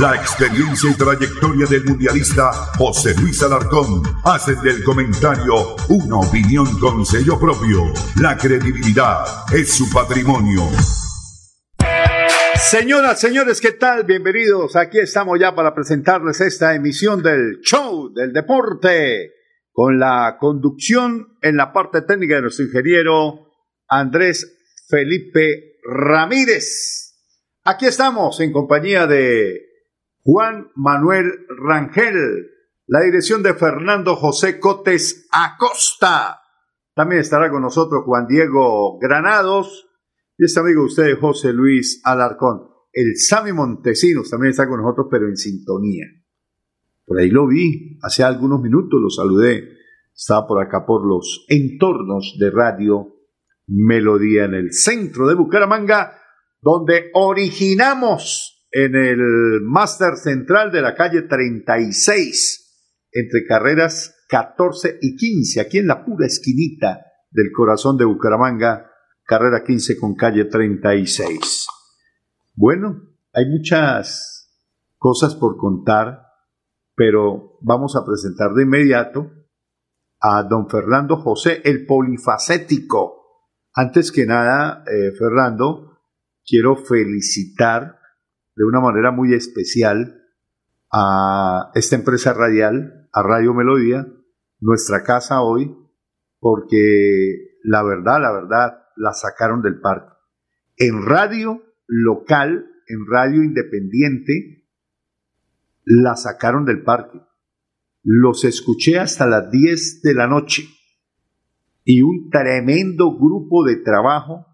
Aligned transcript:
La 0.00 0.14
experiencia 0.14 0.90
y 0.90 0.94
trayectoria 0.94 1.66
del 1.66 1.84
mundialista 1.84 2.50
José 2.78 3.14
Luis 3.20 3.42
Alarcón 3.42 4.02
hacen 4.24 4.58
del 4.62 4.82
comentario 4.82 5.76
una 5.90 6.20
opinión 6.20 6.66
con 6.78 7.04
sello 7.04 7.38
propio. 7.38 7.92
La 8.18 8.34
credibilidad 8.38 9.26
es 9.52 9.74
su 9.74 9.92
patrimonio. 9.92 10.62
Señoras, 12.54 13.20
señores, 13.20 13.60
¿qué 13.60 13.72
tal? 13.72 14.04
Bienvenidos. 14.04 14.74
Aquí 14.74 14.98
estamos 14.98 15.38
ya 15.38 15.54
para 15.54 15.74
presentarles 15.74 16.40
esta 16.40 16.74
emisión 16.74 17.22
del 17.22 17.60
show 17.60 18.10
del 18.14 18.32
deporte 18.32 19.34
con 19.70 19.98
la 19.98 20.38
conducción 20.40 21.36
en 21.42 21.58
la 21.58 21.74
parte 21.74 22.00
técnica 22.00 22.36
de 22.36 22.40
nuestro 22.40 22.64
ingeniero 22.64 23.50
Andrés 23.86 24.50
Felipe 24.88 25.76
Ramírez. 25.84 27.18
Aquí 27.64 27.84
estamos 27.84 28.40
en 28.40 28.50
compañía 28.50 29.06
de 29.06 29.69
Juan 30.22 30.70
Manuel 30.74 31.46
Rangel, 31.48 32.50
la 32.86 33.00
dirección 33.00 33.42
de 33.42 33.54
Fernando 33.54 34.16
José 34.16 34.60
Cotes 34.60 35.28
Acosta. 35.32 36.40
También 36.94 37.20
estará 37.20 37.50
con 37.50 37.62
nosotros 37.62 38.04
Juan 38.04 38.26
Diego 38.26 38.98
Granados 38.98 39.88
y 40.36 40.44
este 40.44 40.60
amigo 40.60 40.80
de 40.80 40.86
ustedes, 40.86 41.18
José 41.18 41.52
Luis 41.52 42.00
Alarcón. 42.04 42.68
El 42.92 43.16
Sami 43.16 43.52
Montesinos 43.52 44.30
también 44.30 44.50
está 44.50 44.66
con 44.66 44.82
nosotros, 44.82 45.08
pero 45.10 45.28
en 45.28 45.36
sintonía. 45.36 46.06
Por 47.04 47.18
ahí 47.18 47.28
lo 47.28 47.46
vi, 47.46 47.98
hace 48.02 48.22
algunos 48.22 48.60
minutos 48.60 49.00
lo 49.00 49.10
saludé. 49.10 49.68
Estaba 50.14 50.46
por 50.46 50.62
acá 50.62 50.86
por 50.86 51.06
los 51.06 51.44
entornos 51.48 52.36
de 52.38 52.50
Radio 52.50 53.16
Melodía 53.66 54.44
en 54.44 54.54
el 54.54 54.72
centro 54.72 55.26
de 55.28 55.34
Bucaramanga, 55.34 56.16
donde 56.60 57.10
originamos 57.14 58.59
en 58.72 58.94
el 58.94 59.60
Máster 59.62 60.16
Central 60.16 60.70
de 60.70 60.82
la 60.82 60.94
calle 60.94 61.22
36, 61.22 63.08
entre 63.12 63.44
carreras 63.46 64.14
14 64.28 64.98
y 65.00 65.16
15, 65.16 65.60
aquí 65.60 65.78
en 65.78 65.88
la 65.88 66.04
pura 66.04 66.26
esquinita 66.26 67.04
del 67.30 67.50
corazón 67.52 67.96
de 67.96 68.04
Bucaramanga, 68.04 68.90
carrera 69.24 69.64
15 69.64 69.98
con 69.98 70.14
calle 70.14 70.44
36. 70.44 71.66
Bueno, 72.54 73.02
hay 73.32 73.46
muchas 73.46 74.52
cosas 74.96 75.34
por 75.34 75.56
contar, 75.56 76.26
pero 76.94 77.58
vamos 77.62 77.96
a 77.96 78.04
presentar 78.04 78.52
de 78.52 78.62
inmediato 78.62 79.32
a 80.20 80.42
don 80.42 80.68
Fernando 80.68 81.16
José, 81.16 81.62
el 81.64 81.86
polifacético. 81.86 83.16
Antes 83.72 84.12
que 84.12 84.26
nada, 84.26 84.84
eh, 84.86 85.12
Fernando, 85.18 85.98
quiero 86.44 86.76
felicitar 86.76 87.99
de 88.56 88.64
una 88.64 88.80
manera 88.80 89.10
muy 89.10 89.34
especial 89.34 90.22
a 90.92 91.70
esta 91.74 91.96
empresa 91.96 92.32
radial, 92.32 93.08
a 93.12 93.22
Radio 93.22 93.54
Melodía, 93.54 94.06
nuestra 94.60 95.02
casa 95.02 95.42
hoy, 95.42 95.76
porque 96.38 97.58
la 97.62 97.82
verdad, 97.82 98.20
la 98.20 98.32
verdad, 98.32 98.82
la 98.96 99.12
sacaron 99.12 99.62
del 99.62 99.80
parque. 99.80 100.12
En 100.76 101.04
radio 101.04 101.62
local, 101.86 102.66
en 102.86 103.06
radio 103.06 103.42
independiente, 103.42 104.66
la 105.84 106.16
sacaron 106.16 106.64
del 106.64 106.82
parque. 106.82 107.20
Los 108.02 108.44
escuché 108.44 108.98
hasta 108.98 109.26
las 109.26 109.50
10 109.50 110.02
de 110.02 110.14
la 110.14 110.26
noche 110.26 110.64
y 111.84 112.02
un 112.02 112.30
tremendo 112.30 113.16
grupo 113.16 113.64
de 113.64 113.76
trabajo 113.76 114.46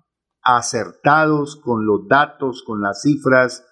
acertados 0.43 1.57
con 1.57 1.87
los 1.87 2.07
datos, 2.09 2.63
con 2.65 2.81
las 2.81 3.03
cifras, 3.03 3.65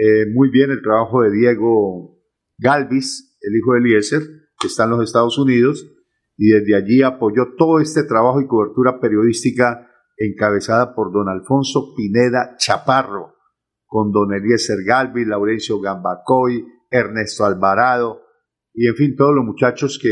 eh, 0.00 0.26
muy 0.32 0.48
bien 0.50 0.70
el 0.70 0.80
trabajo 0.80 1.22
de 1.22 1.32
Diego 1.32 2.22
Galvis, 2.56 3.36
el 3.40 3.56
hijo 3.56 3.72
de 3.72 3.80
Eliezer, 3.80 4.22
que 4.60 4.68
está 4.68 4.84
en 4.84 4.90
los 4.90 5.02
Estados 5.02 5.36
Unidos, 5.38 5.90
y 6.36 6.50
desde 6.50 6.76
allí 6.76 7.02
apoyó 7.02 7.54
todo 7.56 7.80
este 7.80 8.04
trabajo 8.04 8.40
y 8.40 8.46
cobertura 8.46 9.00
periodística 9.00 9.90
encabezada 10.16 10.94
por 10.94 11.12
don 11.12 11.28
Alfonso 11.28 11.94
Pineda 11.96 12.54
Chaparro, 12.58 13.34
con 13.86 14.12
don 14.12 14.32
Eliezer 14.32 14.84
Galvis, 14.86 15.26
Laurencio 15.26 15.80
Gambacoy, 15.80 16.64
Ernesto 16.92 17.44
Alvarado, 17.44 18.22
y 18.72 18.86
en 18.86 18.94
fin, 18.94 19.16
todos 19.16 19.34
los 19.34 19.44
muchachos 19.44 19.98
que 20.00 20.10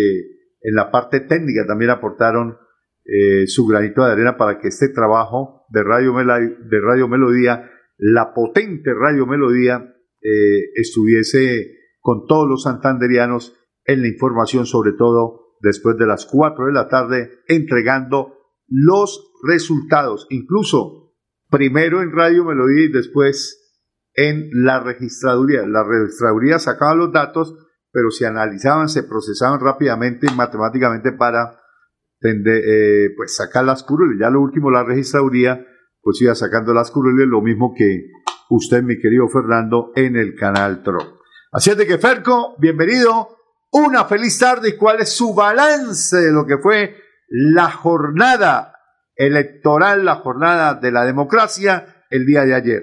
en 0.63 0.75
la 0.75 0.91
parte 0.91 1.21
técnica 1.21 1.65
también 1.65 1.93
aportaron 1.93 2.57
eh, 3.05 3.47
su 3.47 3.65
granito 3.67 4.05
de 4.05 4.11
arena 4.11 4.37
para 4.37 4.59
que 4.59 4.67
este 4.67 4.89
trabajo 4.89 5.65
de 5.69 5.85
Radio, 5.85 6.13
de 6.13 6.81
Radio 6.81 7.07
Melodía 7.07 7.71
la 7.99 8.33
potente 8.35 8.93
Radio 8.95 9.27
Melodía 9.27 9.95
eh, 10.21 10.71
estuviese 10.75 11.77
con 12.01 12.27
todos 12.27 12.49
los 12.49 12.63
santanderianos 12.63 13.55
en 13.85 14.03
la 14.03 14.09
información, 14.09 14.67
sobre 14.67 14.93
todo 14.93 15.57
después 15.61 15.97
de 15.97 16.07
las 16.07 16.27
4 16.27 16.67
de 16.67 16.73
la 16.73 16.89
tarde, 16.89 17.31
entregando 17.49 18.35
los 18.69 19.33
resultados, 19.47 20.27
incluso 20.31 21.15
primero 21.51 22.03
en 22.03 22.13
Radio 22.13 22.45
Melodía 22.45 22.85
y 22.85 22.93
después 22.93 23.63
en 24.15 24.51
la 24.53 24.81
registraduría. 24.81 25.67
La 25.67 25.85
registraduría 25.85 26.59
sacaba 26.59 26.95
los 26.95 27.13
datos, 27.13 27.55
pero 27.93 28.11
se 28.11 28.27
analizaban, 28.27 28.89
se 28.89 29.05
procesaban 29.05 29.61
rápidamente 29.61 30.27
matemáticamente 30.35 31.13
para 31.13 31.61
eh, 32.23 33.11
pues 33.17 33.37
sacar 33.37 33.65
las 33.65 33.83
curules. 33.83 34.19
Ya 34.21 34.31
lo 34.31 34.41
último, 34.41 34.71
la 34.71 34.85
registraduría 34.85 35.65
pues 36.07 36.23
iba 36.23 36.37
sacando 36.37 36.73
las 36.73 36.93
curules, 36.93 37.27
lo 37.27 37.43
mismo 37.43 37.75
que 37.77 38.13
usted, 38.49 38.81
mi 38.85 38.97
querido 38.97 39.27
Fernando, 39.27 39.91
en 39.97 40.15
el 40.15 40.37
canal 40.37 40.85
TRO. 40.85 41.19
Así 41.51 41.71
es 41.71 41.77
de 41.77 41.85
que, 41.85 41.99
Ferco, 41.99 42.55
bienvenido. 42.61 43.37
Una 43.73 44.05
feliz 44.05 44.39
tarde. 44.39 44.69
¿Y 44.69 44.77
cuál 44.77 45.01
es 45.01 45.17
su 45.17 45.35
balance 45.35 46.17
de 46.17 46.31
lo 46.31 46.47
que 46.47 46.59
fue 46.59 46.95
la 47.29 47.73
jornada 47.73 48.73
electoral, 49.17 50.05
la 50.05 50.15
jornada 50.15 50.75
de 50.75 50.93
la 50.93 51.05
democracia 51.05 52.05
el 52.09 52.25
día 52.25 52.45
de 52.45 52.55
ayer? 52.55 52.83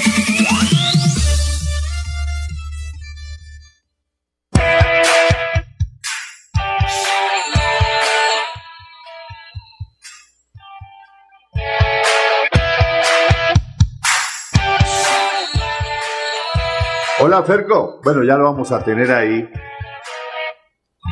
Hola 17.33 17.43
Ferco, 17.43 18.01
bueno 18.03 18.25
ya 18.25 18.35
lo 18.35 18.43
vamos 18.43 18.73
a 18.73 18.83
tener 18.83 19.09
ahí. 19.09 19.49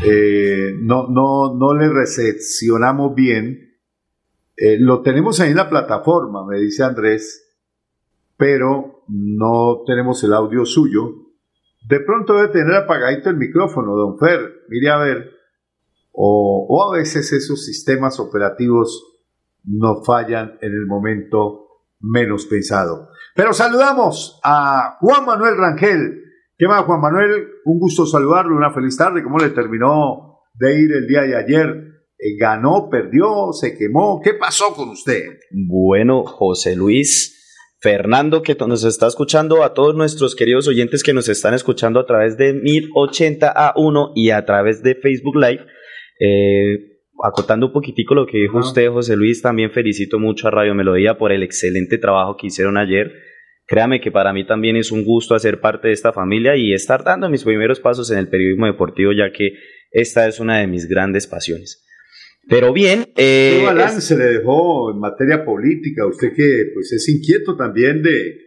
eh, 0.05 0.73
no, 0.81 1.07
no, 1.07 1.55
no 1.55 1.73
le 1.73 1.87
recepcionamos 1.87 3.15
bien. 3.15 3.77
Eh, 4.57 4.75
lo 4.81 5.01
tenemos 5.01 5.39
ahí 5.39 5.51
en 5.51 5.55
la 5.55 5.69
plataforma, 5.69 6.45
me 6.45 6.59
dice 6.59 6.83
Andrés, 6.83 7.55
pero 8.35 9.05
no 9.07 9.83
tenemos 9.87 10.21
el 10.25 10.33
audio 10.33 10.65
suyo. 10.65 11.09
De 11.87 12.01
pronto 12.01 12.33
debe 12.33 12.49
tener 12.49 12.75
apagadito 12.75 13.29
el 13.29 13.37
micrófono, 13.37 13.95
don 13.95 14.19
Fer. 14.19 14.65
Mire 14.67 14.89
a 14.89 14.97
ver. 14.97 15.31
O, 16.11 16.67
o 16.67 16.91
a 16.91 16.97
veces 16.97 17.31
esos 17.31 17.63
sistemas 17.63 18.19
operativos 18.19 19.21
no 19.63 20.03
fallan 20.03 20.57
en 20.59 20.73
el 20.73 20.85
momento 20.85 21.85
menos 22.01 22.45
pensado. 22.45 23.07
Pero 23.39 23.53
saludamos 23.53 24.37
a 24.43 24.97
Juan 24.99 25.25
Manuel 25.25 25.55
Rangel. 25.55 26.23
¿Qué 26.57 26.67
más, 26.67 26.83
Juan 26.83 26.99
Manuel? 26.99 27.47
Un 27.63 27.79
gusto 27.79 28.05
saludarlo, 28.05 28.53
una 28.53 28.73
feliz 28.73 28.97
tarde. 28.97 29.23
¿Cómo 29.23 29.37
le 29.37 29.51
terminó 29.51 30.41
de 30.55 30.77
ir 30.77 30.91
el 30.91 31.07
día 31.07 31.21
de 31.21 31.37
ayer? 31.37 31.67
Eh, 32.17 32.35
¿Ganó, 32.37 32.89
perdió, 32.91 33.53
se 33.53 33.77
quemó? 33.77 34.19
¿Qué 34.21 34.33
pasó 34.33 34.73
con 34.75 34.89
usted? 34.89 35.23
Bueno, 35.51 36.25
José 36.25 36.75
Luis. 36.75 37.37
Fernando, 37.79 38.41
que 38.41 38.57
nos 38.67 38.83
está 38.83 39.07
escuchando, 39.07 39.63
a 39.63 39.73
todos 39.73 39.95
nuestros 39.95 40.35
queridos 40.35 40.67
oyentes 40.67 41.01
que 41.01 41.13
nos 41.13 41.29
están 41.29 41.53
escuchando 41.53 42.01
a 42.01 42.05
través 42.05 42.35
de 42.35 42.51
1080 42.51 43.53
A1 43.55 44.11
y 44.15 44.31
a 44.31 44.43
través 44.43 44.83
de 44.83 44.95
Facebook 44.95 45.37
Live. 45.37 45.65
Eh, 46.19 46.99
acotando 47.23 47.67
un 47.67 47.71
poquitico 47.71 48.15
lo 48.15 48.25
que 48.25 48.37
dijo 48.37 48.57
usted, 48.57 48.89
José 48.89 49.15
Luis, 49.15 49.41
también 49.41 49.71
felicito 49.71 50.19
mucho 50.19 50.49
a 50.49 50.51
Radio 50.51 50.75
Melodía 50.75 51.17
por 51.17 51.31
el 51.31 51.41
excelente 51.41 51.97
trabajo 51.97 52.35
que 52.35 52.47
hicieron 52.47 52.77
ayer. 52.77 53.28
Créame 53.69 54.01
que 54.01 54.11
para 54.11 54.33
mí 54.33 54.47
también 54.47 54.75
es 54.77 54.91
un 54.91 55.05
gusto 55.05 55.35
hacer 55.35 55.61
parte 55.61 55.89
de 55.89 55.93
esta 55.93 56.11
familia 56.11 56.55
y 56.55 56.73
estar 56.73 57.03
dando 57.03 57.29
mis 57.29 57.43
primeros 57.43 57.79
pasos 57.79 58.09
en 58.09 58.17
el 58.17 58.27
periodismo 58.27 58.65
deportivo, 58.65 59.11
ya 59.11 59.31
que 59.31 59.53
esta 59.91 60.27
es 60.27 60.39
una 60.39 60.57
de 60.57 60.65
mis 60.65 60.87
grandes 60.87 61.27
pasiones. 61.27 61.85
Pero 62.47 62.73
bien. 62.73 63.11
Eh, 63.15 63.57
¿Qué 63.59 63.65
balance 63.65 64.17
le 64.17 64.39
dejó 64.39 64.91
en 64.91 64.99
materia 64.99 65.45
política? 65.45 66.07
Usted 66.07 66.29
que 66.35 66.71
pues, 66.73 66.91
es 66.93 67.07
inquieto 67.09 67.55
también 67.55 68.01
de, 68.01 68.37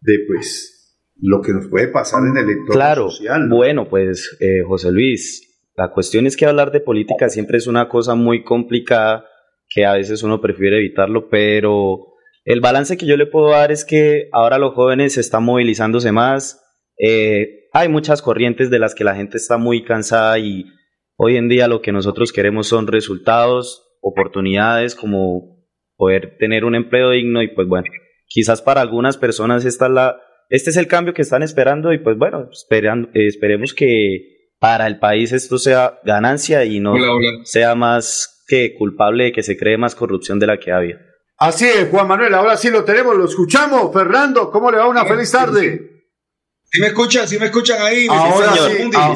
de 0.00 0.18
pues, 0.26 0.98
lo 1.20 1.42
que 1.42 1.52
nos 1.52 1.68
puede 1.68 1.88
pasar 1.88 2.22
en 2.22 2.38
el 2.38 2.48
entorno 2.48 2.72
claro, 2.72 3.10
social. 3.10 3.46
Bueno, 3.50 3.86
pues, 3.86 4.34
eh, 4.40 4.62
José 4.66 4.90
Luis, 4.92 5.60
la 5.76 5.90
cuestión 5.90 6.26
es 6.26 6.38
que 6.38 6.46
hablar 6.46 6.72
de 6.72 6.80
política 6.80 7.28
siempre 7.28 7.58
es 7.58 7.66
una 7.66 7.86
cosa 7.90 8.14
muy 8.14 8.44
complicada 8.44 9.26
que 9.68 9.84
a 9.84 9.92
veces 9.92 10.22
uno 10.22 10.40
prefiere 10.40 10.78
evitarlo, 10.78 11.28
pero 11.28 12.13
el 12.44 12.60
balance 12.60 12.96
que 12.96 13.06
yo 13.06 13.16
le 13.16 13.26
puedo 13.26 13.50
dar 13.50 13.72
es 13.72 13.84
que 13.84 14.28
ahora 14.32 14.58
los 14.58 14.74
jóvenes 14.74 15.16
están 15.16 15.44
movilizándose 15.44 16.12
más, 16.12 16.60
eh, 16.98 17.68
hay 17.72 17.88
muchas 17.88 18.22
corrientes 18.22 18.70
de 18.70 18.78
las 18.78 18.94
que 18.94 19.04
la 19.04 19.16
gente 19.16 19.36
está 19.36 19.58
muy 19.58 19.82
cansada 19.82 20.38
y 20.38 20.64
hoy 21.16 21.36
en 21.36 21.48
día 21.48 21.68
lo 21.68 21.80
que 21.80 21.92
nosotros 21.92 22.32
queremos 22.32 22.68
son 22.68 22.86
resultados, 22.86 23.98
oportunidades 24.00 24.94
como 24.94 25.66
poder 25.96 26.36
tener 26.38 26.64
un 26.64 26.74
empleo 26.74 27.10
digno 27.10 27.42
y 27.42 27.48
pues 27.48 27.66
bueno, 27.66 27.88
quizás 28.26 28.62
para 28.62 28.80
algunas 28.80 29.16
personas 29.16 29.64
esta 29.64 29.88
la, 29.88 30.20
este 30.50 30.70
es 30.70 30.76
el 30.76 30.86
cambio 30.86 31.14
que 31.14 31.22
están 31.22 31.42
esperando 31.42 31.92
y 31.92 31.98
pues 31.98 32.16
bueno, 32.18 32.48
esperando, 32.52 33.08
esperemos 33.14 33.72
que 33.72 34.50
para 34.58 34.86
el 34.86 34.98
país 34.98 35.32
esto 35.32 35.58
sea 35.58 35.98
ganancia 36.04 36.64
y 36.64 36.80
no 36.80 36.94
sea 37.44 37.74
más 37.74 38.44
que 38.46 38.74
culpable 38.74 39.24
de 39.24 39.32
que 39.32 39.42
se 39.42 39.56
cree 39.56 39.78
más 39.78 39.94
corrupción 39.94 40.38
de 40.38 40.46
la 40.46 40.58
que 40.58 40.72
había. 40.72 41.00
Así 41.36 41.66
es, 41.66 41.88
Juan 41.90 42.06
Manuel, 42.06 42.34
ahora 42.34 42.56
sí 42.56 42.70
lo 42.70 42.84
tenemos, 42.84 43.16
lo 43.16 43.24
escuchamos. 43.24 43.92
Fernando, 43.92 44.50
¿cómo 44.50 44.70
le 44.70 44.78
va? 44.78 44.88
Una 44.88 45.04
feliz 45.04 45.30
tarde. 45.30 45.90
¿Sí 46.64 46.80
me 46.80 46.88
escuchan? 46.88 47.28
¿Sí 47.28 47.38
me 47.38 47.46
escuchan 47.46 47.80
ahí? 47.80 48.06
Ahora 48.08 48.52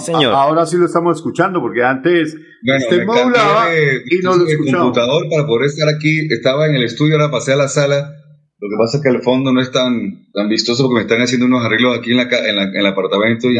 sí, 0.00 0.12
ahora 0.24 0.66
sí 0.66 0.76
lo 0.76 0.86
estamos 0.86 1.16
escuchando, 1.16 1.60
porque 1.60 1.82
antes 1.82 2.34
bueno, 2.62 2.84
usted 2.84 3.04
modulaba 3.04 3.68
y 3.74 4.18
no 4.22 4.36
lo 4.36 4.46
escuchaba. 4.46 4.84
computador 4.84 5.28
para 5.28 5.46
poder 5.46 5.66
estar 5.66 5.88
aquí. 5.88 6.28
Estaba 6.30 6.66
en 6.66 6.76
el 6.76 6.84
estudio, 6.84 7.16
ahora 7.16 7.30
pasé 7.30 7.52
a 7.52 7.56
la 7.56 7.68
sala. 7.68 8.14
Lo 8.60 8.68
que 8.68 8.76
pasa 8.78 8.98
es 8.98 9.02
que 9.02 9.08
el 9.10 9.22
fondo 9.22 9.52
no 9.52 9.60
es 9.60 9.70
tan, 9.70 10.30
tan 10.32 10.48
vistoso 10.48 10.84
porque 10.84 10.94
me 10.94 11.00
están 11.02 11.20
haciendo 11.20 11.46
unos 11.46 11.64
arreglos 11.64 11.98
aquí 11.98 12.10
en, 12.10 12.16
la, 12.16 12.24
en, 12.24 12.76
el 12.76 12.86
apartamento 12.86 13.48
y 13.50 13.58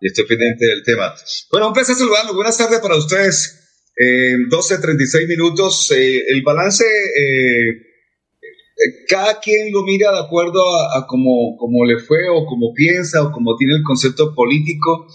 y 0.00 0.06
estoy 0.06 0.26
pendiente 0.26 0.66
del 0.66 0.82
tema. 0.82 1.14
Bueno, 1.50 1.68
un 1.68 1.72
placer 1.72 1.96
saludarlos. 1.96 2.34
Buenas 2.34 2.56
tardes 2.56 2.80
para 2.80 2.96
ustedes. 2.96 3.62
Eh, 3.96 4.36
12.36 4.50 5.28
minutos. 5.28 5.90
Eh, 5.96 6.22
el 6.28 6.42
balance, 6.42 6.84
eh, 6.84 7.86
cada 9.08 9.40
quien 9.40 9.72
lo 9.72 9.82
mira 9.82 10.12
de 10.12 10.18
acuerdo 10.18 10.60
a, 10.62 10.98
a 10.98 11.06
cómo, 11.06 11.56
le 11.86 11.98
fue 11.98 12.28
o 12.30 12.44
cómo 12.46 12.72
piensa 12.74 13.22
o 13.22 13.32
cómo 13.32 13.56
tiene 13.56 13.74
el 13.74 13.82
concepto 13.82 14.34
político. 14.34 15.06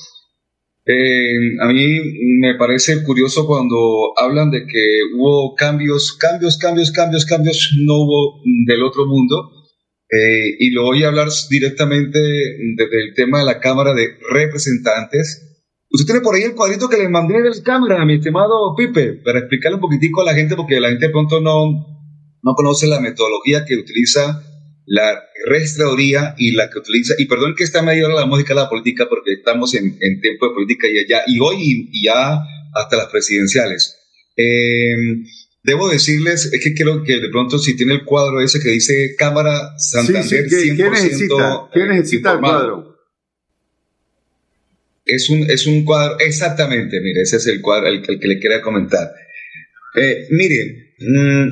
a 1.61 1.67
mí 1.71 1.99
me 2.39 2.55
parece 2.55 3.03
curioso 3.03 3.45
cuando 3.45 3.77
hablan 4.17 4.49
de 4.51 4.65
que 4.65 4.99
hubo 5.15 5.53
cambios, 5.55 6.13
cambios, 6.13 6.57
cambios, 6.57 6.91
cambios, 6.91 7.25
cambios, 7.25 7.71
no 7.85 7.95
hubo 7.95 8.41
del 8.65 8.83
otro 8.83 9.05
mundo. 9.05 9.51
Eh, 10.13 10.57
y 10.59 10.71
lo 10.71 10.83
voy 10.83 11.03
a 11.03 11.07
hablar 11.07 11.29
directamente 11.49 12.19
desde 12.19 13.01
el 13.01 13.13
tema 13.15 13.39
de 13.39 13.45
la 13.45 13.61
Cámara 13.61 13.93
de 13.93 14.17
Representantes. 14.29 15.47
Usted 15.89 16.05
tiene 16.05 16.21
por 16.21 16.35
ahí 16.35 16.43
el 16.43 16.53
cuadrito 16.53 16.89
que 16.89 16.97
le 16.97 17.07
mandé 17.07 17.41
de 17.41 17.49
la 17.49 17.63
Cámara, 17.63 18.05
mi 18.05 18.15
estimado 18.15 18.75
Pipe, 18.75 19.21
para 19.23 19.39
explicarle 19.39 19.75
un 19.75 19.81
poquitico 19.81 20.21
a 20.21 20.25
la 20.25 20.33
gente, 20.33 20.55
porque 20.57 20.81
la 20.81 20.89
gente 20.89 21.07
de 21.07 21.11
pronto 21.11 21.39
no, 21.39 22.00
no 22.43 22.53
conoce 22.55 22.87
la 22.87 22.99
metodología 22.99 23.65
que 23.65 23.75
utiliza 23.75 24.43
la 24.85 25.23
registraduría 25.45 26.35
y 26.37 26.51
la 26.51 26.69
que 26.69 26.79
utiliza, 26.79 27.13
y 27.17 27.25
perdón 27.25 27.55
que 27.55 27.63
está 27.63 27.81
medio 27.81 28.09
la 28.09 28.25
música 28.25 28.53
de 28.53 28.61
la 28.61 28.69
política, 28.69 29.07
porque 29.09 29.33
estamos 29.33 29.73
en, 29.75 29.97
en 29.99 30.19
tiempo 30.19 30.47
de 30.47 30.53
política 30.53 30.87
y 30.87 30.99
allá, 30.99 31.23
y 31.27 31.39
hoy 31.39 31.89
y, 31.91 32.05
ya 32.05 32.39
hasta 32.73 32.97
las 32.97 33.07
presidenciales. 33.07 33.97
Eh, 34.35 34.95
Debo 35.63 35.89
decirles, 35.89 36.51
es 36.51 36.63
que 36.63 36.73
quiero 36.73 37.03
que 37.03 37.19
de 37.19 37.29
pronto 37.29 37.59
si 37.59 37.75
tiene 37.75 37.93
el 37.93 38.03
cuadro 38.03 38.41
ese 38.41 38.59
que 38.59 38.69
dice 38.69 39.15
Cámara 39.15 39.77
Santander 39.77 40.49
sí, 40.49 40.75
¿Quién 40.75 40.91
necesita, 40.91 41.69
¿Quién 41.71 41.87
necesita 41.89 42.33
el 42.33 42.39
cuadro? 42.39 42.97
Es 45.05 45.29
un, 45.29 45.49
es 45.49 45.67
un 45.67 45.83
cuadro, 45.83 46.19
exactamente, 46.19 46.99
mire, 47.01 47.21
ese 47.21 47.37
es 47.37 47.45
el 47.47 47.61
cuadro 47.61 47.87
el, 47.87 48.01
que 48.01 48.27
le 48.27 48.39
quería 48.39 48.61
comentar. 48.61 49.11
Eh, 49.95 50.27
mire, 50.31 50.90
mm, 50.90 50.90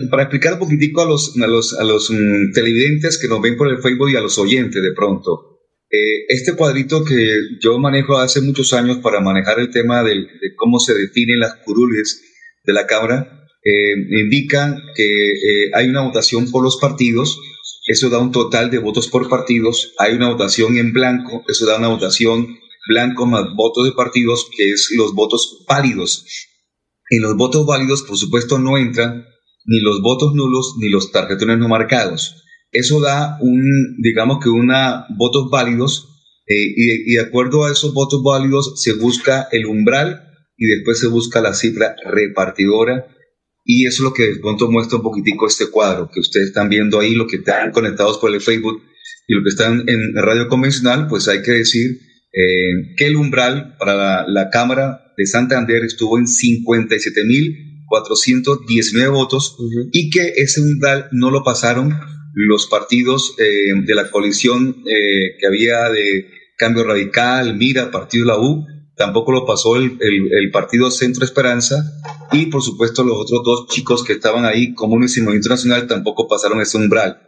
para 0.10 0.24
explicar 0.24 0.54
un 0.54 0.60
poquitico 0.60 1.01
a 1.01 1.06
los, 1.06 1.36
a 1.42 1.48
los, 1.48 1.80
a 1.80 1.84
los 1.84 2.10
mm, 2.12 2.51
televidentes 2.54 3.18
que 3.18 3.28
nos 3.28 3.42
ven 3.42 3.57
por 3.57 3.68
el 3.69 3.81
Facebook 3.81 4.10
y 4.10 4.16
a 4.16 4.22
los 4.22 4.38
oyentes 4.38 4.81
de 4.81 4.94
pronto, 4.94 5.50
eh, 5.92 6.25
este 6.28 6.54
cuadrito 6.54 7.04
que 7.04 7.34
yo 7.62 7.80
manejo 7.80 8.18
hace 8.18 8.42
muchos 8.42 8.74
años 8.74 8.98
para 8.98 9.22
manejar 9.22 9.60
el 9.60 9.72
tema 9.72 10.04
de 10.04 10.28
cómo 10.56 10.80
se 10.80 10.94
definen 10.94 11.40
las 11.40 11.56
curules 11.66 12.22
de 12.63 12.74
la 12.74 12.86
Cámara, 12.86 13.48
eh, 13.63 13.94
indican 14.22 14.78
que 14.96 15.31
eh, 15.31 15.72
hay 15.74 15.89
una 15.89 16.01
votación 16.01 16.50
por 16.51 16.63
los 16.63 16.77
partidos, 16.77 17.39
eso 17.88 18.10
da 18.10 18.20
un 18.20 18.32
total 18.32 18.70
de 18.70 18.77
votos 18.77 19.08
por 19.08 19.27
partidos, 19.29 19.94
hay 19.98 20.13
una 20.13 20.29
votación 20.29 20.77
en 20.77 20.94
blanco, 20.94 21.44
eso 21.48 21.65
da 21.65 21.77
una 21.77 21.88
votación 21.88 22.60
blanco 22.88 23.25
más 23.25 23.46
votos 23.56 23.86
de 23.86 23.91
partidos, 23.91 24.50
que 24.56 24.70
es 24.72 24.89
los 24.96 25.13
votos 25.13 25.65
válidos. 25.68 26.25
En 27.10 27.22
los 27.22 27.36
votos 27.36 27.65
válidos, 27.65 28.03
por 28.03 28.18
supuesto, 28.18 28.60
no 28.60 28.77
entran 28.77 29.25
ni 29.66 29.80
los 29.82 30.01
votos 30.01 30.34
nulos 30.34 30.75
ni 30.80 30.89
los 30.89 31.12
tarjetones 31.12 31.58
no 31.58 31.68
marcados. 31.68 32.44
Eso 32.72 33.01
da 33.01 33.38
un, 33.42 33.98
digamos 34.01 34.39
que 34.44 34.50
una 34.50 35.06
votos 35.18 35.50
válidos 35.50 36.10
eh, 36.48 36.74
y, 36.75 37.13
de 37.13 37.22
acuerdo 37.22 37.66
a 37.66 37.72
esos 37.72 37.94
votos 37.94 38.22
válidos 38.24 38.82
se 38.82 38.94
busca 38.94 39.48
el 39.51 39.66
umbral 39.66 40.24
y 40.58 40.68
después 40.68 41.00
se 41.00 41.08
busca 41.08 41.42
la 41.42 41.54
cifra 41.54 41.96
repartidora 42.06 43.08
y 43.63 43.86
eso 43.86 44.01
es 44.01 44.04
lo 44.04 44.13
que 44.13 44.34
de 44.34 44.36
pronto 44.38 44.70
muestra 44.70 44.98
un 44.98 45.04
poquitico 45.04 45.48
este 45.48 45.70
cuadro 45.70 46.10
que 46.12 46.20
ustedes 46.20 46.48
están 46.48 46.70
viendo 46.70 47.00
ahí, 47.00 47.13
lo 47.13 47.28
que 47.28 47.38
están 47.38 47.72
conectados 47.72 48.18
por 48.18 48.34
el 48.34 48.42
Facebook 48.42 48.82
y 49.28 49.36
lo 49.36 49.44
que 49.44 49.50
están 49.50 49.88
en 49.88 50.16
radio 50.16 50.48
convencional, 50.48 51.08
pues 51.08 51.28
hay 51.28 51.44
que 51.44 51.51
decir 51.51 52.00
eh, 52.34 52.96
que 52.98 53.06
el 53.06 53.16
umbral 53.16 53.75
para 53.78 54.28
la, 54.28 54.50
Cámara 54.50 55.13
de 55.18 55.25
Santander 55.25 55.84
estuvo 55.84 56.18
en 56.18 56.28
57.419 57.89 59.12
votos 59.12 59.58
y 59.91 60.10
que 60.10 60.34
ese 60.38 60.62
umbral 60.62 61.08
no 61.12 61.31
lo 61.31 61.43
pasaron 61.43 62.00
los 62.34 62.67
partidos 62.67 63.36
eh, 63.38 63.74
de 63.86 63.96
la 63.96 64.10
coalición 64.10 64.84
eh, 64.86 65.38
que 65.39 65.48
había 65.48 65.89
de 65.89 66.25
Cambio 66.58 66.84
Radical, 66.84 67.58
Mira, 67.58 67.91
Partido 67.91 68.25
La 68.25 68.38
U, 68.38 68.65
tampoco 68.96 69.31
lo 69.31 69.46
pasó 69.46 69.77
el, 69.77 69.98
el, 70.00 70.51
partido 70.51 70.91
Centro 70.91 71.24
Esperanza 71.24 71.84
y 72.31 72.48
por 72.48 72.62
supuesto 72.62 73.03
los 73.03 73.17
otros 73.17 73.41
dos 73.43 73.67
chicos 73.69 74.03
que 74.03 74.13
estaban 74.13 74.46
ahí, 74.46 74.74
Comunes 74.74 75.15
y 75.17 75.22
Movimiento 75.22 75.50
Nacional, 75.50 75.88
tampoco 75.88 76.27
pasaron 76.27 76.62
ese 76.62 76.77
umbral. 76.77 77.22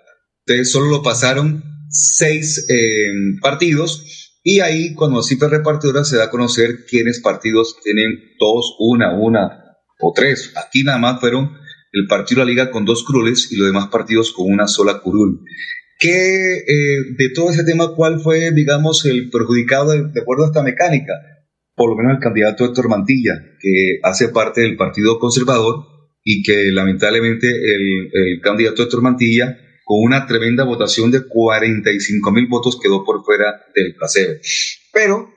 Entonces 0.46 0.72
solo 0.72 0.90
lo 0.90 1.02
pasaron 1.02 1.64
seis 1.90 2.66
eh, 2.70 3.12
partidos 3.42 4.38
y 4.44 4.60
ahí 4.60 4.94
cuando 4.96 5.24
cifra 5.24 5.50
repartidora 5.50 6.04
se 6.04 6.18
da 6.18 6.26
a 6.26 6.30
conocer 6.30 6.86
quiénes 6.90 7.22
partidos 7.22 7.78
tienen 7.84 8.12
dos, 8.40 8.76
una, 8.80 9.18
una 9.18 9.71
o 10.02 10.14
tres. 10.16 10.54
Aquí 10.56 10.84
nada 10.84 10.98
más 10.98 11.20
fueron 11.20 11.52
el 11.92 12.08
partido 12.08 12.42
de 12.42 12.46
la 12.46 12.52
liga 12.52 12.72
con 12.72 12.86
dos 12.86 13.04
crules 13.04 13.52
y 13.52 13.58
los 13.58 13.68
demás 13.68 13.88
partidos 13.88 14.32
con 14.32 14.52
una 14.52 14.68
sola 14.68 15.00
curul. 15.00 15.42
¿Qué, 16.00 16.58
eh, 16.58 16.98
de 17.18 17.30
todo 17.30 17.52
ese 17.52 17.64
tema, 17.64 17.94
cuál 17.96 18.22
fue, 18.22 18.52
digamos, 18.52 19.06
el 19.06 19.30
perjudicado 19.30 19.92
de 19.92 20.22
acuerdo 20.22 20.46
a 20.46 20.48
esta 20.48 20.64
mecánica? 20.64 21.14
por 21.82 21.90
lo 21.90 21.96
menos 21.96 22.14
el 22.18 22.24
candidato 22.24 22.66
Héctor 22.66 22.90
Mantilla, 22.90 23.34
que 23.60 24.00
hace 24.04 24.30
parte 24.30 24.62
del 24.62 24.78
Partido 24.78 25.18
Conservador 25.18 25.86
y 26.24 26.44
que 26.44 26.72
lamentablemente 26.72 27.48
el, 27.48 28.12
el 28.14 28.42
candidato 28.42 28.84
Héctor 28.84 29.02
Mantilla, 29.02 29.58
con 29.84 29.98
una 30.04 30.28
tremenda 30.28 30.64
votación 30.64 31.10
de 31.10 31.26
45 31.28 32.32
mil 32.32 32.48
votos, 32.48 32.80
quedó 32.80 33.04
por 33.04 33.24
fuera 33.24 33.66
del 33.74 33.96
paseo. 33.96 34.36
Pero 34.94 35.34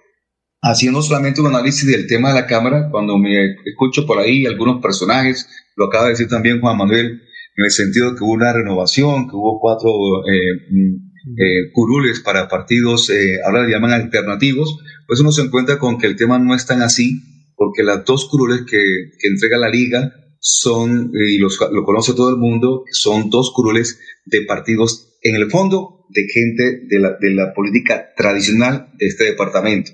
haciendo 0.65 1.03
solamente 1.03 1.43
un 1.43 1.49
análisis 1.49 1.87
del 1.87 2.07
tema 2.07 2.29
de 2.29 2.41
la 2.41 2.47
Cámara, 2.47 2.89
cuando 2.91 3.19
me 3.19 3.55
escucho 3.67 4.07
por 4.07 4.19
ahí 4.19 4.47
algunos 4.47 4.81
personajes, 4.81 5.47
lo 5.77 5.87
acaba 5.87 6.05
de 6.05 6.11
decir 6.11 6.29
también 6.29 6.61
Juan 6.61 6.79
Manuel, 6.79 7.21
en 7.57 7.65
el 7.65 7.71
sentido 7.71 8.15
que 8.15 8.25
hubo 8.25 8.33
una 8.33 8.53
renovación, 8.53 9.29
que 9.29 9.37
hubo 9.37 9.61
cuatro 9.61 9.91
eh, 10.27 10.67
mm, 10.71 11.39
eh, 11.39 11.71
curules 11.73 12.21
para 12.21 12.49
partidos, 12.49 13.11
eh, 13.11 13.41
ahora 13.45 13.65
le 13.65 13.73
llaman 13.73 13.93
alternativos, 13.93 14.79
pues 15.07 15.21
uno 15.21 15.33
se 15.33 15.43
encuentra 15.43 15.79
con 15.79 15.99
que 15.99 16.07
el 16.07 16.17
tema 16.17 16.39
no 16.39 16.55
es 16.55 16.65
tan 16.67 16.81
así, 16.81 17.21
porque 17.57 17.83
las 17.83 18.05
dos 18.05 18.27
curules 18.31 18.63
que, 18.63 18.83
que 19.19 19.29
entrega 19.29 19.59
la 19.59 19.69
liga 19.69 20.15
son, 20.41 21.13
y 21.15 21.39
los, 21.39 21.59
lo 21.73 21.85
conoce 21.85 22.15
todo 22.15 22.31
el 22.31 22.37
mundo, 22.37 22.85
son 22.91 23.29
dos 23.29 23.53
curules 23.55 24.01
de 24.25 24.43
partidos, 24.43 25.19
en 25.23 25.37
el 25.37 25.51
fondo, 25.51 26.07
de 26.09 26.23
gente 26.33 26.87
de 26.89 27.01
la, 27.01 27.17
de 27.21 27.35
la 27.35 27.53
política 27.53 28.13
tradicional 28.17 28.89
de 28.99 29.07
este 29.07 29.25
departamento 29.25 29.93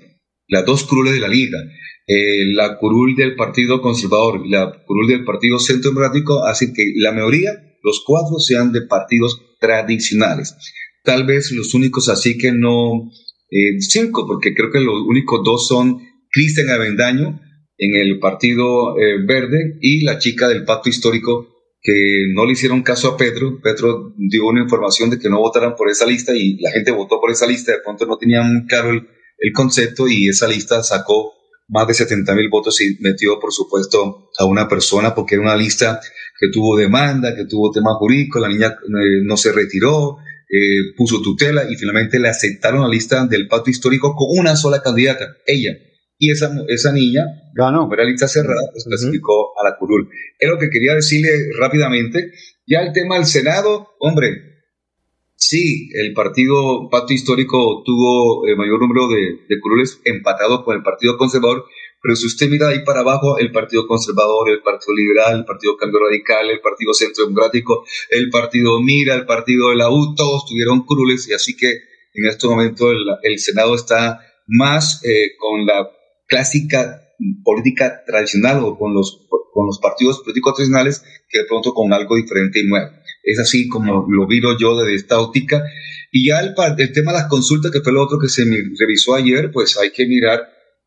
las 0.51 0.65
dos 0.65 0.83
curules 0.83 1.13
de 1.13 1.21
la 1.21 1.29
liga, 1.29 1.57
eh, 2.05 2.45
la 2.53 2.77
curul 2.77 3.15
del 3.15 3.35
Partido 3.35 3.81
Conservador 3.81 4.41
y 4.45 4.49
la 4.49 4.83
curul 4.85 5.07
del 5.07 5.23
Partido 5.23 5.57
Centro 5.59 5.91
Democrático, 5.91 6.43
así 6.43 6.73
que 6.73 6.91
la 6.97 7.13
mayoría, 7.13 7.51
los 7.81 8.03
cuatro, 8.05 8.37
sean 8.37 8.73
de 8.73 8.81
partidos 8.81 9.41
tradicionales. 9.59 10.55
Tal 11.03 11.25
vez 11.25 11.51
los 11.51 11.73
únicos 11.73 12.09
así 12.09 12.37
que 12.37 12.51
no, 12.51 13.09
eh, 13.49 13.79
cinco, 13.79 14.27
porque 14.27 14.53
creo 14.53 14.71
que 14.71 14.81
los 14.81 15.01
únicos 15.07 15.41
dos 15.43 15.67
son 15.67 15.99
Cristian 16.29 16.69
Avendaño 16.69 17.39
en 17.77 17.95
el 17.95 18.19
Partido 18.19 18.99
eh, 18.99 19.23
Verde 19.25 19.77
y 19.79 20.03
la 20.03 20.19
chica 20.19 20.49
del 20.49 20.65
Pacto 20.65 20.89
Histórico 20.89 21.47
que 21.81 22.25
no 22.33 22.45
le 22.45 22.51
hicieron 22.51 22.83
caso 22.83 23.07
a 23.07 23.17
Petro. 23.17 23.59
Petro 23.61 24.13
dio 24.17 24.45
una 24.45 24.61
información 24.61 25.09
de 25.09 25.17
que 25.17 25.29
no 25.29 25.39
votaran 25.39 25.75
por 25.75 25.89
esa 25.89 26.05
lista 26.05 26.35
y 26.35 26.57
la 26.59 26.71
gente 26.71 26.91
votó 26.91 27.19
por 27.19 27.31
esa 27.31 27.47
lista. 27.47 27.71
De 27.71 27.79
pronto 27.83 28.05
no 28.05 28.17
tenían 28.17 28.65
claro 28.67 28.91
el, 28.91 29.07
el 29.41 29.51
concepto 29.53 30.07
y 30.07 30.29
esa 30.29 30.47
lista 30.47 30.83
sacó 30.83 31.33
más 31.67 31.87
de 31.87 31.95
70 31.95 32.35
mil 32.35 32.49
votos 32.49 32.79
y 32.81 32.97
metió, 32.99 33.39
por 33.39 33.51
supuesto, 33.51 34.29
a 34.37 34.45
una 34.45 34.67
persona 34.67 35.15
porque 35.15 35.35
era 35.35 35.43
una 35.43 35.55
lista 35.55 35.99
que 36.39 36.47
tuvo 36.51 36.77
demanda, 36.77 37.35
que 37.35 37.45
tuvo 37.45 37.71
tema 37.71 37.95
jurídico, 37.95 38.39
la 38.39 38.49
niña 38.49 38.67
eh, 38.67 39.23
no 39.23 39.35
se 39.35 39.51
retiró, 39.51 40.17
eh, 40.49 40.93
puso 40.95 41.21
tutela 41.21 41.69
y 41.69 41.75
finalmente 41.75 42.19
le 42.19 42.29
aceptaron 42.29 42.81
la 42.81 42.89
lista 42.89 43.25
del 43.25 43.47
pacto 43.47 43.71
histórico 43.71 44.15
con 44.15 44.27
una 44.37 44.55
sola 44.55 44.81
candidata, 44.81 45.37
ella. 45.45 45.71
Y 46.19 46.29
esa, 46.29 46.51
esa 46.67 46.91
niña, 46.91 47.23
ganó, 47.55 47.89
era 47.91 48.03
lista 48.03 48.27
cerrada, 48.27 48.69
pues 48.71 48.83
clasificó 48.83 49.59
a 49.59 49.67
la 49.67 49.75
curul. 49.77 50.07
Es 50.37 50.49
lo 50.49 50.59
que 50.59 50.69
quería 50.69 50.93
decirle 50.93 51.31
rápidamente. 51.57 52.31
Ya 52.67 52.81
el 52.81 52.93
tema 52.93 53.15
del 53.15 53.25
Senado, 53.25 53.87
hombre, 53.99 54.50
Sí, 55.43 55.89
el 55.95 56.13
partido 56.13 56.87
Pacto 56.91 57.13
Histórico 57.13 57.81
tuvo 57.83 58.47
el 58.47 58.55
mayor 58.57 58.79
número 58.79 59.07
de, 59.07 59.39
de 59.49 59.59
curules 59.59 59.99
empatados 60.05 60.63
con 60.63 60.75
el 60.77 60.83
Partido 60.83 61.17
Conservador, 61.17 61.65
pero 61.99 62.15
si 62.15 62.27
usted 62.27 62.47
mira 62.47 62.67
ahí 62.67 62.85
para 62.85 62.99
abajo, 62.99 63.39
el 63.39 63.51
Partido 63.51 63.87
Conservador, 63.87 64.51
el 64.51 64.61
Partido 64.61 64.93
Liberal, 64.93 65.39
el 65.39 65.45
Partido 65.45 65.75
Cambio 65.77 65.99
Radical, 65.99 66.47
el 66.47 66.61
Partido 66.61 66.93
Centro 66.93 67.25
Democrático, 67.25 67.83
el 68.11 68.29
Partido 68.29 68.79
Mira, 68.81 69.15
el 69.15 69.25
Partido 69.25 69.71
de 69.71 69.77
la 69.77 69.89
U, 69.89 70.13
todos 70.13 70.45
tuvieron 70.45 70.85
curules 70.85 71.27
y 71.27 71.33
así 71.33 71.57
que 71.57 71.71
en 72.13 72.27
este 72.27 72.47
momento 72.47 72.91
el, 72.91 73.39
Senado 73.39 73.73
está 73.73 74.19
más 74.45 75.03
eh, 75.03 75.35
con 75.39 75.65
la 75.65 75.89
clásica 76.27 77.01
política 77.43 78.03
tradicional 78.05 78.63
o 78.63 78.77
con 78.77 78.93
los, 78.93 79.27
con 79.51 79.65
los 79.65 79.79
partidos 79.79 80.21
políticos 80.21 80.53
tradicionales 80.53 81.03
que 81.27 81.39
de 81.39 81.45
pronto 81.45 81.73
con 81.73 81.91
algo 81.93 82.15
diferente 82.15 82.59
y 82.59 82.67
nuevo. 82.67 83.00
Es 83.23 83.39
así 83.39 83.67
como 83.67 84.05
lo 84.09 84.27
viro 84.27 84.57
yo 84.57 84.77
desde 84.77 84.95
esta 84.95 85.19
óptica. 85.19 85.63
Y 86.11 86.27
ya 86.27 86.39
el, 86.39 86.53
el 86.77 86.91
tema 86.91 87.11
de 87.13 87.19
las 87.19 87.27
consultas, 87.27 87.71
que 87.71 87.81
fue 87.81 87.93
lo 87.93 88.03
otro 88.03 88.19
que 88.19 88.27
se 88.27 88.45
me 88.45 88.57
revisó 88.77 89.15
ayer, 89.15 89.51
pues 89.51 89.77
hay 89.77 89.91
que 89.91 90.05
mirar. 90.05 90.39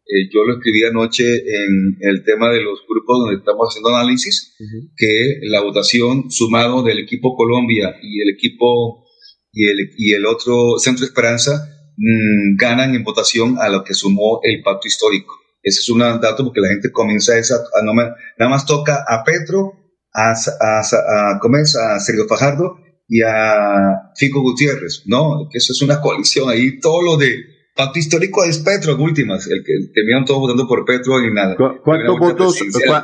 Eh, 0.07 0.29
yo 0.31 0.45
lo 0.45 0.59
escribí 0.59 0.85
anoche 0.85 1.35
en 1.35 1.97
el 2.01 2.25
tema 2.25 2.51
de 2.51 2.63
los 2.63 2.81
grupos 2.87 3.21
donde 3.21 3.39
estamos 3.39 3.69
haciendo 3.71 3.97
análisis, 3.97 4.55
que 4.97 5.41
la 5.45 5.63
votación 5.63 6.31
sumado 6.31 6.83
del 6.83 6.99
equipo 6.99 7.35
Colombia 7.35 7.97
y 8.03 8.21
el 8.21 8.35
equipo 8.35 9.07
y 9.51 9.67
el, 9.67 9.91
y 9.97 10.13
el 10.13 10.27
otro 10.27 10.79
Centro 10.79 11.07
Esperanza 11.07 11.69
mm, 11.97 12.57
ganan 12.57 12.95
en 12.95 13.03
votación 13.03 13.57
a 13.59 13.71
lo 13.71 13.83
que 13.83 13.95
sumó 13.95 14.41
el 14.43 14.63
pacto 14.63 14.89
histórico. 14.89 15.35
Ese 15.63 15.81
es 15.81 15.89
un 15.89 16.01
dato 16.01 16.45
porque 16.45 16.61
la 16.61 16.69
gente 16.69 16.93
comienza 16.93 17.33
a, 17.33 17.39
a 17.39 17.83
nada 17.83 18.51
más 18.51 18.67
toca 18.67 19.03
a 19.09 19.25
Petro 19.25 19.84
a, 20.15 20.33
a, 20.33 20.81
a, 20.81 21.95
a 21.97 22.01
Sergio 22.01 22.27
Fajardo 22.29 22.79
y 23.09 23.21
a 23.23 24.13
Fico 24.17 24.41
Gutiérrez, 24.41 25.03
¿no? 25.07 25.49
Que 25.51 25.59
eso 25.59 25.73
es 25.73 25.83
una 25.83 26.01
coalición 26.03 26.49
ahí, 26.49 26.79
todo 26.79 27.03
lo 27.03 27.17
de 27.17 27.55
pacto 27.77 27.99
histórico 27.99 28.45
es 28.45 28.59
Petro, 28.61 28.97
últimas, 28.97 29.49
el 29.49 29.65
que 29.65 29.73
terminaron 29.93 30.25
todos 30.25 30.41
votando 30.41 30.67
por 30.69 30.85
Petro 30.85 31.21
y 31.21 31.35
nada. 31.35 31.57
¿Cuántos 31.57 32.19
votos, 32.19 32.59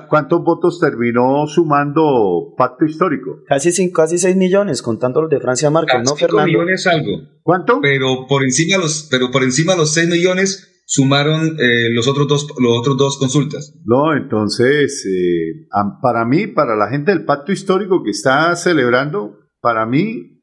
¿Cuántos 0.09 0.45
votos 0.45 0.79
terminó 0.79 1.47
sumando 1.49 2.55
pacto 2.57 2.85
histórico? 2.85 3.43
Casi 3.49 3.73
cinco, 3.73 4.03
casi 4.03 4.17
6 4.17 4.37
millones, 4.37 4.81
contando 4.81 5.23
los 5.23 5.31
de 5.31 5.41
Francia 5.41 5.71
Márquez, 5.71 6.03
¿no, 6.05 6.15
Fernando? 6.15 6.47
millones 6.47 6.87
algo. 6.87 7.11
¿Cuánto? 7.43 7.81
Pero 7.81 8.27
por 8.29 8.45
encima 8.45 8.79
los, 8.79 9.09
pero 9.11 9.33
por 9.33 9.43
encima 9.43 9.75
los 9.75 9.93
6 9.93 10.09
millones 10.09 10.70
sumaron 10.93 11.57
eh, 11.61 11.89
los, 11.93 12.09
otros 12.09 12.27
dos, 12.27 12.49
los 12.59 12.79
otros 12.81 12.97
dos 12.97 13.17
consultas. 13.17 13.77
No, 13.85 14.13
entonces, 14.17 15.07
eh, 15.07 15.69
para 16.03 16.25
mí, 16.25 16.49
para 16.49 16.75
la 16.75 16.89
gente 16.89 17.13
del 17.13 17.25
pacto 17.25 17.53
histórico 17.53 18.03
que 18.03 18.11
está 18.11 18.57
celebrando, 18.57 19.39
para 19.61 19.87
mí, 19.87 20.43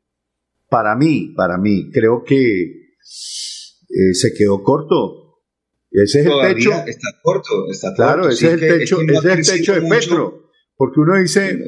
para 0.70 0.96
mí, 0.96 1.34
para 1.36 1.58
mí, 1.58 1.92
creo 1.92 2.24
que 2.26 2.62
eh, 2.62 4.14
se 4.14 4.34
quedó 4.34 4.64
corto. 4.64 5.42
Ese 5.92 6.22
es 6.22 6.28
el 6.28 6.56
techo. 6.56 6.72
Está 6.72 7.10
corto, 7.22 7.70
está 7.70 7.94
Claro, 7.94 8.30
ese 8.30 8.48
es 8.48 8.54
el 8.54 8.60
techo, 8.80 9.02
ese 9.02 9.34
es 9.34 9.50
el 9.50 9.58
techo 9.58 9.74
de 9.74 9.82
Petro. 9.82 10.44
Porque 10.78 11.00
uno 11.02 11.18
dice, 11.18 11.60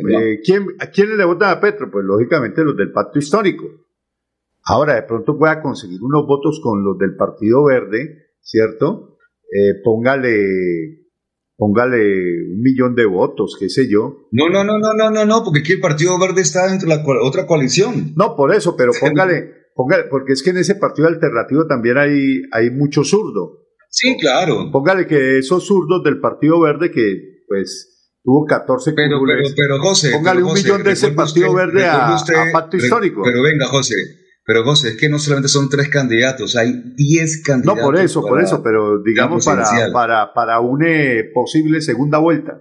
¿quién, 0.46 0.68
¿a 0.80 0.88
quién 0.88 1.18
le 1.18 1.26
votan 1.26 1.50
a 1.50 1.60
Petro? 1.60 1.92
Pues 1.92 2.06
lógicamente 2.06 2.64
los 2.64 2.78
del 2.78 2.94
pacto 2.94 3.20
histórico. 3.20 3.66
Ahora, 4.64 4.96
de 4.96 5.04
pronto 5.04 5.38
pueda 5.38 5.62
conseguir 5.62 6.02
unos 6.02 6.26
votos 6.26 6.62
con 6.64 6.82
los 6.82 6.98
del 6.98 7.18
Partido 7.18 7.66
Verde, 7.66 8.29
¿cierto? 8.50 9.18
Eh, 9.52 9.82
póngale, 9.84 11.08
póngale 11.56 11.98
un 12.52 12.62
millón 12.62 12.96
de 12.96 13.06
votos, 13.06 13.58
qué 13.60 13.70
sé 13.70 13.88
yo. 13.90 14.28
No, 14.32 14.50
no, 14.50 14.64
no, 14.64 14.80
no, 14.80 14.94
no, 14.94 15.10
no, 15.10 15.26
no, 15.26 15.44
porque 15.44 15.60
aquí 15.60 15.74
el 15.74 15.80
Partido 15.80 16.20
Verde 16.20 16.42
está 16.42 16.68
dentro 16.68 16.90
de 16.90 16.96
la 16.96 17.04
otra 17.24 17.46
coalición. 17.46 18.14
No, 18.16 18.36
por 18.36 18.54
eso, 18.54 18.76
pero 18.76 18.92
póngale, 19.00 19.52
póngale, 19.76 20.06
porque 20.10 20.34
es 20.34 20.44
que 20.44 20.52
en 20.52 20.58
ese 20.58 20.76
partido 20.76 21.08
alternativo 21.08 21.68
también 21.68 21.98
hay, 21.98 22.42
hay 22.52 22.70
mucho 22.72 23.04
zurdo. 23.04 23.68
Sí, 23.90 24.18
claro. 24.20 24.70
Póngale 24.72 25.08
que 25.08 25.40
esos 25.40 25.66
zurdos 25.66 26.04
del 26.04 26.20
Partido 26.20 26.62
Verde 26.62 26.92
que, 26.92 27.44
pues, 27.48 28.14
tuvo 28.24 28.46
14 28.46 28.94
pero, 28.94 29.20
pero, 29.26 29.50
pero, 29.56 29.80
José, 29.80 30.12
póngale 30.12 30.44
un 30.44 30.54
millón 30.54 30.84
de 30.84 30.92
ese 30.92 31.12
Partido 31.12 31.54
Verde 31.56 31.86
a, 31.86 32.16
a, 32.16 32.52
Pacto 32.52 32.78
Histórico. 32.78 33.22
Pero 33.24 33.42
venga, 33.42 33.66
José, 33.66 33.96
pero 34.50 34.64
José, 34.64 34.90
es 34.90 34.98
que 34.98 35.10
no 35.10 35.20
solamente 35.20 35.48
son 35.48 35.70
tres 35.70 35.90
candidatos, 35.90 36.56
hay 36.56 36.74
diez 36.96 37.44
candidatos. 37.44 37.78
No, 37.78 37.86
por 37.86 38.00
eso, 38.00 38.22
por 38.24 38.42
eso, 38.42 38.64
pero 38.64 39.00
digamos 39.04 39.46
para, 39.46 39.64
para, 39.94 40.34
para 40.34 40.60
una 40.60 40.88
posible 41.36 41.82
segunda 41.82 42.18
vuelta. 42.18 42.60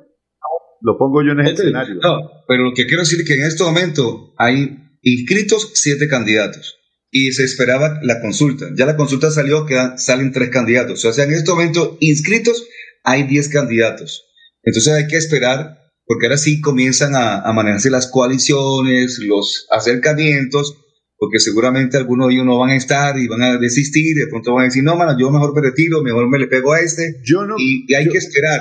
Lo 0.82 0.98
pongo 0.98 1.22
yo 1.22 1.32
en 1.32 1.40
ese 1.40 1.52
escenario. 1.54 1.94
No, 1.94 2.44
pero 2.46 2.64
lo 2.64 2.74
que 2.74 2.84
quiero 2.84 3.04
decir 3.04 3.20
es 3.20 3.26
que 3.26 3.36
en 3.36 3.44
este 3.46 3.64
momento 3.64 4.34
hay 4.36 4.98
inscritos 5.00 5.70
siete 5.76 6.08
candidatos 6.08 6.76
y 7.10 7.32
se 7.32 7.44
esperaba 7.44 8.00
la 8.02 8.20
consulta. 8.20 8.66
Ya 8.76 8.84
la 8.84 8.96
consulta 8.96 9.30
salió, 9.30 9.64
quedan, 9.64 9.98
salen 9.98 10.30
tres 10.30 10.50
candidatos. 10.50 11.02
O 11.06 11.12
sea, 11.14 11.24
en 11.24 11.32
este 11.32 11.50
momento 11.50 11.96
inscritos 12.00 12.66
hay 13.02 13.22
diez 13.22 13.48
candidatos. 13.48 14.26
Entonces 14.62 14.92
hay 14.92 15.06
que 15.06 15.16
esperar, 15.16 15.78
porque 16.04 16.26
ahora 16.26 16.36
sí 16.36 16.60
comienzan 16.60 17.16
a, 17.16 17.40
a 17.40 17.52
manejarse 17.54 17.88
las 17.88 18.08
coaliciones, 18.08 19.18
los 19.26 19.66
acercamientos 19.70 20.84
porque 21.18 21.40
seguramente 21.40 21.96
algunos 21.96 22.28
de 22.28 22.34
ellos 22.34 22.46
no 22.46 22.58
van 22.58 22.70
a 22.70 22.76
estar 22.76 23.18
y 23.18 23.26
van 23.26 23.42
a 23.42 23.58
desistir, 23.58 24.16
de 24.16 24.30
pronto 24.30 24.54
van 24.54 24.62
a 24.62 24.64
decir, 24.66 24.84
no, 24.84 24.96
mano, 24.96 25.18
yo 25.18 25.30
mejor 25.32 25.52
me 25.52 25.62
retiro, 25.62 26.00
mejor 26.00 26.28
me 26.28 26.38
le 26.38 26.46
pego 26.46 26.72
a 26.72 26.80
este, 26.80 27.20
yo 27.24 27.44
no, 27.44 27.56
y, 27.58 27.92
hay 27.92 28.08
que 28.08 28.18
esperar. 28.18 28.60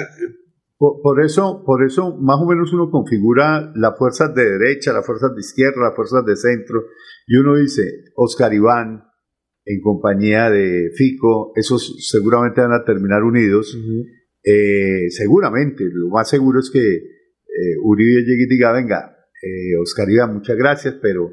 Por, 0.80 1.24
eso, 1.24 1.64
por 1.66 1.84
eso 1.84 2.18
más 2.20 2.38
o 2.40 2.48
menos 2.48 2.74
uno 2.74 2.90
configura 2.90 3.72
las 3.76 3.98
fuerzas 3.98 4.34
de 4.34 4.44
derecha, 4.44 4.92
las 4.92 5.06
fuerzas 5.06 5.34
de 5.36 5.42
izquierda, 5.42 5.82
las 5.82 5.96
fuerzas 5.96 6.26
de 6.26 6.36
centro, 6.36 6.84
y 7.28 7.38
uno 7.38 7.58
dice, 7.58 7.84
Oscar 8.16 8.54
Iván, 8.54 9.04
en 9.66 9.82
compañía 9.82 10.50
de 10.50 10.90
Fico, 10.96 11.52
esos 11.56 12.08
seguramente 12.10 12.62
van 12.62 12.74
a 12.74 12.86
terminar 12.86 13.24
unidos, 13.24 13.78
eh, 14.44 15.10
seguramente, 15.10 15.84
lo 15.92 16.10
más 16.10 16.30
seguro 16.30 16.60
es 16.60 16.72
que 16.72 16.80
eh, 16.80 17.76
Uribe 17.84 18.22
llegue 18.22 18.44
y 18.44 18.48
diga, 18.48 18.72
venga, 18.72 19.16
eh, 19.44 19.78
Oscar 19.80 20.10
Iván, 20.10 20.36
muchas 20.36 20.58
gracias, 20.58 20.96
pero 21.02 21.32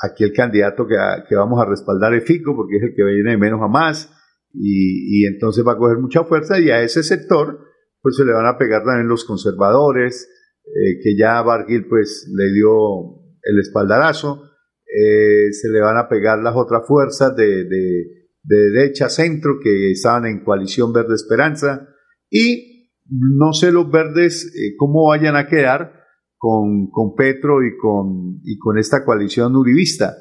aquí 0.00 0.24
el 0.24 0.32
candidato 0.32 0.86
que, 0.86 1.34
vamos 1.34 1.60
a 1.60 1.68
respaldar 1.68 2.14
es 2.14 2.24
Fico, 2.24 2.54
porque 2.54 2.76
es 2.76 2.82
el 2.84 2.94
que 2.94 3.04
viene 3.04 3.32
de 3.32 3.38
menos 3.38 3.60
a 3.62 3.68
más, 3.68 4.12
y, 4.52 5.26
entonces 5.26 5.64
va 5.66 5.72
a 5.72 5.76
coger 5.76 5.98
mucha 5.98 6.24
fuerza 6.24 6.58
y 6.58 6.70
a 6.70 6.82
ese 6.82 7.02
sector 7.02 7.60
pues 8.00 8.16
se 8.16 8.24
le 8.24 8.32
van 8.32 8.46
a 8.46 8.56
pegar 8.56 8.84
también 8.84 9.08
los 9.08 9.24
conservadores, 9.24 10.28
eh, 10.64 11.00
que 11.02 11.16
ya 11.16 11.42
Barguil 11.42 11.86
pues 11.88 12.30
le 12.34 12.52
dio 12.52 13.18
el 13.42 13.58
espaldarazo, 13.60 14.44
eh, 14.86 15.52
se 15.52 15.68
le 15.68 15.80
van 15.80 15.96
a 15.96 16.08
pegar 16.08 16.38
las 16.38 16.54
otras 16.56 16.86
fuerzas 16.86 17.34
de, 17.36 17.66
derecha 18.42 19.10
centro 19.10 19.58
que 19.62 19.90
estaban 19.90 20.24
en 20.24 20.42
coalición 20.42 20.92
Verde 20.92 21.14
Esperanza 21.14 21.88
y 22.30 22.94
no 23.10 23.52
sé 23.52 23.72
los 23.72 23.90
verdes 23.90 24.46
eh, 24.56 24.74
cómo 24.78 25.08
vayan 25.08 25.36
a 25.36 25.48
quedar 25.48 25.97
con, 26.38 26.88
con 26.90 27.14
Petro 27.14 27.62
y 27.62 27.76
con, 27.76 28.40
y 28.44 28.56
con 28.56 28.78
esta 28.78 29.04
coalición 29.04 29.54
uribista. 29.56 30.16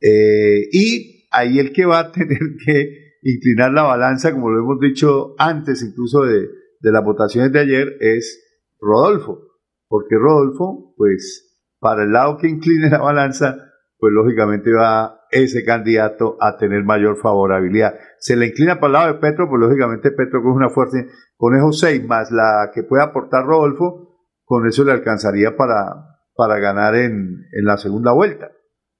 y 0.00 1.26
ahí 1.32 1.58
el 1.58 1.72
que 1.72 1.86
va 1.86 1.98
a 1.98 2.12
tener 2.12 2.38
que 2.64 3.04
inclinar 3.22 3.72
la 3.72 3.82
balanza, 3.82 4.32
como 4.32 4.50
lo 4.50 4.60
hemos 4.60 4.78
dicho 4.78 5.34
antes 5.38 5.82
incluso 5.82 6.22
de, 6.22 6.40
de 6.80 6.92
las 6.92 7.02
votaciones 7.02 7.50
de 7.52 7.60
ayer, 7.60 7.96
es 8.00 8.42
Rodolfo, 8.78 9.40
porque 9.88 10.16
Rodolfo, 10.16 10.94
pues 10.96 11.56
para 11.80 12.04
el 12.04 12.12
lado 12.12 12.36
que 12.36 12.48
incline 12.48 12.90
la 12.90 12.98
balanza, 12.98 13.56
pues 13.98 14.12
lógicamente 14.12 14.70
va 14.72 15.20
ese 15.30 15.64
candidato 15.64 16.36
a 16.40 16.56
tener 16.58 16.84
mayor 16.84 17.16
favorabilidad. 17.16 17.94
Se 18.18 18.36
le 18.36 18.46
inclina 18.46 18.78
para 18.78 18.86
el 18.86 18.92
lado 18.92 19.12
de 19.14 19.20
Petro, 19.20 19.48
pues 19.48 19.60
lógicamente 19.60 20.10
Petro 20.10 20.42
coge 20.42 20.56
una 20.56 20.68
fuerza, 20.68 20.98
con 21.36 21.56
esos 21.56 21.80
seis 21.80 22.06
más 22.06 22.30
la 22.30 22.70
que 22.74 22.82
puede 22.82 23.02
aportar 23.02 23.46
Rodolfo, 23.46 24.03
con 24.44 24.66
eso 24.66 24.84
le 24.84 24.92
alcanzaría 24.92 25.56
para, 25.56 26.20
para 26.34 26.58
ganar 26.58 26.94
en, 26.96 27.46
en 27.52 27.64
la 27.64 27.76
segunda 27.76 28.12
vuelta. 28.12 28.50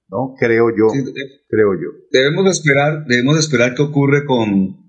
¿no? 0.08 0.34
Creo 0.38 0.70
yo, 0.70 0.86
creo 1.48 1.74
yo. 1.74 1.90
Debemos 2.10 2.50
esperar, 2.50 3.04
debemos 3.06 3.38
esperar 3.38 3.74
qué 3.74 3.82
ocurre 3.82 4.24
con 4.24 4.84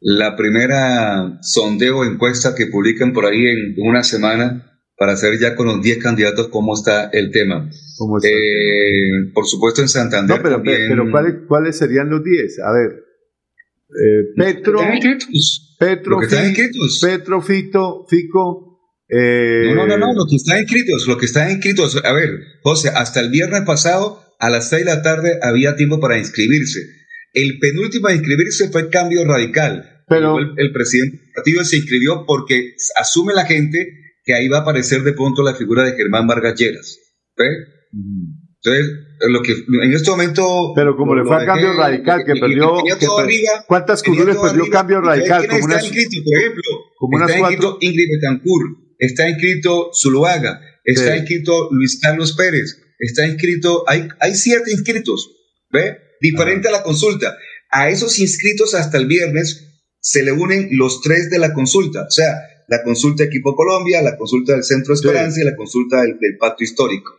la 0.00 0.36
primera 0.36 1.38
sondeo 1.40 2.04
encuesta 2.04 2.54
que 2.54 2.66
publican 2.66 3.12
por 3.12 3.26
ahí 3.26 3.46
en 3.46 3.74
una 3.78 4.02
semana 4.02 4.72
para 4.96 5.16
saber 5.16 5.38
ya 5.38 5.56
con 5.56 5.66
los 5.66 5.82
10 5.82 5.98
candidatos 6.02 6.48
cómo 6.48 6.74
está 6.74 7.08
el 7.10 7.30
tema. 7.30 7.68
Eh, 8.22 9.32
por 9.34 9.46
supuesto 9.46 9.82
en 9.82 9.88
Santander. 9.88 10.36
No, 10.36 10.42
pero, 10.42 10.62
pero 10.62 11.10
¿cuáles, 11.10 11.34
¿cuáles 11.46 11.76
serían 11.78 12.10
los 12.10 12.22
10? 12.22 12.58
A 12.60 12.72
ver. 12.72 13.04
Eh, 13.88 14.32
Petro, 14.36 14.80
Petro, 15.78 16.18
Petro, 17.00 17.42
Fito, 17.42 18.06
Fico. 18.08 18.65
Eh, 19.08 19.72
no, 19.74 19.86
no, 19.86 19.86
no, 19.86 19.98
no, 19.98 20.14
lo 20.14 20.26
que 20.28 20.36
están 20.36 20.58
inscritos, 20.58 21.06
lo 21.06 21.16
que 21.16 21.26
están 21.26 21.50
inscritos. 21.50 22.02
A 22.04 22.12
ver, 22.12 22.40
José, 22.62 22.90
hasta 22.94 23.20
el 23.20 23.30
viernes 23.30 23.62
pasado 23.62 24.22
a 24.38 24.50
las 24.50 24.68
6 24.70 24.84
de 24.84 24.94
la 24.94 25.02
tarde 25.02 25.38
había 25.42 25.76
tiempo 25.76 26.00
para 26.00 26.18
inscribirse. 26.18 26.80
El 27.32 27.58
penúltimo 27.58 28.08
a 28.08 28.14
inscribirse 28.14 28.70
fue 28.70 28.90
Cambio 28.90 29.24
Radical. 29.24 29.92
Pero 30.08 30.38
el, 30.38 30.72
presidente 30.72 31.16
del 31.16 31.32
partido 31.34 31.64
se 31.64 31.76
inscribió 31.78 32.24
porque 32.26 32.74
asume 32.96 33.34
la 33.34 33.44
gente 33.44 33.88
que 34.24 34.34
ahí 34.34 34.46
va 34.48 34.58
a 34.58 34.60
aparecer 34.60 35.02
de 35.02 35.12
pronto 35.12 35.42
la 35.42 35.54
figura 35.54 35.84
de 35.84 35.96
Germán 35.96 36.28
Vargas 36.28 36.54
Lleras. 36.58 36.98
¿Ve? 37.36 37.46
Entonces, 37.92 38.86
lo 39.28 39.42
que 39.42 39.52
en 39.52 39.92
este 39.92 40.10
momento. 40.10 40.72
Pero 40.74 40.96
como 40.96 41.14
le 41.14 41.24
fue 41.24 41.42
a 41.42 41.46
Cambio 41.46 41.72
Radical, 41.72 42.24
que 42.24 42.34
perdió. 42.34 42.74
¿Cuántas 43.66 44.02
curules 44.02 44.36
perdió 44.36 44.70
Cambio 44.70 45.00
Radical? 45.00 45.46
Como 45.48 45.68
está 45.68 45.84
inscrito, 45.84 46.22
por 46.24 46.38
ejemplo? 46.38 46.62
Como 46.96 47.18
está 47.18 47.38
inscrito 47.38 47.78
Ingrid 47.80 48.08
Betancourt, 48.12 48.85
está 48.98 49.28
inscrito 49.28 49.90
Zuluaga, 49.94 50.60
está 50.84 51.16
inscrito 51.16 51.68
Luis 51.70 51.98
Carlos 52.00 52.34
Pérez, 52.34 52.78
está 52.98 53.26
inscrito, 53.26 53.84
hay, 53.88 54.08
hay 54.20 54.34
siete 54.34 54.70
inscritos, 54.72 55.30
¿ve? 55.70 55.98
Diferente 56.20 56.68
a 56.68 56.72
la 56.72 56.82
consulta. 56.82 57.36
A 57.70 57.90
esos 57.90 58.18
inscritos 58.18 58.74
hasta 58.74 58.98
el 58.98 59.06
viernes 59.06 59.66
se 60.00 60.22
le 60.22 60.32
unen 60.32 60.68
los 60.72 61.02
tres 61.02 61.30
de 61.30 61.38
la 61.38 61.52
consulta, 61.52 62.02
o 62.02 62.10
sea, 62.10 62.34
la 62.68 62.82
consulta 62.82 63.24
Equipo 63.24 63.54
Colombia, 63.54 64.02
la 64.02 64.16
consulta 64.16 64.52
del 64.52 64.64
Centro 64.64 64.94
Esperanza 64.94 65.40
y 65.40 65.44
la 65.44 65.56
consulta 65.56 66.02
del, 66.02 66.16
Pacto 66.38 66.64
Histórico. 66.64 67.12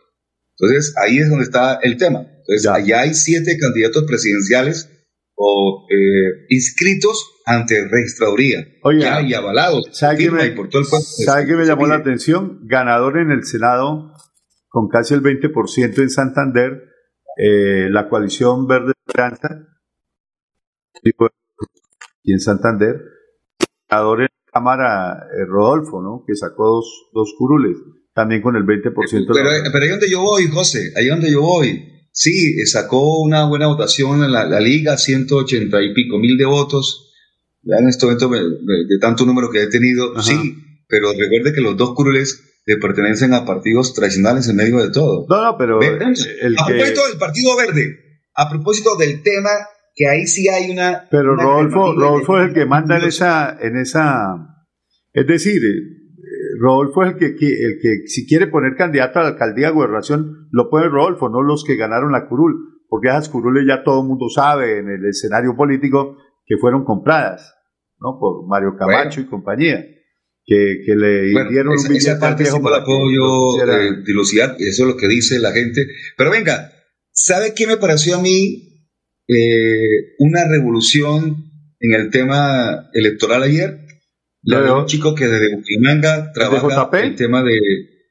Entonces, 0.58 0.94
ahí 0.96 1.18
es 1.18 1.28
donde 1.28 1.44
está 1.44 1.78
el 1.82 1.96
tema. 1.96 2.20
Entonces, 2.20 2.66
allá 2.66 3.02
hay 3.02 3.14
siete 3.14 3.56
candidatos 3.58 4.04
presidenciales 4.04 4.90
o 5.40 5.86
eh, 5.88 6.46
inscritos 6.48 7.42
ante 7.46 7.86
registraduría. 7.88 8.66
Oye, 8.82 9.00
ya 9.00 9.22
y 9.22 9.32
avalados. 9.34 9.88
¿Sabe 9.92 10.18
qué 10.18 10.30
me, 10.30 10.54
¿sabe 11.02 11.46
qué 11.46 11.54
me 11.54 11.64
llamó 11.64 11.86
la 11.86 11.94
atención? 11.94 12.60
Ganador 12.64 13.18
en 13.18 13.30
el 13.30 13.44
Senado 13.44 14.12
con 14.68 14.88
casi 14.88 15.14
el 15.14 15.22
20% 15.22 15.98
en 15.98 16.10
Santander, 16.10 16.82
eh, 17.36 17.88
la 17.90 18.08
coalición 18.08 18.66
Verde 18.66 18.92
Esperanza, 19.06 19.48
y 22.22 22.32
en 22.32 22.40
Santander, 22.40 23.00
ganador 23.88 24.20
en 24.20 24.26
la 24.26 24.52
Cámara 24.52 25.26
eh, 25.32 25.44
Rodolfo, 25.46 26.02
¿no? 26.02 26.24
que 26.26 26.34
sacó 26.34 26.66
dos, 26.66 27.10
dos 27.14 27.34
curules, 27.38 27.76
también 28.12 28.42
con 28.42 28.56
el 28.56 28.64
20%. 28.64 28.92
Pero, 28.92 29.48
pero 29.72 29.84
ahí 29.84 29.88
donde 29.90 30.10
yo 30.10 30.22
voy, 30.22 30.48
José, 30.48 30.92
ahí 30.96 31.06
donde 31.06 31.30
yo 31.30 31.40
voy. 31.40 31.97
Sí, 32.20 32.66
sacó 32.66 33.20
una 33.20 33.46
buena 33.46 33.68
votación 33.68 34.24
en 34.24 34.32
la, 34.32 34.58
liga, 34.58 34.98
180 34.98 35.80
y 35.82 35.94
pico 35.94 36.18
mil 36.18 36.36
de 36.36 36.46
votos. 36.46 37.12
Ya 37.62 37.76
en 37.76 37.88
este 37.88 38.06
momento, 38.06 38.28
de, 38.28 38.98
tanto 39.00 39.24
número 39.24 39.50
que 39.52 39.62
he 39.62 39.66
tenido, 39.68 40.20
sí, 40.20 40.56
pero 40.88 41.12
recuerde 41.12 41.52
que 41.54 41.60
los 41.60 41.76
dos 41.76 41.94
curules 41.94 42.42
de 42.66 42.76
pertenecen 42.78 43.34
a 43.34 43.44
partidos 43.44 43.94
tradicionales 43.94 44.48
en 44.48 44.56
medio 44.56 44.78
de 44.78 44.90
todo. 44.90 45.26
No, 45.28 45.44
no, 45.44 45.56
pero. 45.56 45.76
a 45.76 46.66
propósito 46.66 47.06
del 47.06 47.18
Partido 47.20 47.56
Verde, 47.56 48.20
a 48.34 48.50
propósito 48.50 48.96
del 48.96 49.22
tema, 49.22 49.50
que 49.94 50.08
ahí 50.08 50.26
sí 50.26 50.48
hay 50.48 50.72
una. 50.72 51.06
Pero 51.12 51.36
Rodolfo, 51.36 51.94
Rodolfo 51.94 52.40
es 52.40 52.48
el 52.48 52.54
que 52.54 52.66
manda 52.66 52.98
en 52.98 53.04
esa, 53.04 53.56
en 53.60 53.76
esa. 53.76 54.66
Es 55.12 55.24
decir, 55.24 55.62
eh, 55.64 55.97
Rodolfo 56.58 57.04
es 57.04 57.12
el 57.12 57.18
que, 57.18 57.26
el 57.26 57.78
que, 57.80 58.06
si 58.06 58.26
quiere 58.26 58.46
poner 58.46 58.76
candidato 58.76 59.18
a 59.18 59.22
la 59.22 59.28
alcaldía 59.30 59.68
de 59.68 59.74
gobernación, 59.74 60.48
lo 60.50 60.70
pone 60.70 60.88
Rodolfo, 60.88 61.28
no 61.28 61.42
los 61.42 61.64
que 61.64 61.76
ganaron 61.76 62.12
la 62.12 62.28
curul, 62.28 62.82
porque 62.88 63.08
esas 63.08 63.28
curules 63.28 63.64
ya 63.66 63.84
todo 63.84 64.02
el 64.02 64.08
mundo 64.08 64.28
sabe 64.28 64.78
en 64.78 64.88
el 64.88 65.06
escenario 65.06 65.56
político 65.56 66.16
que 66.46 66.56
fueron 66.58 66.84
compradas, 66.84 67.54
¿no? 68.00 68.18
Por 68.18 68.46
Mario 68.48 68.76
Camacho 68.78 69.20
y 69.20 69.26
compañía 69.26 69.84
que, 70.48 70.94
le 70.96 71.48
dieron 71.50 71.74
un 71.76 71.88
billete 71.88 71.96
esa 71.96 72.18
parte 72.18 72.46
sí 72.46 72.52
la 72.52 72.84
puedo 72.84 73.10
yo 73.14 73.70
eh, 73.70 74.02
dilucidar, 74.04 74.56
eso 74.58 74.82
es 74.84 74.88
lo 74.88 74.96
que 74.96 75.06
dice 75.06 75.38
la 75.38 75.52
gente. 75.52 75.86
Pero 76.16 76.30
venga, 76.30 76.72
¿sabe 77.12 77.52
qué 77.54 77.66
me 77.66 77.76
pareció 77.76 78.16
a 78.16 78.22
mí 78.22 78.88
eh, 79.28 80.14
una 80.18 80.48
revolución 80.48 81.44
en 81.80 81.92
el 81.92 82.10
tema 82.10 82.88
electoral 82.94 83.42
ayer? 83.42 83.78
La 84.48 84.62
de 84.62 84.72
un 84.72 84.86
chico 84.86 85.14
que 85.14 85.26
desde 85.26 85.54
Bucaramanga 85.54 86.32
trabaja 86.32 86.90
el 87.02 87.14
tema 87.14 87.42
de, 87.42 87.58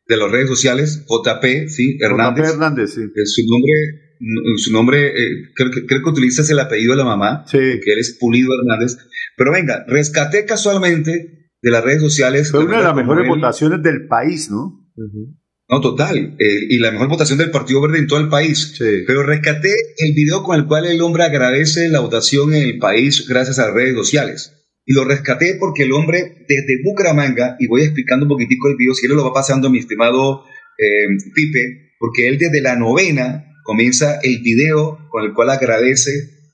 de 0.07 0.17
las 0.17 0.31
redes 0.31 0.47
sociales, 0.47 1.03
JP, 1.07 1.67
¿sí? 1.67 1.97
Hernández. 1.99 2.45
JP 2.45 2.53
Hernández, 2.53 2.93
sí. 2.93 3.01
su 3.25 3.41
nombre, 3.49 4.57
su 4.57 4.71
nombre 4.71 5.07
eh, 5.07 5.51
creo, 5.55 5.71
que, 5.71 5.85
creo 5.85 6.03
que 6.03 6.09
utilizas 6.09 6.49
el 6.49 6.59
apellido 6.59 6.91
de 6.91 6.97
la 6.97 7.05
mamá, 7.05 7.43
sí. 7.47 7.57
que 7.57 7.93
él 7.93 7.99
es 7.99 8.17
Pulido 8.19 8.51
Hernández. 8.53 8.97
Pero 9.35 9.51
venga, 9.51 9.83
rescaté 9.87 10.45
casualmente 10.45 11.49
de 11.61 11.71
las 11.71 11.83
redes 11.83 12.01
sociales. 12.01 12.51
Fue 12.51 12.63
una 12.63 12.77
de 12.77 12.83
las 12.83 12.95
mejores 12.95 13.27
votaciones 13.27 13.81
del 13.81 14.07
país, 14.07 14.51
¿no? 14.51 14.87
No, 15.69 15.81
total. 15.81 16.35
Eh, 16.39 16.59
y 16.69 16.77
la 16.77 16.91
mejor 16.91 17.09
votación 17.09 17.39
del 17.39 17.51
Partido 17.51 17.81
Verde 17.81 17.99
en 17.99 18.07
todo 18.07 18.19
el 18.19 18.29
país. 18.29 18.75
Sí. 18.77 19.03
Pero 19.05 19.23
rescaté 19.23 19.73
el 19.97 20.13
video 20.15 20.43
con 20.43 20.55
el 20.57 20.65
cual 20.65 20.85
el 20.85 21.01
hombre 21.01 21.23
agradece 21.23 21.89
la 21.89 21.99
votación 21.99 22.53
en 22.53 22.63
el 22.63 22.77
país 22.77 23.27
gracias 23.27 23.59
a 23.59 23.65
las 23.65 23.73
redes 23.73 23.95
sociales. 23.95 24.56
Y 24.87 24.93
lo 24.93 25.03
rescaté 25.03 25.57
porque 25.59 25.83
el 25.83 25.91
hombre 25.91 26.45
desde 26.47 26.81
Bucaramanga, 26.81 27.57
y 27.59 27.67
voy 27.67 27.81
explicando 27.81 28.23
un 28.23 28.29
poquitico 28.29 28.69
el 28.69 28.77
video, 28.77 28.93
si 28.93 29.05
él 29.05 29.11
lo 29.11 29.25
va 29.25 29.33
pasando 29.33 29.69
mi 29.69 29.79
estimado 29.79 30.45
eh, 30.79 31.07
Pipe, 31.35 31.93
porque 31.99 32.29
él 32.29 32.37
desde 32.39 32.61
la 32.61 32.77
novena 32.77 33.53
comienza 33.65 34.19
el 34.23 34.39
video 34.41 34.97
con 35.09 35.25
el 35.25 35.33
cual 35.33 35.49
agradece 35.49 36.11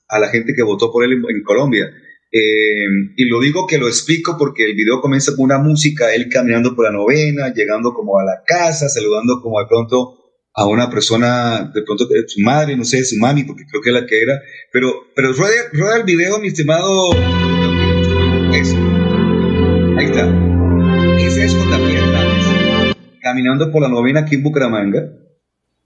a 0.08 0.18
la 0.18 0.28
gente 0.28 0.52
que 0.52 0.64
votó 0.64 0.90
por 0.90 1.04
él 1.04 1.12
en 1.12 1.42
Colombia. 1.44 1.86
Eh, 2.32 2.86
y 3.16 3.28
lo 3.28 3.40
digo 3.40 3.68
que 3.68 3.78
lo 3.78 3.86
explico 3.86 4.34
porque 4.36 4.64
el 4.64 4.74
video 4.74 5.00
comienza 5.00 5.36
con 5.36 5.44
una 5.44 5.58
música, 5.58 6.12
él 6.12 6.28
caminando 6.28 6.74
por 6.74 6.86
la 6.86 6.90
novena, 6.90 7.54
llegando 7.54 7.94
como 7.94 8.18
a 8.18 8.24
la 8.24 8.42
casa, 8.44 8.88
saludando 8.88 9.40
como 9.40 9.60
de 9.60 9.66
pronto 9.68 10.18
a 10.52 10.66
una 10.66 10.90
persona, 10.90 11.70
de 11.72 11.82
pronto 11.82 12.08
su 12.26 12.40
madre, 12.40 12.76
no 12.76 12.84
sé, 12.84 13.04
su 13.04 13.16
mami, 13.20 13.44
porque 13.44 13.62
creo 13.70 13.80
que 13.80 13.90
es 13.90 13.94
la 13.94 14.06
que 14.06 14.20
era. 14.20 14.40
Pero, 14.72 14.92
pero 15.14 15.32
rueda, 15.32 15.96
el 15.96 16.02
video, 16.02 16.40
mi 16.40 16.48
estimado. 16.48 17.10
Está. 20.14 21.16
Ese 21.18 21.44
es 21.44 21.70
también 21.70 22.04
caminando 23.20 23.72
por 23.72 23.82
la 23.82 23.88
novena 23.88 24.20
aquí 24.20 24.36
en 24.36 24.44
Bucaramanga. 24.44 25.10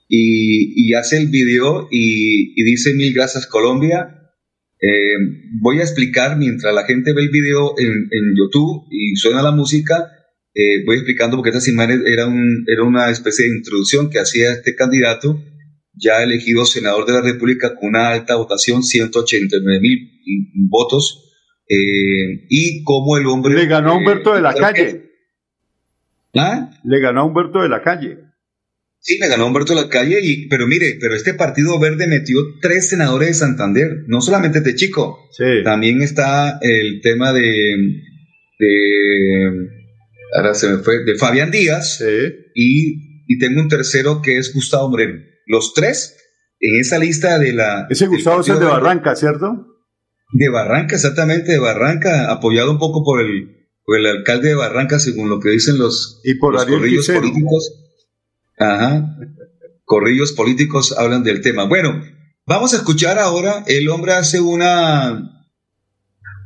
Y, 0.06 0.88
y 0.88 0.92
hace 0.94 1.16
el 1.16 1.28
video 1.28 1.88
y, 1.90 2.60
y 2.60 2.64
dice 2.64 2.92
mil 2.94 3.14
gracias 3.14 3.46
Colombia, 3.46 4.32
eh, 4.80 5.16
voy 5.60 5.80
a 5.80 5.82
explicar 5.82 6.36
mientras 6.36 6.74
la 6.74 6.84
gente 6.84 7.14
ve 7.14 7.22
el 7.22 7.30
video 7.30 7.74
en, 7.78 8.34
YouTube 8.36 8.86
y 8.90 9.16
suena 9.16 9.42
la 9.42 9.50
música, 9.50 10.10
eh, 10.54 10.84
voy 10.84 10.96
explicando 10.96 11.36
porque 11.36 11.50
esta 11.50 11.70
imágenes 11.70 12.06
era, 12.06 12.26
era 12.66 12.82
una 12.84 13.10
especie 13.10 13.46
de 13.46 13.56
introducción 13.56 14.10
que 14.10 14.18
hacía 14.18 14.52
este 14.52 14.74
candidato, 14.74 15.42
ya 15.94 16.22
elegido 16.22 16.64
senador 16.64 17.06
de 17.06 17.14
la 17.14 17.22
República 17.22 17.74
con 17.74 17.90
una 17.90 18.10
alta 18.10 18.36
votación, 18.36 18.82
189 18.82 19.80
mil 19.80 20.10
votos, 20.70 21.27
eh, 21.68 22.46
y 22.48 22.82
cómo 22.84 23.16
el 23.16 23.26
hombre... 23.26 23.54
Le 23.54 23.66
ganó 23.66 23.92
a 23.92 23.96
Humberto 23.96 24.34
de 24.34 24.40
la 24.40 24.54
Calle. 24.54 25.10
¿Ah? 26.36 26.70
Le 26.84 27.00
ganó 27.00 27.20
a 27.20 27.24
Humberto 27.24 27.60
de 27.60 27.68
la 27.68 27.82
Calle. 27.82 28.18
Sí, 29.00 29.18
le 29.18 29.28
ganó 29.28 29.44
a 29.44 29.46
Humberto 29.46 29.74
de 29.74 29.82
la 29.82 29.88
Calle, 29.88 30.18
y, 30.22 30.48
pero 30.48 30.66
mire, 30.66 30.98
pero 31.00 31.14
este 31.14 31.32
Partido 31.34 31.78
Verde 31.78 32.06
metió 32.06 32.40
tres 32.60 32.88
senadores 32.88 33.28
de 33.28 33.34
Santander, 33.34 34.04
no 34.08 34.20
solamente 34.20 34.58
este 34.58 34.74
chico, 34.74 35.20
sí. 35.30 35.44
también 35.62 36.02
está 36.02 36.58
el 36.60 37.00
tema 37.00 37.32
de, 37.32 37.76
de 38.58 39.50
ahora 40.36 40.54
se 40.54 40.68
me 40.68 40.78
fue, 40.78 41.04
de 41.04 41.14
Fabián 41.14 41.52
Díaz, 41.52 42.02
y, 42.54 43.24
y 43.28 43.38
tengo 43.38 43.60
un 43.60 43.68
tercero 43.68 44.20
que 44.20 44.36
es 44.36 44.52
Gustavo 44.52 44.90
Moreno. 44.90 45.22
Los 45.46 45.74
tres 45.74 46.16
en 46.60 46.80
esa 46.80 46.98
lista 46.98 47.38
de 47.38 47.52
la... 47.52 47.86
Ese 47.88 48.08
Gustavo 48.08 48.40
es 48.40 48.48
el 48.48 48.58
de 48.58 48.64
Barranca, 48.64 49.14
¿cierto? 49.14 49.77
De 50.30 50.48
Barranca, 50.48 50.96
exactamente, 50.96 51.52
de 51.52 51.58
Barranca, 51.58 52.30
apoyado 52.30 52.70
un 52.70 52.78
poco 52.78 53.02
por 53.02 53.20
el, 53.20 53.68
por 53.84 53.98
el 53.98 54.06
alcalde 54.06 54.48
de 54.48 54.54
Barranca, 54.54 54.98
según 54.98 55.28
lo 55.30 55.40
que 55.40 55.50
dicen 55.50 55.78
los, 55.78 56.20
y 56.24 56.34
por 56.34 56.52
los 56.52 56.66
corrillos 56.66 57.08
políticos. 57.08 57.72
Ajá. 58.58 59.16
Corrillos 59.84 60.32
políticos 60.32 60.94
hablan 60.98 61.24
del 61.24 61.40
tema. 61.40 61.64
Bueno, 61.64 62.02
vamos 62.46 62.74
a 62.74 62.76
escuchar 62.76 63.18
ahora, 63.18 63.64
el 63.66 63.88
hombre 63.88 64.12
hace 64.12 64.40
una 64.40 65.34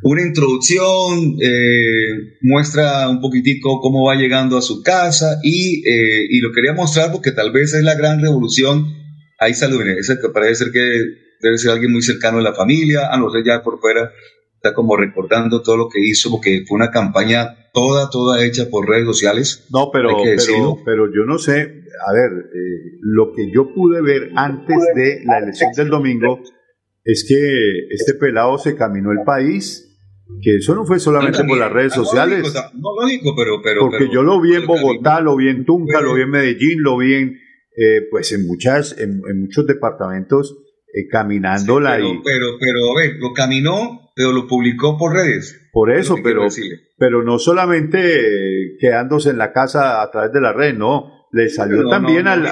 una 0.02 0.22
introducción, 0.22 1.36
eh, 1.40 2.38
muestra 2.42 3.08
un 3.08 3.20
poquitico 3.20 3.80
cómo 3.80 4.06
va 4.06 4.16
llegando 4.16 4.58
a 4.58 4.62
su 4.62 4.82
casa 4.82 5.38
y, 5.42 5.88
eh, 5.88 6.26
y, 6.28 6.40
lo 6.40 6.52
quería 6.52 6.72
mostrar 6.72 7.12
porque 7.12 7.30
tal 7.30 7.52
vez 7.52 7.72
es 7.74 7.84
la 7.84 7.94
gran 7.94 8.20
revolución. 8.20 8.84
Ahí 9.38 9.52
ese 9.52 10.18
que 10.20 10.28
parece 10.32 10.64
ser 10.64 10.72
que 10.72 10.80
debe 11.42 11.58
ser 11.58 11.72
alguien 11.72 11.92
muy 11.92 12.02
cercano 12.02 12.38
de 12.38 12.44
la 12.44 12.54
familia, 12.54 13.12
a 13.12 13.18
no 13.18 13.30
ser 13.30 13.44
ya 13.44 13.62
por 13.62 13.80
fuera, 13.80 14.12
está 14.54 14.74
como 14.74 14.96
recordando 14.96 15.60
todo 15.60 15.76
lo 15.76 15.88
que 15.88 15.98
hizo 16.00 16.30
porque 16.30 16.64
fue 16.66 16.76
una 16.76 16.90
campaña 16.90 17.70
toda, 17.74 18.08
toda 18.10 18.44
hecha 18.44 18.70
por 18.70 18.88
redes 18.88 19.06
sociales. 19.06 19.66
No, 19.70 19.90
pero, 19.92 20.10
pero, 20.24 20.78
pero, 20.84 21.06
yo 21.06 21.24
no 21.26 21.38
sé, 21.38 21.84
a 22.06 22.12
ver, 22.12 22.30
eh, 22.30 22.98
lo 23.00 23.32
que 23.34 23.50
yo 23.52 23.74
pude 23.74 24.00
ver 24.00 24.30
antes 24.36 24.76
de 24.94 25.22
la 25.24 25.38
elección 25.38 25.72
del 25.72 25.88
domingo 25.88 26.40
es 27.04 27.24
que 27.28 27.94
este 27.94 28.14
pelado 28.14 28.56
se 28.58 28.76
caminó 28.76 29.10
el 29.10 29.24
país 29.24 29.88
que 30.40 30.56
eso 30.56 30.74
no 30.74 30.86
fue 30.86 30.98
solamente 30.98 31.44
por 31.44 31.58
las 31.58 31.70
redes 31.70 31.92
sociales. 31.92 32.54
No, 32.74 33.00
lógico, 33.00 33.34
pero, 33.36 33.60
pero 33.62 33.82
porque 33.82 34.08
yo 34.10 34.22
lo 34.22 34.40
vi 34.40 34.54
en 34.54 34.66
Bogotá, 34.66 35.20
lo 35.20 35.36
vi 35.36 35.48
en 35.48 35.64
Tunca, 35.64 36.00
lo 36.00 36.14
vi 36.14 36.22
en 36.22 36.30
Medellín, 36.30 36.82
lo 36.82 36.96
vi 36.96 37.14
en 37.14 37.38
eh, 37.74 38.06
pues 38.10 38.32
en 38.32 38.46
muchas 38.46 38.98
en, 38.98 39.20
muchos 39.40 39.66
departamentos 39.66 40.61
eh, 40.92 41.08
caminándola 41.08 41.96
pero, 41.96 42.20
pero, 42.22 42.46
pero 42.60 42.90
a 42.90 43.00
ver, 43.00 43.16
lo 43.18 43.32
caminó, 43.32 44.10
pero 44.14 44.32
lo 44.32 44.46
publicó 44.46 44.98
por 44.98 45.14
redes. 45.14 45.58
Por 45.72 45.90
eso, 45.90 46.16
pero 46.22 46.46
pero 46.98 47.22
no 47.22 47.38
solamente 47.38 48.76
quedándose 48.78 49.30
en 49.30 49.38
la 49.38 49.52
casa 49.52 50.02
a 50.02 50.10
través 50.10 50.32
de 50.32 50.40
la 50.40 50.52
red, 50.52 50.76
no, 50.76 51.26
le 51.32 51.48
salió 51.48 51.88
también 51.88 52.28
al, 52.28 52.46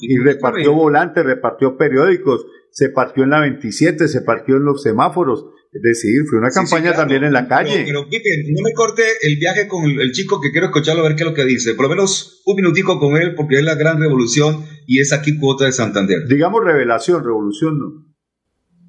y 0.00 0.18
repartió 0.18 0.72
volantes, 0.72 1.24
repartió 1.24 1.76
periódicos, 1.76 2.46
se 2.70 2.88
partió 2.88 3.22
en 3.22 3.30
la 3.30 3.40
27, 3.40 4.08
se 4.08 4.22
partió 4.22 4.56
en 4.56 4.64
los 4.64 4.82
semáforos 4.82 5.46
es 5.74 5.82
decir, 5.82 6.22
fue 6.30 6.38
una 6.38 6.50
campaña 6.50 6.92
también 6.92 7.24
en 7.24 7.32
la 7.32 7.48
calle. 7.48 7.82
Pero, 7.84 8.08
Pipe, 8.08 8.44
no 8.48 8.62
me 8.62 8.72
corte 8.72 9.02
el 9.22 9.36
viaje 9.38 9.66
con 9.66 9.84
el, 9.84 10.12
chico 10.12 10.40
que 10.40 10.52
quiero 10.52 10.68
escucharlo 10.68 11.04
a 11.04 11.08
ver 11.08 11.16
qué 11.16 11.24
es 11.24 11.28
lo 11.28 11.34
que 11.34 11.44
dice. 11.44 11.74
Por 11.74 11.86
lo 11.86 11.88
menos 11.88 12.42
un 12.46 12.54
minutico 12.54 13.00
con 13.00 13.16
él 13.16 13.34
porque 13.34 13.56
es 13.56 13.64
la 13.64 13.74
gran 13.74 14.00
revolución 14.00 14.64
y 14.86 15.00
es 15.00 15.12
aquí 15.12 15.36
cuota 15.36 15.64
de 15.64 15.72
Santander. 15.72 16.28
Digamos 16.28 16.62
revelación, 16.64 17.24
revolución 17.24 17.80
no. 17.80 18.06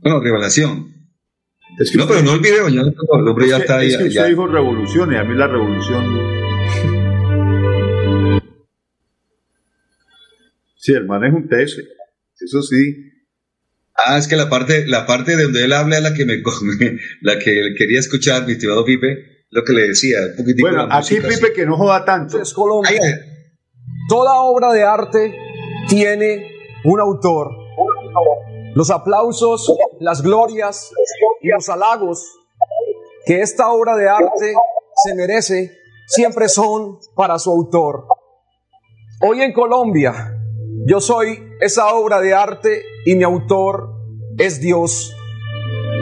Bueno, 0.02 0.20
revelación. 0.22 0.94
no, 1.96 2.08
pero 2.08 2.22
no 2.22 2.36
el 2.36 2.42
video, 2.42 2.70
ya, 2.70 2.82
el 2.82 3.28
hombre 3.28 3.48
ya 3.48 3.58
está 3.58 3.80
ahí. 3.80 3.88
Es 3.88 3.98
que 3.98 4.04
usted 4.04 4.30
dijo 4.30 4.46
revolución 4.46 5.12
y 5.12 5.16
a 5.16 5.24
mí 5.24 5.36
la 5.36 5.48
revolución... 5.48 6.06
sí, 10.78 10.94
el 10.94 11.08
man 11.08 11.24
es 11.24 11.34
un 11.34 11.48
tese, 11.50 11.82
eso 12.40 12.62
sí. 12.62 13.15
Ah, 14.04 14.18
es 14.18 14.28
que 14.28 14.36
la 14.36 14.50
parte, 14.50 14.86
la 14.88 15.06
parte 15.06 15.38
de 15.38 15.44
donde 15.44 15.64
él 15.64 15.72
habla 15.72 15.98
es 15.98 16.04
la 16.04 16.14
que 16.14 16.26
me, 16.26 16.36
la 17.22 17.40
que 17.40 17.74
quería 17.78 18.00
escuchar, 18.00 18.46
mi 18.46 18.54
estimado 18.54 18.84
Pipe, 18.84 19.46
lo 19.52 19.64
que 19.64 19.74
le 19.74 19.88
decía, 19.88 20.18
un 20.32 20.36
poquitico 20.36 20.68
Bueno, 20.68 20.88
aquí 20.92 21.16
Pipe 21.16 21.54
que 21.54 21.66
no 21.66 21.78
joda 21.78 22.04
tanto. 22.04 22.42
Es 22.42 22.54
Colombia. 22.54 23.00
Toda 24.10 24.42
obra 24.42 24.74
de 24.74 24.84
arte 24.84 25.36
tiene 25.88 26.52
un 26.84 27.00
autor. 27.00 27.50
Los 28.76 28.92
aplausos, 28.92 29.74
las 30.02 30.22
glorias 30.22 30.92
y 31.42 31.48
los 31.48 31.70
halagos 31.70 32.22
que 33.26 33.42
esta 33.42 33.72
obra 33.72 33.96
de 33.96 34.10
arte 34.10 34.54
se 35.04 35.16
merece 35.16 35.72
siempre 36.08 36.50
son 36.50 37.00
para 37.16 37.40
su 37.40 37.50
autor. 37.50 38.06
Hoy 39.22 39.42
en 39.42 39.54
Colombia, 39.54 40.38
yo 40.86 41.00
soy 41.00 41.40
esa 41.62 41.94
obra 41.96 42.20
de 42.20 42.34
arte 42.34 42.84
y 43.06 43.16
mi 43.16 43.24
autor 43.24 43.94
es 44.38 44.60
Dios. 44.60 45.16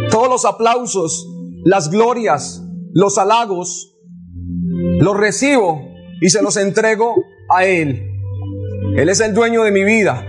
Todos 0.10 0.30
los 0.30 0.46
aplausos, 0.46 1.28
las 1.64 1.92
glorias, 1.92 2.64
los 2.94 3.18
halagos, 3.18 3.96
los 5.00 5.18
recibo 5.18 5.82
y 6.22 6.30
se 6.30 6.42
los 6.42 6.58
entrego 6.58 7.16
a 7.50 7.66
Él. 7.66 8.10
Él 8.96 9.10
es 9.10 9.20
el 9.20 9.34
dueño 9.34 9.64
de 9.64 9.72
mi 9.72 9.84
vida, 9.84 10.26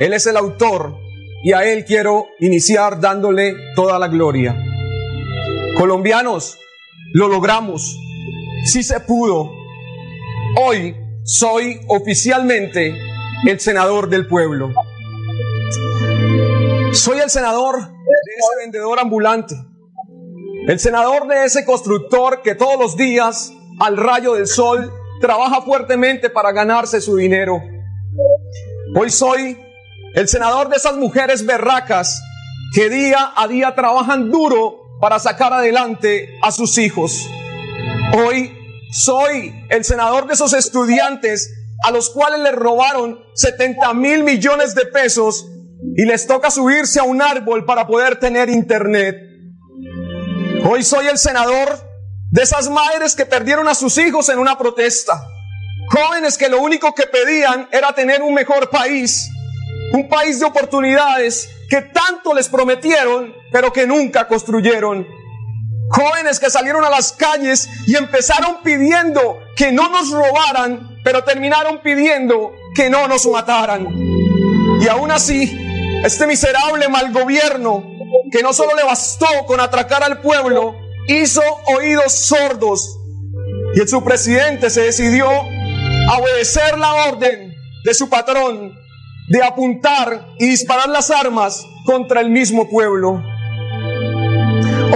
Él 0.00 0.12
es 0.12 0.26
el 0.26 0.36
autor 0.36 0.96
y 1.42 1.52
a 1.52 1.64
Él 1.64 1.84
quiero 1.84 2.26
iniciar 2.40 3.00
dándole 3.00 3.54
toda 3.74 3.98
la 3.98 4.08
gloria. 4.08 4.56
Colombianos, 5.78 6.58
lo 7.14 7.28
logramos, 7.28 7.96
si 8.64 8.82
se 8.82 9.00
pudo. 9.00 9.50
Hoy 10.56 10.94
soy 11.24 11.80
oficialmente 11.86 12.94
el 13.46 13.60
senador 13.60 14.08
del 14.08 14.26
pueblo. 14.26 14.72
Soy 16.92 17.18
el 17.18 17.28
senador 17.28 17.76
de 17.80 18.34
ese 18.38 18.56
vendedor 18.60 18.98
ambulante, 18.98 19.54
el 20.66 20.80
senador 20.80 21.26
de 21.28 21.44
ese 21.44 21.64
constructor 21.64 22.40
que 22.42 22.54
todos 22.54 22.78
los 22.78 22.96
días, 22.96 23.52
al 23.78 23.96
rayo 23.96 24.34
del 24.34 24.46
sol, 24.46 24.92
trabaja 25.20 25.60
fuertemente 25.62 26.30
para 26.30 26.52
ganarse 26.52 27.00
su 27.00 27.16
dinero. 27.16 27.62
Hoy 28.96 29.10
soy 29.10 29.58
el 30.14 30.28
senador 30.28 30.70
de 30.70 30.76
esas 30.76 30.96
mujeres 30.96 31.44
berracas 31.44 32.22
que 32.74 32.88
día 32.88 33.32
a 33.36 33.46
día 33.48 33.74
trabajan 33.74 34.30
duro 34.30 34.98
para 35.00 35.18
sacar 35.18 35.52
adelante 35.52 36.38
a 36.42 36.50
sus 36.52 36.78
hijos. 36.78 37.28
Hoy 38.16 38.56
soy 38.90 39.54
el 39.68 39.84
senador 39.84 40.26
de 40.26 40.34
esos 40.34 40.54
estudiantes 40.54 41.54
a 41.84 41.90
los 41.90 42.10
cuales 42.10 42.40
les 42.40 42.54
robaron 42.54 43.20
70 43.34 43.92
mil 43.94 44.24
millones 44.24 44.74
de 44.74 44.86
pesos 44.86 45.46
y 45.96 46.04
les 46.04 46.26
toca 46.26 46.50
subirse 46.50 47.00
a 47.00 47.04
un 47.04 47.22
árbol 47.22 47.64
para 47.64 47.86
poder 47.86 48.18
tener 48.18 48.48
internet. 48.48 49.16
Hoy 50.64 50.82
soy 50.82 51.06
el 51.06 51.18
senador 51.18 51.88
de 52.30 52.42
esas 52.42 52.68
madres 52.68 53.14
que 53.14 53.26
perdieron 53.26 53.68
a 53.68 53.74
sus 53.74 53.96
hijos 53.98 54.28
en 54.28 54.38
una 54.38 54.58
protesta. 54.58 55.20
Jóvenes 55.90 56.36
que 56.36 56.48
lo 56.48 56.60
único 56.60 56.94
que 56.94 57.06
pedían 57.06 57.68
era 57.72 57.92
tener 57.92 58.22
un 58.22 58.34
mejor 58.34 58.68
país, 58.68 59.30
un 59.92 60.08
país 60.08 60.38
de 60.40 60.46
oportunidades 60.46 61.48
que 61.70 61.82
tanto 61.82 62.34
les 62.34 62.48
prometieron, 62.48 63.34
pero 63.50 63.72
que 63.72 63.86
nunca 63.86 64.28
construyeron. 64.28 65.06
Jóvenes 65.90 66.38
que 66.38 66.50
salieron 66.50 66.84
a 66.84 66.90
las 66.90 67.12
calles 67.12 67.68
y 67.86 67.96
empezaron 67.96 68.62
pidiendo 68.62 69.38
que 69.56 69.72
no 69.72 69.88
nos 69.88 70.10
robaran, 70.10 70.98
pero 71.02 71.24
terminaron 71.24 71.80
pidiendo 71.82 72.52
que 72.74 72.90
no 72.90 73.08
nos 73.08 73.26
mataran. 73.26 73.86
Y 74.80 74.88
aún 74.88 75.10
así, 75.10 75.58
este 76.04 76.26
miserable 76.26 76.88
mal 76.88 77.12
gobierno, 77.12 77.84
que 78.30 78.42
no 78.42 78.52
solo 78.52 78.74
le 78.76 78.84
bastó 78.84 79.26
con 79.46 79.60
atracar 79.60 80.02
al 80.02 80.20
pueblo, 80.20 80.74
hizo 81.08 81.42
oídos 81.76 82.12
sordos. 82.12 82.98
Y 83.74 83.86
su 83.86 84.02
presidente 84.02 84.70
se 84.70 84.82
decidió 84.82 85.28
a 85.28 86.18
obedecer 86.18 86.78
la 86.78 86.94
orden 87.08 87.54
de 87.84 87.94
su 87.94 88.08
patrón 88.08 88.74
de 89.28 89.42
apuntar 89.42 90.26
y 90.38 90.48
disparar 90.48 90.88
las 90.88 91.10
armas 91.10 91.64
contra 91.84 92.20
el 92.20 92.30
mismo 92.30 92.68
pueblo. 92.68 93.22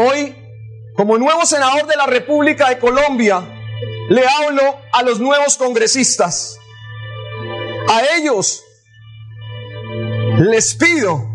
Hoy, 0.08 0.34
como 0.96 1.18
nuevo 1.18 1.44
senador 1.44 1.86
de 1.86 1.96
la 1.96 2.06
República 2.06 2.70
de 2.70 2.78
Colombia, 2.78 3.42
le 4.08 4.22
hablo 4.26 4.62
a 4.92 5.02
los 5.02 5.20
nuevos 5.20 5.56
congresistas. 5.56 6.58
A 7.88 8.16
ellos 8.16 8.64
les 10.50 10.74
pido 10.74 11.28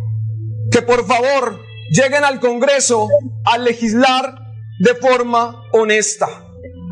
que 0.72 0.82
por 0.82 1.08
favor 1.08 1.62
lleguen 1.92 2.24
al 2.24 2.40
Congreso 2.40 3.08
a 3.46 3.58
legislar 3.58 4.36
de 4.80 4.96
forma 4.96 5.64
honesta. 5.72 6.28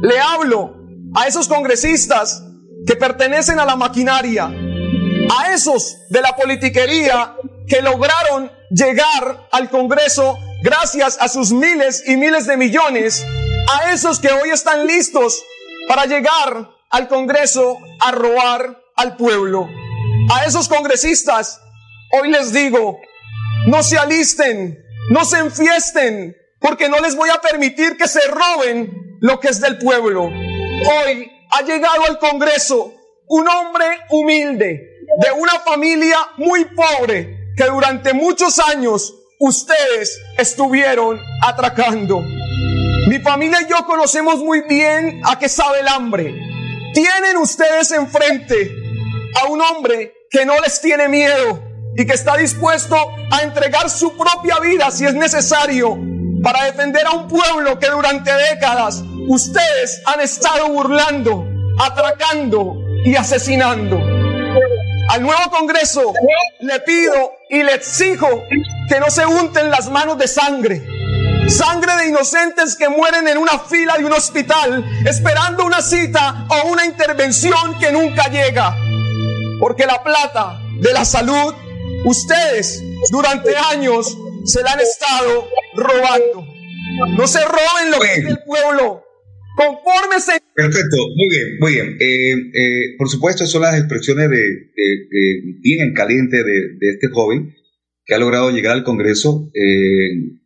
Le 0.01 0.19
hablo 0.19 0.75
a 1.13 1.28
esos 1.28 1.47
congresistas 1.47 2.43
que 2.88 2.95
pertenecen 2.95 3.60
a 3.60 3.65
la 3.65 3.75
maquinaria, 3.75 4.45
a 4.45 5.54
esos 5.54 5.97
de 6.10 6.21
la 6.21 6.36
politiquería 6.36 7.36
que 7.67 7.82
lograron 7.82 8.51
llegar 8.69 9.47
al 9.51 9.69
Congreso 9.69 10.38
gracias 10.63 11.17
a 11.19 11.28
sus 11.28 11.51
miles 11.51 12.04
y 12.08 12.15
miles 12.15 12.47
de 12.47 12.58
millones, 12.58 13.25
a 13.73 13.91
esos 13.91 14.19
que 14.19 14.30
hoy 14.32 14.51
están 14.51 14.88
listos 14.88 15.43
para 15.88 16.06
llegar 16.06 16.69
al 16.91 17.08
Congreso 17.08 17.78
a 17.99 18.12
robar 18.12 18.82
al 18.95 19.17
pueblo. 19.17 19.67
A 20.34 20.45
esos 20.45 20.67
congresistas, 20.67 21.62
hoy 22.12 22.32
les 22.32 22.54
digo, 22.54 23.00
no 23.68 23.84
se 23.84 23.98
alisten, 23.98 24.78
no 25.10 25.26
se 25.26 25.39
enfiesten, 25.39 26.36
porque 26.60 26.89
no 26.89 27.00
les 27.00 27.15
voy 27.15 27.30
a 27.30 27.41
permitir 27.41 27.98
que 27.98 28.08
se 28.08 28.22
roben 28.28 29.18
lo 29.22 29.39
que 29.39 29.50
es 29.50 29.60
del 29.60 29.78
pueblo. 29.78 30.24
Hoy 30.24 31.32
ha 31.52 31.62
llegado 31.63 32.06
al 32.08 32.20
Congreso 32.20 32.94
un 33.28 33.48
hombre 33.48 33.86
humilde, 34.10 34.91
de 35.22 35.32
una 35.32 35.60
familia 35.60 36.18
muy 36.38 36.65
pobre, 36.65 37.54
que 37.56 37.65
durante 37.65 38.13
muchos 38.13 38.60
años 38.60 39.13
ustedes 39.39 40.20
estuvieron 40.38 41.20
atracando. 41.41 42.22
Mi 43.08 43.20
familia 43.20 43.62
y 43.62 43.70
yo 43.70 43.86
conocemos 43.86 44.38
muy 44.38 44.62
bien 44.62 45.22
a 45.24 45.38
qué 45.38 45.48
sabe 45.48 45.80
el 45.80 45.88
hambre. 45.88 46.34
Tienen 46.94 47.38
ustedes 47.38 47.91
enfrente 47.91 48.72
a 49.41 49.48
un 49.48 49.62
hombre 49.62 50.13
que 50.30 50.46
no 50.46 50.60
les 50.62 50.82
tiene 50.82 51.08
miedo 51.08 51.64
y 51.97 52.05
que 52.05 52.13
está 52.13 52.36
dispuesto 52.38 52.95
a 53.31 53.41
entregar 53.41 53.89
su 53.89 54.15
propia 54.17 54.60
vida 54.60 54.91
si 54.91 55.05
es 55.05 55.13
necesario 55.13 55.97
para 56.43 56.65
defender 56.65 57.05
a 57.08 57.12
un 57.12 57.27
pueblo 57.27 57.79
que 57.79 57.89
durante 57.89 58.31
décadas 58.51 59.03
ustedes 59.27 60.01
han 60.05 60.21
estado 60.21 60.69
burlando, 60.69 61.45
atracando 61.79 62.75
y 63.03 63.15
asesinando. 63.15 63.97
Al 65.10 65.21
nuevo 65.21 65.49
Congreso 65.49 66.13
le 66.60 66.79
pido 66.81 67.34
y 67.49 67.63
le 67.63 67.73
exijo 67.75 68.27
que 68.89 68.99
no 68.99 69.10
se 69.10 69.25
unten 69.25 69.69
las 69.69 69.89
manos 69.89 70.17
de 70.17 70.27
sangre. 70.27 70.86
Sangre 71.47 71.95
de 71.97 72.08
inocentes 72.08 72.75
que 72.75 72.89
mueren 72.89 73.27
en 73.27 73.38
una 73.38 73.60
fila 73.60 73.97
de 73.97 74.05
un 74.05 74.13
hospital 74.13 74.84
esperando 75.05 75.63
una 75.63 75.81
cita 75.81 76.47
o 76.49 76.69
una 76.69 76.86
intervención 76.86 77.77
que 77.79 77.91
nunca 77.91 78.29
llega. 78.29 78.75
Porque 79.60 79.86
la 79.86 80.03
plata 80.03 80.60
de 80.79 80.91
la 80.91 81.05
salud, 81.05 81.53
ustedes 82.06 82.84
durante 83.12 83.56
años 83.56 84.18
se 84.46 84.62
la 84.62 84.74
han 84.74 84.80
estado 84.80 85.48
robando. 85.76 86.46
No 87.18 87.28
se 87.28 87.39
roben 87.44 87.91
lo 87.91 88.00
que 88.00 88.13
es 88.13 88.26
del 88.26 88.39
pueblo. 88.46 89.04
Confórmese. 89.58 90.34
Perfecto, 90.54 90.98
muy 91.15 91.30
bien, 91.30 91.58
muy 91.60 91.72
bien. 91.74 91.98
Eh, 92.00 92.34
eh, 92.54 92.96
por 92.98 93.10
supuesto, 93.10 93.46
son 93.46 93.62
las 93.62 93.78
expresiones 93.78 94.30
de, 94.30 94.70
bien 95.62 95.88
en 95.88 95.94
caliente 95.94 96.38
de, 96.44 96.89
este 96.94 97.08
joven 97.08 97.56
que 98.06 98.13
ha 98.13 98.20
logrado 98.20 98.52
llegar 98.52 98.74
al 98.74 98.84
Congreso. 98.84 99.50
Eh, 99.54 100.39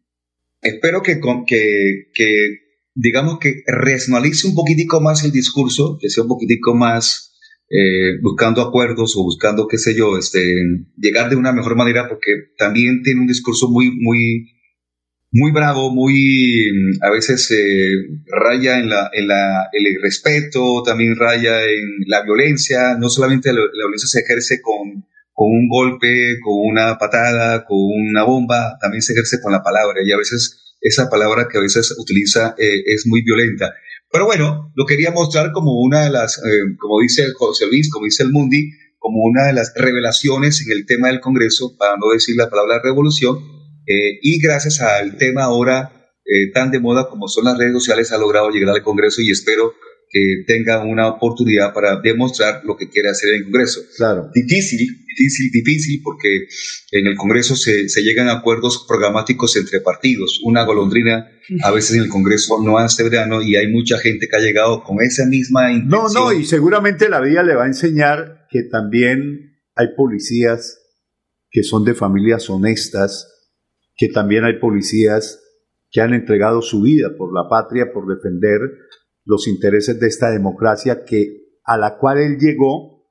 espero 0.62 1.02
que, 1.02 1.20
que, 1.48 2.12
que, 2.14 2.60
digamos 2.94 3.40
que 3.40 3.64
racionalice 3.66 4.48
un 4.48 4.56
poquitico 4.56 5.02
más 5.02 5.24
el 5.26 5.32
discurso, 5.32 5.98
que 6.00 6.10
sea 6.10 6.24
un 6.24 6.30
poquitico 6.30 6.76
más 6.76 7.29
buscando 8.22 8.62
acuerdos 8.62 9.16
o 9.16 9.24
buscando, 9.24 9.68
qué 9.68 9.78
sé 9.78 9.96
yo, 9.96 10.18
este, 10.18 10.56
llegar 10.98 11.30
de 11.30 11.36
una 11.36 11.52
mejor 11.52 11.76
manera, 11.76 12.08
porque 12.08 12.32
también 12.58 13.04
tiene 13.04 13.22
un 13.22 13.28
discurso 13.28 13.70
muy, 13.70 13.92
muy, 13.92 14.48
muy 15.32 15.52
bravo, 15.52 15.92
muy 15.94 16.72
mm, 16.74 17.04
a 17.04 17.12
veces 17.12 17.50
eh, 17.52 17.92
raya 18.28 18.80
en, 18.80 18.90
la, 18.90 19.10
en, 19.14 19.28
la, 19.28 19.70
el 19.72 20.02
respeto, 20.02 20.82
también 20.84 21.16
raya 21.16 21.66
en 21.66 22.06
la 22.08 22.24
violencia. 22.24 22.96
No 22.98 23.10
solamente 23.10 23.54
la, 23.54 23.62
violencia 23.74 24.08
se 24.08 24.22
ejerce 24.22 24.62
con, 24.62 25.06
con, 25.32 25.52
un 25.52 25.68
golpe, 25.70 26.40
con 26.44 26.56
una 26.58 26.98
patada, 26.98 27.66
con 27.66 27.78
una 27.78 28.24
bomba, 28.24 28.78
también 28.82 29.02
se 29.02 29.14
ejerce 29.14 29.40
con 29.42 29.52
la 29.52 29.62
palabra. 29.62 30.02
Y 30.04 30.12
a 30.12 30.18
veces 30.18 30.76
esa 30.82 31.10
palabra 31.10 31.48
que 31.52 31.58
a 31.58 31.62
veces 31.62 31.96
utiliza 32.00 32.56
eh, 32.58 32.84
es 32.86 33.06
muy 33.06 33.22
violenta. 33.22 33.74
Pero 34.12 34.26
bueno, 34.26 34.72
lo 34.76 34.86
quería 34.86 35.12
mostrar 35.12 35.52
como 35.52 35.82
una 35.82 36.04
de 36.04 36.10
las, 36.10 36.38
eh, 36.40 36.76
como 36.80 37.00
dice 37.00 37.32
José 37.34 37.68
Luis, 37.68 37.92
como 37.92 38.06
dice 38.06 38.24
el 38.24 38.32
Mundi, 38.32 38.72
como 38.98 39.24
una 39.24 39.46
de 39.46 39.54
las 39.54 39.74
revelaciones 39.76 40.66
en 40.66 40.72
el 40.72 40.86
tema 40.86 41.08
del 41.08 41.22
Congreso, 41.22 41.76
para 41.78 41.96
no 41.98 42.12
decir 42.12 42.36
la 42.36 42.50
palabra 42.50 42.82
revolución, 42.84 43.38
eh, 43.86 44.20
y 44.22 44.42
gracias 44.42 44.82
al 44.82 45.18
tema 45.18 45.44
ahora 45.44 46.12
eh, 46.26 46.52
tan 46.54 46.70
de 46.70 46.80
moda 46.80 47.08
como 47.10 47.28
son 47.28 47.46
las 47.46 47.58
redes 47.58 47.74
sociales, 47.74 48.12
ha 48.12 48.18
logrado 48.18 48.50
llegar 48.50 48.76
al 48.76 48.84
Congreso 48.84 49.22
y 49.22 49.32
espero 49.32 49.74
que 50.10 50.44
tenga 50.48 50.84
una 50.84 51.08
oportunidad 51.08 51.74
para 51.74 52.02
demostrar 52.02 52.62
lo 52.66 52.76
que 52.76 52.90
quiere 52.90 53.10
hacer 53.10 53.30
en 53.30 53.36
el 53.38 53.44
Congreso. 53.44 53.82
Claro. 53.96 54.30
Difícil, 54.34 54.80
difícil, 55.08 55.52
difícil, 55.52 56.02
porque 56.04 56.48
en 56.92 57.08
el 57.08 57.16
Congreso 57.16 57.56
se, 57.56 57.90
se 57.90 58.02
llegan 58.02 58.28
a 58.28 58.34
acuerdos 58.34 58.86
programáticos 58.88 59.56
entre 59.56 59.82
partidos. 59.82 60.40
Una 60.44 60.64
golondrina 60.66 61.30
a 61.64 61.72
veces 61.72 61.98
en 61.98 62.04
el 62.04 62.10
Congreso 62.10 62.62
no 62.64 62.78
hace 62.78 63.04
verano 63.04 63.42
y 63.42 63.56
hay 63.56 63.68
mucha 63.68 63.98
gente 64.00 64.28
que 64.28 64.36
ha 64.36 64.40
llegado 64.40 64.84
con 64.84 65.02
esa 65.02 65.26
misma 65.26 65.72
intención. 65.72 66.02
No, 66.02 66.10
no, 66.10 66.34
y 66.34 66.46
seguramente 66.46 67.10
la 67.10 67.22
vida 67.22 67.44
le 67.44 67.56
va 67.56 67.66
a 67.66 67.68
enseñar 67.68 68.48
que 68.50 68.64
también 68.64 69.60
hay 69.76 69.88
policías 69.96 70.80
que 71.52 71.64
son 71.64 71.84
de 71.86 71.94
familias 71.94 72.50
honestas, 72.50 73.28
que 73.96 74.08
también 74.10 74.46
hay 74.46 74.60
policías 74.60 75.40
que 75.92 76.02
han 76.02 76.14
entregado 76.14 76.62
su 76.62 76.82
vida 76.82 77.10
por 77.18 77.34
la 77.34 77.50
patria, 77.50 77.92
por 77.92 78.08
defender 78.08 78.60
los 79.30 79.48
intereses 79.48 80.00
de 80.00 80.08
esta 80.08 80.32
democracia 80.32 81.06
que, 81.06 81.60
a 81.64 81.78
la 81.78 81.98
cual 82.00 82.18
él 82.18 82.38
llegó 82.40 83.06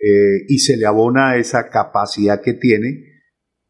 eh, 0.00 0.46
y 0.48 0.60
se 0.60 0.78
le 0.78 0.86
abona 0.86 1.36
esa 1.36 1.68
capacidad 1.68 2.40
que 2.40 2.54
tiene. 2.54 3.04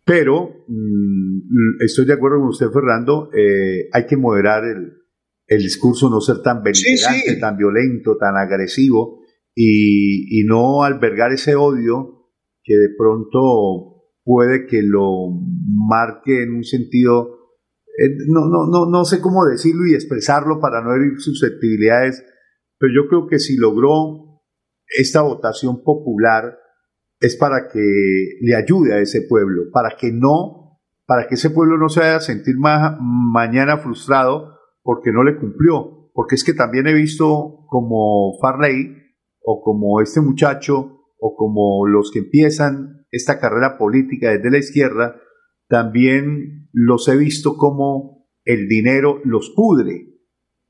Pero 0.05 0.65
mm, 0.69 1.83
estoy 1.85 2.07
de 2.07 2.13
acuerdo 2.13 2.39
con 2.39 2.51
usted, 2.51 2.71
Fernando, 2.73 3.31
eh, 3.37 3.89
hay 3.93 4.07
que 4.07 4.17
moderar 4.17 4.63
el, 4.65 5.59
discurso, 5.59 6.09
no 6.09 6.21
ser 6.21 6.41
tan 6.41 6.63
beligerante, 6.63 7.35
tan 7.41 7.57
violento, 7.57 8.17
tan 8.17 8.37
agresivo 8.37 9.25
y, 9.53 10.41
y 10.41 10.45
no 10.45 10.85
albergar 10.85 11.33
ese 11.33 11.57
odio 11.57 12.29
que 12.63 12.75
de 12.75 12.91
pronto 12.97 14.05
puede 14.23 14.67
que 14.67 14.83
lo 14.83 15.31
marque 15.89 16.45
en 16.45 16.55
un 16.55 16.65
sentido, 16.65 17.38
no, 18.29 18.49
no, 18.49 18.67
no, 18.67 18.87
no 18.91 19.05
sé 19.05 19.21
cómo 19.21 19.45
decirlo 19.45 19.87
y 19.87 19.95
expresarlo 19.95 20.61
para 20.61 20.83
no 20.83 20.95
herir 20.95 21.21
susceptibilidades, 21.21 22.25
pero 22.79 22.93
yo 22.95 23.09
creo 23.09 23.27
que 23.27 23.39
si 23.39 23.57
logró 23.57 24.43
esta 24.87 25.23
votación 25.23 25.83
popular 25.83 26.59
es 27.21 27.37
para 27.37 27.69
que 27.69 27.81
le 28.41 28.55
ayude 28.55 28.95
a 28.95 29.01
ese 29.01 29.23
pueblo, 29.23 29.65
para 29.73 29.97
que 29.97 30.13
no, 30.13 30.79
para 31.07 31.27
que 31.27 31.35
ese 31.35 31.51
pueblo 31.51 31.77
no 31.77 31.89
se 31.89 32.01
vaya 32.01 32.17
a 32.17 32.21
sentir 32.21 32.55
mañana 32.59 33.79
frustrado 33.79 34.59
porque 34.83 35.11
no 35.13 35.25
le 35.25 35.37
cumplió, 35.37 36.11
porque 36.15 36.37
es 36.37 36.45
que 36.45 36.55
también 36.55 36.87
he 36.87 36.95
visto 36.95 37.65
como 37.67 38.39
Farley 38.41 38.95
o 39.43 39.61
como 39.63 40.01
este 40.01 40.21
muchacho 40.21 41.01
o 41.19 41.35
como 41.35 41.87
los 41.87 42.11
que 42.13 42.21
empiezan 42.21 43.07
esta 43.11 43.41
carrera 43.41 43.77
política 43.79 44.31
desde 44.31 44.51
la 44.51 44.59
izquierda, 44.59 45.17
también 45.69 46.68
los 46.81 47.09
he 47.09 47.17
visto 47.17 47.57
como 47.57 48.29
el 48.45 48.69
dinero 48.69 49.21
los 49.25 49.51
pudre. 49.51 50.15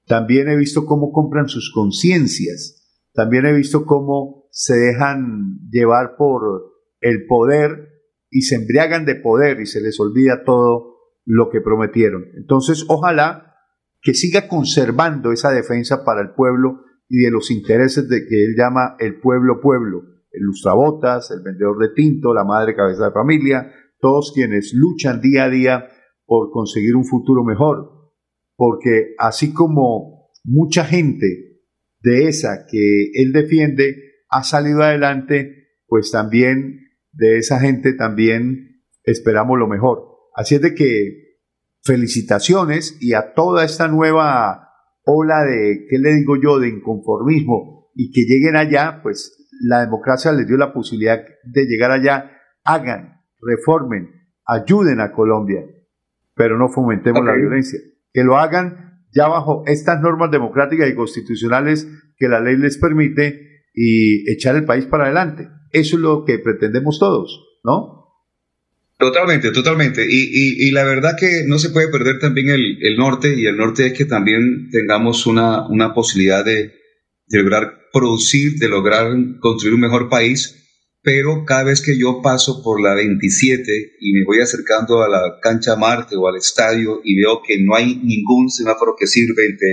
También 0.07 0.49
he 0.49 0.57
visto 0.57 0.87
cómo 0.87 1.13
compran 1.13 1.49
sus 1.49 1.71
conciencias. 1.75 2.89
También 3.13 3.45
he 3.45 3.53
visto 3.53 3.85
cómo 3.85 4.47
se 4.51 4.75
dejan 4.75 5.59
llevar 5.71 6.17
por 6.17 6.73
el 7.01 7.27
poder 7.27 7.89
y 8.31 8.43
se 8.43 8.55
embriagan 8.55 9.05
de 9.05 9.17
poder 9.17 9.61
y 9.61 9.67
se 9.67 9.83
les 9.83 10.01
olvida 10.01 10.45
todo 10.45 10.97
lo 11.27 11.51
que 11.51 11.61
prometieron. 11.61 12.25
Entonces, 12.39 12.87
ojalá 12.89 13.55
que 14.01 14.15
siga 14.15 14.49
conservando 14.49 15.31
esa 15.31 15.51
defensa 15.51 16.05
para 16.07 16.23
el 16.23 16.31
pueblo 16.31 16.85
y 17.07 17.19
de 17.19 17.31
los 17.31 17.51
intereses 17.51 18.09
de 18.09 18.27
que 18.27 18.45
él 18.45 18.55
llama 18.57 18.97
el 18.99 19.21
pueblo 19.21 19.61
pueblo 19.61 20.05
el 20.33 20.43
lustrabotas, 20.43 21.31
el 21.31 21.43
vendedor 21.43 21.79
de 21.79 21.95
tinto, 21.95 22.33
la 22.33 22.45
madre 22.45 22.75
cabeza 22.75 23.07
de 23.07 23.13
familia, 23.13 23.73
todos 24.01 24.33
quienes 24.35 24.73
luchan 24.75 25.21
día 25.21 25.45
a 25.45 25.51
día 25.51 25.89
por 26.29 26.51
conseguir 26.51 26.95
un 26.95 27.07
futuro 27.07 27.43
mejor. 27.43 28.13
Porque 28.55 29.15
así 29.19 29.55
como 29.55 30.29
mucha 30.45 30.85
gente 30.85 31.63
de 32.01 32.29
esa 32.29 32.67
que 32.71 33.11
él 33.15 33.33
defiende 33.33 33.97
ha 34.29 34.45
salido 34.45 34.83
adelante, 34.83 35.69
pues 35.87 36.11
también 36.13 36.81
de 37.13 37.39
esa 37.39 37.59
gente 37.59 37.95
también 37.95 38.83
esperamos 39.05 39.59
lo 39.59 39.67
mejor. 39.67 40.05
Así 40.37 40.57
es 40.57 40.61
de 40.61 40.75
que 40.75 41.39
felicitaciones 41.83 42.99
y 43.01 43.15
a 43.15 43.33
toda 43.33 43.65
esta 43.65 43.89
nueva 43.89 44.69
ola 45.05 45.45
de, 45.45 45.87
¿qué 45.89 45.99
le 45.99 46.15
digo 46.15 46.37
yo?, 46.37 46.61
de 46.61 46.69
inconformismo 46.69 47.91
y 47.95 48.13
que 48.13 48.27
lleguen 48.27 48.57
allá, 48.57 49.01
pues 49.03 49.35
la 49.63 49.81
democracia 49.81 50.31
les 50.33 50.47
dio 50.47 50.59
la 50.59 50.75
posibilidad 50.75 51.21
de 51.45 51.65
llegar 51.65 51.91
allá, 51.91 52.31
hagan, 52.65 53.23
reformen, 53.41 54.11
ayuden 54.45 55.01
a 55.01 55.13
Colombia, 55.13 55.65
pero 56.39 56.57
no 56.57 56.69
fomentemos 56.69 57.25
la 57.25 57.35
violencia. 57.35 57.81
Que 58.13 58.25
lo 58.25 58.39
hagan 58.39 59.03
ya 59.13 59.29
bajo 59.29 59.65
estas 59.67 60.01
normas 60.01 60.31
democráticas 60.31 60.89
y 60.89 60.95
constitucionales 60.95 61.87
que 62.17 62.29
la 62.29 62.41
ley 62.41 62.57
les 62.57 62.79
permite 62.79 63.65
y 63.75 64.31
echar 64.31 64.57
el 64.57 64.65
país 64.65 64.87
para 64.87 65.05
adelante. 65.05 65.49
Eso 65.73 65.97
es 65.97 66.03
lo 66.03 66.25
que 66.25 66.39
pretendemos 66.39 66.99
todos, 66.99 67.45
¿no? 67.65 67.99
Totalmente, 68.99 69.53
totalmente. 69.53 70.05
Y, 70.09 70.67
y, 70.67 70.71
la 70.73 70.83
verdad 70.83 71.17
que 71.19 71.45
no 71.47 71.59
se 71.59 71.71
puede 71.71 71.87
perder 71.87 72.19
también 72.19 72.49
el, 72.49 72.79
el, 72.83 72.97
norte, 72.97 73.33
y 73.37 73.47
el 73.47 73.57
norte 73.57 73.87
es 73.87 73.93
que 73.93 74.07
también 74.07 74.71
tengamos 74.73 75.27
una, 75.27 75.69
una 75.69 75.95
posibilidad 75.95 76.45
de, 76.45 76.73
de 77.29 77.39
lograr 77.39 77.79
producir, 77.93 78.59
de 78.59 78.69
lograr 78.69 79.13
construir 79.39 79.75
un 79.75 79.83
mejor 79.83 80.09
país, 80.09 80.68
pero 81.03 81.45
cada 81.47 81.65
vez 81.65 81.81
que 81.81 81.99
yo 81.99 82.21
paso 82.23 82.63
por 82.63 82.83
la 82.83 82.95
27 82.95 83.97
y 84.01 84.13
me 84.13 84.25
voy 84.25 84.41
acercando 84.41 85.03
a 85.03 85.09
la 85.09 85.39
cancha 85.41 85.77
Marte 85.77 86.17
o 86.17 86.29
al 86.29 86.37
estadio 86.37 87.01
y 87.05 87.17
veo 87.17 87.41
que 87.47 87.63
no 87.63 87.75
hay 87.75 87.97
ningún 87.97 88.51
semáforo 88.51 88.95
que 88.99 89.07
sirve 89.07 89.47
entre 89.47 89.69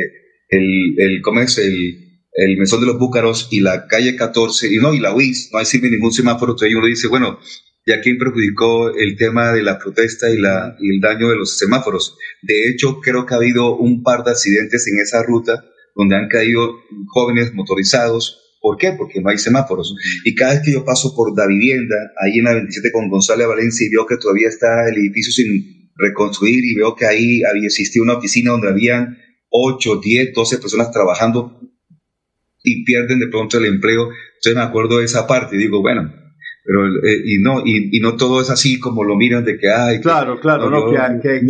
el, 0.49 0.95
el, 0.97 1.21
¿cómo 1.21 1.41
es? 1.41 1.57
el, 1.57 2.05
el 2.35 2.57
mesón 2.57 2.81
de 2.81 2.88
los 2.88 2.99
Búcaros 2.99 3.47
y 3.49 3.61
la 3.61 3.88
calle 3.88 4.15
14, 4.15 4.73
y 4.73 4.77
no, 4.77 4.93
y 4.93 4.99
la 4.99 5.13
UIS, 5.13 5.49
no 5.53 5.59
hay 5.59 5.65
ningún 5.81 6.11
semáforo, 6.11 6.51
entonces 6.51 6.75
uno 6.75 6.85
dice, 6.85 7.07
bueno, 7.07 7.39
¿y 7.85 7.93
a 7.93 8.01
quién 8.01 8.17
perjudicó 8.17 8.93
el 8.93 9.15
tema 9.15 9.53
de 9.53 9.63
la 9.63 9.79
protesta 9.79 10.29
y, 10.29 10.38
la, 10.38 10.75
y 10.79 10.95
el 10.95 10.99
daño 10.99 11.29
de 11.29 11.38
los 11.38 11.57
semáforos? 11.57 12.17
De 12.41 12.69
hecho, 12.69 12.99
creo 12.99 13.25
que 13.25 13.33
ha 13.33 13.38
habido 13.38 13.77
un 13.77 14.03
par 14.03 14.23
de 14.23 14.31
accidentes 14.31 14.85
en 14.88 14.99
esa 14.99 15.23
ruta 15.23 15.63
donde 15.95 16.17
han 16.17 16.27
caído 16.27 16.75
jóvenes 17.07 17.53
motorizados. 17.53 18.44
¿Por 18.65 18.78
qué? 18.78 18.93
Porque 18.97 19.21
no 19.21 19.30
hay 19.30 19.38
semáforos. 19.38 19.95
Y 20.23 20.34
cada 20.34 20.54
vez 20.54 20.63
que 20.65 20.71
yo 20.71 20.84
paso 20.84 21.13
por 21.15 21.38
la 21.38 21.45
vivienda, 21.45 21.95
ahí 22.19 22.39
en 22.39 22.45
la 22.45 22.56
27 22.56 22.91
con 22.91 23.10
González 23.10 23.45
Valencia, 23.45 23.86
y 23.86 23.91
veo 23.91 24.08
que 24.08 24.17
todavía 24.17 24.47
está 24.47 24.89
el 24.89 24.97
edificio 24.97 25.32
sin 25.32 25.91
reconstruir 25.95 26.65
y 26.65 26.73
veo 26.73 26.95
que 26.95 27.06
ahí 27.06 27.43
había 27.43 27.67
existido 27.67 28.01
una 28.01 28.17
oficina 28.17 28.54
donde 28.54 28.69
habían 28.69 29.19
8, 29.49 30.01
10, 30.04 30.34
12 30.34 30.58
personas 30.58 30.89
trabajando 30.89 31.62
y 32.63 32.84
pierden 32.86 33.19
de 33.19 33.28
pronto 33.28 33.60
el 33.60 33.65
empleo. 33.65 34.10
Entonces 34.38 34.56
me 34.56 34.63
acuerdo 34.63 34.97
de 34.97 35.06
esa 35.06 35.28
parte 35.28 35.58
y 35.58 35.60
digo, 35.60 35.84
bueno, 35.84 36.12
pero 36.65 36.88
eh, 36.88 37.21
y 37.23 37.38
no 37.43 37.62
y, 37.63 37.99
no 37.99 38.17
todo 38.17 38.41
es 38.41 38.49
así 38.49 38.80
como 38.80 39.04
lo 39.04 39.15
miran 39.15 39.45
de 39.45 39.60
que 39.60 39.69
hay 39.69 39.99
claro 39.99 40.39
claro 40.39 40.67
no, 40.67 40.88
que, 41.21 41.41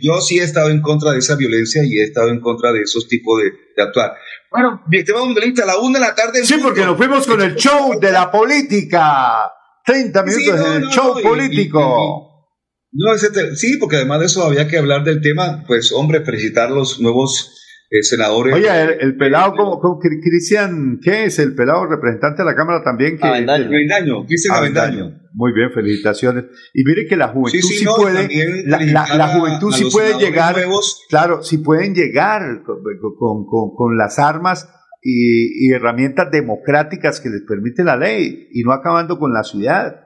yo, 0.00 0.20
sí 0.20 0.38
he 0.38 0.44
estado 0.44 0.70
en 0.70 0.80
contra 0.80 1.10
de 1.10 1.18
esa 1.18 1.34
violencia 1.34 1.82
y 1.84 1.98
he 1.98 2.04
estado 2.04 2.28
en 2.28 2.38
contra 2.38 2.72
de 2.72 2.82
esos 2.82 3.08
tipos 3.08 3.42
de, 3.42 3.50
de 3.76 3.82
actuar 3.82 4.12
bueno 4.54 4.82
te 4.88 5.12
vamos 5.12 5.36
a 5.36 5.66
la 5.66 5.78
una 5.78 5.98
de 5.98 6.04
la 6.04 6.14
tarde 6.14 6.44
sí 6.44 6.54
porque 6.62 6.84
nos 6.84 6.96
fuimos 6.96 7.26
con 7.26 7.42
el 7.42 7.56
show 7.56 7.98
de 7.98 8.12
la 8.12 8.30
política. 8.30 9.50
30 9.84 10.22
minutos 10.22 10.66
en 10.66 10.82
el 10.82 10.88
show 10.88 11.20
político. 11.22 12.48
no, 12.92 13.18
sí, 13.54 13.76
porque 13.78 13.96
además 13.96 14.20
de 14.20 14.26
eso 14.26 14.44
había 14.44 14.66
que 14.66 14.78
hablar 14.78 15.04
del 15.04 15.20
tema, 15.20 15.62
pues 15.66 15.92
hombre, 15.92 16.24
felicitar 16.24 16.70
los 16.70 17.00
nuevos 17.00 17.63
eh, 17.94 18.02
senadores. 18.02 18.52
Oye, 18.52 18.68
el, 19.00 19.16
pelado, 19.16 19.52
como, 19.54 20.00
Cristian, 20.00 20.98
¿qué 21.00 21.26
es? 21.26 21.38
El 21.38 21.54
pelado 21.54 21.86
representante 21.86 22.42
de 22.42 22.46
la 22.50 22.56
Cámara 22.56 22.82
también. 22.82 23.16
Que, 23.16 23.24
Avendaño. 23.24 24.26
Cristian 24.26 24.56
Avendaño. 24.56 25.20
Muy 25.32 25.52
bien, 25.52 25.70
felicitaciones. 25.72 26.46
Y 26.74 26.82
mire 26.84 27.06
que 27.06 27.16
la 27.16 27.28
juventud 27.28 27.60
sí, 27.60 27.84
puede, 27.84 28.64
la, 28.66 29.28
juventud 29.28 29.72
sí 29.72 29.84
puede 29.92 30.18
llegar, 30.18 30.56
claro, 31.08 31.44
sí 31.44 31.58
pueden 31.58 31.94
llegar 31.94 32.64
con, 32.64 33.46
con, 33.46 33.96
las 33.96 34.18
armas 34.18 34.68
y, 35.00 35.72
herramientas 35.72 36.32
democráticas 36.32 37.20
que 37.20 37.30
les 37.30 37.42
permite 37.42 37.84
la 37.84 37.96
ley 37.96 38.48
y 38.52 38.64
no 38.64 38.72
acabando 38.72 39.20
con 39.20 39.32
la 39.32 39.44
ciudad. 39.44 40.00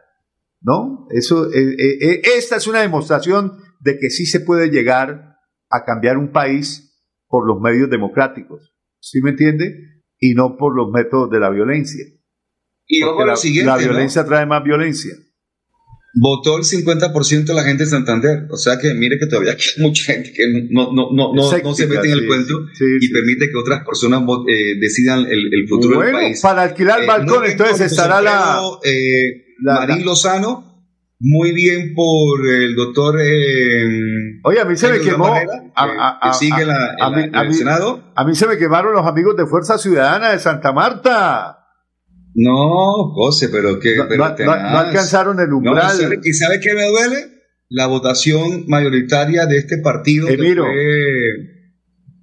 ¿No? 0.60 1.06
Eso, 1.10 1.50
eh, 1.54 1.76
eh, 1.78 2.20
esta 2.36 2.56
es 2.56 2.66
una 2.66 2.80
demostración 2.80 3.52
de 3.80 3.96
que 3.98 4.10
sí 4.10 4.26
se 4.26 4.40
puede 4.40 4.68
llegar 4.68 5.36
a 5.70 5.84
cambiar 5.86 6.18
un 6.18 6.32
país 6.32 6.87
por 7.28 7.46
los 7.46 7.60
medios 7.60 7.90
democráticos, 7.90 8.74
¿sí 9.00 9.20
me 9.22 9.30
entiende? 9.30 10.02
Y 10.18 10.34
no 10.34 10.56
por 10.56 10.74
los 10.74 10.90
métodos 10.90 11.30
de 11.30 11.40
la 11.40 11.50
violencia. 11.50 12.04
Y 12.86 13.00
luego 13.00 13.24
la, 13.24 13.36
siguiente, 13.36 13.70
la 13.70 13.76
violencia 13.76 14.24
trae 14.24 14.46
más 14.46 14.64
violencia. 14.64 15.12
Votó 16.14 16.56
el 16.56 16.64
50% 16.64 17.44
de 17.44 17.54
la 17.54 17.62
gente 17.62 17.84
de 17.84 17.90
Santander. 17.90 18.46
O 18.50 18.56
sea 18.56 18.78
que 18.78 18.94
mire 18.94 19.18
que 19.18 19.26
todavía 19.26 19.52
hay 19.52 19.82
mucha 19.82 20.12
gente 20.14 20.32
que 20.32 20.42
no, 20.70 20.92
no, 20.92 21.10
no, 21.12 21.34
no, 21.34 21.42
no 21.62 21.74
se 21.74 21.86
mete 21.86 22.08
en 22.08 22.14
el 22.14 22.26
cuento 22.26 22.54
y 23.00 23.08
permite 23.10 23.50
que 23.50 23.56
otras 23.56 23.84
personas 23.84 24.22
eh, 24.48 24.78
decidan 24.80 25.20
el, 25.20 25.52
el 25.52 25.68
futuro 25.68 26.00
del 26.00 26.12
país. 26.12 26.40
Para 26.40 26.62
alquilar 26.62 27.02
eh, 27.02 27.06
balcón, 27.06 27.44
entonces 27.44 27.92
estará 27.92 28.22
la, 28.22 28.58
eh, 28.84 29.54
la, 29.62 29.86
Marín 29.86 30.04
Lozano 30.04 30.67
muy 31.20 31.52
bien 31.52 31.94
por 31.94 32.46
el 32.46 32.76
doctor. 32.76 33.20
Eh, 33.20 34.40
Oye, 34.44 34.60
a 34.60 34.64
mí 34.64 34.76
se 34.76 34.90
me 34.90 35.00
quemó. 35.00 35.34
que, 35.34 36.32
sigue 36.38 36.64
la, 36.64 36.96
el 37.42 37.54
Senado. 37.54 38.12
A 38.14 38.24
mí 38.24 38.34
se 38.34 38.46
me 38.46 38.56
quemaron 38.56 38.92
los 38.92 39.06
amigos 39.06 39.36
de 39.36 39.46
Fuerza 39.46 39.78
Ciudadana 39.78 40.30
de 40.30 40.38
Santa 40.38 40.72
Marta. 40.72 41.58
No, 42.34 43.12
José, 43.14 43.48
pero 43.48 43.80
que. 43.80 43.96
No, 43.96 44.52
alcanzaron 44.52 45.40
el 45.40 45.52
umbral. 45.52 46.20
¿Y 46.22 46.32
sabe 46.34 46.60
qué 46.60 46.74
me 46.74 46.86
duele? 46.86 47.38
La 47.68 47.86
votación 47.86 48.64
mayoritaria 48.68 49.46
de 49.46 49.58
este 49.58 49.78
partido. 49.78 50.28
Emiro. 50.28 50.66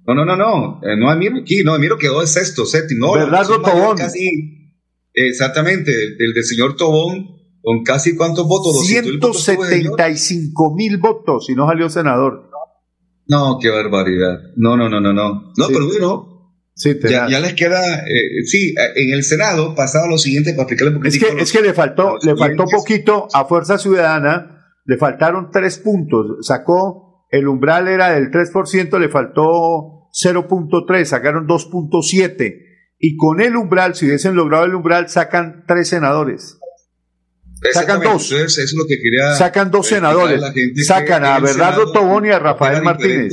No, 0.06 0.14
no, 0.14 0.24
no, 0.24 0.36
no. 0.36 0.80
Eh, 0.84 0.96
no 0.96 1.12
Emiro 1.12 1.38
aquí, 1.38 1.62
no, 1.64 1.76
Emiro 1.76 1.98
quedó 1.98 2.20
de 2.20 2.26
sexto, 2.28 2.64
séptimo. 2.64 3.06
No, 3.06 3.12
¿Verdad, 3.12 3.46
Tobón? 3.46 3.96
Casi, 3.96 4.72
exactamente, 5.12 5.92
el 6.18 6.32
del 6.32 6.44
señor 6.44 6.76
Tobón 6.76 7.35
¿Con 7.66 7.82
casi 7.82 8.14
cuántos 8.14 8.46
votos? 8.46 8.86
175 8.86 10.74
mil 10.76 10.98
votos 10.98 11.50
y 11.50 11.54
no 11.56 11.66
salió 11.66 11.90
senador. 11.90 12.48
No, 13.26 13.58
qué 13.60 13.70
barbaridad. 13.70 14.38
No, 14.54 14.76
no, 14.76 14.88
no, 14.88 15.00
no, 15.00 15.12
no. 15.12 15.52
No, 15.56 15.66
pero 15.66 15.88
bueno. 15.88 16.54
Sí, 16.76 16.96
ya, 17.02 17.28
ya, 17.28 17.40
les 17.40 17.54
queda, 17.54 17.80
eh, 18.04 18.44
sí, 18.44 18.72
en 18.94 19.12
el 19.12 19.24
Senado 19.24 19.74
pasaba 19.74 20.06
lo 20.06 20.16
siguiente 20.16 20.52
para 20.52 20.68
explicarle 20.68 21.08
Es 21.08 21.18
que, 21.18 21.42
es 21.42 21.50
que 21.50 21.60
le 21.60 21.74
faltó, 21.74 22.18
le 22.22 22.36
faltó 22.36 22.66
poquito 22.66 23.26
a 23.34 23.46
Fuerza 23.46 23.78
Ciudadana, 23.78 24.62
le 24.84 24.96
faltaron 24.96 25.48
tres 25.50 25.78
puntos, 25.78 26.46
sacó, 26.46 27.26
el 27.30 27.48
umbral 27.48 27.88
era 27.88 28.12
del 28.12 28.30
3%, 28.30 28.96
le 29.00 29.08
faltó 29.08 30.08
0.3, 30.12 31.04
sacaron 31.04 31.48
2.7, 31.48 32.54
y 33.00 33.16
con 33.16 33.40
el 33.40 33.56
umbral, 33.56 33.96
si 33.96 34.06
hubiesen 34.06 34.36
logrado 34.36 34.66
el 34.66 34.74
umbral, 34.76 35.08
sacan 35.08 35.64
tres 35.66 35.88
senadores. 35.88 36.60
Sacan 37.72 38.00
dos. 38.00 38.32
es 38.32 38.74
lo 38.76 38.86
que 38.86 39.00
quería 39.00 39.34
sacan 39.34 39.70
dos 39.70 39.86
senadores. 39.88 40.40
Sacan 40.86 41.24
a 41.24 41.38
Bernardo 41.40 41.92
Tobón 41.92 42.26
y 42.26 42.30
a 42.30 42.38
Rafael 42.38 42.82
Martínez. 42.82 43.32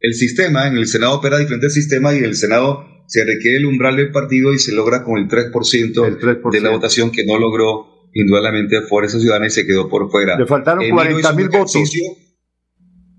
el 0.00 0.14
sistema, 0.14 0.68
en 0.68 0.76
el 0.76 0.86
Senado 0.86 1.14
opera 1.14 1.38
diferente 1.38 1.66
el 1.66 1.72
sistema 1.72 2.14
y 2.14 2.18
en 2.18 2.24
el 2.24 2.36
Senado 2.36 2.86
se 3.06 3.24
requiere 3.24 3.58
el 3.58 3.66
umbral 3.66 3.96
del 3.96 4.10
partido 4.10 4.52
y 4.52 4.58
se 4.58 4.72
logra 4.72 5.04
con 5.04 5.18
el 5.18 5.28
3%, 5.28 6.50
de 6.50 6.60
la 6.60 6.70
votación 6.70 7.10
que 7.10 7.24
no 7.24 7.38
logró 7.38 8.08
indudablemente 8.14 8.80
Fuerza 8.82 9.18
Ciudadana 9.18 9.46
y 9.46 9.50
se 9.50 9.66
quedó 9.66 9.88
por 9.88 10.10
fuera. 10.10 10.38
Le 10.38 10.46
faltaron 10.46 10.88
40 10.88 11.32
mil 11.34 11.48
votos. 11.48 11.90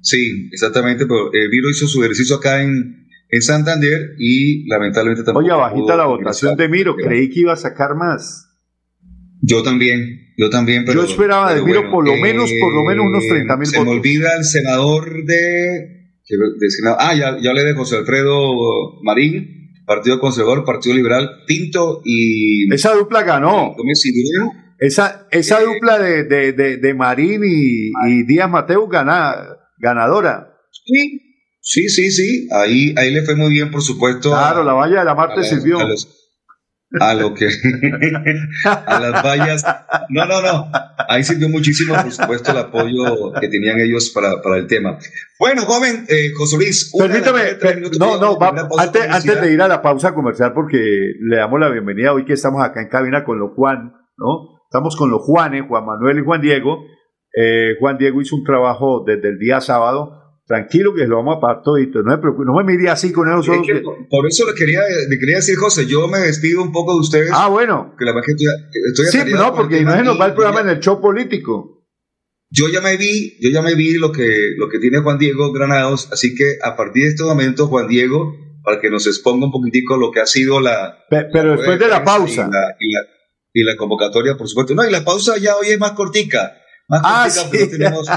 Sí, 0.02 0.50
exactamente, 0.52 1.06
pero 1.08 1.34
el 1.34 1.50
Viro 1.50 1.70
hizo 1.70 1.88
su 1.88 2.04
ejercicio 2.04 2.36
acá 2.36 2.62
en, 2.62 3.08
en 3.28 3.42
Santander 3.42 4.16
y 4.20 4.68
lamentablemente 4.70 5.24
tampoco. 5.24 5.46
Oye, 5.46 5.56
bajita 5.56 5.96
la 5.96 6.06
votación 6.06 6.56
de 6.56 6.70
Miro, 6.70 6.96
creí 6.96 7.30
que 7.30 7.40
iba 7.40 7.54
a 7.54 7.58
sacar 7.58 7.96
más. 7.96 8.45
Yo 9.48 9.64
también, 9.64 10.34
yo 10.38 10.50
también. 10.50 10.86
Pero, 10.86 11.02
yo 11.02 11.10
esperaba 11.10 11.54
de 11.54 11.62
Miro 11.62 11.90
por 11.92 12.06
lo 12.06 12.16
menos, 12.16 12.50
por 12.60 12.74
lo 12.74 12.84
menos 12.84 13.06
unos 13.06 13.28
30 13.28 13.58
mil 13.58 13.68
votos. 13.68 13.70
Se 13.70 13.84
me 13.84 13.92
olvida 13.92 14.36
el 14.38 14.44
senador 14.44 15.24
de... 15.26 16.12
ah, 16.98 17.14
ya, 17.14 17.38
ya 17.40 17.50
hablé 17.52 17.64
de 17.64 17.74
José 17.74 17.98
Alfredo 17.98 19.02
Marín, 19.04 19.84
Partido 19.86 20.20
Conservador, 20.20 20.66
Partido 20.66 20.96
Liberal, 20.96 21.44
Pinto 21.48 22.02
y... 22.04 22.74
Esa 22.74 22.94
dupla 22.96 23.24
ganó. 23.24 23.76
Esa, 24.80 25.28
esa 25.32 25.62
eh, 25.62 25.66
dupla 25.66 26.00
de, 26.00 26.24
de, 26.24 26.78
de, 26.78 26.94
Marín 26.94 27.44
y, 27.46 27.92
y, 28.10 28.24
Díaz 28.26 28.50
Mateo 28.50 28.88
gana, 28.88 29.36
ganadora. 29.78 30.54
Sí, 30.72 31.22
sí, 31.62 31.90
sí, 31.90 32.12
sí. 32.12 32.48
Ahí, 32.52 32.94
ahí 32.98 33.12
le 33.12 33.22
fue 33.22 33.36
muy 33.36 33.52
bien, 33.52 33.72
por 33.72 33.82
supuesto. 33.82 34.32
Claro, 34.32 34.64
la 34.64 34.74
valla 34.74 35.00
de 35.00 35.06
la 35.06 35.16
Marte 35.16 35.44
sirvió 35.44 35.80
a 35.80 35.88
lo 37.18 37.34
que 37.34 37.48
a 38.66 39.00
las 39.00 39.24
vallas. 39.24 39.66
No, 40.10 40.26
no, 40.26 40.42
no. 40.42 40.70
Ahí 41.08 41.24
sirvió 41.24 41.50
muchísimo, 41.50 41.96
por 41.96 42.12
supuesto, 42.12 42.52
el 42.52 42.58
apoyo 42.58 43.34
que 43.40 43.48
tenían 43.48 43.80
ellos 43.80 44.12
para, 44.14 44.42
para 44.42 44.58
el 44.58 44.68
tema. 44.68 44.98
Bueno, 45.40 45.64
joven 45.64 46.06
eh, 46.08 46.32
José 46.36 46.58
Luis. 46.58 46.92
Permítame, 46.98 47.58
no, 48.00 48.20
no, 48.20 48.38
antes, 48.78 49.02
antes, 49.10 49.42
de 49.42 49.54
ir 49.54 49.62
a 49.62 49.68
la 49.68 49.82
pausa 49.82 50.14
comercial, 50.14 50.54
porque 50.54 50.78
le 50.78 51.38
damos 51.38 51.60
la 51.60 51.70
bienvenida 51.70 52.14
hoy 52.14 52.26
que 52.26 52.34
estamos 52.34 52.64
acá 52.64 52.82
en 52.82 52.90
cabina 52.90 53.24
con 53.24 53.40
los 53.40 53.52
Juan, 53.56 53.94
¿no? 54.18 54.62
Estamos 54.70 54.96
con 54.96 55.10
los 55.10 55.22
Juanes, 55.22 55.64
Juan 55.68 55.86
Manuel 55.86 56.20
y 56.20 56.24
Juan 56.24 56.42
Diego. 56.42 56.86
Eh, 57.36 57.76
Juan 57.80 57.98
Diego 57.98 58.22
hizo 58.22 58.36
un 58.36 58.44
trabajo 58.44 59.04
desde 59.06 59.30
el 59.30 59.38
día 59.38 59.60
sábado 59.62 60.25
tranquilo 60.46 60.94
que 60.94 61.08
lo 61.08 61.18
vamos 61.18 61.38
a 61.38 61.42
pagar 61.42 61.64
todito, 61.64 62.02
no 62.04 62.18
me 62.18 62.46
no 62.46 62.54
me 62.54 62.64
mire 62.64 62.90
así 62.90 63.12
con 63.12 63.28
esos 63.28 63.50
ojos. 63.50 63.68
Por 64.10 64.28
eso 64.28 64.46
le 64.46 64.54
quería, 64.54 64.82
le 65.10 65.18
quería 65.18 65.38
decir, 65.38 65.56
José, 65.56 65.88
yo 65.88 66.08
me 66.08 66.20
despido 66.20 66.62
un 66.62 66.72
poco 66.72 66.94
de 66.94 67.00
ustedes. 67.00 67.32
Ah, 67.34 67.48
bueno. 67.48 67.96
Que 67.98 68.06
la 68.06 68.14
estoy, 68.20 69.06
Sí, 69.08 69.32
no, 69.32 69.54
porque 69.54 69.82
no 69.82 70.02
nos 70.04 70.20
va 70.20 70.28
el 70.28 70.34
programa 70.34 70.62
en 70.62 70.70
el 70.70 70.80
show 70.80 71.02
político. 71.02 71.84
Yo 72.52 72.70
ya 72.70 72.80
me 72.80 72.96
vi, 72.96 73.38
yo 73.42 73.50
ya 73.50 73.62
me 73.62 73.74
vi 73.76 73.96
lo 73.96 74.12
que, 74.12 74.52
lo 74.58 74.70
que 74.70 74.80
tiene 74.80 75.00
Juan 75.00 75.18
Diego 75.18 75.52
Granados, 75.52 76.10
así 76.12 76.36
que 76.36 76.58
a 76.62 76.76
partir 76.78 77.04
de 77.04 77.10
este 77.10 77.24
momento, 77.24 77.68
Juan 77.68 77.88
Diego, 77.88 78.34
para 78.64 78.80
que 78.80 78.90
nos 78.90 79.08
exponga 79.08 79.48
un 79.48 79.52
poquitico 79.52 79.98
lo 79.98 80.12
que 80.12 80.22
ha 80.22 80.26
sido 80.26 80.62
la... 80.62 81.00
Pero, 81.10 81.58
después 81.58 81.80
de 81.80 81.88
la 81.88 82.04
pausa. 82.04 82.50
y 83.52 83.64
la 83.64 83.76
convocatoria, 83.76 84.38
por 84.38 84.48
supuesto. 84.48 84.76
No, 84.76 84.88
y 84.88 84.92
la 84.92 85.04
pausa 85.04 85.38
ya 85.38 85.56
hoy 85.56 85.70
es 85.70 85.80
más 85.80 85.92
cortica. 85.94 86.54
Más 86.88 87.02
ah, 87.04 87.28
cortica 87.28 87.48
porque 87.50 87.78
tenemos 87.78 88.08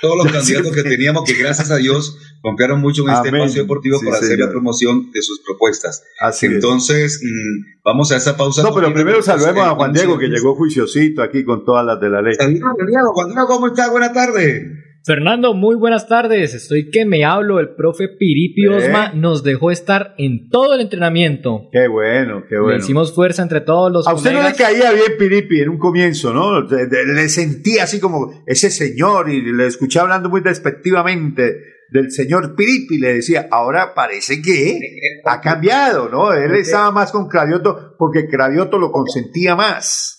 todos 0.00 0.16
los 0.16 0.32
candidatos 0.32 0.72
que 0.72 0.82
teníamos 0.82 1.24
que 1.24 1.34
gracias 1.34 1.70
a 1.70 1.76
Dios 1.76 2.18
confiaron 2.40 2.80
mucho 2.80 3.02
en 3.02 3.14
este 3.14 3.28
espacio 3.28 3.62
deportivo 3.62 3.98
para 4.04 4.18
hacer 4.18 4.38
la 4.38 4.50
promoción 4.50 5.10
de 5.10 5.22
sus 5.22 5.40
propuestas. 5.40 6.04
Así 6.20 6.46
Entonces, 6.46 7.20
mm, 7.22 7.80
vamos 7.84 8.12
a 8.12 8.16
esa 8.16 8.36
pausa. 8.36 8.62
No, 8.62 8.74
pero 8.74 8.92
primero 8.92 9.22
saludemos 9.22 9.66
a 9.66 9.74
Juan 9.74 9.92
Diego 9.92 10.18
que 10.18 10.28
llegó 10.28 10.54
juiciosito 10.54 11.22
aquí 11.22 11.44
con 11.44 11.64
todas 11.64 11.84
las 11.84 12.00
de 12.00 12.08
la 12.08 12.22
ley. 12.22 12.36
Juan 12.36 12.86
Diego, 12.86 13.12
¿cómo 13.46 13.68
está? 13.68 13.90
Buenas 13.90 14.12
tardes. 14.12 14.85
Fernando, 15.06 15.54
muy 15.54 15.76
buenas 15.76 16.08
tardes. 16.08 16.52
Estoy 16.52 16.90
que 16.90 17.04
me 17.04 17.24
hablo. 17.24 17.60
El 17.60 17.76
profe 17.76 18.08
Piripi 18.08 18.66
Osma 18.66 19.12
nos 19.14 19.44
dejó 19.44 19.70
estar 19.70 20.16
en 20.18 20.48
todo 20.50 20.74
el 20.74 20.80
entrenamiento. 20.80 21.68
Qué 21.70 21.86
bueno, 21.86 22.42
qué 22.48 22.58
bueno. 22.58 22.78
Le 22.78 22.82
hicimos 22.82 23.14
fuerza 23.14 23.44
entre 23.44 23.60
todos 23.60 23.92
los. 23.92 24.08
A 24.08 24.14
usted 24.14 24.32
no 24.32 24.42
le 24.42 24.52
caía 24.56 24.90
bien 24.90 25.12
Piripi 25.16 25.60
en 25.60 25.68
un 25.68 25.78
comienzo, 25.78 26.34
¿no? 26.34 26.60
Le 26.62 27.28
sentía 27.28 27.84
así 27.84 28.00
como 28.00 28.42
ese 28.46 28.68
señor 28.68 29.30
y 29.30 29.42
le 29.42 29.66
escuché 29.66 30.00
hablando 30.00 30.28
muy 30.28 30.40
despectivamente 30.40 31.54
del 31.88 32.10
señor 32.10 32.56
Piripi. 32.56 32.98
Le 32.98 33.14
decía, 33.14 33.46
ahora 33.48 33.94
parece 33.94 34.42
que 34.42 34.76
ha 35.24 35.40
cambiado, 35.40 36.08
¿no? 36.08 36.32
Él 36.32 36.52
estaba 36.56 36.90
más 36.90 37.12
con 37.12 37.28
Cravioto 37.28 37.94
porque 37.96 38.26
Cravioto 38.26 38.76
lo 38.76 38.90
consentía 38.90 39.54
más. 39.54 40.15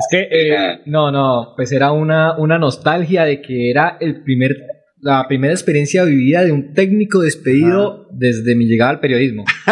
Es 0.00 0.06
que, 0.10 0.28
eh, 0.30 0.80
no, 0.86 1.12
no, 1.12 1.52
pues 1.54 1.72
era 1.72 1.92
una, 1.92 2.38
una 2.38 2.58
nostalgia 2.58 3.24
de 3.24 3.42
que 3.42 3.70
era 3.70 3.98
el 4.00 4.22
primer, 4.22 4.56
la 4.98 5.28
primera 5.28 5.52
experiencia 5.52 6.04
vivida 6.04 6.42
de 6.42 6.52
un 6.52 6.72
técnico 6.72 7.20
despedido 7.20 7.99
desde 8.12 8.54
mi 8.54 8.66
llegada 8.66 8.90
al 8.90 9.00
periodismo. 9.00 9.44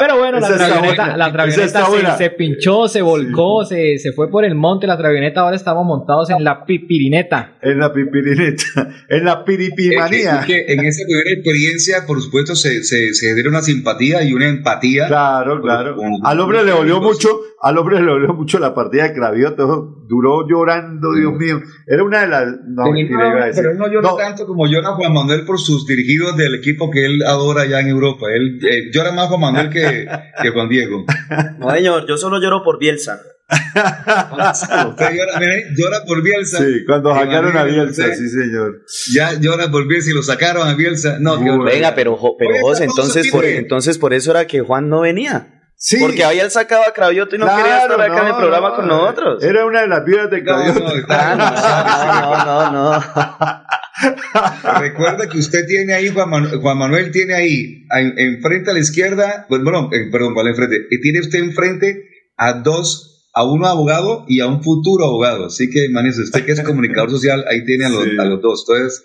Pero 0.00 0.18
bueno, 0.18 0.38
la 0.38 0.48
travioneta, 0.48 1.16
la 1.16 2.16
se, 2.16 2.30
pinchó, 2.30 2.88
se 2.88 3.02
volcó, 3.02 3.64
se, 3.64 3.98
se, 3.98 4.12
fue 4.12 4.30
por 4.30 4.44
el 4.44 4.54
monte 4.54 4.86
la 4.86 4.96
travioneta. 4.96 5.40
Ahora 5.40 5.56
estamos 5.56 5.84
montados 5.84 6.30
en 6.30 6.44
la 6.44 6.64
pipirineta. 6.64 7.58
En 7.62 7.78
la 7.78 7.92
pipirineta, 7.92 8.64
en 9.08 9.24
la 9.24 9.44
piripimanía. 9.44 10.44
en 10.46 10.84
esa 10.84 11.04
primera 11.04 11.30
experiencia, 11.30 12.06
por 12.06 12.20
supuesto, 12.20 12.54
se, 12.54 12.84
se, 12.84 13.12
se 13.14 13.34
dieron 13.34 13.54
una 13.54 13.62
simpatía 13.62 14.22
y 14.22 14.32
una 14.32 14.48
empatía. 14.48 15.08
Claro, 15.08 15.60
claro. 15.60 15.96
al 16.22 16.40
hombre 16.40 16.64
le 16.64 16.72
dolió 16.72 17.00
mucho, 17.00 17.28
al 17.60 17.78
hombre 17.78 18.00
le 18.00 18.06
dolió 18.06 18.34
mucho 18.34 18.58
la 18.58 18.74
partida 18.74 19.08
de 19.08 19.14
Cravioto. 19.14 19.96
Duró 20.08 20.48
llorando, 20.48 21.12
Dios 21.12 21.32
mm. 21.34 21.38
mío. 21.38 21.60
Era 21.86 22.02
una 22.02 22.20
de 22.20 22.28
las. 22.28 22.46
No, 22.66 22.84
Pero 22.84 23.70
él 23.72 23.78
no 23.78 23.88
llora 23.88 24.10
tanto 24.16 24.46
como 24.46 24.66
llora 24.66 24.92
Juan 24.92 25.12
Manuel 25.12 25.44
por 25.44 25.58
sus 25.58 25.86
dirigidos 25.86 26.36
del 26.36 26.54
equipo 26.54 26.90
que 26.90 27.04
él 27.04 27.22
adora 27.28 27.62
allá 27.62 27.80
en 27.80 27.88
Europa. 27.88 28.26
Él 28.34 28.58
eh, 28.68 28.90
llora 28.92 29.12
más 29.12 29.28
Juan 29.28 29.40
Manuel 29.40 29.70
que 29.70 30.08
que, 30.42 30.50
Juan 30.50 30.68
Diego. 30.68 31.04
No, 31.58 31.70
señor, 31.70 32.06
yo 32.08 32.16
solo 32.16 32.40
lloro 32.40 32.62
por 32.62 32.78
Bielsa. 32.78 33.20
Usted 34.88 35.10
llora, 35.74 36.04
por 36.06 36.22
Bielsa. 36.22 36.58
Sí, 36.58 36.84
cuando 36.86 37.14
sacaron 37.14 37.56
a 37.56 37.64
Bielsa, 37.64 38.14
sí, 38.14 38.28
señor. 38.28 38.82
Ya 39.10 39.32
llora 39.40 39.70
por 39.70 39.88
Bielsa 39.88 40.10
y 40.10 40.14
lo 40.14 40.22
sacaron 40.22 40.68
a 40.68 40.74
Bielsa. 40.74 41.18
No, 41.18 41.38
venga, 41.64 41.94
pero, 41.94 42.18
pero 42.38 42.54
José, 42.60 42.84
entonces 42.84 43.30
por, 43.30 43.44
entonces 43.44 43.96
por 43.96 44.12
eso 44.12 44.32
era 44.32 44.46
que 44.46 44.60
Juan 44.60 44.88
no 44.88 45.00
venía. 45.00 45.54
Sí. 45.80 45.96
Porque 46.00 46.24
había 46.24 46.50
sacado 46.50 46.82
a 46.88 46.92
Cravioto 46.92 47.36
y 47.36 47.38
no 47.38 47.46
quería 47.46 47.82
estar 47.82 48.00
acá 48.00 48.22
en 48.22 48.26
el 48.26 48.34
programa 48.34 48.74
con 48.74 48.88
nosotros. 48.88 49.42
Era 49.44 49.64
una 49.64 49.82
de 49.82 49.86
las 49.86 50.04
vidas 50.04 50.28
de 50.28 50.42
Cravioto. 50.42 50.80
No, 50.80 52.44
no, 52.44 52.72
no, 52.72 53.00
Recuerda 54.80 55.28
que 55.28 55.38
usted 55.38 55.66
tiene 55.66 55.94
ahí, 55.94 56.08
Juan, 56.08 56.30
Manuel, 56.78 57.10
tiene 57.10 57.34
ahí, 57.34 57.84
enfrente 58.16 58.70
a 58.70 58.74
la 58.74 58.80
izquierda, 58.80 59.46
bueno, 59.48 59.90
eh, 59.92 60.08
perdón, 60.10 60.34
¿cuál 60.34 60.48
enfrente? 60.48 60.86
Tiene 61.02 61.20
usted 61.20 61.40
enfrente 61.40 62.08
a 62.36 62.54
dos, 62.54 63.30
a 63.34 63.44
uno 63.44 63.66
abogado 63.66 64.24
y 64.28 64.40
a 64.40 64.46
un 64.46 64.62
futuro 64.62 65.04
abogado. 65.04 65.46
Así 65.46 65.68
que, 65.70 65.88
manito, 65.90 66.22
usted 66.22 66.44
que 66.44 66.52
es 66.52 66.62
comunicador 66.62 67.10
social, 67.10 67.44
ahí 67.50 67.64
tiene 67.64 67.86
a 67.86 67.88
los, 67.88 68.06
a 68.18 68.24
los 68.24 68.40
dos. 68.40 68.64
Entonces, 68.68 69.04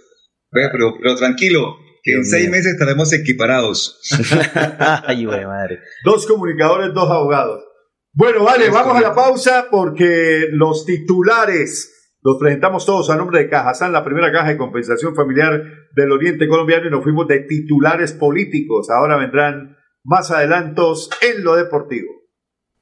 pero, 0.52 0.94
pero 1.02 1.16
tranquilo, 1.16 1.76
que 2.04 2.14
en 2.14 2.26
seis 2.26 2.50
meses 2.50 2.74
estaremos 2.74 3.12
equiparados. 3.14 4.00
Ay, 5.08 5.26
güey, 5.26 5.46
madre. 5.46 5.80
Dos 6.04 6.28
comunicadores, 6.28 6.94
dos 6.94 7.10
abogados. 7.10 7.64
Bueno, 8.12 8.44
vale, 8.44 8.70
vamos 8.70 8.98
a 8.98 9.02
la 9.02 9.16
pausa 9.16 9.68
porque 9.72 10.48
los 10.52 10.86
titulares 10.86 12.03
los 12.24 12.38
presentamos 12.40 12.86
todos 12.86 13.10
a 13.10 13.18
nombre 13.18 13.40
de 13.40 13.50
Cajazán, 13.50 13.92
la 13.92 14.04
primera 14.04 14.32
caja 14.32 14.48
de 14.50 14.58
compensación 14.58 15.14
familiar 15.14 15.62
del 15.94 16.12
Oriente 16.12 16.48
Colombiano 16.48 16.88
y 16.88 16.92
nos 16.92 17.04
fuimos 17.04 17.28
de 17.28 17.40
titulares 17.40 18.14
políticos. 18.14 18.90
Ahora 18.90 19.18
vendrán 19.18 19.76
más 20.06 20.32
adelantos 20.32 21.10
en 21.22 21.44
lo 21.44 21.56
deportivo. 21.56 22.08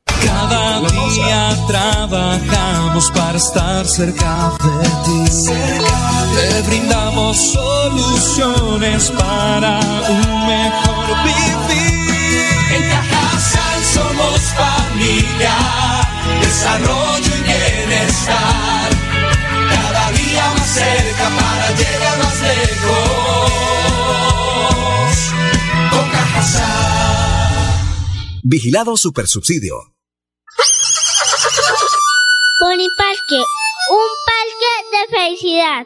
Cada 0.06 0.80
día 0.82 1.50
trabajamos 1.68 3.12
para 3.12 3.38
estar 3.38 3.86
cerca 3.86 4.52
de 4.62 4.88
ti. 5.06 5.54
Te 6.36 6.68
brindamos 6.70 7.54
soluciones 7.54 9.12
para 9.12 9.80
un 10.08 10.48
mejor 10.48 11.08
vivir. 11.24 12.46
En 12.76 12.90
Cajasal 12.90 13.84
somos 13.84 14.40
familia, 14.54 15.56
desarrollo 16.42 17.36
y 17.38 17.44
bienestar. 17.44 18.71
Cerca 20.82 21.28
para 21.38 21.68
llegar 21.78 22.18
más 22.18 22.42
lejos. 22.42 23.52
Con 25.92 26.06
Cajasal. 26.10 27.52
Vigilado 28.44 28.98
Supersubsidio. 28.98 29.92
Parque, 32.98 33.42
un 33.90 34.10
parque 34.26 34.72
de 34.92 35.02
felicidad. 35.16 35.86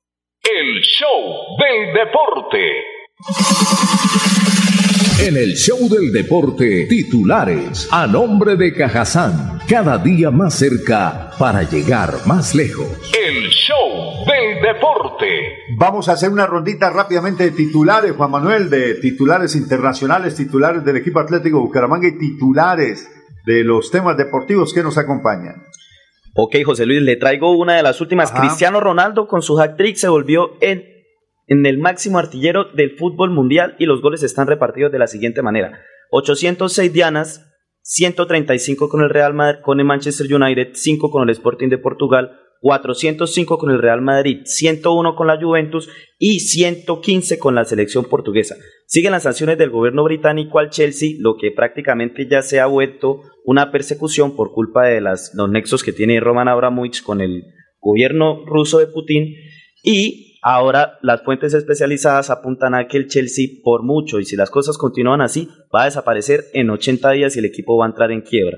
El 0.59 0.81
show 0.81 1.55
del 1.59 1.93
deporte. 1.93 2.57
En 5.25 5.37
el 5.37 5.53
show 5.53 5.77
del 5.87 6.11
deporte, 6.11 6.87
titulares 6.87 7.87
a 7.91 8.05
nombre 8.05 8.57
de 8.57 8.73
Cajazán, 8.73 9.59
cada 9.69 9.97
día 9.97 10.29
más 10.29 10.55
cerca 10.55 11.31
para 11.39 11.63
llegar 11.63 12.15
más 12.25 12.53
lejos. 12.53 12.87
El 13.17 13.47
show 13.49 14.25
del 14.25 14.61
deporte. 14.61 15.57
Vamos 15.77 16.09
a 16.09 16.13
hacer 16.13 16.29
una 16.29 16.47
rondita 16.47 16.89
rápidamente 16.89 17.45
de 17.45 17.51
titulares, 17.51 18.11
Juan 18.11 18.31
Manuel, 18.31 18.69
de 18.69 18.95
titulares 18.95 19.55
internacionales, 19.55 20.35
titulares 20.35 20.83
del 20.83 20.97
equipo 20.97 21.19
Atlético 21.19 21.61
Bucaramanga 21.61 22.09
y 22.09 22.17
titulares 22.17 23.07
de 23.45 23.63
los 23.63 23.89
temas 23.89 24.17
deportivos 24.17 24.73
que 24.73 24.83
nos 24.83 24.97
acompañan. 24.97 25.63
Ok, 26.33 26.55
José 26.63 26.85
Luis, 26.85 27.01
le 27.01 27.17
traigo 27.17 27.51
una 27.57 27.75
de 27.75 27.83
las 27.83 27.99
últimas. 27.99 28.31
Cristiano 28.31 28.79
Ronaldo 28.79 29.27
con 29.27 29.41
su 29.41 29.59
hat-trick 29.59 29.97
se 29.97 30.07
volvió 30.07 30.51
en, 30.61 30.85
en 31.47 31.65
el 31.65 31.77
máximo 31.77 32.19
artillero 32.19 32.71
del 32.73 32.97
fútbol 32.97 33.31
mundial 33.31 33.75
y 33.79 33.85
los 33.85 34.01
goles 34.01 34.23
están 34.23 34.47
repartidos 34.47 34.91
de 34.91 34.99
la 34.99 35.07
siguiente 35.07 35.41
manera. 35.41 35.81
806 36.11 36.93
dianas, 36.93 37.51
135 37.81 38.87
con 38.87 39.01
el 39.01 39.09
Real 39.09 39.33
Madrid, 39.33 39.61
con 39.61 39.79
el 39.79 39.85
Manchester 39.85 40.33
United, 40.33 40.69
5 40.73 41.11
con 41.11 41.23
el 41.23 41.29
Sporting 41.31 41.67
de 41.67 41.77
Portugal, 41.77 42.37
405 42.61 43.57
con 43.57 43.71
el 43.71 43.81
Real 43.81 44.01
Madrid, 44.01 44.41
101 44.45 45.15
con 45.15 45.27
la 45.27 45.41
Juventus 45.41 45.89
y 46.19 46.41
115 46.41 47.39
con 47.39 47.55
la 47.55 47.65
selección 47.65 48.05
portuguesa. 48.05 48.55
Siguen 48.85 49.11
las 49.11 49.23
sanciones 49.23 49.57
del 49.57 49.71
gobierno 49.71 50.03
británico 50.03 50.59
al 50.59 50.69
Chelsea, 50.69 51.15
lo 51.19 51.35
que 51.37 51.51
prácticamente 51.51 52.27
ya 52.29 52.41
se 52.41 52.59
ha 52.59 52.67
vuelto 52.67 53.23
una 53.45 53.71
persecución 53.71 54.35
por 54.35 54.51
culpa 54.51 54.87
de 54.87 55.01
las, 55.01 55.31
los 55.35 55.49
nexos 55.49 55.83
que 55.83 55.93
tiene 55.93 56.19
Roman 56.19 56.47
Abramovich 56.47 57.03
con 57.03 57.21
el 57.21 57.43
gobierno 57.79 58.45
ruso 58.45 58.79
de 58.79 58.87
Putin 58.87 59.33
y 59.83 60.37
ahora 60.43 60.99
las 61.01 61.23
fuentes 61.23 61.53
especializadas 61.53 62.29
apuntan 62.29 62.75
a 62.75 62.87
que 62.87 62.97
el 62.97 63.07
Chelsea 63.07 63.47
por 63.63 63.83
mucho 63.83 64.19
y 64.19 64.25
si 64.25 64.35
las 64.35 64.49
cosas 64.49 64.77
continúan 64.77 65.21
así 65.21 65.47
va 65.73 65.83
a 65.83 65.85
desaparecer 65.85 66.45
en 66.53 66.69
80 66.69 67.11
días 67.11 67.35
y 67.35 67.39
el 67.39 67.45
equipo 67.45 67.77
va 67.77 67.85
a 67.85 67.89
entrar 67.89 68.11
en 68.11 68.21
quiebra. 68.21 68.57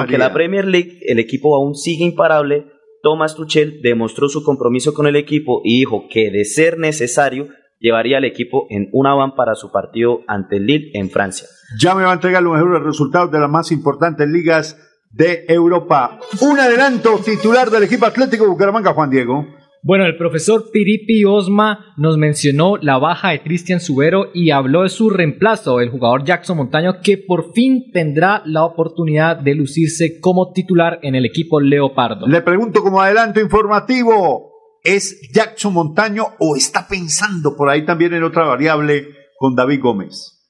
Aunque 0.00 0.18
la 0.18 0.32
Premier 0.32 0.66
League 0.66 0.98
el 1.06 1.18
equipo 1.18 1.54
aún 1.54 1.74
sigue 1.74 2.04
imparable, 2.04 2.66
Thomas 3.02 3.34
Tuchel 3.34 3.80
demostró 3.82 4.28
su 4.28 4.42
compromiso 4.44 4.94
con 4.94 5.06
el 5.06 5.16
equipo 5.16 5.60
y 5.64 5.80
dijo 5.80 6.06
que 6.08 6.30
de 6.30 6.44
ser 6.44 6.78
necesario 6.78 7.48
llevaría 7.80 8.18
al 8.18 8.24
equipo 8.24 8.66
en 8.70 8.88
una 8.92 9.12
van 9.14 9.34
para 9.34 9.54
su 9.54 9.72
partido 9.72 10.20
ante 10.28 10.56
el 10.56 10.66
Lille 10.66 10.90
en 10.94 11.10
Francia. 11.10 11.48
Ya 11.80 11.94
me 11.94 12.04
va 12.04 12.10
a 12.10 12.14
entregar 12.14 12.42
los 12.42 12.54
mejores 12.54 12.82
resultados 12.82 13.30
de 13.30 13.40
las 13.40 13.50
más 13.50 13.72
importantes 13.72 14.28
ligas 14.28 14.76
de 15.10 15.44
Europa. 15.48 16.18
Un 16.40 16.58
adelanto 16.58 17.18
titular 17.18 17.70
del 17.70 17.84
equipo 17.84 18.06
Atlético 18.06 18.46
Bucaramanga, 18.46 18.94
Juan 18.94 19.10
Diego. 19.10 19.46
Bueno, 19.84 20.06
el 20.06 20.16
profesor 20.16 20.70
Piripi 20.72 21.24
Osma 21.24 21.94
nos 21.96 22.16
mencionó 22.16 22.76
la 22.76 22.98
baja 22.98 23.30
de 23.30 23.42
Cristian 23.42 23.80
Subero 23.80 24.26
y 24.32 24.50
habló 24.50 24.82
de 24.82 24.88
su 24.88 25.10
reemplazo, 25.10 25.80
el 25.80 25.90
jugador 25.90 26.24
Jackson 26.24 26.56
Montaño, 26.56 27.00
que 27.02 27.18
por 27.18 27.52
fin 27.52 27.90
tendrá 27.92 28.42
la 28.46 28.64
oportunidad 28.64 29.38
de 29.38 29.56
lucirse 29.56 30.20
como 30.20 30.52
titular 30.52 31.00
en 31.02 31.16
el 31.16 31.26
equipo 31.26 31.60
Leopardo. 31.60 32.28
Le 32.28 32.42
pregunto 32.42 32.80
como 32.80 33.00
adelanto 33.00 33.40
informativo, 33.40 34.52
¿es 34.84 35.20
Jackson 35.34 35.74
Montaño 35.74 36.26
o 36.38 36.54
está 36.54 36.86
pensando 36.86 37.56
por 37.56 37.68
ahí 37.68 37.84
también 37.84 38.14
en 38.14 38.22
otra 38.22 38.44
variable 38.44 39.08
con 39.36 39.56
David 39.56 39.80
Gómez? 39.82 40.41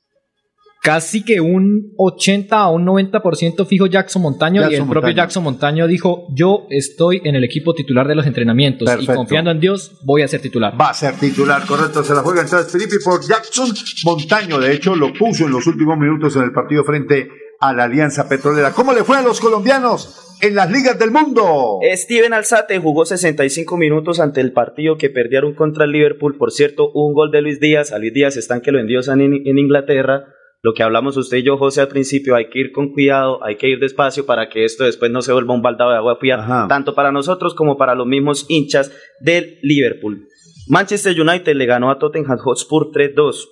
Casi 0.82 1.24
que 1.24 1.40
un 1.40 1.94
80 1.96 2.58
a 2.58 2.68
un 2.68 2.84
90% 2.84 3.66
fijo 3.66 3.86
Jackson 3.86 4.20
Montaño 4.20 4.68
y 4.68 4.74
el 4.74 4.86
propio 4.86 5.12
Jackson 5.12 5.44
Montaño 5.44 5.86
dijo, 5.86 6.26
yo 6.34 6.66
estoy 6.70 7.22
en 7.24 7.36
el 7.36 7.44
equipo 7.44 7.72
titular 7.72 8.08
de 8.08 8.16
los 8.16 8.26
entrenamientos 8.26 8.90
y 9.00 9.06
confiando 9.06 9.52
en 9.52 9.60
Dios 9.60 10.00
voy 10.02 10.22
a 10.22 10.28
ser 10.28 10.40
titular. 10.40 10.78
Va 10.78 10.90
a 10.90 10.94
ser 10.94 11.14
titular, 11.14 11.64
correcto, 11.66 12.02
se 12.02 12.14
la 12.14 12.22
juega 12.22 12.42
entonces 12.42 12.70
Felipe 12.70 12.96
por 13.04 13.24
Jackson 13.24 13.72
Montaño, 14.04 14.58
de 14.58 14.72
hecho 14.74 14.96
lo 14.96 15.12
puso 15.12 15.46
en 15.46 15.52
los 15.52 15.66
últimos 15.68 15.96
minutos 15.96 16.34
en 16.34 16.42
el 16.42 16.52
partido 16.52 16.82
frente 16.82 17.28
a 17.60 17.72
la 17.72 17.84
Alianza 17.84 18.28
Petrolera. 18.28 18.72
¿Cómo 18.72 18.92
le 18.92 19.04
fue 19.04 19.16
a 19.16 19.22
los 19.22 19.40
colombianos 19.40 20.36
en 20.40 20.56
las 20.56 20.68
ligas 20.68 20.98
del 20.98 21.12
mundo? 21.12 21.78
Steven 21.94 22.32
Alzate 22.32 22.80
jugó 22.80 23.04
65 23.04 23.76
minutos 23.76 24.18
ante 24.18 24.40
el 24.40 24.52
partido 24.52 24.96
que 24.98 25.10
perdieron 25.10 25.54
contra 25.54 25.84
el 25.84 25.92
Liverpool. 25.92 26.36
Por 26.36 26.50
cierto, 26.50 26.90
un 26.90 27.14
gol 27.14 27.30
de 27.30 27.40
Luis 27.40 27.60
Díaz. 27.60 27.92
A 27.92 27.98
Luis 27.98 28.12
Díaz 28.12 28.36
están 28.36 28.62
que 28.62 28.72
lo 28.72 28.80
endiosan 28.80 29.20
en, 29.20 29.46
en 29.46 29.58
Inglaterra 29.58 30.24
lo 30.62 30.74
que 30.74 30.84
hablamos 30.84 31.16
usted 31.16 31.38
y 31.38 31.42
yo, 31.42 31.58
José, 31.58 31.80
al 31.80 31.88
principio, 31.88 32.36
hay 32.36 32.48
que 32.48 32.60
ir 32.60 32.72
con 32.72 32.92
cuidado, 32.92 33.44
hay 33.44 33.56
que 33.56 33.68
ir 33.68 33.80
despacio 33.80 34.24
para 34.24 34.48
que 34.48 34.64
esto 34.64 34.84
después 34.84 35.10
no 35.10 35.20
se 35.20 35.32
vuelva 35.32 35.54
un 35.54 35.62
baldado 35.62 35.90
de 35.90 35.96
agua 35.96 36.16
fría, 36.16 36.66
tanto 36.68 36.94
para 36.94 37.10
nosotros 37.10 37.54
como 37.54 37.76
para 37.76 37.96
los 37.96 38.06
mismos 38.06 38.46
hinchas 38.48 38.96
del 39.20 39.58
Liverpool. 39.62 40.28
Manchester 40.68 41.20
United 41.20 41.56
le 41.56 41.66
ganó 41.66 41.90
a 41.90 41.98
Tottenham 41.98 42.38
Hotspur 42.38 42.92
3-2. 42.92 43.48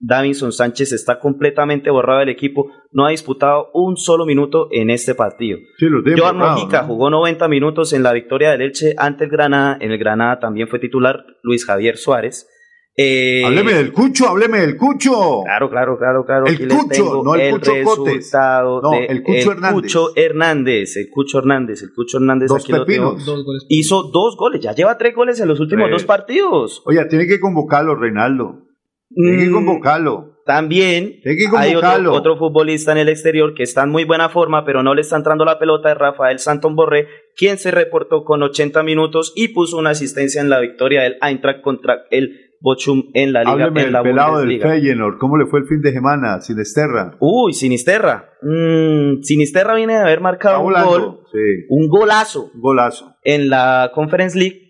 Davinson 0.00 0.52
Sánchez 0.52 0.92
está 0.92 1.18
completamente 1.18 1.90
borrado 1.90 2.20
del 2.20 2.30
equipo, 2.30 2.70
no 2.90 3.06
ha 3.06 3.10
disputado 3.10 3.70
un 3.74 3.96
solo 3.96 4.26
minuto 4.26 4.68
en 4.70 4.90
este 4.90 5.14
partido. 5.14 5.58
Sí, 5.78 5.86
Joan 6.16 6.36
Mojica 6.36 6.84
jugó 6.84 7.10
90 7.10 7.46
minutos 7.48 7.92
en 7.92 8.02
la 8.02 8.12
victoria 8.12 8.50
del 8.50 8.62
Elche 8.62 8.94
ante 8.98 9.24
el 9.24 9.30
Granada, 9.30 9.78
en 9.80 9.92
el 9.92 9.98
Granada 9.98 10.40
también 10.40 10.68
fue 10.68 10.78
titular 10.78 11.24
Luis 11.42 11.64
Javier 11.64 11.96
Suárez. 11.96 12.48
Eh, 12.96 13.42
hábleme 13.44 13.74
del 13.74 13.92
Cucho, 13.92 14.28
hábleme 14.28 14.60
del 14.60 14.76
Cucho. 14.76 15.42
Claro, 15.44 15.68
claro, 15.68 15.98
claro, 15.98 16.24
claro. 16.24 16.46
El 16.46 16.68
Cucho, 16.68 17.22
no 17.24 17.34
el, 17.34 17.54
Cucho 17.54 17.72
Cotes. 17.84 18.32
No, 18.32 18.92
el 18.92 19.22
Cucho 19.22 19.52
Hernández. 19.52 19.74
Cucho 19.74 20.12
Hernández. 20.14 20.96
El 20.96 21.10
Cucho 21.10 21.38
Hernández, 21.38 21.82
el 21.82 21.92
Cucho 21.92 22.18
Hernández. 22.18 22.48
Dos 22.48 22.66
pepinos. 22.66 23.26
Hizo 23.68 24.04
dos 24.04 24.36
goles, 24.36 24.60
ya 24.60 24.72
lleva 24.72 24.96
tres 24.96 25.14
goles 25.14 25.40
en 25.40 25.48
los 25.48 25.58
últimos 25.58 25.90
dos 25.90 26.04
partidos. 26.04 26.82
Oye, 26.86 27.04
tiene 27.06 27.26
que 27.26 27.40
convocarlo, 27.40 27.96
Reinaldo. 27.96 28.68
Tiene 29.08 29.44
que 29.44 29.50
mm, 29.50 29.52
convocarlo. 29.52 30.34
También 30.44 31.20
hay 31.56 31.74
otro, 31.74 32.12
otro, 32.12 32.36
futbolista 32.36 32.92
en 32.92 32.98
el 32.98 33.08
exterior 33.08 33.54
que 33.54 33.62
está 33.62 33.84
en 33.84 33.90
muy 33.90 34.04
buena 34.04 34.28
forma, 34.28 34.64
pero 34.66 34.82
no 34.82 34.94
le 34.94 35.00
está 35.00 35.16
entrando 35.16 35.44
la 35.46 35.58
pelota, 35.58 35.88
de 35.88 35.94
Rafael 35.94 36.38
Santon 36.38 36.76
Borré, 36.76 37.08
quien 37.34 37.56
se 37.56 37.70
reportó 37.70 38.24
con 38.24 38.42
80 38.42 38.82
minutos 38.82 39.32
y 39.34 39.48
puso 39.48 39.78
una 39.78 39.90
asistencia 39.90 40.42
en 40.42 40.50
la 40.50 40.60
victoria 40.60 41.02
del 41.02 41.16
Eintracht 41.22 41.62
contra 41.62 42.04
el 42.10 42.43
Bochum 42.64 43.10
en 43.12 43.34
la 43.34 43.40
liga. 43.40 43.52
Hábleme 43.52 43.82
en 43.82 43.92
la 43.92 44.02
del 44.02 44.10
pelado 44.10 44.40
del. 44.40 44.58
Feyenoord. 44.60 45.18
¿Cómo 45.18 45.36
le 45.36 45.44
fue 45.46 45.60
el 45.60 45.66
fin 45.66 45.82
de 45.82 45.92
semana? 45.92 46.40
Sinisterra. 46.40 47.14
Uy, 47.20 47.52
Sinisterra. 47.52 48.30
Mm, 48.40 49.20
Sinisterra 49.22 49.74
viene 49.74 49.92
de 49.92 50.00
haber 50.00 50.22
marcado 50.22 50.60
un 50.62 50.72
gol, 50.72 51.20
Sí, 51.30 51.66
un 51.68 51.88
golazo 51.88 52.50
un 52.54 52.60
golazo. 52.62 53.16
en 53.22 53.50
la 53.50 53.90
Conference 53.94 54.38
League. 54.38 54.62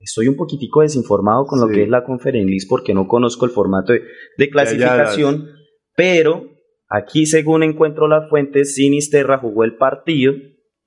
Estoy 0.00 0.26
un 0.26 0.34
poquitico 0.34 0.80
desinformado 0.80 1.44
con 1.46 1.60
lo 1.60 1.68
que 1.68 1.84
es 1.84 1.88
la 1.88 2.02
Conference 2.04 2.48
League 2.48 2.66
porque 2.68 2.94
no 2.94 3.06
conozco 3.06 3.44
el 3.44 3.52
formato 3.52 3.92
de, 3.92 4.00
de 4.36 4.46
ya 4.46 4.50
clasificación, 4.50 5.46
pero 5.94 6.42
aquí 6.88 7.26
según 7.26 7.62
encuentro 7.62 8.08
las 8.08 8.28
fuentes, 8.28 8.74
Sinisterra 8.74 9.38
jugó 9.38 9.62
el 9.62 9.76
partido 9.76 10.32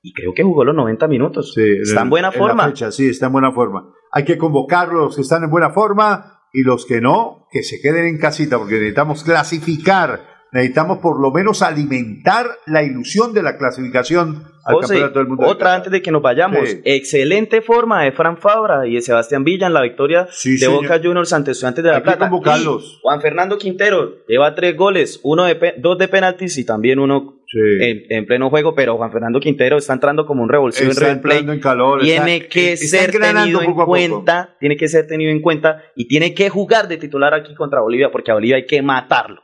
y 0.01 0.11
creo 0.13 0.33
que 0.33 0.43
jugó 0.43 0.65
los 0.65 0.75
90 0.75 1.07
minutos. 1.07 1.53
Sí, 1.53 1.61
Está 1.81 2.01
en 2.01 2.09
buena 2.09 2.31
forma. 2.31 2.65
fecha, 2.65 2.91
sí, 2.91 3.07
está 3.07 3.27
en 3.27 3.31
buena 3.33 3.51
forma. 3.53 3.93
Hay 4.11 4.25
que 4.25 4.37
convocar 4.37 4.89
los 4.89 5.15
que 5.15 5.21
están 5.21 5.43
en 5.43 5.49
buena 5.49 5.69
forma 5.69 6.32
y 6.53 6.61
los 6.63 6.85
que 6.85 7.01
no, 7.01 7.47
que 7.51 7.63
se 7.63 7.81
queden 7.81 8.05
en 8.05 8.17
casita, 8.19 8.57
porque 8.59 8.75
necesitamos 8.75 9.23
clasificar. 9.23 10.31
Necesitamos 10.51 10.99
por 10.99 11.19
lo 11.19 11.31
menos 11.31 11.63
alimentar 11.63 12.45
la 12.67 12.83
ilusión 12.83 13.33
de 13.33 13.41
la 13.41 13.57
clasificación 13.57 14.43
al 14.63 14.75
José, 14.75 14.87
campeonato 14.89 15.19
del 15.19 15.27
mundo. 15.27 15.45
de 15.45 15.51
otra 15.51 15.73
antes 15.73 15.91
de 15.91 15.99
que 16.03 16.11
nos 16.11 16.21
vayamos. 16.21 16.69
Sí. 16.69 16.79
Excelente 16.85 17.61
forma 17.63 18.03
de 18.03 18.11
Fran 18.11 18.37
Fabra 18.37 18.85
y 18.85 18.93
de 18.93 19.01
Sebastián 19.01 19.43
Villa 19.43 19.65
en 19.65 19.73
la 19.73 19.81
victoria 19.81 20.27
Sí, 20.29 20.51
de 20.51 20.57
señor. 20.59 20.83
Boca 20.83 20.99
Juniors 21.03 21.33
ante 21.33 21.51
Estudiantes 21.51 21.83
de 21.83 21.89
La 21.89 21.97
Hay 21.97 22.03
Plata. 22.03 22.29
Juan 22.29 23.21
Fernando 23.21 23.57
Quintero 23.57 24.23
lleva 24.27 24.53
tres 24.53 24.77
goles, 24.77 25.19
uno 25.23 25.45
de 25.45 25.73
dos 25.79 25.97
de 25.97 26.07
penaltis 26.07 26.55
y 26.59 26.65
también 26.65 26.99
uno 26.99 27.39
Sí. 27.53 27.59
en, 27.85 28.01
en 28.09 28.25
pleno 28.25 28.49
juego, 28.49 28.73
pero 28.73 28.97
Juan 28.97 29.11
Fernando 29.11 29.39
Quintero 29.39 29.77
está 29.77 29.93
entrando 29.93 30.25
como 30.25 30.41
un 30.41 30.49
revulsivo 30.49 30.89
Está 30.89 31.09
en 31.11 31.17
entrando 31.17 31.53
en 31.53 31.59
calor. 31.59 32.01
Tiene 32.01 32.37
está- 32.37 32.49
que 32.49 32.73
está 32.73 32.97
ser 32.97 33.11
tenido 33.11 33.61
en 33.61 33.67
poco. 33.73 33.85
cuenta, 33.85 34.55
tiene 34.59 34.75
que 34.75 34.87
ser 34.87 35.05
tenido 35.05 35.29
en 35.31 35.39
cuenta 35.39 35.83
y 35.95 36.07
tiene 36.07 36.33
que 36.33 36.49
jugar 36.49 36.87
de 36.87 36.97
titular 36.97 37.33
aquí 37.35 37.53
contra 37.53 37.81
Bolivia 37.81 38.09
porque 38.11 38.31
a 38.31 38.33
Bolivia 38.33 38.55
hay 38.55 38.65
que 38.65 38.81
matarlo. 38.81 39.39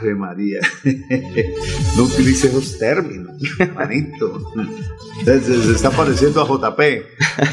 Ave 0.00 0.14
María. 0.14 0.60
no 1.96 2.02
utilice 2.04 2.48
esos 2.48 2.78
términos, 2.78 3.32
manito. 3.74 4.40
Se 5.24 5.72
está 5.72 5.90
pareciendo 5.90 6.40
a 6.42 6.46
JP. 6.46 6.80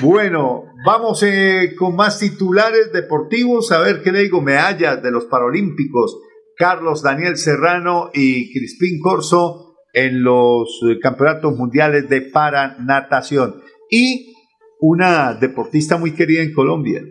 Bueno, 0.02 0.64
vamos 0.86 1.22
eh, 1.24 1.76
con 1.78 1.96
más 1.96 2.20
titulares 2.20 2.92
deportivos. 2.94 3.72
A 3.72 3.80
ver 3.82 4.02
qué 4.02 4.12
le 4.12 4.22
digo. 4.24 4.42
Medallas 4.42 5.04
de 5.04 5.12
los 5.12 5.26
Paralímpicos. 5.26 6.20
Carlos 6.58 7.04
Daniel 7.04 7.38
Serrano 7.38 8.10
y 8.14 8.52
Crispín 8.52 9.00
Corso 9.02 9.69
en 10.06 10.24
los 10.24 10.82
eh, 10.90 11.00
campeonatos 11.02 11.56
mundiales 11.56 12.10
de 12.10 12.22
paranatación. 12.22 13.62
Y 13.90 14.34
una 14.80 15.34
deportista 15.34 15.98
muy 15.98 16.14
querida 16.14 16.42
en 16.42 16.54
Colombia. 16.54 17.02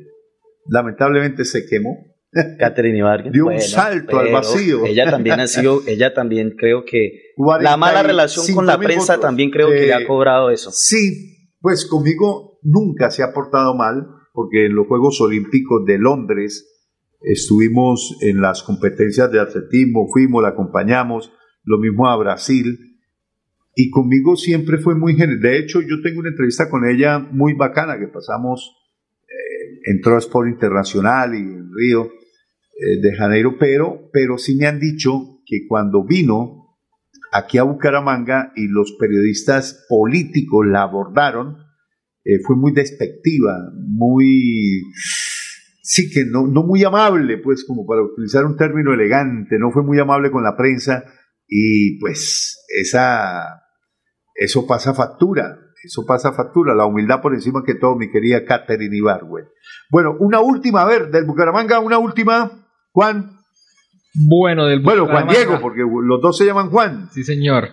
Lamentablemente 0.67 1.45
se 1.45 1.67
quemó. 1.67 1.97
Catherine 2.59 3.03
Vargas. 3.03 3.33
Dio 3.33 3.47
un 3.47 3.61
salto 3.61 4.19
al 4.19 4.33
vacío. 4.33 4.85
Ella 4.85 5.11
también 5.11 5.41
ha 5.41 5.47
sido, 5.47 5.81
ella 5.87 6.13
también 6.15 6.55
creo 6.57 6.85
que 6.85 7.33
la 7.61 7.77
mala 7.77 8.03
45 8.03 8.07
relación 8.07 8.55
con 8.55 8.67
la 8.67 8.79
prensa 8.79 9.15
votos. 9.15 9.29
también 9.29 9.51
creo 9.51 9.69
que 9.69 9.85
Eh, 9.85 9.87
le 9.87 9.95
ha 9.95 10.07
cobrado 10.07 10.51
eso. 10.51 10.71
Sí, 10.73 11.55
pues 11.61 11.87
conmigo 11.87 12.59
nunca 12.63 13.11
se 13.11 13.23
ha 13.23 13.33
portado 13.33 13.75
mal, 13.75 14.07
porque 14.33 14.67
en 14.67 14.75
los 14.75 14.87
Juegos 14.87 15.21
Olímpicos 15.21 15.85
de 15.87 15.99
Londres 15.99 16.67
estuvimos 17.21 18.17
en 18.23 18.41
las 18.41 18.63
competencias 18.63 19.31
de 19.33 19.41
atletismo, 19.41 20.07
fuimos, 20.13 20.43
la 20.43 20.51
acompañamos, 20.51 21.33
lo 21.69 21.79
mismo 21.79 22.09
a 22.09 22.17
Brasil, 22.17 22.97
y 23.75 23.91
conmigo 23.91 24.37
siempre 24.37 24.79
fue 24.79 24.97
muy 24.97 25.15
generosa. 25.15 25.49
De 25.49 25.59
hecho, 25.59 25.81
yo 25.83 26.01
tengo 26.03 26.21
una 26.21 26.31
entrevista 26.31 26.69
con 26.69 26.85
ella 26.85 27.19
muy 27.19 27.55
bacana 27.55 27.99
que 27.99 28.09
pasamos, 28.09 28.75
eh, 29.23 29.81
entró 29.85 30.17
a 30.17 30.19
Sport 30.19 30.49
Internacional 30.49 31.35
y 31.35 31.39
en 31.39 31.71
Río 31.73 32.07
eh, 32.07 33.01
de 33.01 33.17
Janeiro, 33.17 33.57
pero, 33.59 34.11
pero 34.13 34.39
sí 34.39 34.57
me 34.57 34.67
han 34.67 34.81
dicho 34.81 35.43
que 35.47 35.67
cuando 35.69 36.05
vino 36.05 36.77
aquí 37.33 37.59
a 37.59 37.63
Bucaramanga 37.63 38.53
y 38.57 38.67
los 38.67 38.97
periodistas 38.99 39.85
políticos 39.89 40.67
la 40.67 40.83
abordaron, 40.83 41.59
eh, 42.25 42.41
fue 42.45 42.57
muy 42.57 42.73
despectiva, 42.73 43.71
muy, 43.87 44.83
sí 45.83 46.11
que 46.11 46.25
no, 46.25 46.49
no 46.49 46.65
muy 46.65 46.83
amable, 46.83 47.39
pues 47.39 47.65
como 47.65 47.87
para 47.87 48.03
utilizar 48.03 48.45
un 48.45 48.57
término 48.57 48.93
elegante, 48.93 49.57
no 49.59 49.71
fue 49.71 49.85
muy 49.85 50.01
amable 50.01 50.31
con 50.31 50.43
la 50.43 50.57
prensa 50.57 51.05
y 51.49 51.99
pues 51.99 52.65
esa, 52.79 53.63
eso 54.35 54.67
pasa 54.67 54.95
factura, 54.95 55.59
eso 55.83 56.05
pasa 56.07 56.33
factura, 56.33 56.75
la 56.75 56.87
humildad 56.87 57.23
por 57.23 57.35
encima 57.35 57.63
que 57.67 57.75
todo, 57.75 57.97
mi 57.97 58.11
querida 58.11 58.45
Catherine 58.45 58.97
Ibargüen. 58.97 59.47
Bueno, 59.91 60.17
una 60.21 60.41
última, 60.41 60.83
a 60.83 60.87
ver, 60.87 61.11
del 61.11 61.25
Bucaramanga, 61.25 61.81
una 61.81 61.99
última, 61.99 62.69
Juan. 62.93 63.39
Bueno, 64.15 64.67
del 64.67 64.81
Bueno, 64.81 65.07
Juan 65.07 65.27
Bucaramanga. 65.27 65.39
Diego, 65.39 65.61
porque 65.63 65.81
los 65.81 66.21
dos 66.21 66.37
se 66.37 66.45
llaman 66.45 66.71
Juan. 66.71 67.09
Sí, 67.11 67.25
señor. 67.25 67.71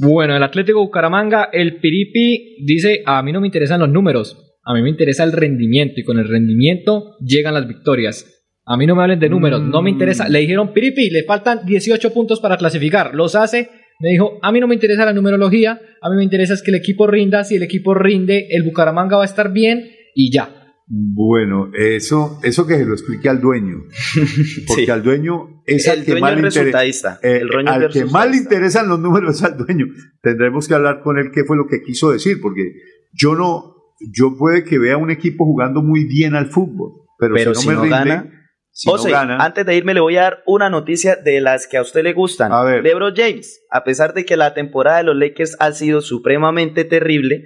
Bueno, 0.00 0.36
el 0.36 0.42
Atlético 0.42 0.80
Bucaramanga, 0.80 1.50
el 1.52 1.78
Piripi 1.80 2.64
dice, 2.64 3.02
a 3.06 3.22
mí 3.22 3.32
no 3.32 3.40
me 3.40 3.46
interesan 3.46 3.78
los 3.78 3.88
números, 3.88 4.58
a 4.64 4.74
mí 4.74 4.82
me 4.82 4.90
interesa 4.90 5.22
el 5.22 5.32
rendimiento 5.32 5.94
y 6.00 6.04
con 6.04 6.18
el 6.18 6.28
rendimiento 6.28 7.16
llegan 7.20 7.54
las 7.54 7.68
victorias. 7.68 8.26
A 8.66 8.76
mí 8.76 8.86
no 8.86 8.94
me 8.96 9.02
hablen 9.02 9.20
de 9.20 9.28
números, 9.28 9.62
no 9.62 9.82
me 9.82 9.90
interesa. 9.90 10.28
Le 10.28 10.38
dijeron, 10.40 10.72
Piripi, 10.72 11.10
le 11.10 11.24
faltan 11.24 11.60
18 11.66 12.12
puntos 12.14 12.40
para 12.40 12.56
clasificar. 12.56 13.14
Los 13.14 13.34
hace. 13.34 13.68
Me 14.00 14.10
dijo, 14.10 14.38
a 14.42 14.50
mí 14.50 14.58
no 14.60 14.66
me 14.66 14.74
interesa 14.74 15.04
la 15.04 15.12
numerología, 15.12 15.80
a 16.00 16.10
mí 16.10 16.16
me 16.16 16.24
interesa 16.24 16.54
es 16.54 16.62
que 16.62 16.70
el 16.70 16.76
equipo 16.76 17.06
rinda. 17.06 17.44
Si 17.44 17.56
el 17.56 17.62
equipo 17.62 17.94
rinde, 17.94 18.48
el 18.50 18.62
Bucaramanga 18.64 19.16
va 19.16 19.22
a 19.22 19.26
estar 19.26 19.52
bien 19.52 19.84
y 20.14 20.32
ya. 20.32 20.50
Bueno, 20.86 21.70
eso, 21.72 22.38
eso 22.42 22.66
que 22.66 22.74
se 22.76 22.84
lo 22.84 22.92
explique 22.92 23.28
al 23.28 23.40
dueño. 23.40 23.84
Porque 24.66 24.84
Sí. 24.86 24.90
al 24.90 25.02
dueño 25.02 25.62
es 25.66 25.86
El 25.86 26.00
al 26.00 26.04
que 26.04 26.10
dueño 26.12 26.20
más 26.26 26.34
le 26.40 26.48
interesa. 26.48 27.18
eh, 27.22 27.40
al 27.66 27.88
que 27.90 28.04
más 28.06 28.30
le 28.30 28.36
interesan 28.36 28.88
los 28.88 28.98
números 29.00 29.36
es 29.36 29.42
al 29.44 29.56
dueño. 29.56 29.86
Tendremos 30.22 30.68
que 30.68 30.74
hablar 30.74 31.00
con 31.02 31.18
él 31.18 31.30
qué 31.32 31.44
fue 31.44 31.56
lo 31.56 31.66
que 31.68 31.80
quiso 31.82 32.10
decir, 32.10 32.38
porque 32.42 32.72
yo 33.12 33.34
no, 33.34 33.74
yo 34.12 34.36
puede 34.36 34.64
que 34.64 34.78
vea 34.78 34.96
un 34.96 35.10
equipo 35.10 35.44
jugando 35.44 35.82
muy 35.82 36.04
bien 36.04 36.34
al 36.34 36.46
fútbol, 36.50 36.92
pero, 37.18 37.34
Pero 37.34 37.54
si 37.54 37.62
si 37.62 37.68
no 37.68 37.72
me 37.72 37.76
no 37.76 37.82
rinde, 37.84 38.10
gana, 38.14 38.30
si 38.76 38.90
José, 38.90 39.10
no 39.10 39.14
gana, 39.14 39.36
antes 39.38 39.64
de 39.64 39.76
irme 39.76 39.94
le 39.94 40.00
voy 40.00 40.16
a 40.16 40.22
dar 40.22 40.42
una 40.46 40.68
noticia 40.68 41.14
de 41.14 41.40
las 41.40 41.68
que 41.68 41.76
a 41.76 41.82
usted 41.82 42.02
le 42.02 42.12
gustan. 42.12 42.52
A 42.52 42.64
ver. 42.64 42.82
LeBron 42.82 43.14
James, 43.14 43.64
a 43.70 43.84
pesar 43.84 44.14
de 44.14 44.24
que 44.24 44.36
la 44.36 44.52
temporada 44.52 44.98
de 44.98 45.04
los 45.04 45.16
Lakers 45.16 45.56
ha 45.60 45.70
sido 45.70 46.00
supremamente 46.00 46.84
terrible, 46.84 47.44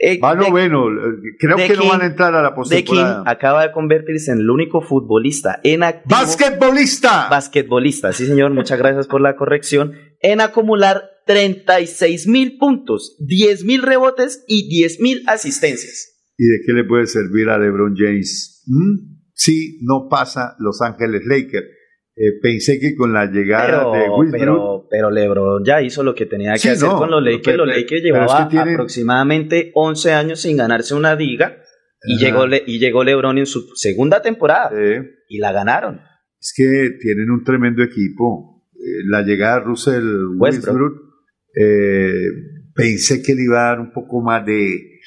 eh, 0.00 0.18
va 0.18 0.34
noveno. 0.34 0.86
Creo 1.38 1.56
que 1.58 1.76
no 1.76 1.86
van 1.86 2.00
a 2.00 2.06
entrar 2.06 2.34
a 2.34 2.40
la 2.40 2.48
de 2.48 2.54
King 2.54 2.94
postemporada. 2.94 3.24
acaba 3.26 3.66
de 3.66 3.72
convertirse 3.72 4.32
en 4.32 4.38
el 4.38 4.48
único 4.48 4.80
futbolista 4.80 5.60
en 5.64 5.82
activo. 5.82 6.16
¡Basquetbolista! 6.18 7.28
basquetbolista, 7.28 8.14
sí 8.14 8.24
señor, 8.24 8.52
muchas 8.52 8.78
gracias 8.78 9.08
por 9.08 9.20
la 9.20 9.36
corrección, 9.36 9.92
en 10.20 10.40
acumular 10.40 11.10
36 11.26 12.26
mil 12.26 12.56
puntos, 12.56 13.16
10 13.20 13.64
mil 13.64 13.82
rebotes 13.82 14.44
y 14.48 14.66
10 14.70 15.00
mil 15.00 15.22
asistencias. 15.26 16.08
¿Y 16.38 16.46
de 16.46 16.60
qué 16.66 16.72
le 16.72 16.84
puede 16.84 17.06
servir 17.06 17.50
a 17.50 17.58
LeBron 17.58 17.94
James? 17.94 18.64
¿Mm? 18.66 19.12
Si 19.44 19.78
no 19.82 20.08
pasa 20.08 20.54
Los 20.58 20.80
Ángeles 20.82 21.22
Lakers. 21.26 21.66
Eh, 22.14 22.38
pensé 22.42 22.78
que 22.78 22.94
con 22.94 23.14
la 23.14 23.24
llegada 23.24 23.90
de 23.90 24.06
Westbrook 24.10 24.30
pero, 24.38 24.86
pero 24.90 25.10
LeBron 25.10 25.64
ya 25.64 25.80
hizo 25.80 26.02
lo 26.02 26.14
que 26.14 26.26
tenía 26.26 26.52
que 26.52 26.58
Sí, 26.58 26.68
hacer 26.68 26.86
no, 26.90 26.98
con 26.98 27.10
los 27.10 27.22
Lakers. 27.22 27.42
pero- 27.42 27.64
Los 27.64 27.74
Lakers 27.74 27.92
es 28.00 28.02
llevaba 28.04 28.44
que 28.48 28.50
tienen- 28.50 28.74
aproximadamente 28.74 29.70
11 29.74 30.12
años 30.12 30.38
sin 30.40 30.58
ganarse 30.58 30.94
una 30.94 31.14
liga 31.14 31.56
y 32.04 32.16
Ajá. 32.16 32.24
llegó, 32.26 32.46
Le- 32.46 32.64
y 32.66 32.78
llegó 32.78 33.02
LeBron 33.02 33.38
en 33.38 33.46
su 33.46 33.62
segunda 33.76 34.20
temporada 34.20 34.70
y 35.26 35.38
la 35.38 35.52
ganaron. 35.52 36.00
es 36.38 36.52
que 36.54 36.90
tienen 37.00 37.30
un 37.30 37.42
tremendo 37.44 37.82
equipo. 37.82 38.62
Eh, 38.74 39.04
la 39.08 39.22
llegada 39.22 39.60
de 39.60 39.64
Russell 39.64 40.04
Westbrook. 40.38 40.40
Westbrook, 40.40 40.94
eh, 41.54 42.26
pensé 42.74 43.22
que 43.22 43.34
le 43.34 43.44
iba 43.44 43.60
a 43.60 43.68
dar 43.70 43.80
un 43.80 43.92
poco 43.92 44.20
más 44.22 44.44
de... 44.46 45.00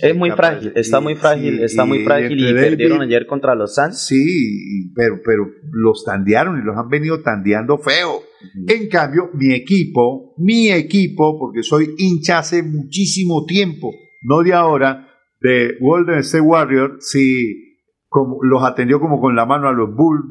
Es 0.00 0.14
muy 0.16 0.30
frágil, 0.32 0.72
está 0.74 1.00
muy 1.00 1.14
frágil, 1.14 1.62
está 1.62 1.84
muy 1.84 2.04
frágil 2.04 2.38
y 2.38 2.52
perdieron 2.52 3.02
ayer 3.02 3.26
contra 3.26 3.54
los 3.54 3.74
Suns. 3.74 4.06
Sí, 4.06 4.90
pero, 4.94 5.20
pero 5.24 5.46
los 5.70 6.04
tandearon 6.04 6.58
y 6.60 6.64
los 6.64 6.76
han 6.76 6.88
venido 6.88 7.20
tandeando 7.22 7.78
feo. 7.78 8.22
En 8.66 8.88
cambio, 8.88 9.30
mi 9.34 9.52
equipo, 9.54 10.34
mi 10.38 10.70
equipo, 10.70 11.38
porque 11.38 11.62
soy 11.62 11.94
hincha 11.96 12.38
hace 12.38 12.62
muchísimo 12.62 13.44
tiempo, 13.46 13.92
no 14.22 14.42
de 14.42 14.52
ahora, 14.52 15.08
de 15.40 15.76
Golden 15.80 16.18
State 16.18 16.42
Warriors, 16.42 17.08
sí, 17.08 17.78
como, 18.08 18.38
los 18.42 18.62
atendió 18.64 18.98
como 19.00 19.20
con 19.20 19.34
la 19.36 19.46
mano 19.46 19.68
a 19.68 19.72
los 19.72 19.90
Bulls 19.94 20.24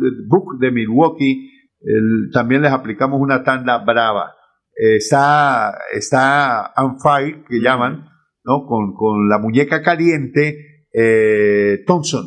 de, 0.59 0.71
Milwaukee, 0.71 1.49
el- 1.82 2.30
también 2.34 2.61
les 2.61 2.71
aplicamos 2.71 3.19
una 3.21 3.43
tanda 3.43 3.78
brava. 3.84 4.34
Eh, 4.76 4.95
está, 4.97 5.78
está 5.93 6.74
on 6.78 6.99
fire, 6.99 7.43
que 7.47 7.59
llaman, 7.61 8.05
¿no? 8.43 8.65
Con, 8.65 8.93
con 8.95 9.30
la 9.30 9.38
muñeca 9.38 9.82
caliente, 9.82 10.88
eh, 10.93 11.80
Thompson, 11.86 12.26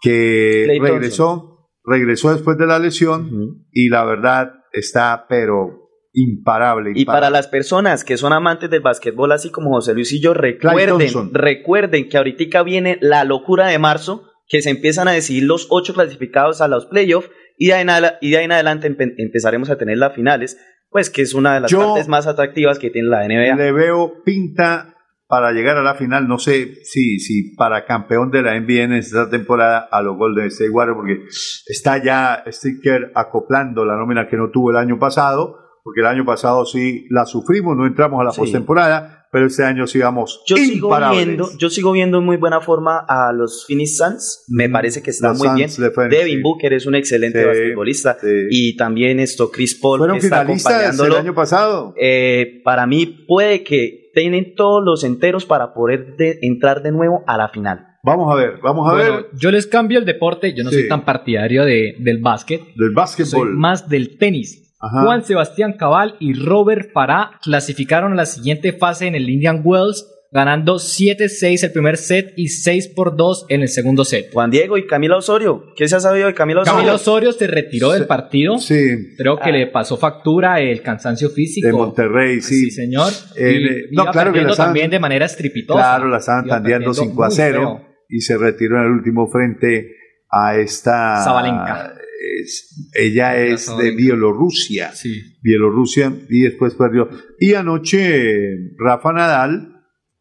que 0.00 0.64
Thompson. 0.68 0.86
regresó, 0.92 1.68
regresó 1.84 2.32
después 2.32 2.56
de 2.58 2.66
la 2.66 2.78
lesión 2.78 3.30
y 3.72 3.88
la 3.88 4.04
verdad 4.04 4.52
está, 4.72 5.26
pero 5.28 5.82
imparable. 6.12 6.92
Y 6.94 7.04
para 7.04 7.28
las 7.30 7.46
personas 7.48 8.02
que 8.04 8.16
son 8.16 8.32
amantes 8.32 8.70
del 8.70 8.80
básquetbol, 8.80 9.32
así 9.32 9.50
como 9.50 9.70
José 9.70 9.92
Luis 9.94 10.12
y 10.12 10.20
yo, 10.20 10.32
recuerden, 10.34 11.34
recuerden 11.34 12.08
que 12.08 12.16
ahorita 12.16 12.62
viene 12.62 12.98
la 13.02 13.24
locura 13.24 13.66
de 13.66 13.78
marzo, 13.78 14.22
que 14.48 14.62
se 14.62 14.70
empiezan 14.70 15.08
a 15.08 15.12
decidir 15.12 15.42
los 15.44 15.66
ocho 15.70 15.92
clasificados 15.92 16.60
a 16.60 16.68
los 16.68 16.86
playoffs 16.86 17.30
y 17.58 17.66
de 17.68 17.74
ahí 17.74 17.82
en, 17.82 17.88
adela- 17.90 18.18
y 18.20 18.30
de 18.30 18.38
ahí 18.38 18.44
en 18.44 18.52
adelante 18.52 18.90
empe- 18.90 19.14
empezaremos 19.18 19.70
a 19.70 19.76
tener 19.76 19.98
las 19.98 20.14
finales, 20.14 20.56
pues 20.90 21.10
que 21.10 21.22
es 21.22 21.34
una 21.34 21.54
de 21.54 21.60
las 21.60 21.70
Yo- 21.70 21.80
partes 21.94 22.08
más 22.08 22.26
atractivas 22.26 22.78
que 22.78 22.90
tiene 22.90 23.08
la 23.08 23.24
NBA. 23.24 23.56
Le 23.56 23.72
veo 23.72 24.22
pinta 24.24 24.92
para 25.28 25.50
llegar 25.52 25.76
a 25.76 25.82
la 25.82 25.94
final, 25.96 26.28
no 26.28 26.38
sé 26.38 26.76
si, 26.84 27.18
si 27.18 27.54
para 27.56 27.84
campeón 27.84 28.30
de 28.30 28.42
la 28.42 28.54
NBA 28.54 28.84
en 28.84 28.92
esta 28.92 29.28
temporada 29.28 29.80
a 29.90 30.00
los 30.00 30.16
Golden 30.16 30.46
State 30.46 30.70
Warriors, 30.70 30.96
porque 30.96 31.24
está 31.66 32.02
ya 32.02 32.44
Sticker 32.46 33.10
acoplando 33.14 33.84
la 33.84 33.96
nómina 33.96 34.28
que 34.28 34.36
no 34.36 34.50
tuvo 34.50 34.70
el 34.70 34.76
año 34.76 34.98
pasado, 35.00 35.56
porque 35.82 36.00
el 36.00 36.06
año 36.06 36.24
pasado 36.24 36.64
sí 36.64 37.06
la 37.10 37.26
sufrimos, 37.26 37.76
no 37.76 37.86
entramos 37.86 38.20
a 38.20 38.24
la 38.24 38.30
Sí. 38.30 38.40
postemporada, 38.40 39.15
pero 39.32 39.46
este 39.46 39.64
año 39.64 39.86
sí 39.86 39.98
vamos 39.98 40.42
Yo 40.46 40.56
sigo, 40.56 40.90
viendo, 41.10 41.48
yo 41.58 41.68
sigo 41.70 41.92
viendo 41.92 42.18
en 42.18 42.24
muy 42.24 42.36
buena 42.36 42.60
forma 42.60 43.04
a 43.08 43.32
los 43.32 43.64
Phoenix 43.66 43.96
Suns. 43.96 44.44
Me 44.48 44.68
Mm, 44.68 44.72
parece 44.72 45.02
que 45.02 45.10
están 45.10 45.30
los 45.30 45.38
muy 45.38 45.48
bien. 45.56 45.68
Suns 45.68 45.90
Devin 46.10 46.36
sí. 46.38 46.42
Booker 46.42 46.72
es 46.72 46.86
un 46.86 46.94
excelente 46.94 47.40
Sí, 47.40 47.46
basquetbolista. 47.46 48.16
sí. 48.20 48.26
Y 48.50 48.76
también 48.76 49.20
esto, 49.20 49.50
Chris 49.50 49.74
Paul, 49.74 49.98
Fueron 49.98 50.18
que 50.18 50.26
está 50.26 50.40
finalistas 50.42 50.72
el 50.72 50.78
acompañándolo. 50.80 51.18
año 51.20 51.34
pasado. 51.34 51.94
Eh, 52.00 52.60
para 52.64 52.86
mí 52.86 53.06
puede 53.26 53.62
que 53.64 54.10
tienen 54.14 54.54
todos 54.54 54.82
los 54.84 55.04
enteros 55.04 55.44
para 55.44 55.74
poder 55.74 56.16
de- 56.16 56.38
entrar 56.42 56.82
de 56.82 56.92
nuevo 56.92 57.22
a 57.26 57.36
la 57.36 57.48
final. 57.48 57.86
Vamos 58.02 58.32
a 58.32 58.36
ver, 58.36 58.58
vamos 58.62 58.88
a 58.88 58.94
Bueno, 58.94 59.16
ver 59.16 59.26
yo 59.36 59.50
les 59.50 59.66
cambio 59.66 59.98
el 59.98 60.04
deporte, 60.04 60.54
yo 60.54 60.62
no 60.62 60.70
Sí. 60.70 60.76
soy 60.80 60.88
tan 60.88 61.04
partidario 61.04 61.64
de, 61.64 61.96
del 61.98 62.18
básquet, 62.22 62.60
del 62.60 62.74
soy 62.76 62.94
básquetbol. 62.94 63.52
más 63.54 63.88
del 63.88 64.16
tenis. 64.16 64.65
Ajá. 64.78 65.02
Juan 65.02 65.24
Sebastián 65.24 65.74
Cabal 65.78 66.16
y 66.20 66.34
Robert 66.34 66.90
Farah 66.92 67.38
clasificaron 67.42 68.12
a 68.12 68.16
la 68.16 68.26
siguiente 68.26 68.72
fase 68.72 69.06
en 69.06 69.14
el 69.14 69.28
Indian 69.30 69.62
Wells, 69.64 70.06
ganando 70.32 70.74
7-6 70.74 71.64
el 71.64 71.72
primer 71.72 71.96
set 71.96 72.34
y 72.36 72.48
6 72.48 72.88
por 72.88 73.16
2 73.16 73.46
en 73.48 73.62
el 73.62 73.68
segundo 73.68 74.04
set. 74.04 74.30
Juan 74.32 74.50
Diego 74.50 74.76
y 74.76 74.86
Camila 74.86 75.16
Osorio. 75.16 75.62
¿Qué 75.76 75.88
se 75.88 75.96
ha 75.96 76.00
sabido 76.00 76.26
de 76.26 76.34
Camila 76.34 76.60
Osorio? 76.60 76.76
Camilo 76.78 76.96
Osorio 76.96 77.32
se 77.32 77.46
retiró 77.46 77.92
del 77.92 78.06
partido. 78.06 78.58
Sí, 78.58 79.14
Creo 79.16 79.38
que 79.38 79.50
le 79.50 79.66
pasó 79.68 79.96
factura 79.96 80.60
el 80.60 80.82
cansancio 80.82 81.30
físico. 81.30 81.66
de 81.68 81.72
Monterrey, 81.72 82.40
sí. 82.42 82.66
Sí, 82.66 82.70
señor. 82.70 83.12
Eh, 83.36 83.86
y 83.90 83.94
no, 83.94 84.02
iba 84.02 84.12
claro 84.12 84.32
que 84.32 84.42
la 84.42 84.54
también 84.54 84.90
de 84.90 84.98
manera 84.98 85.24
estrepitosa. 85.24 85.80
Claro, 85.80 86.08
la 86.08 86.18
estaban 86.18 86.46
tandeando 86.46 86.90
perdiendo 86.90 87.12
5 87.12 87.24
a 87.24 87.26
muy 87.28 87.34
0 87.34 87.58
feo. 87.58 87.86
y 88.10 88.20
se 88.20 88.36
retiró 88.36 88.76
en 88.78 88.84
el 88.84 88.90
último 88.90 89.26
frente 89.28 89.92
a 90.30 90.56
esta. 90.56 91.22
Zabalenka. 91.24 91.94
Es- 92.42 92.90
ella 92.94 93.36
es 93.36 93.66
de. 93.78 93.90
Bielorrusia. 93.94 94.92
Sí. 94.92 95.20
Bielorrusia 95.42 96.12
y 96.28 96.40
después 96.42 96.74
perdió. 96.74 97.08
Y 97.38 97.54
anoche 97.54 98.74
Rafa 98.78 99.12
Nadal 99.12 99.72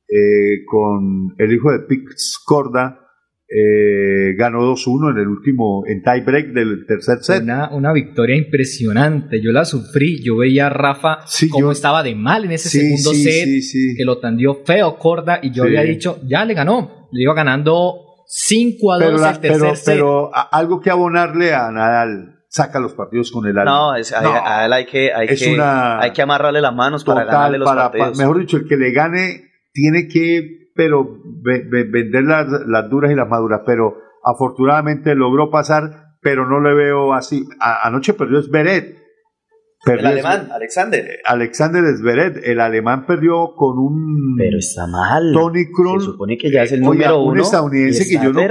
eh, 0.07 0.63
con 0.65 1.33
el 1.37 1.53
hijo 1.53 1.71
de 1.71 1.79
Pix 1.87 2.39
Corda 2.45 2.99
eh, 3.47 4.33
ganó 4.37 4.63
2-1 4.63 5.11
en 5.11 5.17
el 5.17 5.27
último, 5.27 5.83
en 5.87 6.01
tie 6.01 6.21
break 6.21 6.47
del 6.53 6.85
tercer 6.87 7.19
set. 7.21 7.43
Una, 7.43 7.69
una 7.75 7.93
victoria 7.93 8.35
impresionante. 8.35 9.39
Yo 9.41 9.51
la 9.51 9.65
sufrí. 9.65 10.21
Yo 10.23 10.37
veía 10.37 10.67
a 10.67 10.69
Rafa 10.69 11.19
Sí, 11.27 11.47
cómo 11.49 11.67
yo- 11.67 11.71
estaba 11.71 12.01
de 12.03 12.15
mal 12.15 12.45
en 12.45 12.51
ese 12.53 12.69
Sí, 12.69 12.79
segundo 12.79 13.13
set. 13.13 13.47
Que 13.97 14.03
lo 14.03 14.19
tandió 14.19 14.63
feo 14.65 14.97
Corda. 14.97 15.39
Y 15.43 15.51
yo 15.51 15.63
había 15.63 15.83
dicho, 15.83 16.19
ya 16.27 16.43
le 16.43 16.53
ganó. 16.55 17.07
Le 17.11 17.21
iba 17.23 17.33
ganando 17.35 18.14
5 18.27 18.91
a 18.93 18.95
2 18.97 19.05
Pero, 19.05 19.17
la- 19.17 19.29
el 19.31 19.39
tercer 19.39 19.59
pero, 19.61 19.75
set. 19.75 19.85
pero 19.95 20.35
a- 20.35 20.49
algo 20.51 20.79
que 20.81 20.89
abonarle 20.89 21.53
a 21.53 21.71
Nadal, 21.71 22.39
saca 22.47 22.79
los 22.79 22.93
partidos 22.93 23.31
con 23.31 23.45
el 23.47 23.57
alma. 23.57 23.71
No, 23.71 23.95
es- 23.95 24.13
a, 24.13 24.21
No. 24.21 24.31
a 24.43 24.65
él 24.65 24.73
hay 24.73 24.85
que, 24.85 25.13
hay, 25.13 25.27
Es 25.29 25.43
que, 25.43 25.53
una- 25.53 25.99
hay 25.99 26.11
que 26.11 26.21
amarrarle 26.21 26.61
las 26.61 26.73
manos 26.73 27.03
para 27.03 27.23
ganarle 27.25 27.57
los 27.57 27.67
para- 27.67 27.83
partidos. 27.83 28.11
pa- 28.11 28.17
mejor 28.17 28.39
dicho, 28.39 28.57
el 28.57 28.67
que 28.67 28.77
le 28.77 28.91
gane 28.91 29.51
tiene 29.73 30.07
que, 30.07 30.69
pero 30.75 31.05
ve- 31.43 31.63
ve- 31.69 31.83
vender 31.89 32.23
las, 32.23 32.47
las 32.67 32.89
duras 32.89 33.11
y 33.11 33.15
las 33.15 33.27
maduras, 33.27 33.61
pero 33.65 33.95
afortunadamente 34.23 35.15
logró 35.15 35.49
pasar, 35.49 36.15
pero 36.21 36.47
no 36.47 36.59
le 36.61 36.73
veo 36.73 37.13
así. 37.13 37.43
A- 37.59 37.85
anoche 37.87 38.13
perdió 38.13 38.41
Zverev. 38.41 38.83
el 38.83 39.04
Perdió 39.85 40.07
alemán, 40.07 40.49
Alexander. 40.51 41.19
Alexander 41.25 41.83
Zverev, 41.95 42.41
el 42.43 42.59
alemán 42.59 43.05
perdió 43.05 43.53
con 43.55 43.77
un 43.77 44.35
Pero 44.35 44.57
está 44.57 44.87
mal. 44.87 45.31
Tony 45.31 45.71
Kroos. 45.71 46.03
Se 46.03 46.09
supone 46.09 46.39
que 46.39 46.51
ya 46.51 46.63
es 46.63 46.71
el 46.71 46.79
Oiga, 46.79 47.09
número 47.09 47.21
un 47.21 47.33
uno. 47.33 47.43
estadounidense 47.43 48.03
y 48.03 48.07
que 48.17 48.23
yo 48.23 48.33
no, 48.33 48.41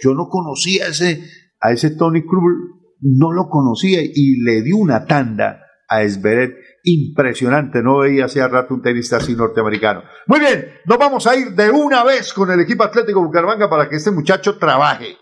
yo 0.00 0.14
no 0.14 0.28
conocía 0.28 0.84
a 0.84 0.88
ese, 0.90 1.24
a 1.60 1.72
ese 1.72 1.90
Tony 1.90 2.22
Kroos, 2.22 2.52
no 3.00 3.32
lo 3.32 3.48
conocía 3.48 4.00
y 4.00 4.40
le 4.44 4.62
dio 4.62 4.76
una 4.76 5.06
tanda 5.06 5.60
a 5.88 6.06
Zverev 6.08 6.54
impresionante. 6.84 7.82
No 7.82 7.98
veía 7.98 8.26
hacía 8.26 8.46
rato 8.46 8.72
un 8.72 8.82
tenista 8.82 9.16
así 9.16 9.34
norteamericano. 9.34 10.04
Muy 10.28 10.38
bien, 10.38 10.68
nos 10.84 10.98
vamos 10.98 11.26
a 11.26 11.36
ir 11.36 11.48
de 11.48 11.68
una 11.68 12.04
vez 12.04 12.32
con 12.32 12.48
el 12.52 12.60
equipo 12.60 12.84
Atlético 12.84 13.24
Bucaramanga 13.24 13.68
para 13.68 13.88
que 13.88 13.96
este 13.96 14.12
muchacho 14.12 14.56
trabaje. 14.56 15.16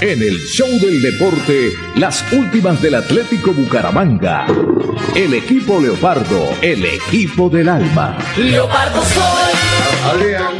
En 0.00 0.22
el 0.22 0.38
show 0.46 0.68
del 0.78 1.02
deporte, 1.02 1.72
las 1.96 2.24
últimas 2.32 2.80
del 2.80 2.94
Atlético 2.94 3.52
Bucaramanga. 3.52 4.46
El 5.16 5.34
equipo 5.34 5.80
Leopardo, 5.80 6.54
el 6.62 6.84
equipo 6.84 7.50
del 7.50 7.68
alma. 7.68 8.16
Leopardo 8.36 9.02
soy, 9.02 9.54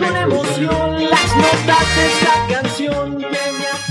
con 0.01 0.16
emoción 0.16 1.05
las 1.09 1.36
notas 1.36 1.97
de 1.97 2.07
esta 2.07 2.61
canción 2.62 3.18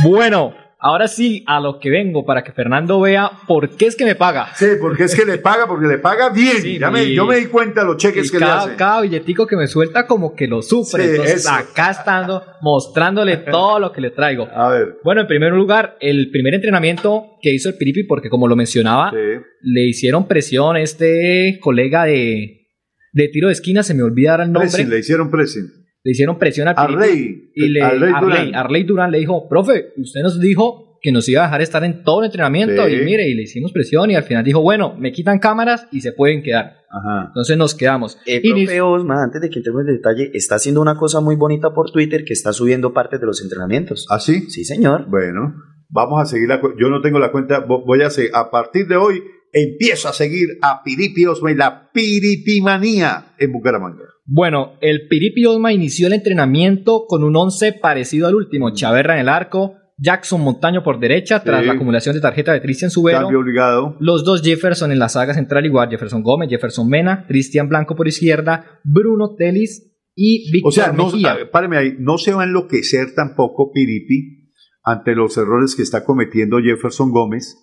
Bueno, 0.03 0.53
ahora 0.79 1.07
sí, 1.07 1.43
a 1.47 1.59
lo 1.59 1.79
que 1.79 1.89
vengo 1.89 2.25
para 2.25 2.43
que 2.43 2.51
Fernando 2.51 2.99
vea 3.01 3.31
por 3.47 3.69
qué 3.77 3.87
es 3.87 3.95
que 3.95 4.05
me 4.05 4.15
paga. 4.15 4.49
Sí, 4.55 4.65
porque 4.79 5.03
es 5.05 5.15
que 5.15 5.25
le 5.25 5.37
paga, 5.37 5.67
porque 5.67 5.87
le 5.87 5.97
paga 5.97 6.29
bien. 6.29 6.61
Sí, 6.61 6.77
Ya 6.79 6.91
me- 6.91 7.11
yo 7.13 7.25
me 7.25 7.37
di 7.37 7.45
cuenta 7.47 7.81
de 7.81 7.87
los 7.87 7.97
cheques 7.97 8.31
que 8.31 8.39
le 8.39 8.45
hace. 8.45 8.75
cada 8.75 9.01
billetico 9.01 9.47
que 9.47 9.55
me 9.55 9.67
suelta 9.67 10.05
como 10.07 10.35
que 10.35 10.47
lo 10.47 10.61
sufre. 10.61 11.03
Sí, 11.03 11.09
Entonces 11.11 11.35
eso. 11.41 11.51
acá 11.51 11.91
estando 11.91 12.43
mostrándole 12.61 13.37
todo 13.51 13.79
lo 13.79 13.91
que 13.91 14.01
le 14.01 14.11
traigo. 14.11 14.47
A 14.53 14.69
ver. 14.69 14.97
Bueno, 15.03 15.21
en 15.21 15.27
primer 15.27 15.53
lugar, 15.53 15.97
el 15.99 16.29
primer 16.31 16.53
entrenamiento 16.53 17.25
que 17.41 17.53
hizo 17.53 17.69
el 17.69 17.77
Piripi, 17.77 18.03
porque 18.03 18.29
como 18.29 18.47
lo 18.47 18.55
mencionaba, 18.55 19.11
Sí. 19.11 19.41
le 19.61 19.87
hicieron 19.87 20.27
presión 20.27 20.75
a 20.75 20.81
este 20.81 21.59
colega 21.61 22.05
de, 22.05 22.67
de 23.13 23.27
tiro 23.29 23.47
de 23.47 23.53
esquina, 23.53 23.83
se 23.83 23.93
me 23.93 24.03
olvida 24.03 24.31
ahora 24.31 24.43
el 24.43 24.51
nombre. 24.51 24.69
Pressing, 24.69 24.89
le 24.89 24.99
hicieron 24.99 25.31
pressing. 25.31 25.65
Le 26.07 26.11
hicieron 26.11 26.39
presión 26.39 26.69
al 26.69 26.75
Piripi. 26.75 27.03
Arley. 27.03 27.51
Y 27.53 27.67
le, 27.67 27.81
Arley 27.81 28.13
Arley, 28.13 28.21
Durán. 28.29 28.55
Arley 28.55 28.83
Durán 28.83 29.11
le 29.11 29.17
dijo, 29.19 29.49
profe, 29.49 29.87
usted 29.97 30.21
nos 30.21 30.39
dijo 30.39 30.97
que 31.01 31.11
nos 31.11 31.27
iba 31.27 31.41
a 31.41 31.47
dejar 31.47 31.61
estar 31.61 31.83
en 31.83 32.01
todo 32.03 32.21
el 32.21 32.27
entrenamiento 32.27 32.87
Sí. 32.87 32.93
y 32.93 33.03
mire, 33.03 33.27
y 33.27 33.33
le 33.33 33.41
hicimos 33.43 33.73
presión 33.73 34.09
y 34.09 34.15
al 34.15 34.23
final 34.23 34.45
dijo, 34.45 34.61
bueno, 34.61 34.95
me 34.97 35.11
quitan 35.11 35.37
cámaras 35.39 35.85
y 35.91 35.99
se 35.99 36.13
pueden 36.13 36.43
quedar. 36.43 36.77
Ajá. 36.89 37.25
Entonces 37.27 37.57
nos 37.57 37.75
quedamos. 37.75 38.17
El 38.25 38.45
Y 38.45 38.53
ni- 38.53 38.63
profe 38.65 38.79
Osma, 38.81 39.21
antes 39.21 39.41
de 39.41 39.49
que 39.49 39.59
entremos 39.59 39.81
en 39.81 39.95
detalle, 39.95 40.31
está 40.33 40.55
haciendo 40.55 40.79
una 40.81 40.95
cosa 40.95 41.19
muy 41.19 41.35
bonita 41.35 41.73
por 41.73 41.91
Twitter 41.91 42.23
que 42.23 42.31
está 42.31 42.53
subiendo 42.53 42.93
partes 42.93 43.19
de 43.19 43.25
los 43.25 43.41
entrenamientos. 43.43 44.07
¿Ah, 44.09 44.21
sí? 44.21 44.49
Sí, 44.49 44.63
señor. 44.63 45.07
Bueno, 45.09 45.55
vamos 45.89 46.21
a 46.21 46.25
seguir 46.25 46.47
la 46.47 46.61
cu- 46.61 46.71
Yo 46.79 46.87
no 46.89 47.01
tengo 47.01 47.19
la 47.19 47.33
cuenta, 47.33 47.67
vo- 47.67 47.83
voy 47.85 48.01
a 48.01 48.09
seguir. 48.09 48.31
A 48.33 48.49
partir 48.49 48.87
de 48.87 48.95
hoy 48.95 49.21
empiezo 49.51 50.07
a 50.07 50.13
seguir 50.13 50.47
a 50.61 50.83
Piripi 50.83 51.25
Osma 51.25 51.51
y 51.51 51.55
la 51.55 51.91
Piripimanía 51.91 53.33
en 53.37 53.51
Bucaramanga. 53.51 54.03
Bueno, 54.29 54.73
el 54.81 55.07
Piripi 55.07 55.45
Osma 55.45 55.71
inició 55.71 56.07
el 56.07 56.13
entrenamiento 56.13 57.05
con 57.07 57.23
un 57.23 57.35
11 57.35 57.73
parecido 57.73 58.27
al 58.27 58.35
último. 58.35 58.73
Chaverra 58.73 59.13
en 59.13 59.21
el 59.21 59.29
arco, 59.29 59.75
Jackson 59.97 60.41
Montaño 60.41 60.83
por 60.83 60.99
derecha, 60.99 61.41
tras 61.41 61.61
Sí. 61.61 61.67
la 61.67 61.73
acumulación 61.73 62.13
de 62.13 62.21
tarjeta 62.21 62.51
de 62.51 62.61
Cristian 62.61 62.91
Subero. 62.91 63.21
Cambio 63.21 63.39
obligado. 63.39 63.95
Los 64.01 64.25
dos 64.25 64.41
Jefferson 64.41 64.91
en 64.91 64.99
la 64.99 65.07
saga 65.07 65.33
central 65.33 65.65
igual, 65.65 65.89
Jefferson 65.89 66.23
Gómez, 66.23 66.49
Jefferson 66.49 66.89
Mena, 66.89 67.25
Cristian 67.25 67.69
Blanco 67.69 67.95
por 67.95 68.07
izquierda, 68.09 68.81
Bruno 68.83 69.35
Telis 69.37 69.93
y 70.13 70.51
Víctor 70.51 70.69
O 70.69 70.71
sea, 70.73 70.91
no, 70.91 71.09
páreme 71.49 71.77
ahí, 71.77 71.95
no 71.97 72.17
se 72.17 72.33
va 72.33 72.41
a 72.41 72.45
enloquecer 72.45 73.15
tampoco 73.15 73.71
Piripi 73.71 74.51
ante 74.83 75.15
los 75.15 75.37
errores 75.37 75.73
que 75.73 75.83
está 75.83 76.03
cometiendo 76.03 76.59
Jefferson 76.59 77.11
Gómez. 77.11 77.57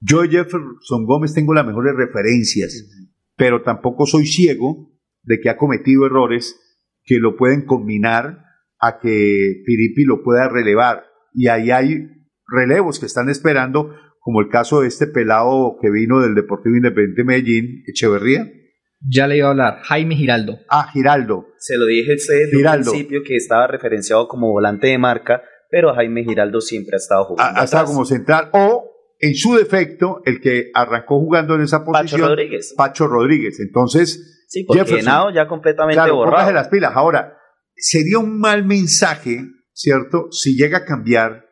Yo 0.00 0.22
de 0.22 0.28
Jefferson 0.30 1.06
Gómez 1.06 1.32
tengo 1.32 1.54
las 1.54 1.64
mejores 1.64 1.94
referencias, 1.96 2.88
pero 3.36 3.62
tampoco 3.62 4.04
soy 4.04 4.26
ciego 4.26 4.97
de 5.22 5.40
que 5.40 5.50
ha 5.50 5.56
cometido 5.56 6.06
errores 6.06 6.58
que 7.04 7.18
lo 7.18 7.36
pueden 7.36 7.64
combinar 7.64 8.44
a 8.80 8.98
que 9.00 9.62
Piripi 9.64 10.04
lo 10.04 10.22
pueda 10.22 10.48
relevar. 10.48 11.04
Y 11.34 11.48
ahí 11.48 11.70
hay 11.70 12.08
relevos 12.46 12.98
que 12.98 13.06
están 13.06 13.28
esperando, 13.28 13.94
como 14.20 14.40
el 14.40 14.48
caso 14.48 14.80
de 14.82 14.88
este 14.88 15.06
pelado 15.06 15.76
que 15.80 15.90
vino 15.90 16.20
del 16.20 16.34
Deportivo 16.34 16.76
Independiente 16.76 17.22
de 17.22 17.24
Medellín, 17.24 17.84
Echeverría. 17.86 18.50
Ya 19.00 19.26
le 19.28 19.36
iba 19.36 19.46
a 19.46 19.50
hablar, 19.50 19.78
Jaime 19.82 20.16
Giraldo. 20.16 20.58
Ah, 20.68 20.90
Giraldo. 20.92 21.46
Se 21.58 21.76
lo 21.76 21.86
dije 21.86 22.12
desde 22.12 22.46
un 22.46 22.50
Giraldo. 22.50 22.90
principio 22.90 23.22
que 23.24 23.36
estaba 23.36 23.66
referenciado 23.66 24.26
como 24.26 24.50
volante 24.50 24.88
de 24.88 24.98
marca, 24.98 25.42
pero 25.70 25.94
Jaime 25.94 26.24
Giraldo 26.24 26.60
siempre 26.60 26.94
ha 26.94 26.98
estado 26.98 27.22
ha, 27.22 27.26
jugando. 27.26 27.60
ha 27.60 27.64
estado 27.64 27.86
como 27.86 28.04
central 28.04 28.50
o 28.52 28.90
en 29.20 29.34
su 29.34 29.54
defecto 29.54 30.20
el 30.24 30.40
que 30.40 30.70
arrancó 30.74 31.18
jugando 31.20 31.54
en 31.54 31.62
esa 31.62 31.84
Pacho 31.84 31.92
posición 31.92 32.28
Rodríguez. 32.28 32.74
Pacho 32.76 33.06
Rodríguez 33.06 33.60
entonces 33.60 34.37
Sí, 34.48 34.64
porque 34.64 34.80
Jefferson. 34.80 35.08
Henao 35.08 35.30
ya 35.30 35.46
completamente 35.46 35.94
claro 35.94 36.16
borrado. 36.16 36.50
las 36.52 36.68
pilas 36.68 36.92
ahora 36.94 37.36
sería 37.76 38.18
un 38.18 38.40
mal 38.40 38.64
mensaje 38.64 39.44
cierto 39.72 40.32
si 40.32 40.56
llega 40.56 40.78
a 40.78 40.84
cambiar 40.84 41.44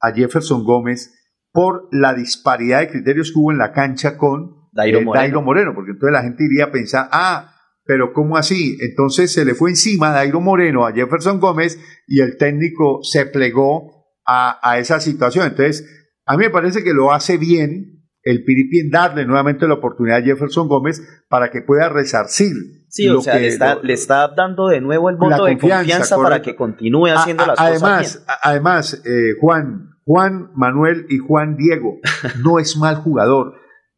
a 0.00 0.12
Jefferson 0.12 0.64
Gómez 0.64 1.14
por 1.52 1.88
la 1.92 2.12
disparidad 2.12 2.80
de 2.80 2.90
criterios 2.90 3.32
que 3.32 3.38
hubo 3.38 3.52
en 3.52 3.58
la 3.58 3.72
cancha 3.72 4.18
con 4.18 4.68
Dairo 4.72 4.98
eh, 4.98 5.04
Moreno. 5.04 5.22
Dairo 5.22 5.42
Moreno 5.42 5.72
porque 5.74 5.92
entonces 5.92 6.12
la 6.12 6.22
gente 6.22 6.44
iría 6.44 6.64
a 6.66 6.72
pensar 6.72 7.08
ah 7.12 7.54
pero 7.84 8.12
¿cómo 8.12 8.36
así? 8.36 8.78
Entonces 8.80 9.32
se 9.32 9.44
le 9.44 9.54
fue 9.54 9.70
encima 9.70 10.10
a 10.10 10.12
Dairo 10.12 10.40
Moreno, 10.40 10.86
a 10.86 10.92
Jefferson 10.92 11.40
Gómez, 11.40 11.76
y 12.06 12.20
el 12.20 12.36
técnico 12.36 13.00
se 13.02 13.26
plegó 13.26 14.06
a, 14.24 14.60
a 14.62 14.78
esa 14.78 15.00
situación. 15.00 15.48
Entonces, 15.48 15.84
a 16.24 16.36
mí 16.36 16.44
me 16.44 16.50
parece 16.50 16.84
que 16.84 16.92
lo 16.92 17.12
hace 17.12 17.36
bien 17.36 17.99
el 18.22 18.44
Piripi 18.44 18.80
en 18.80 18.90
darle 18.90 19.24
nuevamente 19.24 19.66
la 19.66 19.74
oportunidad 19.74 20.18
a 20.18 20.22
Jefferson 20.22 20.68
Gómez 20.68 21.02
para 21.28 21.50
que 21.50 21.62
pueda 21.62 21.88
resarcir. 21.88 22.52
Sí, 22.88 23.08
o 23.08 23.20
sea, 23.20 23.38
le, 23.38 23.46
está, 23.46 23.78
le 23.82 23.92
está 23.92 24.28
dando 24.28 24.68
de 24.68 24.80
nuevo 24.80 25.10
el 25.10 25.16
voto 25.16 25.44
de 25.44 25.58
confianza 25.58 26.16
para 26.16 26.42
que 26.42 26.56
continúe 26.56 27.06
haciendo 27.06 27.46
las 27.46 27.58
además, 27.58 28.02
cosas 28.02 28.26
bien. 28.26 28.38
Además, 28.42 29.02
eh, 29.06 29.34
Juan, 29.40 29.90
Juan 30.04 30.50
Manuel 30.54 31.06
y 31.08 31.18
Juan 31.18 31.56
Diego 31.56 31.98
no 32.44 32.58
es 32.58 32.76
mal 32.76 32.96
jugador. 32.96 33.54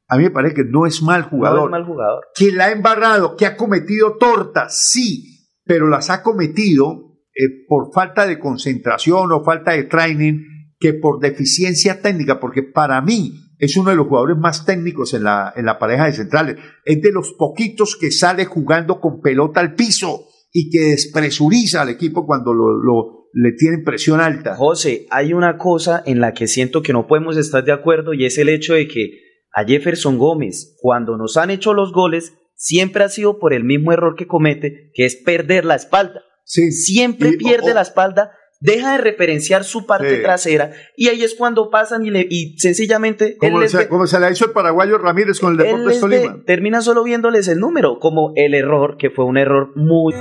A 0.09 0.19
mí 0.19 0.25
me 0.25 0.31
parece 0.31 0.57
que 0.57 0.65
no 0.65 0.85
es 0.85 1.03
mal 1.03 1.23
jugador. 1.23 1.71
No 1.71 1.77
es 1.77 1.81
mal 1.81 1.87
jugador. 1.87 2.25
Que 2.35 2.53
la 2.53 2.67
ha 2.67 2.71
embarrado, 2.71 3.35
que 3.37 3.47
ha 3.47 3.57
cometido 3.57 4.19
tortas, 4.19 4.77
sí, 4.77 5.49
pero 5.65 5.89
las 5.89 6.11
ha 6.11 6.23
cometido 6.23 7.13
eh, 7.35 7.65
por 7.67 7.93
falta 7.95 8.27
de 8.27 8.39
concentración 8.39 9.33
o 9.33 9.43
falta 9.43 9.73
de 9.73 9.85
training 9.85 10.45
que 10.79 10.93
por 10.93 11.19
deficiencia 11.19 12.03
técnica, 12.03 12.41
porque 12.41 12.63
para 12.63 13.01
mí 13.01 13.42
es 13.63 13.77
uno 13.77 13.91
de 13.91 13.97
los 13.97 14.09
jugadores 14.09 14.37
más 14.39 14.67
técnicos 14.67 15.15
en 15.15 15.23
la, 15.23 15.53
en 15.55 15.67
la 15.67 15.79
pareja 15.79 16.07
de 16.07 16.13
centrales. 16.13 16.57
Es 16.85 17.01
de 17.01 17.13
los 17.13 17.33
poquitos 17.35 17.97
que 17.97 18.11
sale 18.11 18.45
jugando 18.45 19.01
con 19.01 19.21
pelota 19.21 19.61
al 19.61 19.77
piso 19.77 20.27
y 20.53 20.69
que 20.69 20.81
despresuriza 20.91 21.83
al 21.83 21.89
equipo 21.89 22.27
cuando 22.27 22.53
lo, 22.53 22.73
lo 22.83 23.29
le 23.33 23.53
tienen 23.53 23.85
presión 23.85 24.21
alta. 24.21 24.57
José, 24.57 25.07
hay 25.11 25.33
una 25.33 25.59
cosa 25.59 26.03
en 26.05 26.19
la 26.19 26.35
que 26.35 26.49
siento 26.49 26.83
que 26.83 26.93
no 26.93 27.07
podemos 27.07 27.37
estar 27.37 27.63
de 27.65 27.71
acuerdo 27.71 28.15
y 28.15 28.27
es 28.27 28.37
el 28.37 28.49
hecho 28.49 28.75
de 28.75 28.89
que 28.89 29.21
a 29.55 29.65
Jefferson 29.65 30.19
Gómez, 30.19 30.77
cuando 30.81 31.17
nos 31.17 31.37
han 31.37 31.51
hecho 31.51 31.73
los 31.73 31.93
goles, 31.93 32.35
siempre 32.57 33.05
ha 33.05 33.09
sido 33.09 33.39
por 33.39 33.55
el 33.55 33.63
mismo 33.63 33.93
error 33.93 34.17
que 34.17 34.27
comete, 34.27 34.91
que 34.93 35.05
es 35.05 35.15
perder 35.15 35.65
la 35.65 35.77
espalda. 35.77 36.21
Sí. 36.45 36.73
Siempre 36.73 37.29
Y- 37.31 37.37
pierde 37.37 37.75
la 37.75 37.83
espalda, 37.83 38.33
deja 38.65 38.93
de 38.93 38.99
referenciar 38.99 39.65
su 39.65 39.87
parte 39.87 40.17
Sí. 40.19 40.23
trasera 40.23 40.71
y 40.97 41.09
ahí 41.09 41.23
es 41.25 41.35
cuando 41.35 41.69
pasan 41.69 42.07
y, 42.07 42.11
le, 42.11 42.27
y 42.31 42.57
sencillamente 42.59 43.37
Como 43.37 43.67
se, 43.67 43.77
ve- 43.77 43.89
como 43.89 44.07
se 44.07 44.21
la 44.21 44.31
hizo 44.31 44.45
el 44.47 44.53
paraguayo 44.53 44.99
Ramírez 44.99 45.41
con 45.41 45.53
el 45.53 45.59
Deportes 45.59 46.01
Tolima. 46.01 46.39
termina 46.47 46.81
solo 46.81 47.03
viéndoles 47.03 47.49
el 47.49 47.59
número, 47.59 47.99
como 47.99 48.33
el 48.37 48.55
error, 48.55 48.97
que 48.99 49.11
fue 49.11 49.25
un 49.25 49.37
error 49.37 49.73
muy... 49.77 50.15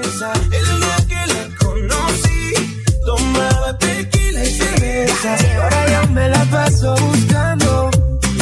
Tomaba 3.06 3.78
tequila 3.78 4.44
y 4.44 4.48
cerveza. 4.48 5.36
Ahora 5.64 5.86
yo 6.04 6.10
me 6.12 6.30
la 6.30 6.44
paso 6.46 6.96
buscando 6.96 7.90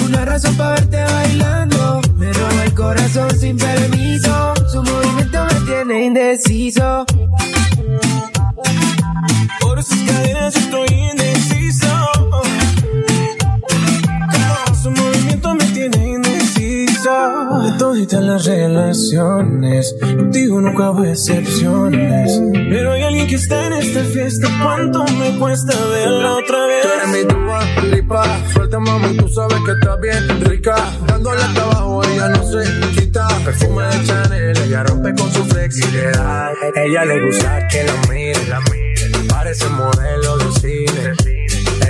una 0.06 0.26
razón 0.26 0.56
para 0.58 0.72
verte 0.76 0.98
bailando. 1.04 2.02
Me 2.16 2.32
roba 2.34 2.66
el 2.66 2.74
corazón 2.74 3.30
sin 3.40 3.58
permiso. 3.58 4.54
Su 4.72 4.84
movimiento 4.84 5.46
me 5.46 5.66
tiene 5.66 6.06
indeciso. 6.06 7.06
Por 9.62 9.84
sus 9.84 10.04
cadenas 10.04 10.54
yo 10.54 10.60
estoy 10.60 10.88
indeciso. 11.12 12.09
De 17.20 17.78
todas 17.78 18.24
las 18.24 18.46
relaciones, 18.46 19.94
contigo 20.00 20.62
nunca 20.62 20.92
hubo 20.92 21.04
excepciones. 21.04 22.42
Pero 22.54 22.94
hay 22.94 23.02
alguien 23.02 23.28
que 23.28 23.36
está 23.36 23.68
en 23.68 23.74
esta 23.74 24.04
fiesta. 24.06 24.48
¿Cuánto 24.64 25.04
me 25.04 25.38
cuesta 25.38 25.74
verla 25.88 26.36
otra 26.36 26.66
vez? 26.68 26.82
Tú 26.82 26.88
eres 26.88 27.08
mi 27.10 27.34
Dua 27.34 27.66
Lipa, 27.92 28.24
suelta 28.54 28.80
mami, 28.80 29.18
tú 29.18 29.28
sabes 29.28 29.58
que 29.66 29.72
estás 29.72 30.00
bien 30.00 30.46
rica. 30.46 30.76
Dándole 31.08 31.42
hasta 31.42 31.62
abajo, 31.64 32.02
ella 32.06 32.30
no 32.30 32.44
se 32.44 32.92
quita. 32.92 33.28
Perfume 33.44 33.84
de 33.84 34.06
Chanel, 34.06 34.58
ella 34.58 34.84
rompe 34.84 35.14
con 35.16 35.30
su 35.34 35.44
flexibilidad. 35.44 36.52
Ella 36.76 37.04
le 37.04 37.26
gusta 37.26 37.68
que 37.68 37.84
la 37.84 37.94
mire, 38.10 38.48
la 38.48 38.60
mire. 38.62 39.28
Parece 39.28 39.68
modelo 39.68 40.38
de 40.38 40.52
cine. 40.60 41.14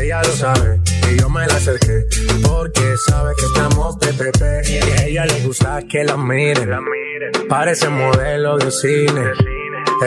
Ella 0.01 0.21
lo 0.23 0.31
sabe 0.31 0.79
y 1.11 1.17
yo 1.19 1.29
me 1.29 1.45
la 1.47 1.55
acerqué 1.55 2.05
porque 2.43 2.95
sabe 3.07 3.33
que 3.37 3.45
estamos 3.45 3.97
PPP. 3.97 4.41
Y 4.69 4.91
a 4.91 5.05
ella 5.05 5.25
le 5.25 5.45
gusta 5.45 5.81
que 5.89 6.03
la 6.03 6.17
mire, 6.17 6.65
la 6.65 6.79
mire. 6.81 7.47
Parece 7.47 7.89
modelo 7.89 8.57
de 8.57 8.71
cine. 8.71 9.23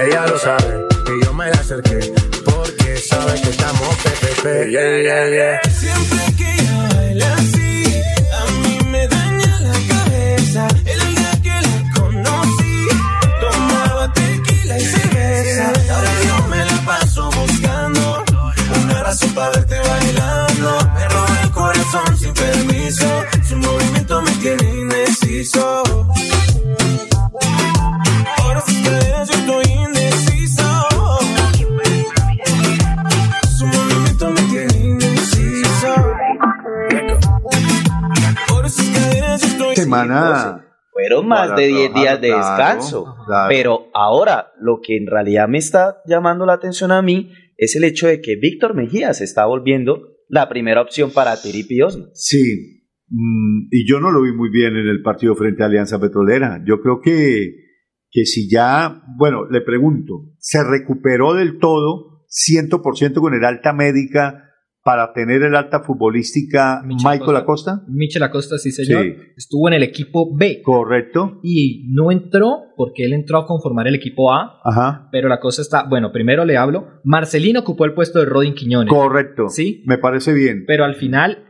Ella 0.07 0.27
lo 0.27 0.39
sabe 0.39 0.87
y 1.07 1.25
yo 1.25 1.33
me 1.35 1.47
la 1.47 1.57
acerqué 1.57 1.99
porque 2.45 2.97
sabe 2.97 3.41
que 3.41 3.51
estamos 3.51 3.97
PPP. 3.97 4.45
Yeah, 4.71 5.03
yeah, 5.03 5.29
yeah. 5.31 5.61
Siempre 5.71 6.37
que 6.37 6.53
ella 6.53 6.89
baila 6.95 7.35
así, 7.35 8.03
a 8.33 8.45
mí 8.61 8.79
me 8.91 9.09
daña 9.09 9.61
la 9.61 9.77
cabeza. 9.95 10.69
Razón 19.13 19.35
para 19.35 19.51
verte 19.51 19.77
bailando. 19.79 20.71
Me 20.95 21.09
roba 21.09 21.41
el 21.45 21.51
corazón 21.51 22.17
sin 22.17 22.33
permiso. 22.33 23.07
Su 23.47 23.57
movimiento 23.57 24.23
me 24.23 24.31
tiene 24.37 24.81
indeciso. 24.81 25.83
Por 28.37 28.61
sus 28.63 28.79
cadenas 28.83 29.29
yo 29.29 29.39
estoy 29.39 29.65
indeciso. 29.71 30.89
Su 33.59 33.67
movimiento 33.67 34.31
me 34.31 34.43
tiene 34.51 34.79
indeciso. 34.79 35.95
Por 38.49 38.71
sus 38.71 38.89
cadenas 38.89 39.43
yo 39.43 39.47
estoy 39.49 39.77
Semana. 39.77 40.69
Fueron 40.91 41.27
más 41.27 41.49
Para 41.49 41.57
de 41.61 41.67
10 41.69 41.93
trabajar, 41.93 42.01
días 42.03 42.21
de 42.21 42.29
claro, 42.29 42.47
descanso. 42.47 43.17
claro. 43.27 43.49
Pero 43.49 43.87
ahora, 43.95 44.53
lo 44.59 44.81
que 44.83 44.97
en 44.97 45.07
realidad 45.07 45.49
me 45.49 45.59
está 45.59 46.03
llamando 46.07 46.45
la 46.47 46.53
atención 46.53 46.93
a 46.93 47.01
mí 47.01 47.33
es 47.57 47.77
el 47.77 47.85
hecho 47.85 48.07
de 48.07 48.21
que 48.21 48.37
Víctor 48.37 48.75
Mejía 48.75 49.13
se 49.15 49.25
está 49.25 49.47
volviendo 49.47 50.17
la 50.29 50.49
primera 50.49 50.81
opción 50.81 51.11
para 51.13 51.41
Tiripi 51.41 51.83
Osma. 51.83 52.07
Sí, 52.15 52.85
mm, 53.09 53.69
y 53.71 53.89
yo 53.89 54.01
no 54.01 54.11
lo 54.11 54.23
vi 54.23 54.33
muy 54.33 54.51
bien 54.51 54.77
en 54.77 54.89
el 54.89 55.03
partido 55.03 55.35
frente 55.35 55.63
a 55.63 55.67
Alianza 55.67 56.01
Petrolera. 56.01 56.63
Yo 56.67 56.81
creo 56.81 57.01
que, 57.01 57.55
que 58.11 58.25
si 58.25 58.49
ya, 58.49 59.03
bueno, 59.19 59.49
le 59.51 59.61
pregunto, 59.61 60.31
¿se 60.39 60.63
recuperó 60.65 61.35
del 61.35 61.59
todo 61.59 62.25
100% 62.29 63.15
con 63.21 63.35
el 63.35 63.45
alta 63.45 63.73
médica 63.73 64.52
para 64.85 65.13
tener 65.13 65.43
el 65.43 65.55
alta 65.55 65.81
futbolística 65.81 66.83
Michael 66.85 67.37
Acosta? 67.37 67.83
Michel 67.89 68.23
Acosta, 68.23 68.59
sí 68.59 68.73
señor. 68.73 69.05
Sí. 69.05 69.15
Estuvo 69.37 69.69
en 69.69 69.75
el 69.75 69.83
equipo 69.83 70.37
B. 70.37 70.61
Correcto. 70.63 71.39
Y 71.43 71.89
no 71.93 72.11
entró 72.11 72.73
porque 72.77 73.05
él 73.05 73.13
entró 73.13 73.39
a 73.39 73.47
conformar 73.47 73.87
el 73.87 73.95
equipo 73.95 74.33
A. 74.33 74.61
Ajá. 74.65 75.09
Pero 75.13 75.29
la 75.29 75.39
cosa 75.41 75.63
está, 75.63 75.85
bueno, 75.89 76.11
primero 76.13 76.45
le 76.45 76.57
hablo. 76.57 77.01
Marcelino 77.05 77.61
ocupó 77.61 77.85
el 77.85 77.95
puesto 77.95 78.19
de 78.19 78.27
Rodin 78.27 78.55
Quiñones. 78.55 78.93
Correcto. 78.93 79.49
Sí. 79.49 79.83
Me 79.87 79.99
parece 79.99 80.33
bien. 80.33 80.65
Pero 80.67 80.85
al 80.85 80.97
final 80.97 81.45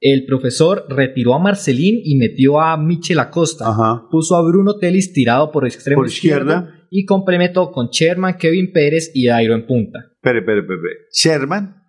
el 0.00 0.26
profesor 0.26 0.84
retiró 0.90 1.34
a 1.34 1.38
Marcelín 1.38 2.00
y 2.04 2.16
metió 2.16 2.60
a 2.60 2.76
Michel 2.76 3.18
Acosta. 3.18 3.68
Ajá. 3.70 4.02
Puso 4.10 4.36
a 4.36 4.42
Bruno 4.42 4.76
Telis 4.76 5.12
tirado 5.14 5.50
por 5.50 5.66
extremo 5.66 6.02
Por 6.02 6.08
izquierda. 6.08 6.58
izquierdo 6.58 6.76
y 6.90 7.04
complementó 7.04 7.72
con 7.72 7.88
Sherman, 7.88 8.36
Kevin 8.36 8.72
Pérez 8.72 9.10
y 9.14 9.26
Dairo 9.26 9.54
en 9.54 9.66
punta. 9.66 10.10
Espere, 10.12 10.40
espere. 10.40 10.60
espere. 10.60 10.94
Sherman, 11.12 11.85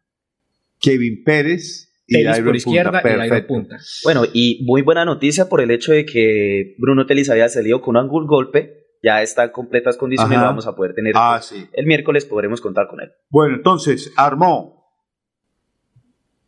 Kevin 0.80 1.24
Pérez 1.24 1.94
y 2.08 2.24
Telis 2.24 2.40
por 2.40 2.56
izquierda 2.56 3.02
punta. 3.02 3.38
y 3.38 3.42
punta. 3.42 3.78
Bueno, 4.04 4.24
y 4.32 4.64
muy 4.66 4.82
buena 4.82 5.04
noticia 5.06 5.50
por 5.50 5.62
el 5.62 5.72
hecho 5.72 5.92
de 5.92 6.06
que 6.06 6.76
Bruno 6.78 7.06
Telis 7.06 7.30
había 7.30 7.50
salido 7.50 7.82
con 7.82 7.96
un 7.98 8.04
ángulo 8.04 8.28
golpe. 8.28 8.86
Ya 9.04 9.22
está 9.22 9.44
en 9.46 9.52
completas 9.52 9.96
condiciones, 9.98 10.38
Ajá. 10.38 10.48
vamos 10.48 10.66
a 10.68 10.76
poder 10.76 10.94
tener. 10.94 11.14
Ah, 11.16 11.40
sí. 11.42 11.68
El 11.74 11.86
miércoles 11.86 12.26
podremos 12.26 12.62
contar 12.62 12.88
con 12.88 13.00
él. 13.02 13.12
Bueno, 13.30 13.56
entonces 13.56 14.12
armó 14.16 14.86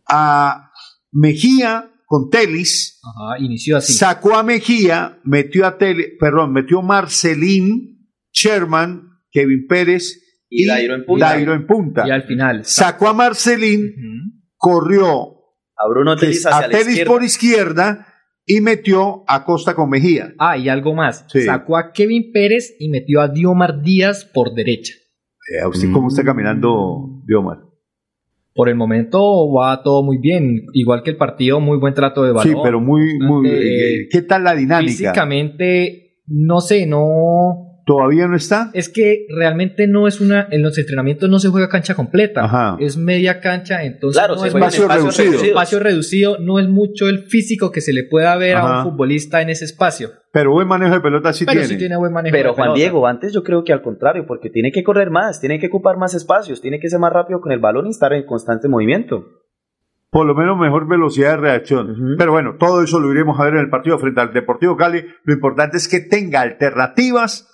a 0.07 0.71
Mejía 1.11 1.91
con 2.05 2.29
Telis, 2.29 2.99
Ajá, 3.03 3.37
inició 3.43 3.77
así. 3.77 3.93
sacó 3.93 4.35
a 4.35 4.43
Mejía, 4.43 5.19
metió 5.23 5.65
a 5.67 5.77
Telis, 5.77 6.07
perdón, 6.19 6.53
metió 6.53 6.81
Marcelín, 6.81 8.09
Sherman, 8.31 9.09
Kevin 9.31 9.67
Pérez 9.67 10.19
Y 10.49 10.65
Dairo 10.65 10.95
en 10.95 11.05
punta. 11.05 11.29
Dairo 11.29 11.53
en 11.53 11.67
punta. 11.67 12.07
y 12.07 12.11
al 12.11 12.23
final 12.23 12.65
Sacó 12.65 13.07
a 13.07 13.13
Marcelín, 13.13 13.93
corrió 14.55 15.37
A 15.75 15.87
Bruno 15.87 16.15
Telis 16.15 16.45
hacia 16.45 16.57
a 16.57 16.61
la 16.61 16.69
Telis 16.69 16.87
izquierda. 16.89 17.11
por 17.11 17.23
izquierda 17.23 18.05
y 18.45 18.61
metió 18.61 19.23
a 19.27 19.45
Costa 19.45 19.75
con 19.75 19.91
Mejía. 19.91 20.33
Ah, 20.39 20.57
y 20.57 20.69
algo 20.69 20.95
más. 20.95 21.23
Sí. 21.29 21.41
Sacó 21.41 21.77
a 21.77 21.91
Kevin 21.91 22.31
Pérez 22.33 22.75
y 22.79 22.89
metió 22.89 23.21
a 23.21 23.27
Diomar 23.27 23.83
Díaz 23.83 24.25
por 24.25 24.55
derecha. 24.55 24.93
Eh, 25.53 25.61
¿A 25.61 25.67
usted 25.67 25.91
cómo 25.91 26.07
está 26.07 26.23
caminando, 26.23 27.21
Diomar? 27.27 27.59
Por 28.55 28.67
el 28.69 28.75
momento 28.75 29.53
va 29.53 29.83
todo 29.83 30.03
muy 30.03 30.17
bien. 30.17 30.65
Igual 30.73 31.03
que 31.03 31.11
el 31.11 31.17
partido, 31.17 31.59
muy 31.59 31.77
buen 31.77 31.93
trato 31.93 32.23
de 32.23 32.31
balón. 32.31 32.51
Sí, 32.53 32.59
pero 32.63 32.81
muy, 32.81 33.19
muy. 33.19 33.47
Eh, 33.47 34.07
¿Qué 34.11 34.23
tal 34.23 34.43
la 34.43 34.55
dinámica? 34.55 34.89
Físicamente, 34.91 36.23
no 36.25 36.59
sé, 36.59 36.87
no. 36.87 37.68
¿Todavía 37.89 38.27
no 38.27 38.35
está? 38.35 38.69
Es 38.73 38.87
que 38.87 39.25
realmente 39.35 39.87
no 39.87 40.07
es 40.07 40.21
una, 40.21 40.47
en 40.51 40.61
los 40.61 40.77
entrenamientos 40.77 41.27
no 41.27 41.39
se 41.39 41.49
juega 41.49 41.69
cancha 41.69 41.95
completa, 41.95 42.77
es 42.79 42.97
media 42.97 43.39
cancha, 43.39 43.83
entonces 43.83 44.19
Claro, 44.21 44.35
no 44.35 44.45
es 44.45 44.53
espacio 44.53 44.87
reducido. 44.87 45.41
espacio 45.41 45.79
reducido, 45.79 46.37
no 46.39 46.59
es 46.59 46.67
mucho 46.69 47.09
el 47.09 47.23
físico 47.23 47.71
que 47.71 47.81
se 47.81 47.91
le 47.91 48.03
pueda 48.03 48.35
ver 48.37 48.57
a 48.57 48.77
un 48.83 48.83
futbolista 48.91 49.41
en 49.41 49.49
ese 49.49 49.65
espacio. 49.65 50.11
Pero 50.31 50.51
buen 50.51 50.67
manejo 50.67 50.93
de 50.93 51.01
pelota 51.01 51.33
sí 51.33 51.45
Pero 51.45 51.61
tiene. 51.61 51.67
sí 51.67 51.77
tiene 51.79 51.97
buen 51.97 52.13
manejo. 52.13 52.31
Pero 52.31 52.49
de 52.49 52.53
Juan 52.55 52.65
pelota. 52.65 52.77
Diego, 52.79 53.07
antes 53.07 53.33
yo 53.33 53.41
creo 53.43 53.63
que 53.63 53.73
al 53.73 53.81
contrario, 53.81 54.25
porque 54.27 54.51
tiene 54.51 54.71
que 54.71 54.83
correr 54.83 55.09
más, 55.09 55.39
tiene 55.41 55.57
que 55.59 55.65
ocupar 55.65 55.97
más 55.97 56.13
espacios, 56.13 56.61
tiene 56.61 56.79
que 56.79 56.89
ser 56.89 56.99
más 56.99 57.11
rápido 57.11 57.41
con 57.41 57.51
el 57.51 57.59
balón 57.59 57.87
y 57.87 57.89
estar 57.89 58.13
en 58.13 58.23
constante 58.27 58.67
movimiento. 58.67 59.25
Por 60.11 60.27
lo 60.27 60.35
menos 60.35 60.57
mejor 60.59 60.87
velocidad 60.87 61.31
de 61.31 61.37
reacción. 61.37 62.15
Pero 62.19 62.31
bueno, 62.31 62.55
todo 62.59 62.83
eso 62.83 62.99
lo 62.99 63.11
iremos 63.11 63.39
a 63.39 63.43
ver 63.45 63.53
en 63.53 63.59
el 63.61 63.69
partido 63.71 63.97
frente 63.97 64.21
al 64.21 64.31
Deportivo 64.33 64.77
Cali. 64.77 65.03
Lo 65.23 65.33
importante 65.33 65.77
es 65.77 65.87
que 65.87 65.99
tenga 65.99 66.41
alternativas 66.41 67.48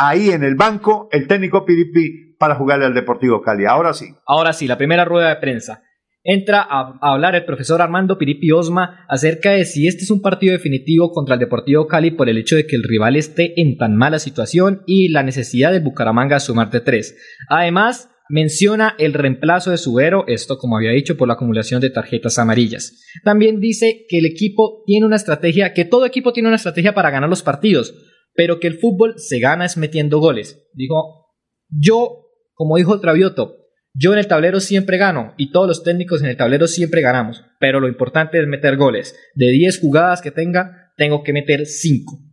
ahí 0.00 0.30
en 0.30 0.42
el 0.42 0.54
banco 0.54 1.08
el 1.12 1.26
técnico 1.26 1.64
Piripi 1.64 2.36
para 2.38 2.54
jugarle 2.54 2.86
al 2.86 2.94
Deportivo 2.94 3.42
Cali. 3.42 3.66
Ahora 3.66 3.92
sí. 3.92 4.06
Ahora 4.26 4.52
sí, 4.52 4.66
la 4.66 4.78
primera 4.78 5.04
rueda 5.04 5.28
de 5.28 5.36
prensa. 5.36 5.82
Entra 6.22 6.66
a, 6.68 6.98
hablar 7.00 7.34
el 7.34 7.44
profesor 7.44 7.80
Armando 7.80 8.18
Piripi 8.18 8.50
Osma 8.52 9.06
acerca 9.08 9.52
de 9.52 9.64
si 9.64 9.86
este 9.86 10.04
es 10.04 10.10
un 10.10 10.20
partido 10.20 10.52
definitivo 10.52 11.12
contra 11.12 11.34
el 11.34 11.40
Deportivo 11.40 11.86
Cali 11.86 12.10
por 12.10 12.28
el 12.28 12.38
hecho 12.38 12.56
de 12.56 12.66
que 12.66 12.76
el 12.76 12.82
rival 12.82 13.16
esté 13.16 13.60
en 13.60 13.76
tan 13.76 13.96
mala 13.96 14.18
situación 14.18 14.82
y 14.86 15.08
la 15.08 15.22
necesidad 15.22 15.72
de 15.72 15.80
Bucaramanga 15.80 16.40
sumar 16.40 16.70
de 16.70 16.80
tres. 16.80 17.16
Además, 17.48 18.10
menciona 18.28 18.94
el 18.98 19.12
reemplazo 19.14 19.70
de 19.70 19.78
Subero, 19.78 20.24
esto 20.28 20.56
como 20.58 20.76
había 20.76 20.92
dicho, 20.92 21.16
por 21.16 21.28
la 21.28 21.34
acumulación 21.34 21.80
de 21.80 21.90
tarjetas 21.90 22.38
amarillas. 22.38 23.02
También 23.24 23.60
dice 23.60 24.06
que 24.08 24.18
el 24.18 24.26
equipo 24.26 24.82
tiene 24.86 25.06
una 25.06 25.16
estrategia, 25.16 25.72
que 25.72 25.84
todo 25.84 26.06
equipo 26.06 26.32
tiene 26.32 26.48
una 26.48 26.56
estrategia 26.56 26.94
para 26.94 27.10
ganar 27.10 27.28
los 27.28 27.42
partidos, 27.42 27.94
pero 28.34 28.60
que 28.60 28.66
el 28.66 28.78
fútbol 28.78 29.14
se 29.16 29.38
gana 29.38 29.64
es 29.64 29.76
metiendo 29.76 30.18
goles. 30.18 30.66
Dijo, 30.72 31.28
yo, 31.68 32.26
como 32.54 32.76
dijo 32.76 33.00
Travioto, 33.00 33.56
yo 33.92 34.12
en 34.12 34.20
el 34.20 34.28
tablero 34.28 34.60
siempre 34.60 34.98
gano 34.98 35.34
y 35.36 35.50
todos 35.50 35.66
los 35.66 35.82
técnicos 35.82 36.22
en 36.22 36.28
el 36.28 36.36
tablero 36.36 36.66
siempre 36.66 37.00
ganamos, 37.00 37.44
pero 37.58 37.80
lo 37.80 37.88
importante 37.88 38.40
es 38.40 38.46
meter 38.46 38.76
goles. 38.76 39.16
De 39.34 39.50
10 39.50 39.80
jugadas 39.80 40.22
que 40.22 40.30
tenga, 40.30 40.92
tengo 40.96 41.22
que 41.22 41.32
meter 41.32 41.66
5. 41.66 42.30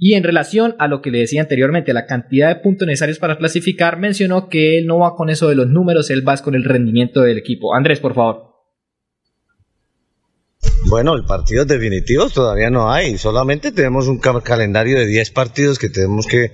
Y 0.00 0.14
en 0.14 0.22
relación 0.22 0.76
a 0.78 0.86
lo 0.86 1.02
que 1.02 1.10
le 1.10 1.18
decía 1.18 1.40
anteriormente, 1.40 1.92
la 1.92 2.06
cantidad 2.06 2.48
de 2.48 2.60
puntos 2.60 2.86
necesarios 2.86 3.18
para 3.18 3.36
clasificar, 3.36 3.98
mencionó 3.98 4.48
que 4.48 4.78
él 4.78 4.86
no 4.86 4.98
va 4.98 5.16
con 5.16 5.28
eso 5.28 5.48
de 5.48 5.56
los 5.56 5.66
números, 5.66 6.10
él 6.10 6.26
va 6.26 6.36
con 6.36 6.54
el 6.54 6.64
rendimiento 6.64 7.22
del 7.22 7.38
equipo. 7.38 7.74
Andrés, 7.74 7.98
por 7.98 8.14
favor. 8.14 8.47
Bueno, 10.88 11.14
el 11.14 11.24
partidos 11.24 11.66
definitivos 11.66 12.32
todavía 12.32 12.70
no 12.70 12.90
hay, 12.90 13.18
solamente 13.18 13.72
tenemos 13.72 14.06
un 14.08 14.18
ca- 14.18 14.40
calendario 14.40 14.98
de 14.98 15.06
10 15.06 15.30
partidos 15.30 15.78
que 15.78 15.88
tenemos 15.88 16.26
que, 16.26 16.50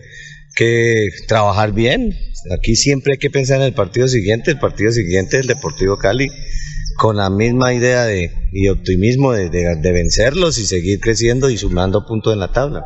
trabajar 1.28 1.72
bien. 1.72 2.16
Aquí 2.57 2.74
siempre 2.76 3.12
hay 3.14 3.18
que 3.18 3.30
pensar 3.30 3.59
en 3.61 3.66
el 3.66 3.74
partido 3.74 4.09
siguiente, 4.09 4.51
el 4.53 4.59
partido 4.59 4.91
siguiente 4.93 5.39
el 5.39 5.47
Deportivo 5.47 5.97
Cali, 5.99 6.28
con 6.97 7.16
la 7.16 7.30
misma 7.30 7.74
idea 7.74 8.05
de, 8.05 8.30
y 8.53 8.68
optimismo 8.68 9.32
de- 9.32 9.51
de 9.51 9.93
vencerlos 9.93 10.59
y 10.59 10.66
seguir 10.66 11.01
creciendo 11.01 11.51
y 11.51 11.57
sumando 11.57 12.07
puntos 12.07 12.32
en 12.32 12.41
la 12.41 12.53
tabla. 12.53 12.85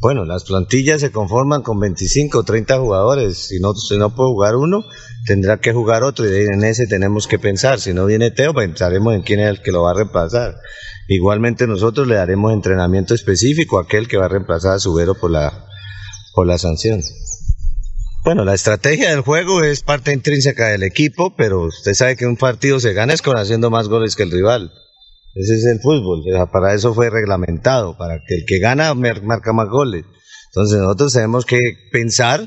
Bueno, 0.00 0.24
las 0.24 0.44
plantillas 0.44 1.00
se 1.00 1.10
conforman 1.10 1.62
con 1.62 1.80
25 1.80 2.38
o 2.38 2.44
30 2.44 2.78
jugadores. 2.78 3.48
Si 3.48 3.58
no, 3.58 3.74
si 3.74 3.98
no 3.98 4.14
puede 4.14 4.30
jugar 4.30 4.54
uno, 4.54 4.84
tendrá 5.26 5.58
que 5.58 5.72
jugar 5.72 6.04
otro 6.04 6.24
y 6.24 6.46
en 6.46 6.62
ese 6.62 6.86
tenemos 6.86 7.26
que 7.26 7.40
pensar. 7.40 7.80
Si 7.80 7.92
no 7.92 8.06
viene 8.06 8.30
Teo, 8.30 8.54
pensaremos 8.54 9.14
en 9.14 9.22
quién 9.22 9.40
es 9.40 9.48
el 9.48 9.60
que 9.60 9.72
lo 9.72 9.82
va 9.82 9.90
a 9.90 9.94
reemplazar. 9.94 10.54
Igualmente 11.08 11.66
nosotros 11.66 12.06
le 12.06 12.14
daremos 12.14 12.52
entrenamiento 12.52 13.14
específico 13.14 13.78
a 13.78 13.82
aquel 13.82 14.06
que 14.06 14.18
va 14.18 14.26
a 14.26 14.28
reemplazar 14.28 14.74
a 14.74 14.78
Subero 14.78 15.14
por 15.14 15.32
la, 15.32 15.66
por 16.32 16.46
la 16.46 16.58
sanción. 16.58 17.02
Bueno, 18.24 18.44
la 18.44 18.54
estrategia 18.54 19.10
del 19.10 19.22
juego 19.22 19.64
es 19.64 19.82
parte 19.82 20.12
intrínseca 20.12 20.68
del 20.68 20.84
equipo, 20.84 21.34
pero 21.36 21.62
usted 21.62 21.94
sabe 21.94 22.14
que 22.14 22.26
un 22.26 22.36
partido 22.36 22.78
se 22.78 22.92
gana 22.92 23.14
es 23.14 23.22
con 23.22 23.36
haciendo 23.36 23.70
más 23.70 23.88
goles 23.88 24.14
que 24.14 24.22
el 24.22 24.30
rival. 24.30 24.70
Ese 25.38 25.54
es 25.54 25.64
el 25.66 25.78
fútbol, 25.80 26.24
para 26.50 26.74
eso 26.74 26.94
fue 26.94 27.10
reglamentado, 27.10 27.96
para 27.96 28.18
que 28.26 28.34
el 28.34 28.44
que 28.44 28.58
gana 28.58 28.92
marca 28.94 29.52
más 29.52 29.68
goles. 29.68 30.04
Entonces 30.48 30.80
nosotros 30.80 31.12
tenemos 31.12 31.46
que 31.46 31.60
pensar 31.92 32.44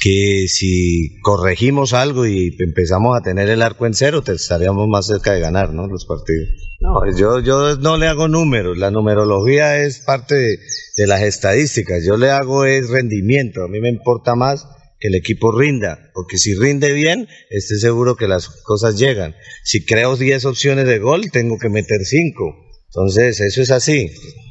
que 0.00 0.46
si 0.48 1.20
corregimos 1.20 1.92
algo 1.92 2.26
y 2.26 2.56
empezamos 2.58 3.16
a 3.16 3.22
tener 3.22 3.50
el 3.50 3.60
arco 3.60 3.84
en 3.84 3.92
cero, 3.92 4.22
te 4.22 4.32
estaríamos 4.32 4.88
más 4.88 5.06
cerca 5.06 5.32
de 5.32 5.40
ganar, 5.40 5.74
¿no? 5.74 5.86
Los 5.86 6.06
partidos. 6.06 6.48
No, 6.80 7.00
yo, 7.14 7.40
yo 7.40 7.76
no 7.76 7.98
le 7.98 8.08
hago 8.08 8.26
números, 8.26 8.78
la 8.78 8.90
numerología 8.90 9.82
es 9.82 10.00
parte 10.00 10.34
de, 10.34 10.58
de 10.96 11.06
las 11.06 11.20
estadísticas, 11.22 12.04
yo 12.06 12.16
le 12.16 12.30
hago 12.30 12.64
es 12.64 12.88
rendimiento, 12.88 13.62
a 13.62 13.68
mí 13.68 13.80
me 13.80 13.90
importa 13.90 14.34
más 14.34 14.66
que 15.04 15.08
el 15.08 15.16
equipo 15.16 15.52
rinda, 15.52 15.98
porque 16.14 16.38
si 16.38 16.54
rinde 16.54 16.94
bien, 16.94 17.28
estoy 17.50 17.76
seguro 17.76 18.16
que 18.16 18.26
las 18.26 18.48
cosas 18.64 18.98
llegan. 18.98 19.34
Si 19.62 19.84
creo 19.84 20.16
10 20.16 20.46
opciones 20.46 20.86
de 20.86 20.98
gol, 20.98 21.30
tengo 21.30 21.58
que 21.58 21.68
meter 21.68 22.00
5. 22.00 22.56
Entonces, 22.86 23.38
eso 23.38 23.60
es 23.60 23.70
así. 23.70 24.08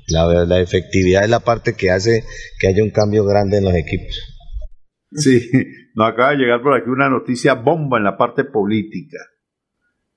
La, 0.09 0.45
la 0.45 0.61
efectividad 0.61 1.23
es 1.23 1.31
la 1.31 1.39
parte 1.39 1.73
que 1.75 1.89
hace 1.89 2.23
que 2.59 2.67
haya 2.67 2.83
un 2.83 2.91
cambio 2.91 3.25
grande 3.25 3.57
en 3.57 3.63
los 3.63 3.73
equipos. 3.73 4.15
Sí, 5.13 5.49
nos 5.95 6.11
acaba 6.11 6.33
de 6.33 6.37
llegar 6.37 6.61
por 6.61 6.79
aquí 6.79 6.87
una 6.87 7.09
noticia 7.09 7.55
bomba 7.55 7.97
en 7.97 8.03
la 8.03 8.15
parte 8.15 8.43
política. 8.43 9.17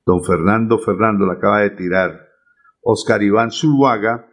Don 0.04 0.22
Fernando 0.22 0.78
Fernando 0.78 1.24
la 1.24 1.38
acaba 1.38 1.62
de 1.62 1.70
tirar. 1.70 2.28
Oscar 2.82 3.22
Iván 3.22 3.50
Zuluaga 3.50 4.28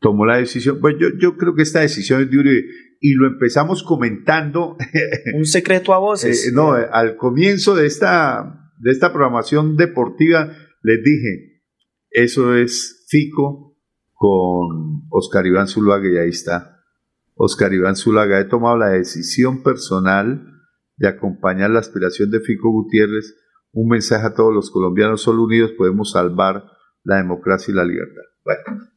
tomó 0.00 0.26
la 0.26 0.36
decisión. 0.36 0.80
Pues 0.82 0.96
yo, 1.00 1.08
yo 1.18 1.38
creo 1.38 1.54
que 1.54 1.62
esta 1.62 1.80
decisión 1.80 2.20
es 2.20 2.30
de 2.30 2.36
Uribe 2.36 2.89
y 3.00 3.14
lo 3.14 3.26
empezamos 3.26 3.82
comentando. 3.82 4.76
Un 5.34 5.46
secreto 5.46 5.94
a 5.94 5.98
voces. 5.98 6.46
Eh, 6.46 6.52
no, 6.52 6.72
al 6.72 7.16
comienzo 7.16 7.74
de 7.74 7.86
esta, 7.86 8.70
de 8.78 8.90
esta 8.90 9.12
programación 9.12 9.76
deportiva 9.76 10.52
les 10.82 11.02
dije, 11.02 11.62
eso 12.10 12.54
es 12.54 13.06
Fico 13.08 13.76
con 14.12 15.06
Oscar 15.10 15.46
Iván 15.46 15.66
Zuluaga 15.66 16.08
y 16.08 16.16
ahí 16.18 16.28
está. 16.28 16.82
Oscar 17.34 17.72
Iván 17.72 17.96
Zuluaga 17.96 18.38
he 18.38 18.44
tomado 18.44 18.76
la 18.76 18.90
decisión 18.90 19.62
personal 19.62 20.46
de 20.96 21.08
acompañar 21.08 21.70
la 21.70 21.78
aspiración 21.78 22.30
de 22.30 22.40
Fico 22.40 22.70
Gutiérrez, 22.70 23.34
un 23.72 23.88
mensaje 23.88 24.26
a 24.26 24.34
todos 24.34 24.52
los 24.52 24.70
colombianos, 24.70 25.22
solo 25.22 25.44
unidos 25.44 25.72
podemos 25.72 26.12
salvar 26.12 26.64
la 27.02 27.16
democracia 27.16 27.72
y 27.72 27.74
la 27.74 27.84
libertad. 27.84 28.22
Bueno, 28.44 28.89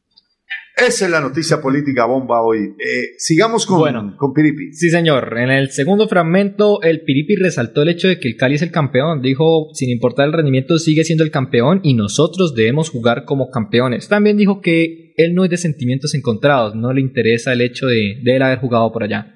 esa 0.76 1.04
es 1.04 1.10
la 1.10 1.20
noticia 1.20 1.60
política 1.60 2.04
bomba 2.06 2.42
hoy. 2.42 2.58
Eh, 2.78 3.14
sigamos 3.18 3.64
con, 3.66 3.78
Bueno. 3.78 4.16
con 4.18 4.32
Piripi. 4.32 4.72
Sí, 4.72 4.90
señor. 4.90 5.36
En 5.38 5.50
el 5.50 5.70
segundo 5.70 6.08
fragmento, 6.08 6.82
el 6.82 7.02
Piripi 7.02 7.36
resaltó 7.36 7.82
el 7.82 7.90
hecho 7.90 8.08
de 8.08 8.18
que 8.18 8.28
el 8.28 8.36
Cali 8.36 8.56
es 8.56 8.62
el 8.62 8.70
campeón. 8.72 9.22
Dijo, 9.22 9.68
sin 9.74 9.90
importar 9.90 10.26
el 10.26 10.32
rendimiento, 10.32 10.78
sigue 10.78 11.04
siendo 11.04 11.22
el 11.24 11.30
campeón 11.30 11.80
y 11.82 11.94
nosotros 11.94 12.54
debemos 12.54 12.90
jugar 12.90 13.24
como 13.24 13.50
campeones. 13.50 14.08
También 14.08 14.36
dijo 14.36 14.60
que 14.60 15.12
él 15.16 15.34
no 15.34 15.44
es 15.44 15.50
de 15.50 15.56
sentimientos 15.58 16.14
encontrados, 16.14 16.74
no 16.74 16.92
le 16.92 17.00
interesa 17.00 17.52
el 17.52 17.60
hecho 17.60 17.86
de, 17.86 18.20
de 18.24 18.36
él 18.36 18.42
haber 18.42 18.58
jugado 18.58 18.90
por 18.92 19.04
allá. 19.04 19.30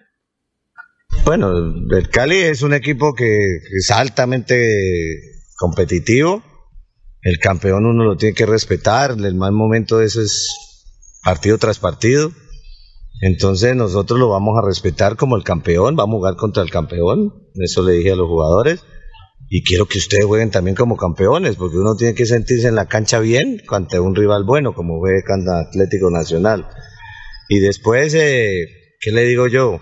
Bueno, 1.24 1.53
el 1.57 2.09
Cali 2.11 2.36
es 2.36 2.62
un 2.62 2.74
equipo 2.74 3.14
que 3.14 3.39
es 3.76 3.91
altamente 3.91 4.57
competitivo. 5.57 6.43
El 7.22 7.39
campeón 7.39 7.86
uno 7.86 8.05
lo 8.05 8.16
tiene 8.16 8.34
que 8.34 8.47
respetar. 8.47 9.12
El 9.12 9.34
mal 9.34 9.53
momento 9.53 9.99
de 9.99 10.07
eso 10.07 10.20
es 10.20 10.49
partido 11.22 11.58
tras 11.58 11.78
partido. 11.78 12.30
Entonces 13.20 13.74
nosotros 13.74 14.18
lo 14.18 14.28
vamos 14.28 14.56
a 14.58 14.66
respetar 14.66 15.16
como 15.16 15.36
el 15.36 15.44
campeón. 15.44 15.96
Vamos 15.96 16.14
a 16.14 16.18
jugar 16.18 16.36
contra 16.36 16.62
el 16.62 16.70
campeón. 16.70 17.34
Eso 17.54 17.82
le 17.82 17.94
dije 17.94 18.12
a 18.12 18.16
los 18.16 18.28
jugadores. 18.28 18.84
Y 19.50 19.62
quiero 19.64 19.86
que 19.86 19.98
ustedes 19.98 20.26
jueguen 20.26 20.50
también 20.50 20.76
como 20.76 20.96
campeones, 20.96 21.56
porque 21.56 21.78
uno 21.78 21.96
tiene 21.96 22.14
que 22.14 22.26
sentirse 22.26 22.68
en 22.68 22.74
la 22.74 22.86
cancha 22.86 23.18
bien 23.18 23.62
ante 23.70 23.98
un 23.98 24.14
rival 24.14 24.44
bueno, 24.44 24.74
como 24.74 25.00
fue 25.00 25.22
el 25.26 25.48
Atlético 25.48 26.10
Nacional. 26.10 26.68
Y 27.48 27.60
después, 27.60 28.12
eh, 28.14 28.66
¿qué 29.00 29.10
le 29.10 29.24
digo 29.24 29.46
yo? 29.46 29.80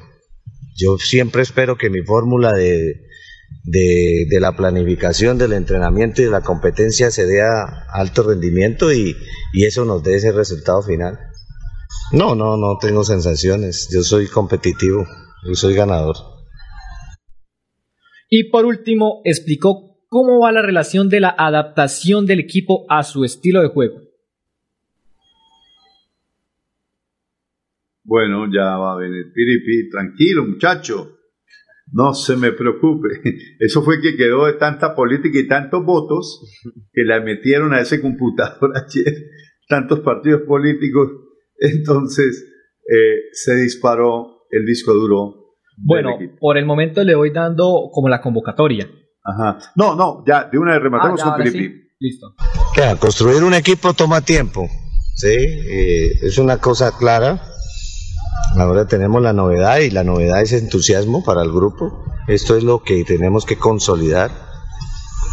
Yo 0.76 0.98
siempre 0.98 1.42
espero 1.42 1.76
que 1.76 1.90
mi 1.90 2.02
fórmula 2.02 2.52
de, 2.52 3.06
de, 3.64 4.26
de 4.28 4.40
la 4.40 4.56
planificación, 4.56 5.38
del 5.38 5.52
entrenamiento 5.52 6.22
y 6.22 6.26
de 6.26 6.30
la 6.30 6.42
competencia 6.42 7.10
se 7.10 7.26
dé 7.26 7.42
a 7.42 7.86
alto 7.92 8.22
rendimiento 8.22 8.92
y, 8.92 9.16
y 9.52 9.64
eso 9.64 9.84
nos 9.84 10.02
dé 10.02 10.16
ese 10.16 10.32
resultado 10.32 10.82
final. 10.82 11.18
No, 12.12 12.34
no, 12.34 12.56
no 12.56 12.78
tengo 12.80 13.04
sensaciones. 13.04 13.88
Yo 13.92 14.02
soy 14.02 14.28
competitivo, 14.28 15.06
yo 15.46 15.54
soy 15.54 15.74
ganador. 15.74 16.16
Y 18.28 18.50
por 18.50 18.64
último, 18.64 19.20
explicó 19.24 19.98
cómo 20.08 20.40
va 20.40 20.52
la 20.52 20.62
relación 20.62 21.08
de 21.08 21.20
la 21.20 21.34
adaptación 21.36 22.26
del 22.26 22.40
equipo 22.40 22.86
a 22.88 23.02
su 23.02 23.24
estilo 23.24 23.62
de 23.62 23.68
juego. 23.68 24.00
Bueno, 28.04 28.46
ya 28.52 28.76
va 28.76 28.92
a 28.92 28.96
venir 28.96 29.32
Piripi, 29.34 29.90
tranquilo 29.90 30.46
muchacho, 30.46 31.15
no 31.92 32.14
se 32.14 32.36
me 32.36 32.52
preocupe. 32.52 33.08
Eso 33.60 33.82
fue 33.82 34.00
que 34.00 34.16
quedó 34.16 34.46
de 34.46 34.54
tanta 34.54 34.94
política 34.94 35.38
y 35.38 35.46
tantos 35.48 35.84
votos 35.84 36.40
que 36.92 37.02
le 37.02 37.20
metieron 37.20 37.72
a 37.74 37.80
ese 37.80 38.00
computador 38.00 38.72
ayer, 38.76 39.14
tantos 39.68 40.00
partidos 40.00 40.42
políticos, 40.42 41.08
entonces 41.58 42.44
eh, 42.88 43.28
se 43.32 43.56
disparó 43.56 44.46
el 44.50 44.64
disco 44.64 44.92
duro. 44.94 45.54
Bueno, 45.78 46.10
por 46.40 46.56
el 46.56 46.64
momento 46.64 47.04
le 47.04 47.14
voy 47.14 47.30
dando 47.30 47.90
como 47.92 48.08
la 48.08 48.20
convocatoria. 48.20 48.88
Ajá. 49.22 49.58
No, 49.74 49.94
no, 49.96 50.24
ya, 50.26 50.48
de 50.50 50.58
una 50.58 50.72
vez 50.74 50.82
rematamos 50.82 51.20
Ah, 51.20 51.24
ya, 51.24 51.24
con 51.24 51.32
ahora 51.40 51.50
Filipe. 51.50 51.74
sí. 51.74 51.82
Listo. 51.98 52.34
Claro, 52.74 52.98
construir 52.98 53.42
un 53.42 53.54
equipo 53.54 53.94
toma 53.94 54.20
tiempo, 54.20 54.68
¿sí? 55.14 55.28
Eh, 55.34 56.10
es 56.22 56.36
una 56.38 56.58
cosa 56.58 56.92
clara. 56.96 57.40
Ahora 58.58 58.86
tenemos 58.86 59.22
la 59.22 59.32
novedad 59.32 59.78
y 59.80 59.90
la 59.90 60.04
novedad 60.04 60.40
es 60.40 60.52
entusiasmo 60.52 61.22
para 61.24 61.42
el 61.42 61.52
grupo. 61.52 62.04
Esto 62.26 62.56
es 62.56 62.64
lo 62.64 62.82
que 62.82 63.04
tenemos 63.04 63.44
que 63.44 63.56
consolidar. 63.58 64.30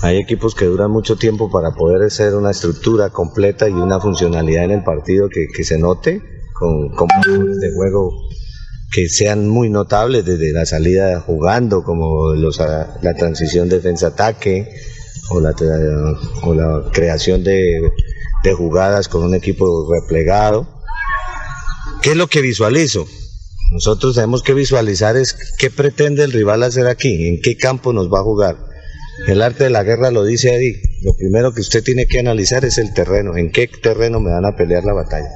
Hay 0.01 0.17
equipos 0.17 0.53
que 0.55 0.65
duran 0.65 0.91
mucho 0.91 1.15
tiempo 1.15 1.49
para 1.49 1.71
poder 1.71 2.01
hacer 2.03 2.35
una 2.35 2.51
estructura 2.51 3.09
completa 3.11 3.69
y 3.69 3.71
una 3.73 3.99
funcionalidad 4.01 4.65
en 4.65 4.71
el 4.71 4.83
partido 4.83 5.29
que, 5.29 5.63
se 5.63 5.77
note, 5.77 6.21
con, 6.53 6.89
con 6.89 7.07
de 7.07 7.73
juego 7.73 8.11
que 8.91 9.07
sean 9.07 9.47
muy 9.47 9.69
notables 9.69 10.25
desde 10.25 10.51
la 10.51 10.65
salida 10.65 11.19
jugando, 11.21 11.83
como 11.83 12.33
los, 12.33 12.59
a- 12.59 12.99
la 13.01 13.13
transición 13.15 13.69
defensa-ataque 13.69 14.69
o 15.29 15.39
la, 15.39 15.55
o 16.43 16.53
la 16.53 16.83
creación 16.91 17.43
de 17.43 17.79
jugadas 18.57 19.07
con 19.07 19.23
un 19.23 19.33
equipo 19.33 19.87
replegado. 19.91 20.67
¿Qué 22.03 22.09
es 22.09 22.17
lo 22.17 22.27
que 22.27 22.41
visualizo? 22.41 23.05
Nosotros 23.71 24.15
tenemos 24.15 24.43
que 24.43 24.53
visualizar 24.53 25.15
es 25.15 25.55
qué 25.57 25.69
pretende 25.69 26.25
el 26.25 26.33
rival 26.33 26.61
hacer 26.63 26.85
aquí, 26.87 27.29
en 27.29 27.39
qué 27.41 27.55
campo 27.55 27.93
nos 27.93 28.11
va 28.11 28.19
a 28.19 28.23
jugar. 28.23 28.57
El 29.29 29.41
arte 29.41 29.63
de 29.63 29.69
la 29.69 29.83
guerra 29.83 30.11
lo 30.11 30.25
dice 30.25 30.51
ahí. 30.51 30.73
Lo 31.05 31.15
primero 31.17 31.53
que 31.53 31.61
usted 31.61 31.81
tiene 31.81 32.05
que 32.05 32.19
analizar 32.19 32.65
es 32.65 32.77
el 32.77 32.93
terreno, 32.93 33.37
en 33.37 33.51
qué 33.51 33.69
terreno 33.81 34.19
me 34.19 34.31
van 34.31 34.43
a 34.43 34.57
pelear 34.57 34.83
la 34.83 34.91
batalla. 34.91 35.29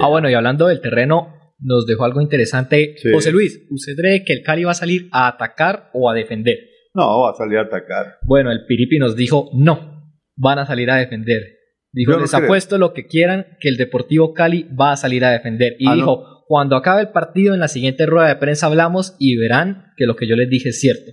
Ah, 0.00 0.08
bueno, 0.08 0.30
y 0.30 0.34
hablando 0.34 0.68
del 0.68 0.80
terreno, 0.80 1.34
nos 1.58 1.84
dejó 1.86 2.04
algo 2.04 2.20
interesante. 2.20 2.94
Sí. 3.02 3.10
José 3.12 3.32
Luis, 3.32 3.66
¿usted 3.68 3.94
cree 3.96 4.24
que 4.24 4.34
el 4.34 4.42
Cali 4.44 4.62
va 4.62 4.70
a 4.70 4.74
salir 4.74 5.08
a 5.10 5.26
atacar 5.26 5.90
o 5.94 6.08
a 6.08 6.14
defender? 6.14 6.58
No, 6.94 7.22
va 7.22 7.30
a 7.32 7.34
salir 7.34 7.58
a 7.58 7.62
atacar. 7.62 8.18
Bueno, 8.24 8.52
el 8.52 8.64
Piripi 8.66 9.00
nos 9.00 9.16
dijo 9.16 9.50
no, 9.52 10.14
van 10.36 10.60
a 10.60 10.66
salir 10.66 10.88
a 10.92 10.96
defender. 10.96 11.55
Dijo, 11.96 12.12
no 12.12 12.20
les 12.20 12.30
creo. 12.30 12.44
apuesto 12.44 12.76
lo 12.78 12.92
que 12.92 13.06
quieran 13.06 13.46
que 13.58 13.68
el 13.70 13.76
Deportivo 13.78 14.34
Cali 14.34 14.68
va 14.78 14.92
a 14.92 14.96
salir 14.96 15.24
a 15.24 15.30
defender. 15.32 15.76
Y 15.78 15.86
Ah, 15.86 15.90
¿no? 15.90 15.96
dijo, 15.96 16.44
cuando 16.46 16.76
acabe 16.76 17.00
el 17.00 17.08
partido 17.10 17.54
en 17.54 17.60
la 17.60 17.68
siguiente 17.68 18.04
rueda 18.06 18.28
de 18.28 18.36
prensa 18.36 18.66
hablamos 18.66 19.16
y 19.18 19.36
verán 19.36 19.92
que 19.96 20.04
lo 20.06 20.14
que 20.14 20.28
yo 20.28 20.36
les 20.36 20.50
dije 20.50 20.68
es 20.68 20.78
cierto. 20.80 21.10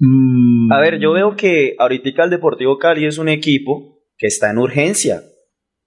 Mm, 0.00 0.72
A 0.72 0.80
ver, 0.80 0.98
yo 0.98 1.12
veo 1.12 1.36
que 1.36 1.76
ahorita 1.78 2.24
el 2.24 2.30
Deportivo 2.30 2.78
Cali 2.78 3.06
es 3.06 3.18
un 3.18 3.28
equipo 3.28 4.02
que 4.16 4.26
está 4.26 4.50
en 4.50 4.58
urgencia. 4.58 5.22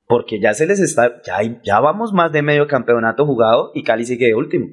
Porque 0.10 0.40
ya 0.40 0.54
se 0.54 0.66
les 0.68 0.80
está, 0.80 1.22
ya, 1.26 1.36
hay- 1.38 1.60
ya 1.66 1.82
vamos 1.82 2.14
más 2.14 2.32
de 2.32 2.42
medio 2.42 2.66
campeonato 2.68 3.26
jugado 3.26 3.72
y 3.76 3.84
Cali 3.84 4.06
sigue 4.06 4.28
de 4.28 4.36
último. 4.36 4.68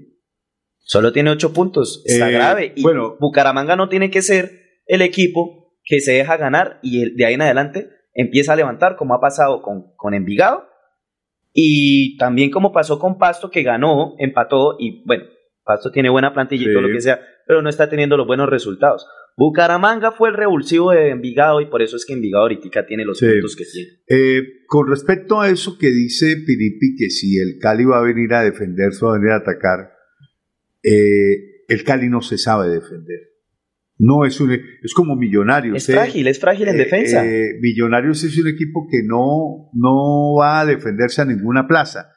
Solo 0.79 1.13
tiene 1.13 1.31
ocho 1.31 1.53
puntos. 1.53 2.05
Está 2.07 2.29
Eh, 2.29 2.33
grave. 2.33 2.73
Y 2.77 2.83
bueno. 2.83 3.17
Bucaramanga 3.19 3.75
no 3.75 3.89
tiene 3.89 4.11
que 4.11 4.23
ser 4.23 4.51
el 4.87 5.03
equipo 5.03 5.73
que 5.83 5.99
se 6.01 6.13
deja 6.13 6.37
ganar 6.37 6.79
y 6.85 7.03
el- 7.03 7.17
de 7.17 7.27
ahí 7.27 7.35
en 7.35 7.43
adelante 7.43 7.89
empieza 8.15 8.53
a 8.53 8.57
levantar, 8.57 8.97
como 8.97 9.15
ha 9.15 9.21
pasado 9.21 9.61
con, 9.63 9.95
con 9.97 10.15
Envigado. 10.15 10.65
Y 11.53 12.17
también 12.17 12.51
como 12.51 12.73
pasó 12.73 12.99
con 12.99 13.19
Pasto, 13.19 13.51
que 13.51 13.63
ganó, 13.63 14.15
empató 14.19 14.77
y 14.79 15.05
bueno, 15.07 15.25
Pasto 15.65 15.91
tiene 15.93 16.11
buena 16.11 16.33
plantilla 16.35 16.63
y 16.63 16.67
Sí. 16.67 16.73
todo 16.73 16.83
lo 16.83 16.93
que 16.93 17.01
sea, 17.01 17.21
pero 17.47 17.63
no 17.63 17.69
está 17.69 17.89
teniendo 17.89 18.17
los 18.17 18.27
buenos 18.27 18.49
resultados. 18.49 19.07
Bucaramanga 19.37 20.13
fue 20.13 20.29
el 20.29 20.35
revulsivo 20.37 20.93
de 20.93 21.11
Envigado 21.11 21.61
y 21.61 21.67
por 21.67 21.83
eso 21.83 21.97
es 21.97 22.05
que 22.07 22.13
Envigado 22.13 22.43
ahorita 22.43 22.87
tiene 22.87 23.05
los 23.05 23.19
Sí. 23.19 23.27
puntos 23.27 23.57
que 23.57 23.65
tiene. 23.65 23.91
Eh, 24.09 24.43
con 24.67 24.89
respecto 24.89 25.41
a 25.41 25.49
eso 25.49 25.77
que 25.79 25.89
dice 25.89 26.37
Piripi, 26.45 26.97
que 26.97 27.11
si 27.11 27.39
el 27.39 27.59
Cali 27.61 27.85
va 27.85 27.99
a 27.99 28.03
venir 28.03 28.33
a 28.35 28.43
defenderse 28.43 29.05
o 29.05 29.09
va 29.09 29.15
a 29.15 29.19
venir 29.19 29.33
a 29.33 29.37
atacar, 29.37 29.93
eh, 30.83 31.65
el 31.69 31.85
Cali 31.85 32.09
no 32.09 32.21
se 32.21 32.37
sabe 32.39 32.69
defender. 32.69 33.31
No 34.07 34.27
es 34.27 34.39
un, 34.41 34.53
es 34.53 34.93
como 34.95 35.17
Millonarios. 35.17 35.77
Es 35.77 35.89
¿eh? 35.89 35.93
frágil, 35.95 36.27
es 36.27 36.39
frágil 36.39 36.69
en 36.69 36.75
Eh, 36.75 36.79
defensa. 36.79 37.25
eh, 37.25 37.59
Millonarios 37.61 38.23
es 38.25 38.37
un 38.39 38.49
equipo 38.49 38.87
que 38.91 38.99
no, 39.05 39.71
no 39.73 40.35
va 40.39 40.61
a 40.61 40.67
defenderse 40.67 41.23
a 41.23 41.25
ninguna 41.25 41.67
plaza. 41.67 42.11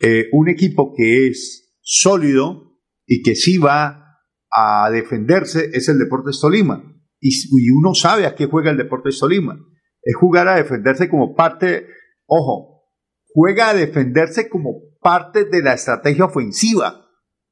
Eh, 0.00 0.26
un 0.32 0.48
equipo 0.48 0.92
que 0.94 1.28
es 1.28 1.74
sólido 1.80 2.78
y 3.06 3.22
que 3.22 3.34
sí 3.34 3.56
va 3.56 4.18
a 4.50 4.90
defenderse 4.90 5.70
es 5.72 5.88
el 5.88 5.98
Deportes 5.98 6.38
Tolima. 6.40 6.82
Y, 7.20 7.30
y 7.30 7.70
uno 7.70 7.94
sabe 7.94 8.26
a 8.26 8.34
qué 8.34 8.46
juega 8.46 8.70
el 8.70 8.76
Deportes 8.76 9.18
Tolima. 9.18 9.58
Es 10.02 10.14
jugar 10.16 10.48
a 10.48 10.56
defenderse 10.56 11.08
como 11.08 11.34
parte, 11.34 11.86
ojo, 12.26 12.82
juega 13.32 13.70
a 13.70 13.74
defenderse 13.74 14.48
como 14.48 14.82
parte 15.00 15.44
de 15.44 15.62
la 15.62 15.74
estrategia 15.74 16.26
ofensiva. 16.26 17.06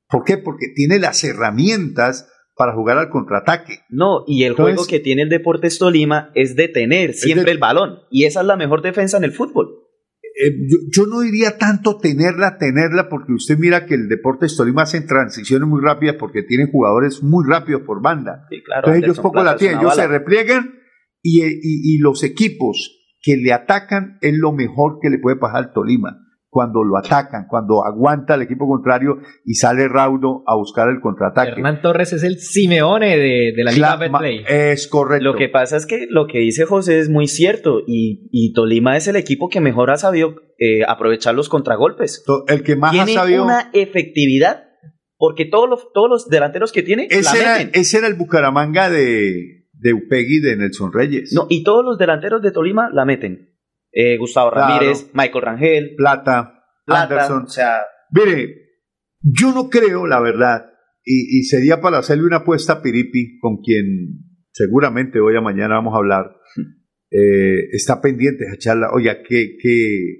¿Por 0.08 0.24
qué? 0.24 0.36
Porque 0.38 0.66
tiene 0.74 0.98
las 0.98 1.24
herramientas 1.24 2.28
para 2.56 2.72
jugar 2.74 2.98
al 2.98 3.08
contraataque. 3.10 3.80
No, 3.88 4.24
y 4.26 4.44
el 4.44 4.52
Entonces- 4.52 4.76
juego 4.76 4.88
que 4.88 5.00
tiene 5.00 5.22
el 5.22 5.28
Deportes 5.28 5.78
Tolima 5.78 6.30
es 6.34 6.54
detener 6.56 7.14
siempre 7.14 7.46
de- 7.46 7.50
el 7.52 7.58
balón. 7.58 8.00
Y 8.10 8.24
esa 8.24 8.40
es 8.40 8.46
la 8.46 8.56
mejor 8.56 8.82
defensa 8.82 9.16
en 9.16 9.24
el 9.24 9.32
fútbol. 9.32 9.80
Eh, 10.22 10.50
yo, 10.68 10.78
yo 10.90 11.06
no 11.08 11.20
diría 11.20 11.58
tanto 11.58 11.96
tenerla, 11.98 12.58
tenerla, 12.58 13.08
porque 13.08 13.32
usted 13.32 13.56
mira 13.56 13.86
que 13.86 13.94
el 13.94 14.08
Deportes 14.08 14.56
Tolima 14.56 14.82
hace 14.82 15.00
transiciones 15.00 15.68
muy 15.68 15.80
rápidas 15.80 16.16
porque 16.18 16.42
tiene 16.42 16.66
jugadores 16.70 17.22
muy 17.22 17.44
rápidos 17.48 17.82
por 17.82 18.02
banda. 18.02 18.46
Sí, 18.50 18.60
claro, 18.64 18.80
Entonces 18.88 19.04
ellos 19.04 19.16
poco 19.18 19.32
Plata 19.34 19.52
la 19.52 19.56
tienen, 19.56 19.78
ellos 19.78 19.94
se 19.94 20.08
repliegan 20.08 20.74
y, 21.22 21.40
y- 21.44 21.94
y 21.94 21.98
los 21.98 22.24
equipos 22.24 23.00
que 23.22 23.36
le 23.36 23.52
atacan 23.52 24.18
es 24.22 24.34
lo 24.36 24.52
mejor 24.52 24.98
que 25.00 25.08
le 25.08 25.18
puede 25.18 25.36
pasar 25.36 25.64
al 25.64 25.72
Tolima. 25.72 26.18
Cuando 26.54 26.84
lo 26.84 26.96
atacan, 26.96 27.46
cuando 27.48 27.84
aguanta 27.84 28.36
el 28.36 28.42
equipo 28.42 28.68
contrario 28.68 29.18
y 29.44 29.54
sale 29.54 29.88
raudo 29.88 30.44
a 30.46 30.54
buscar 30.54 30.88
el 30.88 31.00
contraataque. 31.00 31.50
Hernán 31.50 31.82
Torres 31.82 32.12
es 32.12 32.22
el 32.22 32.38
Simeone 32.38 33.16
de, 33.18 33.52
de 33.56 33.64
la 33.64 33.72
Liga 33.72 33.96
Betplay. 33.96 34.44
Es 34.46 34.86
correcto. 34.86 35.24
Lo 35.24 35.34
que 35.34 35.48
pasa 35.48 35.76
es 35.76 35.84
que 35.84 36.06
lo 36.08 36.28
que 36.28 36.38
dice 36.38 36.64
José 36.64 37.00
es 37.00 37.10
muy 37.10 37.26
cierto. 37.26 37.80
Y, 37.88 38.28
y 38.30 38.52
Tolima 38.52 38.96
es 38.96 39.08
el 39.08 39.16
equipo 39.16 39.48
que 39.48 39.60
mejor 39.60 39.90
ha 39.90 39.96
sabido 39.96 40.36
eh, 40.60 40.82
aprovechar 40.86 41.34
los 41.34 41.48
contragolpes. 41.48 42.22
El 42.46 42.62
que 42.62 42.76
más 42.76 42.92
Tiene 42.92 43.10
ha 43.10 43.14
sabido. 43.22 43.44
una 43.44 43.70
efectividad. 43.72 44.62
Porque 45.16 45.46
todos 45.46 45.68
los, 45.68 45.92
todos 45.92 46.08
los 46.08 46.28
delanteros 46.28 46.70
que 46.70 46.84
tiene 46.84 47.08
la 47.10 47.16
ese, 47.18 47.40
era, 47.40 47.52
meten. 47.58 47.70
ese 47.74 47.98
era 47.98 48.06
el 48.06 48.14
Bucaramanga 48.14 48.90
de, 48.90 49.64
de 49.72 49.92
Upegui 49.92 50.38
de 50.38 50.56
Nelson 50.56 50.92
Reyes. 50.92 51.32
No, 51.34 51.46
y 51.48 51.64
todos 51.64 51.84
los 51.84 51.98
delanteros 51.98 52.42
de 52.42 52.52
Tolima 52.52 52.90
la 52.92 53.04
meten. 53.04 53.53
Eh, 53.94 54.16
Gustavo 54.18 54.50
Claro. 54.50 54.74
Ramírez, 54.74 55.10
Michael 55.14 55.42
Rangel, 55.44 55.94
Plata, 55.96 56.64
Plata, 56.84 57.02
Anderson. 57.14 57.42
o 57.44 57.48
sea, 57.48 57.82
Mire, 58.10 58.54
yo 59.20 59.52
no 59.52 59.68
creo, 59.70 60.06
la 60.06 60.20
verdad, 60.20 60.66
y, 61.04 61.38
y 61.38 61.44
sería 61.44 61.80
para 61.80 61.98
hacerle 61.98 62.24
una 62.24 62.38
apuesta 62.38 62.74
a 62.74 62.82
Piripi, 62.82 63.38
con 63.38 63.58
quien 63.62 64.20
seguramente 64.52 65.20
hoy 65.20 65.36
a 65.36 65.40
mañana 65.40 65.74
vamos 65.76 65.94
a 65.94 65.98
hablar, 65.98 66.36
eh, 67.10 67.68
está 67.72 68.00
pendiente 68.00 68.44
esa 68.44 68.56
charla. 68.58 68.90
Oiga, 68.92 69.18
qué, 69.22 69.56
qué, 69.60 70.16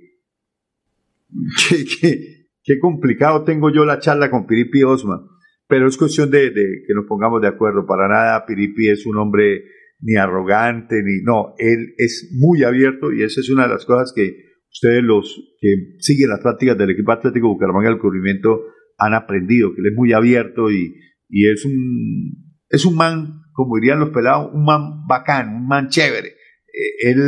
qué, 1.69 1.85
qué- 2.01 2.35
qué 2.63 2.79
complicado 2.79 3.45
tengo 3.45 3.71
yo 3.71 3.85
la 3.85 3.99
charla 3.99 4.31
con 4.31 4.47
Piripi 4.47 4.83
Osma, 4.85 5.21
pero 5.69 5.87
es 5.87 5.97
cuestión 5.99 6.31
de, 6.31 6.51
de 6.51 6.83
que 6.87 6.95
nos 6.95 7.05
pongamos 7.07 7.43
de 7.43 7.49
acuerdo. 7.49 7.87
Para 7.87 8.09
nada, 8.09 8.47
Piripi 8.47 8.89
es 8.89 9.05
un 9.07 9.17
hombre 9.19 9.65
ni 10.01 10.17
arrogante, 10.17 11.03
ni 11.03 11.23
no, 11.23 11.55
él 11.59 11.95
es 11.97 12.31
muy 12.39 12.65
abierto 12.65 13.13
y 13.13 13.23
esa 13.23 13.41
es 13.41 13.51
una 13.51 13.65
de 13.65 13.75
las 13.75 13.85
cosas 13.85 14.13
que 14.15 14.37
ustedes 14.71 15.03
los 15.03 15.57
que 15.61 15.97
siguen 16.01 16.31
las 16.31 16.41
prácticas 16.41 16.77
del 16.77 16.91
equipo 16.91 17.13
Atlético 17.13 17.49
Bucaramanga 17.49 17.89
del 17.89 17.99
cubrimiento 17.99 18.63
han 18.99 19.15
aprendido, 19.15 19.75
que 19.75 19.81
él 19.81 19.89
es 19.89 19.97
muy 19.97 20.13
abierto 20.13 20.71
y, 20.71 20.95
y 21.29 21.49
es 21.49 21.65
un 21.65 22.45
es 22.69 22.85
un 22.85 22.97
man, 22.97 23.43
como 23.53 23.77
dirían 23.77 24.01
los 24.01 24.11
pelados, 24.11 24.51
un 24.53 24.65
man 24.65 25.07
bacán, 25.07 25.55
un 25.55 25.67
man 25.67 25.89
chévere. 25.89 26.29
Eh, 26.29 27.11
él 27.11 27.21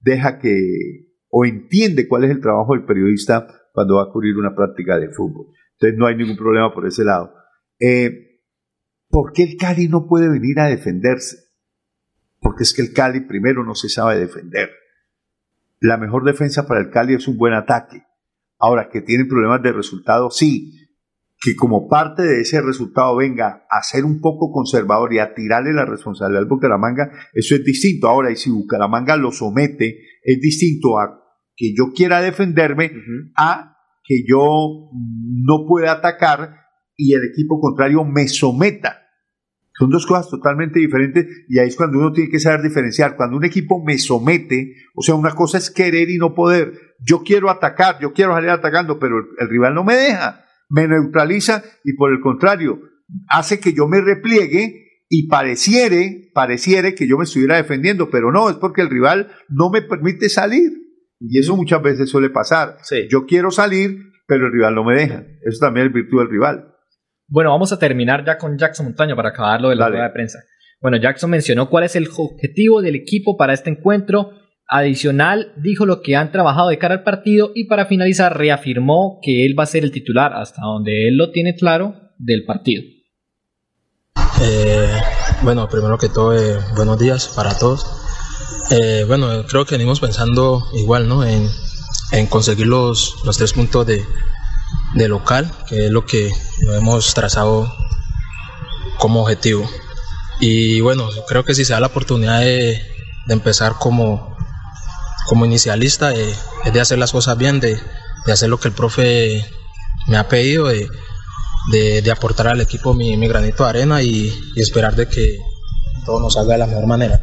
deja 0.00 0.38
que 0.38 1.06
o 1.28 1.44
entiende 1.44 2.06
cuál 2.08 2.24
es 2.24 2.30
el 2.30 2.40
trabajo 2.40 2.74
del 2.74 2.84
periodista 2.84 3.46
cuando 3.72 3.96
va 3.96 4.04
a 4.04 4.12
cubrir 4.12 4.36
una 4.36 4.54
práctica 4.54 4.98
de 4.98 5.10
fútbol. 5.10 5.48
Entonces 5.72 5.98
no 5.98 6.06
hay 6.06 6.16
ningún 6.16 6.36
problema 6.36 6.72
por 6.72 6.86
ese 6.86 7.04
lado. 7.04 7.32
Eh, 7.78 8.40
¿Por 9.08 9.32
qué 9.32 9.44
el 9.44 9.56
Cali 9.56 9.88
no 9.88 10.06
puede 10.06 10.28
venir 10.28 10.58
a 10.60 10.66
defenderse? 10.66 11.36
Porque 12.40 12.62
es 12.62 12.74
que 12.74 12.82
el 12.82 12.92
Cali 12.92 13.20
primero 13.20 13.64
no 13.64 13.74
se 13.74 13.88
sabe 13.88 14.18
defender. 14.18 14.70
La 15.80 15.96
mejor 15.96 16.24
defensa 16.24 16.66
para 16.66 16.80
el 16.80 16.90
Cali 16.90 17.14
es 17.14 17.28
un 17.28 17.36
buen 17.36 17.54
ataque. 17.54 18.04
Ahora, 18.58 18.88
que 18.90 19.02
tienen 19.02 19.28
problemas 19.28 19.62
de 19.62 19.72
resultado, 19.72 20.30
sí. 20.30 20.72
Que 21.38 21.54
como 21.54 21.88
parte 21.88 22.22
de 22.22 22.40
ese 22.40 22.62
resultado 22.62 23.16
venga 23.16 23.66
a 23.70 23.82
ser 23.82 24.04
un 24.04 24.20
poco 24.20 24.50
conservador 24.50 25.12
y 25.12 25.18
a 25.18 25.34
tirarle 25.34 25.74
la 25.74 25.84
responsabilidad 25.84 26.42
al 26.42 26.48
Bucaramanga, 26.48 27.10
eso 27.34 27.54
es 27.54 27.64
distinto. 27.64 28.08
Ahora, 28.08 28.30
y 28.30 28.36
si 28.36 28.50
Bucaramanga 28.50 29.16
lo 29.16 29.32
somete, 29.32 29.98
es 30.22 30.40
distinto 30.40 30.98
a 30.98 31.22
que 31.54 31.74
yo 31.76 31.92
quiera 31.94 32.20
defenderme 32.20 32.92
a 33.36 33.76
que 34.04 34.24
yo 34.26 34.90
no 34.92 35.66
pueda 35.66 35.92
atacar 35.92 36.54
y 36.96 37.14
el 37.14 37.22
equipo 37.24 37.60
contrario 37.60 38.04
me 38.04 38.28
someta. 38.28 39.05
Son 39.78 39.90
dos 39.90 40.06
cosas 40.06 40.30
totalmente 40.30 40.78
diferentes 40.78 41.26
y 41.48 41.58
ahí 41.58 41.68
es 41.68 41.76
cuando 41.76 41.98
uno 41.98 42.12
tiene 42.12 42.30
que 42.30 42.38
saber 42.38 42.62
diferenciar. 42.62 43.16
Cuando 43.16 43.36
un 43.36 43.44
equipo 43.44 43.82
me 43.84 43.98
somete, 43.98 44.74
o 44.94 45.02
sea, 45.02 45.14
una 45.14 45.34
cosa 45.34 45.58
es 45.58 45.70
querer 45.70 46.08
y 46.10 46.16
no 46.16 46.34
poder. 46.34 46.94
Yo 47.00 47.22
quiero 47.22 47.50
atacar, 47.50 47.98
yo 48.00 48.12
quiero 48.12 48.32
salir 48.32 48.50
atacando, 48.50 48.98
pero 48.98 49.18
el, 49.18 49.24
el 49.38 49.48
rival 49.48 49.74
no 49.74 49.84
me 49.84 49.94
deja. 49.94 50.44
me 50.68 50.88
neutraliza 50.88 51.62
y 51.84 51.92
por 51.92 52.12
el 52.12 52.20
contrario, 52.20 52.80
hace 53.28 53.60
que 53.60 53.72
yo 53.72 53.86
me 53.86 54.00
repliegue 54.00 55.04
y 55.08 55.28
pareciere, 55.28 56.30
pareciere 56.34 56.94
que 56.94 57.06
yo 57.06 57.16
me 57.18 57.24
estuviera 57.24 57.56
defendiendo, 57.56 58.10
pero 58.10 58.32
no, 58.32 58.50
es 58.50 58.56
porque 58.56 58.82
el 58.82 58.90
rival 58.90 59.30
no 59.48 59.70
me 59.70 59.82
permite 59.82 60.28
salir. 60.28 60.72
Y 61.20 61.38
eso 61.38 61.56
muchas 61.56 61.82
veces 61.82 62.10
suele 62.10 62.30
pasar. 62.30 62.78
Yo 63.10 63.24
quiero 63.26 63.50
salir, 63.50 64.12
pero 64.26 64.46
el 64.46 64.52
rival 64.52 64.74
no 64.74 64.84
me 64.84 64.94
deja. 64.94 65.24
Eso 65.44 65.60
también 65.60 65.86
es 65.86 65.92
virtud 65.92 66.20
del 66.20 66.30
rival. 66.30 66.75
Bueno, 67.28 67.50
vamos 67.50 67.72
a 67.72 67.78
terminar 67.78 68.24
ya 68.24 68.38
con 68.38 68.56
Jackson 68.56 68.86
Montaño 68.86 69.16
para 69.16 69.30
acabar 69.30 69.60
lo 69.60 69.70
de 69.70 69.76
la 69.76 69.88
rueda 69.88 70.04
de 70.04 70.10
prensa. 70.10 70.38
Bueno, 70.80 70.96
Jackson 70.98 71.30
mencionó 71.30 71.68
cuál 71.68 71.84
es 71.84 71.96
el 71.96 72.08
objetivo 72.16 72.82
del 72.82 72.94
equipo 72.94 73.36
para 73.36 73.52
este 73.52 73.70
encuentro. 73.70 74.30
Adicional, 74.68 75.52
dijo 75.56 75.86
lo 75.86 76.02
que 76.02 76.16
han 76.16 76.32
trabajado 76.32 76.68
de 76.68 76.78
cara 76.78 76.94
al 76.94 77.02
partido 77.04 77.52
y 77.54 77.64
para 77.64 77.86
finalizar 77.86 78.36
reafirmó 78.36 79.20
que 79.22 79.46
él 79.46 79.58
va 79.58 79.62
a 79.62 79.66
ser 79.66 79.84
el 79.84 79.92
titular 79.92 80.32
hasta 80.34 80.62
donde 80.62 81.08
él 81.08 81.16
lo 81.16 81.30
tiene 81.30 81.54
claro 81.54 81.94
del 82.18 82.44
partido. 82.44 82.82
Eh, 84.42 84.88
bueno, 85.42 85.68
primero 85.68 85.98
que 85.98 86.08
todo, 86.08 86.36
eh, 86.36 86.58
buenos 86.76 86.98
días 86.98 87.32
para 87.34 87.56
todos. 87.56 87.86
Eh, 88.70 89.04
bueno, 89.06 89.44
creo 89.48 89.64
que 89.64 89.76
venimos 89.76 90.00
pensando 90.00 90.64
igual, 90.74 91.08
¿no? 91.08 91.24
En, 91.24 91.46
en 92.12 92.26
conseguir 92.26 92.66
los, 92.66 93.22
los 93.24 93.38
tres 93.38 93.52
puntos 93.52 93.86
de, 93.86 94.02
de 94.94 95.08
local, 95.08 95.52
que 95.68 95.86
es 95.86 95.90
lo 95.90 96.04
que 96.04 96.30
hemos 96.74 97.14
trazado 97.14 97.72
como 98.98 99.22
objetivo. 99.22 99.68
Y 100.40 100.80
bueno, 100.80 101.08
creo 101.28 101.44
que 101.44 101.54
si 101.54 101.64
se 101.64 101.72
da 101.72 101.80
la 101.80 101.86
oportunidad 101.88 102.40
de, 102.40 102.80
de 103.26 103.34
empezar 103.34 103.76
como, 103.78 104.36
como 105.26 105.44
inicialista, 105.44 106.14
eh, 106.14 106.34
es 106.64 106.72
de 106.72 106.80
hacer 106.80 106.98
las 106.98 107.12
cosas 107.12 107.36
bien, 107.38 107.60
de, 107.60 107.78
de, 108.26 108.32
hacer 108.32 108.48
lo 108.48 108.58
que 108.58 108.68
el 108.68 108.74
profe 108.74 109.44
me 110.08 110.16
ha 110.16 110.28
pedido, 110.28 110.66
de, 110.66 110.88
de 112.02 112.10
aportar 112.10 112.48
al 112.48 112.60
equipo 112.60 112.94
mi, 112.94 113.16
mi 113.16 113.28
granito 113.28 113.64
de 113.64 113.70
arena 113.70 114.02
y, 114.02 114.32
y, 114.54 114.60
esperar 114.60 114.94
de 114.94 115.08
que 115.08 115.38
todo 116.04 116.20
nos 116.20 116.34
salga 116.34 116.52
de 116.52 116.58
la 116.58 116.66
mejor 116.66 116.86
manera. 116.86 117.22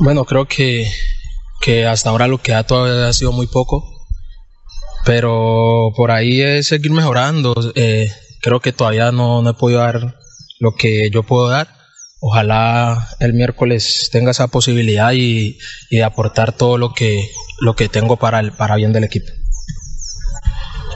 Bueno, 0.00 0.24
creo 0.24 0.46
que, 0.46 0.90
que 1.60 1.86
hasta 1.86 2.10
ahora 2.10 2.28
lo 2.28 2.38
que 2.38 2.54
ha 2.54 2.64
todavía 2.64 3.08
ha 3.08 3.12
sido 3.12 3.32
muy 3.32 3.46
poco, 3.46 3.95
pero 5.06 5.92
por 5.96 6.10
ahí 6.10 6.42
es 6.42 6.66
seguir 6.66 6.92
mejorando. 6.92 7.54
Eh, 7.74 8.12
creo 8.42 8.60
que 8.60 8.72
todavía 8.72 9.10
no, 9.10 9.40
no 9.40 9.50
he 9.50 9.54
podido 9.54 9.80
dar 9.80 10.18
lo 10.60 10.74
que 10.74 11.08
yo 11.10 11.22
puedo 11.22 11.48
dar 11.48 11.76
ojalá 12.20 13.08
el 13.20 13.34
miércoles 13.34 14.08
tenga 14.10 14.30
esa 14.30 14.48
posibilidad 14.48 15.12
y, 15.12 15.58
y 15.90 16.00
aportar 16.00 16.56
todo 16.56 16.78
lo 16.78 16.92
que, 16.92 17.30
lo 17.60 17.76
que 17.76 17.88
tengo 17.88 18.16
para 18.16 18.40
el 18.40 18.52
para 18.52 18.76
bien 18.76 18.92
del 18.92 19.04
equipo. 19.04 19.30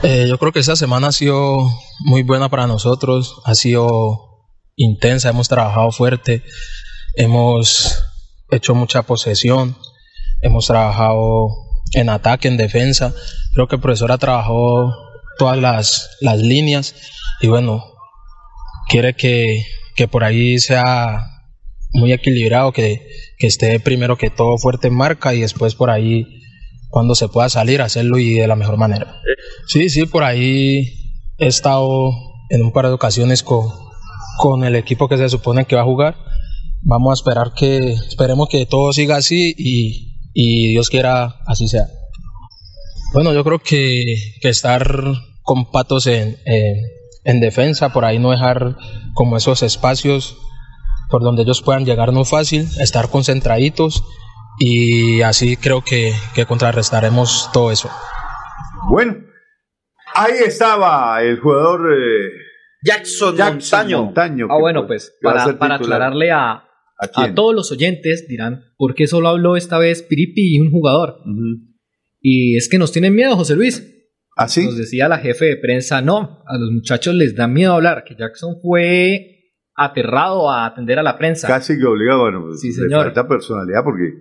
Eh, 0.03 0.25
yo 0.27 0.37
creo 0.39 0.51
que 0.51 0.59
esta 0.59 0.75
semana 0.75 1.07
ha 1.07 1.11
sido 1.11 1.69
muy 1.99 2.23
buena 2.23 2.49
para 2.49 2.67
nosotros, 2.67 3.35
ha 3.45 3.53
sido 3.55 4.47
intensa, 4.75 5.29
hemos 5.29 5.47
trabajado 5.47 5.91
fuerte, 5.91 6.43
hemos 7.15 8.03
hecho 8.49 8.73
mucha 8.73 9.03
posesión, 9.03 9.77
hemos 10.41 10.65
trabajado 10.65 11.47
en 11.93 12.09
ataque, 12.09 12.47
en 12.47 12.57
defensa. 12.57 13.13
Creo 13.53 13.67
que 13.67 13.75
el 13.75 13.81
profesor 13.81 14.11
ha 14.11 14.17
trabajado 14.17 14.93
todas 15.37 15.57
las, 15.57 16.17
las 16.21 16.39
líneas 16.39 16.95
y 17.41 17.47
bueno, 17.47 17.83
quiere 18.87 19.15
que, 19.15 19.65
que 19.95 20.07
por 20.07 20.23
ahí 20.23 20.59
sea 20.59 21.25
muy 21.93 22.13
equilibrado, 22.13 22.71
que, 22.71 23.07
que, 23.37 23.47
esté 23.47 23.79
primero 23.79 24.17
que 24.17 24.29
todo 24.29 24.57
fuerte 24.57 24.87
en 24.87 24.93
marca 24.93 25.33
y 25.33 25.41
después 25.41 25.75
por 25.75 25.89
ahí 25.89 26.25
cuando 26.89 27.15
se 27.15 27.27
pueda 27.27 27.49
salir 27.49 27.81
hacerlo 27.81 28.17
y 28.17 28.35
de 28.35 28.47
la 28.47 28.55
mejor 28.55 28.77
manera. 28.77 29.21
Sí, 29.67 29.89
sí, 29.89 30.05
por 30.05 30.23
ahí 30.23 31.15
he 31.37 31.47
estado 31.47 32.11
en 32.49 32.61
un 32.61 32.71
par 32.71 32.85
de 32.87 32.93
ocasiones 32.93 33.43
con, 33.43 33.67
con 34.37 34.63
el 34.63 34.75
equipo 34.75 35.07
que 35.07 35.17
se 35.17 35.29
supone 35.29 35.65
que 35.65 35.75
va 35.75 35.81
a 35.81 35.85
jugar. 35.85 36.15
Vamos 36.81 37.11
a 37.11 37.13
esperar 37.13 37.53
que, 37.55 37.93
esperemos 37.93 38.49
que 38.49 38.65
todo 38.65 38.91
siga 38.91 39.17
así 39.17 39.53
y, 39.57 40.10
y 40.33 40.69
Dios 40.71 40.89
quiera 40.89 41.41
así 41.45 41.67
sea. 41.67 41.87
Bueno, 43.13 43.33
yo 43.33 43.43
creo 43.43 43.59
que, 43.59 44.03
que 44.41 44.49
estar 44.49 45.03
con 45.43 45.71
patos 45.71 46.07
en, 46.07 46.37
en 46.45 46.77
en 47.23 47.39
defensa, 47.39 47.89
por 47.89 48.05
ahí 48.05 48.19
no 48.19 48.31
dejar 48.31 48.77
como 49.13 49.37
esos 49.37 49.63
espacios 49.63 50.37
por 51.09 51.21
donde 51.21 51.43
ellos 51.43 51.61
puedan 51.61 51.85
llegar 51.85 52.13
no 52.13 52.23
fácil, 52.23 52.67
estar 52.79 53.09
concentraditos 53.09 54.03
y 54.59 55.21
así 55.21 55.57
creo 55.57 55.81
que, 55.81 56.13
que 56.33 56.45
contrarrestaremos 56.45 57.49
todo 57.51 57.71
eso. 57.71 57.89
Bueno, 58.89 59.17
ahí 60.15 60.35
estaba 60.45 61.21
el 61.21 61.39
jugador 61.39 61.93
eh, 61.93 62.29
Jackson, 62.83 63.35
Jackson, 63.35 63.91
Montaño. 63.91 64.47
ah, 64.49 64.57
bueno, 64.59 64.87
pues 64.87 65.13
para, 65.21 65.57
para 65.57 65.75
aclararle 65.75 66.31
a, 66.31 66.63
¿A, 67.01 67.23
a, 67.23 67.33
todos 67.33 67.55
los 67.55 67.71
oyentes 67.71 68.27
dirán, 68.27 68.65
¿por 68.77 68.93
qué 68.93 69.07
solo 69.07 69.29
habló 69.29 69.55
esta 69.55 69.79
vez 69.79 70.03
Piripi 70.03 70.55
y 70.55 70.59
un 70.59 70.71
jugador? 70.71 71.17
Uh 71.25 71.29
-huh. 71.29 71.71
Y 72.21 72.55
es 72.55 72.69
que 72.69 72.77
nos 72.77 72.91
tienen 72.91 73.15
miedo, 73.15 73.35
José 73.35 73.55
Luis. 73.55 73.87
¿Así? 74.37 74.65
Nos 74.65 74.77
decía 74.77 75.07
la 75.07 75.17
jefe 75.17 75.45
de 75.45 75.57
prensa, 75.57 76.01
no, 76.01 76.43
a 76.45 76.57
los 76.57 76.71
muchachos 76.71 77.15
les 77.15 77.35
da 77.35 77.47
miedo 77.47 77.73
hablar, 77.73 78.03
que 78.05 78.15
Jackson 78.15 78.55
fue 78.61 79.31
aterrado 79.75 80.49
a 80.49 80.65
atender 80.67 80.99
a 80.99 81.03
la 81.03 81.17
prensa. 81.17 81.47
Casi 81.47 81.77
que 81.77 81.85
obligado, 81.85 82.21
bueno, 82.21 82.53
sí, 82.55 82.67
le 82.67 82.73
señor. 82.73 83.05
falta 83.05 83.27
personalidad 83.27 83.83
porque 83.83 84.13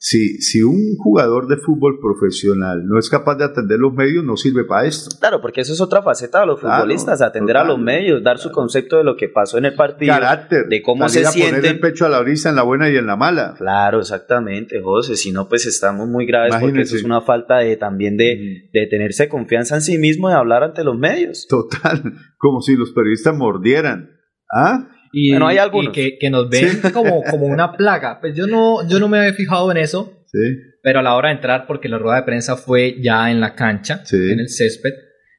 si, 0.00 0.40
si 0.40 0.62
un 0.62 0.94
jugador 0.96 1.48
de 1.48 1.56
fútbol 1.56 1.98
profesional 2.00 2.86
no 2.86 3.00
es 3.00 3.10
capaz 3.10 3.34
de 3.34 3.44
atender 3.44 3.80
los 3.80 3.92
medios, 3.92 4.24
no 4.24 4.36
sirve 4.36 4.64
para 4.64 4.86
esto. 4.86 5.10
Claro, 5.18 5.40
porque 5.40 5.62
eso 5.62 5.72
es 5.72 5.80
otra 5.80 6.02
faceta 6.02 6.40
de 6.40 6.46
los 6.46 6.60
Claro, 6.60 6.76
futbolistas, 6.76 7.20
atender 7.20 7.56
total, 7.56 7.66
a 7.66 7.72
los 7.72 7.80
medios, 7.80 8.22
dar 8.22 8.38
su 8.38 8.52
concepto 8.52 8.98
de 8.98 9.04
lo 9.04 9.16
que 9.16 9.28
pasó 9.28 9.58
en 9.58 9.64
el 9.64 9.74
partido, 9.74 10.14
Carácter, 10.14 10.68
de 10.68 10.82
cómo 10.82 11.08
se 11.08 11.26
a 11.26 11.32
poner 11.32 11.66
el 11.66 11.80
pecho 11.80 12.06
a 12.06 12.08
la 12.08 12.20
brisa 12.20 12.48
en 12.48 12.54
la 12.54 12.62
buena 12.62 12.88
y 12.88 12.96
en 12.96 13.08
la 13.08 13.16
mala. 13.16 13.54
Claro, 13.58 13.98
exactamente, 13.98 14.80
José. 14.80 15.16
Si 15.16 15.32
no, 15.32 15.48
pues 15.48 15.66
estamos 15.66 16.06
muy 16.06 16.26
graves 16.26 16.54
porque 16.60 16.82
eso 16.82 16.94
es 16.94 17.02
una 17.02 17.20
falta 17.20 17.58
de 17.58 17.76
también 17.76 18.16
de, 18.16 18.70
de 18.72 18.86
tenerse 18.86 19.28
confianza 19.28 19.74
en 19.74 19.82
sí 19.82 19.98
mismo 19.98 20.30
y 20.30 20.32
hablar 20.32 20.62
ante 20.62 20.84
los 20.84 20.96
medios. 20.96 21.48
Total, 21.48 22.02
como 22.38 22.60
si 22.60 22.76
los 22.76 22.92
periodistas 22.92 23.34
mordieran. 23.34 24.10
¿Ah? 24.50 24.88
Y, 25.12 25.30
Bueno, 25.30 25.48
hay 25.48 25.56
y 25.56 25.58
algunos. 25.58 25.92
que, 25.92 26.18
que 26.18 26.30
nos 26.30 26.48
ven 26.50 26.80
como, 26.92 27.22
como 27.24 27.46
una 27.46 27.72
plaga. 27.72 28.20
Pues 28.20 28.34
yo 28.36 28.46
no, 28.46 28.86
yo 28.88 28.98
no 29.00 29.08
me 29.08 29.18
había 29.18 29.32
fijado 29.34 29.70
en 29.70 29.78
eso, 29.78 30.12
Sí. 30.26 30.38
pero 30.82 31.00
a 31.00 31.02
la 31.02 31.14
hora 31.16 31.28
de 31.30 31.36
entrar, 31.36 31.66
porque 31.66 31.88
la 31.88 31.98
rueda 31.98 32.16
de 32.16 32.22
prensa 32.24 32.56
fue 32.56 32.96
ya 33.02 33.30
en 33.30 33.40
la 33.40 33.54
cancha, 33.54 34.04
Sí. 34.04 34.16
en 34.16 34.40
el 34.40 34.48
césped, 34.48 34.92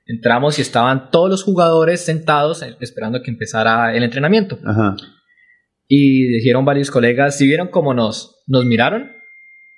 entramos 0.06 0.58
y 0.58 0.64
estaban 0.64 1.12
todos 1.12 1.30
los 1.30 1.44
jugadores 1.44 2.02
sentados 2.02 2.64
eh, 2.64 2.76
esperando 2.80 3.22
que 3.22 3.30
empezara 3.32 3.96
el 3.96 4.02
entrenamiento. 4.04 4.58
Ajá. 4.66 4.96
Y 5.88 6.28
dijeron 6.38 6.66
varios 6.66 6.92
colegas, 6.92 7.38
si 7.38 7.46
vieron 7.48 7.68
cómo 7.70 7.94
nos, 7.94 8.44
nos 8.48 8.66
miraron? 8.66 9.12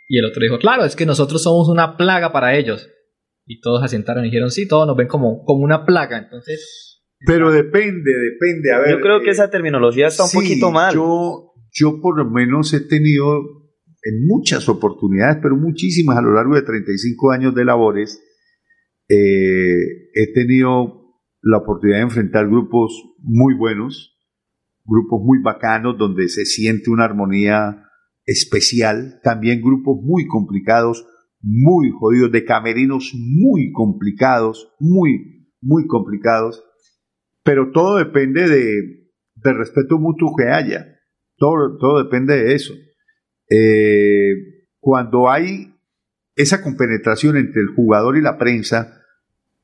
Y 0.07 0.19
el 0.19 0.25
otro 0.25 0.41
dijo, 0.43 0.59
claro, 0.59 0.83
es 0.83 0.95
que 0.95 1.05
nosotros 1.05 1.41
somos 1.43 1.69
una 1.69 1.95
plaga 1.95 2.31
para 2.33 2.55
ellos. 2.57 2.89
Y 3.45 3.59
todos 3.61 3.81
asientaron 3.83 4.23
y 4.25 4.27
dijeron, 4.29 4.51
sí, 4.51 4.67
todos 4.67 4.85
nos 4.87 4.95
ven 4.97 5.07
como, 5.07 5.43
como 5.45 5.63
una 5.63 5.85
plaga. 5.85 6.17
Entonces, 6.17 6.90
Pero 7.25 7.51
depende, 7.51 8.11
depende. 8.11 8.71
A 8.73 8.79
ver, 8.79 8.91
Yo 8.91 8.99
creo 8.99 9.21
que 9.21 9.27
eh, 9.27 9.31
esa 9.31 9.49
terminología 9.49 10.07
está 10.07 10.23
un 10.23 10.29
sí, 10.29 10.37
poquito 10.37 10.71
mal. 10.71 10.93
Yo, 10.93 11.53
yo 11.71 12.01
por 12.01 12.17
lo 12.17 12.29
menos 12.29 12.73
he 12.73 12.81
tenido 12.81 13.61
en 14.03 14.25
muchas 14.27 14.67
oportunidades, 14.67 15.37
pero 15.41 15.55
muchísimas 15.55 16.17
a 16.17 16.21
lo 16.21 16.33
largo 16.33 16.55
de 16.55 16.63
35 16.63 17.31
años 17.31 17.53
de 17.53 17.65
labores, 17.65 18.21
eh, 19.07 20.09
he 20.13 20.33
tenido 20.33 21.01
la 21.41 21.57
oportunidad 21.57 21.97
de 21.97 22.03
enfrentar 22.03 22.47
grupos 22.47 22.91
muy 23.19 23.55
buenos, 23.55 24.17
grupos 24.85 25.21
muy 25.23 25.39
bacanos, 25.43 25.97
donde 25.97 26.27
se 26.29 26.45
siente 26.45 26.89
una 26.89 27.05
armonía 27.05 27.83
especial, 28.25 29.19
también 29.23 29.61
grupos 29.61 29.99
muy 30.01 30.27
complicados, 30.27 31.05
muy 31.41 31.89
jodidos, 31.91 32.31
de 32.31 32.45
camerinos 32.45 33.13
muy 33.15 33.71
complicados, 33.71 34.73
muy, 34.79 35.49
muy 35.61 35.87
complicados, 35.87 36.63
pero 37.43 37.71
todo 37.71 37.97
depende 37.97 38.47
de, 38.47 39.09
del 39.35 39.57
respeto 39.57 39.97
mutuo 39.97 40.35
que 40.37 40.49
haya, 40.49 40.99
todo, 41.37 41.77
todo 41.77 42.03
depende 42.03 42.35
de 42.35 42.53
eso. 42.53 42.73
Eh, 43.49 44.67
cuando 44.79 45.29
hay 45.29 45.75
esa 46.35 46.61
compenetración 46.61 47.37
entre 47.37 47.61
el 47.61 47.69
jugador 47.75 48.17
y 48.17 48.21
la 48.21 48.37
prensa, 48.37 49.01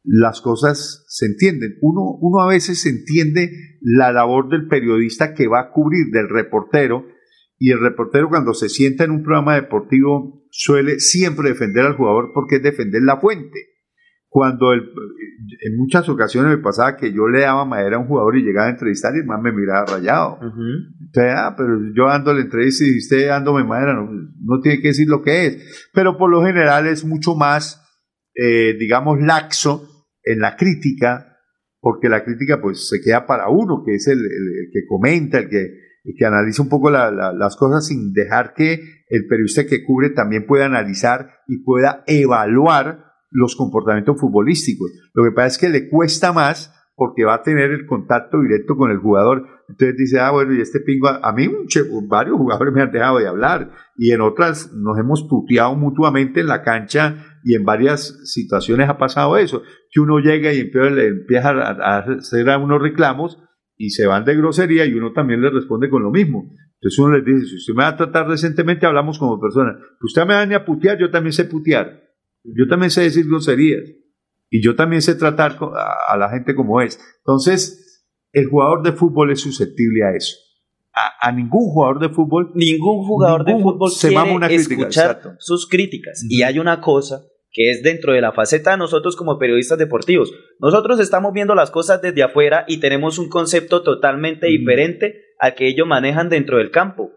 las 0.03 0.41
cosas 0.41 1.05
se 1.07 1.25
entienden. 1.25 1.75
Uno, 1.81 2.17
uno 2.19 2.41
a 2.41 2.47
veces 2.47 2.85
entiende 2.85 3.51
la 3.81 4.11
labor 4.11 4.49
del 4.49 4.67
periodista 4.67 5.33
que 5.33 5.47
va 5.47 5.59
a 5.61 5.71
cubrir, 5.71 6.07
del 6.11 6.29
reportero, 6.29 7.05
y 7.59 7.71
el 7.71 7.79
reportero 7.79 8.29
cuando 8.29 8.53
se 8.53 8.69
sienta 8.69 9.03
en 9.03 9.11
un 9.11 9.23
programa 9.23 9.55
deportivo 9.55 10.45
suele 10.51 10.99
siempre 10.99 11.49
defender 11.49 11.85
al 11.85 11.95
jugador 11.95 12.31
porque 12.33 12.57
es 12.57 12.63
defender 12.63 13.01
la 13.03 13.19
fuente. 13.19 13.76
Cuando 14.37 14.71
el, 14.71 14.81
en 15.65 15.77
muchas 15.77 16.07
ocasiones 16.09 16.55
me 16.57 16.61
pasaba 16.61 16.95
que 16.95 17.11
yo 17.11 17.27
le 17.27 17.41
daba 17.41 17.65
madera 17.65 17.95
a 17.95 17.99
un 17.99 18.05
jugador 18.05 18.37
y 18.37 18.43
llegaba 18.43 18.67
a 18.67 18.69
entrevistar 18.69 19.15
y 19.15 19.21
el 19.21 19.25
man 19.25 19.41
me 19.41 19.51
miraba 19.51 19.85
rayado. 19.87 20.37
Entonces, 21.01 21.33
ah, 21.35 21.55
pero 21.57 21.79
yo 21.95 22.07
ando 22.07 22.31
la 22.35 22.41
entrevista 22.41 22.85
y 22.85 22.99
usted 22.99 23.29
dándome 23.29 23.63
madera, 23.63 23.95
no, 23.95 24.07
no 24.11 24.59
tiene 24.61 24.79
que 24.79 24.89
decir 24.89 25.07
lo 25.09 25.23
que 25.23 25.47
es. 25.47 25.89
Pero 25.91 26.17
por 26.19 26.29
lo 26.29 26.43
general 26.45 26.85
es 26.85 27.03
mucho 27.03 27.33
más, 27.33 27.83
eh, 28.35 28.75
digamos, 28.79 29.19
laxo 29.19 29.89
en 30.23 30.37
la 30.37 30.55
crítica, 30.55 31.35
porque 31.79 32.07
la 32.07 32.23
crítica 32.23 32.61
pues 32.61 32.87
se 32.89 33.01
queda 33.01 33.25
para 33.25 33.49
uno, 33.49 33.81
que 33.83 33.95
es 33.95 34.07
el, 34.07 34.19
el- 34.19 34.25
el 34.25 34.67
que 34.71 34.85
comenta, 34.87 35.39
el 35.39 35.49
que, 35.49 35.61
el 36.03 36.13
que 36.15 36.25
analiza 36.25 36.61
un 36.61 36.69
poco 36.69 36.91
la- 36.91 37.09
la- 37.09 37.33
las 37.33 37.55
cosas 37.55 37.87
sin 37.87 38.13
dejar 38.13 38.53
que 38.53 38.73
el 39.09 39.25
periodista 39.27 39.65
que 39.65 39.83
cubre 39.83 40.11
también 40.11 40.45
pueda 40.45 40.65
analizar 40.67 41.31
y 41.47 41.63
pueda 41.63 42.03
evaluar 42.05 43.06
los 43.31 43.55
comportamientos 43.55 44.19
futbolísticos. 44.19 44.91
Lo 45.13 45.23
que 45.23 45.31
pasa 45.31 45.47
es 45.47 45.57
que 45.57 45.69
le 45.69 45.89
cuesta 45.89 46.33
más 46.33 46.73
porque 46.95 47.25
va 47.25 47.35
a 47.35 47.43
tener 47.43 47.69
el 47.69 47.85
contacto 47.85 48.41
directo 48.41 48.75
con 48.75 48.89
el 48.89 48.97
jugador. 48.97 49.45
Entonces 49.69 49.95
dice, 49.97 50.19
ah, 50.19 50.31
bueno, 50.31 50.53
y 50.53 50.61
este 50.61 50.79
pingo, 50.79 51.07
a, 51.07 51.19
a 51.21 51.31
mí 51.31 51.47
che- 51.67 51.83
varios 52.07 52.37
jugadores 52.37 52.73
me 52.73 52.81
han 52.81 52.91
dejado 52.91 53.19
de 53.19 53.27
hablar 53.27 53.69
y 53.97 54.11
en 54.13 54.21
otras 54.21 54.71
nos 54.73 54.97
hemos 54.97 55.23
puteado 55.29 55.75
mutuamente 55.75 56.39
en 56.39 56.47
la 56.47 56.63
cancha 56.63 57.37
y 57.43 57.53
en 57.53 57.65
varias 57.65 58.19
situaciones 58.23 58.89
ha 58.89 58.97
pasado 58.97 59.37
eso, 59.37 59.61
que 59.91 59.99
uno 59.99 60.17
llega 60.19 60.51
y 60.53 60.59
empieza, 60.59 61.49
a, 61.51 61.69
a 61.69 61.97
hacer 61.99 62.49
a 62.49 62.57
unos 62.57 62.81
reclamos 62.81 63.37
y 63.75 63.91
se 63.91 64.07
van 64.07 64.25
de 64.25 64.35
grosería 64.35 64.85
y 64.87 64.93
uno 64.93 65.13
también 65.13 65.41
le 65.43 65.51
responde 65.51 65.91
con 65.91 66.01
lo 66.01 66.09
mismo. 66.09 66.49
Entonces 66.81 66.97
uno 66.97 67.15
les 67.17 67.25
dice, 67.25 67.45
si 67.45 67.55
usted 67.57 67.73
me 67.75 67.83
va 67.83 67.89
a 67.89 67.97
tratar 67.97 68.27
decentemente, 68.27 68.87
hablamos 68.87 69.19
como 69.19 69.39
personas. 69.39 69.75
Usted 70.01 70.25
me 70.25 70.33
va 70.47 70.55
a 70.55 70.65
putear, 70.65 70.97
yo 70.97 71.11
también 71.11 71.33
sé 71.33 71.45
putear. 71.45 72.06
Yo 72.55 72.67
también 72.67 72.91
sé 72.91 73.01
decir 73.01 73.25
groserías. 73.27 73.83
Y 74.49 74.63
yo 74.63 74.75
también 74.75 75.01
sé 75.01 75.15
tratar 75.15 75.57
a, 76.07 76.17
la 76.17 76.29
gente 76.29 76.55
como 76.55 76.81
es. 76.81 76.99
Entonces, 77.17 78.05
el 78.31 78.47
jugador 78.47 78.81
de 78.83 78.93
fútbol 78.93 79.31
es 79.31 79.41
susceptible 79.41 80.05
a 80.05 80.15
eso. 80.15 80.37
A, 80.93 81.27
a 81.27 81.31
ningún 81.31 81.69
jugador 81.69 81.99
de 81.99 82.09
fútbol. 82.09 82.51
Ningún 82.55 83.05
jugador 83.05 83.43
de 83.43 83.53
ningún 83.53 83.73
fútbol 83.73 83.91
se 83.91 84.09
quiere 84.09 84.31
una 84.31 84.47
crítica. 84.47 84.75
escuchar 84.75 85.05
exacto. 85.11 85.35
sus 85.39 85.67
críticas. 85.67 86.25
Y 86.29 86.43
hay 86.43 86.59
una 86.59 86.79
cosa 86.79 87.23
que 87.51 87.71
es 87.71 87.81
dentro 87.81 88.13
de 88.13 88.21
la 88.21 88.33
faceta 88.33 88.71
de 88.71 88.77
nosotros 88.77 89.15
como 89.15 89.39
periodistas 89.39 89.79
deportivos. 89.79 90.31
Nosotros 90.59 90.99
estamos 90.99 91.33
viendo 91.33 91.55
las 91.55 91.71
cosas 91.71 92.01
desde 92.01 92.23
afuera 92.23 92.65
y 92.67 92.79
tenemos 92.79 93.17
un 93.17 93.29
concepto 93.29 93.81
totalmente 93.81 94.47
diferente 94.47 95.23
al 95.39 95.55
que 95.55 95.67
ellos 95.67 95.87
manejan 95.87 96.29
dentro 96.29 96.59
del 96.59 96.71
campo. 96.71 97.11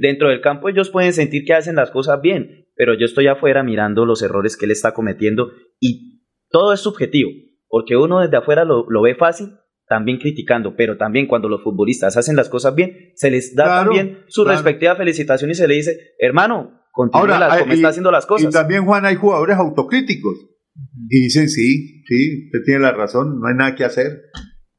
Dentro 0.00 0.28
del 0.28 0.40
campo 0.40 0.68
ellos 0.68 0.90
pueden 0.90 1.12
sentir 1.12 1.44
que 1.44 1.54
hacen 1.54 1.74
las 1.74 1.90
cosas 1.90 2.20
bien, 2.22 2.66
pero 2.80 2.94
yo 2.94 3.04
estoy 3.04 3.26
afuera 3.26 3.62
mirando 3.62 4.06
los 4.06 4.22
errores 4.22 4.56
que 4.56 4.64
él 4.64 4.70
está 4.72 4.94
cometiendo 4.94 5.50
y 5.78 6.22
todo 6.48 6.72
es 6.72 6.80
subjetivo, 6.80 7.28
porque 7.68 7.94
uno 7.94 8.20
desde 8.20 8.38
afuera 8.38 8.64
lo, 8.64 8.86
lo 8.88 9.02
ve 9.02 9.14
fácil, 9.16 9.48
también 9.86 10.16
criticando, 10.18 10.76
pero 10.76 10.96
también 10.96 11.26
cuando 11.26 11.50
los 11.50 11.62
futbolistas 11.62 12.16
hacen 12.16 12.36
las 12.36 12.48
cosas 12.48 12.74
bien, 12.74 13.12
se 13.16 13.30
les 13.30 13.54
da 13.54 13.64
Claro, 13.64 13.90
también 13.90 14.20
su 14.28 14.44
claro. 14.44 14.56
respectiva 14.56 14.96
felicitación 14.96 15.50
y 15.50 15.54
se 15.56 15.68
le 15.68 15.74
dice, 15.74 16.14
hermano, 16.18 16.80
hay- 17.52 17.60
como 17.60 17.72
y- 17.74 17.76
está 17.76 17.88
haciendo 17.88 18.10
las 18.10 18.24
Y 18.24 18.28
cosas. 18.28 18.50
también, 18.54 18.86
Juan, 18.86 19.04
hay 19.04 19.16
jugadores 19.16 19.56
autocríticos. 19.58 20.38
Y 21.10 21.24
dicen, 21.24 21.50
sí, 21.50 22.02
sí, 22.06 22.46
usted 22.46 22.60
tiene 22.64 22.80
la 22.80 22.92
razón, 22.92 23.40
no 23.40 23.46
hay 23.46 23.56
nada 23.56 23.74
que 23.74 23.84
hacer. 23.84 24.22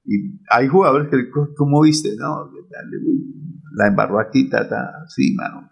Y 0.06 0.40
hay 0.49 0.68
jugadores 0.68 1.07
que, 1.11 1.18
¿cómo 1.56 1.82
viste? 1.84 2.10
No, 2.18 2.49
dale, 2.72 2.98
la 3.78 3.88
embarró 3.90 4.19
aquí, 4.19 4.49
ta, 4.49 4.68
ta, 4.68 4.90
sí, 5.07 5.36
mano. 5.36 5.69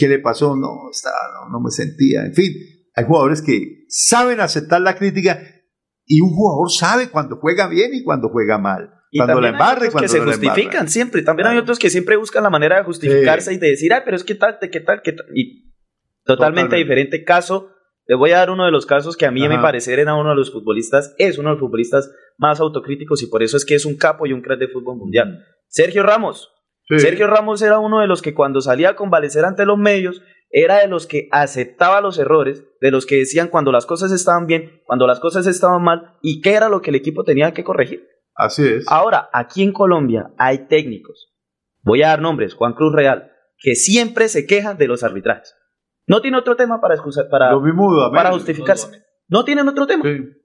¿Qué 0.00 0.08
le 0.08 0.18
pasó? 0.18 0.56
No, 0.56 0.90
está, 0.90 1.10
no, 1.34 1.50
no 1.50 1.60
me 1.60 1.70
sentía. 1.70 2.24
En 2.24 2.32
fin, 2.32 2.54
hay 2.94 3.04
jugadores 3.04 3.42
que 3.42 3.84
saben 3.88 4.40
aceptar 4.40 4.80
la 4.80 4.96
crítica 4.96 5.38
y 6.06 6.22
un 6.22 6.30
jugador 6.30 6.70
sabe 6.72 7.10
cuando 7.10 7.36
juega 7.36 7.68
bien 7.68 7.92
y 7.92 8.02
cuando 8.02 8.30
juega 8.30 8.56
mal. 8.56 8.94
Y 9.12 9.18
cuando 9.18 9.40
la 9.42 9.50
también 9.50 9.60
hay 9.62 9.72
otros 9.76 9.92
cuando 9.92 10.00
que 10.04 10.08
se 10.08 10.18
no 10.18 10.24
la 10.24 10.34
embarra. 10.34 10.54
justifican 10.54 10.88
siempre. 10.88 11.22
También 11.22 11.48
hay 11.48 11.58
otros 11.58 11.78
que 11.78 11.90
siempre 11.90 12.16
buscan 12.16 12.42
la 12.42 12.50
manera 12.50 12.78
de 12.78 12.84
justificarse 12.84 13.52
y 13.52 13.58
de 13.58 13.68
decir, 13.68 13.92
ah, 13.92 14.02
pero 14.04 14.16
es 14.16 14.24
que 14.24 14.34
tal, 14.36 14.56
de 14.58 14.70
qué 14.70 14.80
tal, 14.80 15.02
qué 15.02 15.12
tal. 15.12 15.26
Y 15.34 15.72
totalmente, 16.24 16.24
Totalmente. 16.24 16.76
diferente 16.76 17.24
caso. 17.24 17.70
Les 18.06 18.18
voy 18.18 18.32
a 18.32 18.38
dar 18.38 18.50
uno 18.50 18.64
de 18.64 18.72
los 18.72 18.86
casos 18.86 19.16
que 19.16 19.26
a 19.26 19.30
mí, 19.30 19.44
a 19.44 19.48
mi 19.48 19.54
Ajá. 19.54 19.62
parecer, 19.62 20.00
era 20.00 20.14
uno 20.14 20.30
de 20.30 20.34
los 20.36 20.50
futbolistas, 20.50 21.14
es 21.18 21.38
uno 21.38 21.50
de 21.50 21.54
los 21.54 21.60
futbolistas 21.60 22.10
más 22.38 22.58
autocríticos 22.58 23.22
y 23.22 23.26
por 23.26 23.42
eso 23.42 23.56
es 23.56 23.64
que 23.64 23.76
es 23.76 23.84
un 23.84 23.96
capo 23.96 24.26
y 24.26 24.32
un 24.32 24.40
crack 24.42 24.58
de 24.58 24.68
fútbol 24.68 24.96
mundial. 24.96 25.44
Sergio 25.68 26.02
Ramos. 26.02 26.50
Sergio 26.98 27.26
Ramos 27.26 27.62
era 27.62 27.78
uno 27.78 28.00
de 28.00 28.06
los 28.06 28.22
que 28.22 28.34
cuando 28.34 28.60
salía 28.60 28.90
a 28.90 28.96
convalecer 28.96 29.44
ante 29.44 29.64
los 29.64 29.78
medios, 29.78 30.22
era 30.50 30.78
de 30.80 30.88
los 30.88 31.06
que 31.06 31.28
aceptaba 31.30 32.00
los 32.00 32.18
errores, 32.18 32.64
de 32.80 32.90
los 32.90 33.06
que 33.06 33.16
decían 33.16 33.48
cuando 33.48 33.70
las 33.70 33.86
cosas 33.86 34.10
estaban 34.10 34.46
bien, 34.46 34.82
cuando 34.84 35.06
las 35.06 35.20
cosas 35.20 35.46
estaban 35.46 35.82
mal 35.82 36.16
y 36.22 36.40
qué 36.40 36.54
era 36.54 36.68
lo 36.68 36.82
que 36.82 36.90
el 36.90 36.96
equipo 36.96 37.22
tenía 37.22 37.52
que 37.52 37.64
corregir. 37.64 38.08
Así 38.34 38.66
es. 38.66 38.84
Ahora, 38.88 39.28
aquí 39.32 39.62
en 39.62 39.72
Colombia 39.72 40.32
hay 40.38 40.66
técnicos, 40.66 41.32
voy 41.82 42.02
a 42.02 42.08
dar 42.08 42.20
nombres, 42.20 42.54
Juan 42.54 42.72
Cruz 42.72 42.92
Real, 42.92 43.30
que 43.58 43.74
siempre 43.74 44.28
se 44.28 44.46
quejan 44.46 44.76
de 44.76 44.88
los 44.88 45.04
arbitrajes. 45.04 45.54
No 46.06 46.20
tiene 46.20 46.38
otro 46.38 46.56
tema 46.56 46.80
para 46.80 46.94
excusar, 46.94 47.28
para, 47.30 47.52
Lo 47.52 47.60
mismo 47.60 47.92
Dudamel. 47.92 48.16
para 48.16 48.32
justificarse. 48.32 49.04
No 49.28 49.44
tienen 49.44 49.68
otro 49.68 49.86
tema. 49.86 50.02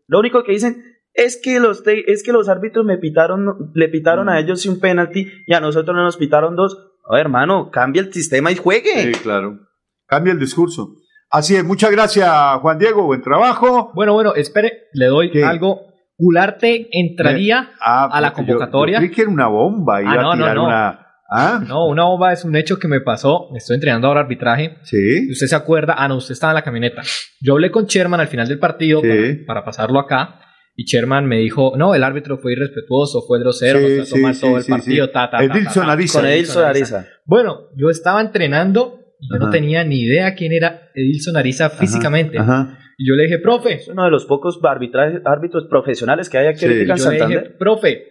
Lo 0.07 0.19
único 0.19 0.43
que 0.43 0.51
dicen 0.51 0.94
es 1.15 1.39
que 1.41 1.59
los 1.59 1.83
te- 1.83 2.11
es 2.11 2.23
que 2.23 2.31
los 2.31 2.49
árbitros 2.49 2.85
me 2.85 2.97
pitaron, 2.97 3.71
le 3.73 3.89
pitaron 3.89 4.27
Mm. 4.27 4.29
a 4.29 4.39
ellos 4.39 4.65
un 4.67 4.79
penalti 4.79 5.27
y 5.47 5.53
a 5.53 5.59
nosotros 5.59 5.95
no 5.95 6.03
nos 6.03 6.17
pitaron 6.17 6.55
dos. 6.55 6.77
A 7.09 7.13
ver, 7.15 7.21
hermano, 7.25 7.69
cambia 7.71 8.01
el 8.01 8.11
sistema 8.13 8.51
y 8.51 8.55
juegue. 8.55 8.91
Sí, 8.95 9.11
claro. 9.21 9.59
Cambia 10.07 10.33
el 10.33 10.39
discurso. 10.39 10.95
Así 11.29 11.55
es, 11.55 11.63
muchas 11.63 11.91
gracias, 11.91 12.29
Juan 12.61 12.77
Diego, 12.77 13.05
buen 13.05 13.21
trabajo. 13.21 13.91
Bueno, 13.95 14.13
bueno, 14.13 14.35
espere, 14.35 14.83
le 14.93 15.07
doy 15.07 15.31
algo. 15.41 15.81
Gularte 16.17 16.87
entraría 16.91 17.71
Ah, 17.81 18.09
a 18.11 18.21
la 18.21 18.29
yo- 18.29 18.33
convocatoria. 18.35 18.95
Yo, 18.95 18.99
creí 18.99 19.11
que 19.11 19.21
era 19.23 19.31
una 19.31 19.47
bomba, 19.47 20.01
iba 20.01 20.11
Ah, 20.11 20.15
no, 20.15 20.31
a 20.31 20.35
no, 20.35 20.43
tirar 20.43 20.55
no. 20.55 20.65
una. 20.65 21.01
¿Ah? 21.29 21.59
No, 21.67 21.87
una 21.87 22.03
bomba 22.03 22.31
es 22.33 22.45
un 22.45 22.55
hecho 22.55 22.77
que 22.77 22.87
me 22.87 23.01
pasó. 23.01 23.49
Estoy 23.55 23.75
entrenando 23.75 24.07
ahora 24.07 24.21
arbitraje. 24.21 24.77
Sí. 24.83 25.25
Y 25.27 25.31
usted 25.31 25.47
se 25.47 25.55
acuerda, 25.55 25.95
ah, 25.97 26.07
no, 26.07 26.17
usted 26.17 26.33
estaba 26.33 26.51
en 26.51 26.55
la 26.55 26.61
camioneta. 26.63 27.01
Yo 27.41 27.53
hablé 27.53 27.71
con 27.71 27.85
Sherman 27.85 28.19
al 28.21 28.27
final 28.27 28.47
del 28.47 28.59
partido 28.59 29.01
Sí. 29.01 29.07
para, 29.07 29.45
para 29.47 29.65
pasarlo 29.65 29.99
acá. 29.99 30.39
Y 30.77 30.83
Sherman 30.83 31.25
me 31.25 31.37
dijo, 31.37 31.73
no, 31.77 31.95
el 31.95 32.03
árbitro 32.03 32.37
fue 32.37 32.51
irrespetuoso, 32.53 33.21
fue 33.25 33.39
grosero, 33.39 33.79
Sí, 33.79 33.85
nos 33.85 33.95
trató 33.95 34.15
sí, 34.15 34.21
mal 34.21 34.35
sí, 34.35 34.41
todo 34.41 34.57
el 34.57 34.65
partido, 34.65 35.05
sí. 35.05 35.11
ta, 35.13 35.29
ta, 35.29 35.43
Edilson 35.43 35.85
ta. 35.85 35.91
Ariza. 35.93 36.19
Con 36.19 36.29
Edilson 36.29 36.65
Ariza. 36.65 37.07
Bueno, 37.25 37.69
yo 37.77 37.89
estaba 37.89 38.19
entrenando 38.19 38.99
y 39.19 39.29
yo 39.31 39.39
no 39.39 39.49
tenía 39.49 39.83
ni 39.85 40.01
idea 40.01 40.35
quién 40.35 40.51
era 40.51 40.89
Edilson 40.93 41.37
Ariza 41.37 41.69
físicamente. 41.69 42.37
Ajá. 42.37 42.77
Y 42.97 43.07
yo 43.07 43.15
le 43.15 43.23
dije, 43.23 43.39
profe, 43.39 43.75
Es 43.75 43.87
uno 43.87 44.03
de 44.03 44.11
los 44.11 44.25
pocos 44.25 44.59
árbitros 44.63 45.65
profesionales 45.69 46.29
que 46.29 46.37
hay 46.37 46.47
aquí 46.47 46.65
en 46.65 46.71
yo 46.71 46.77
le 46.77 46.83
dije, 46.85 46.97
Santander. 46.97 47.57
profe, 47.57 48.03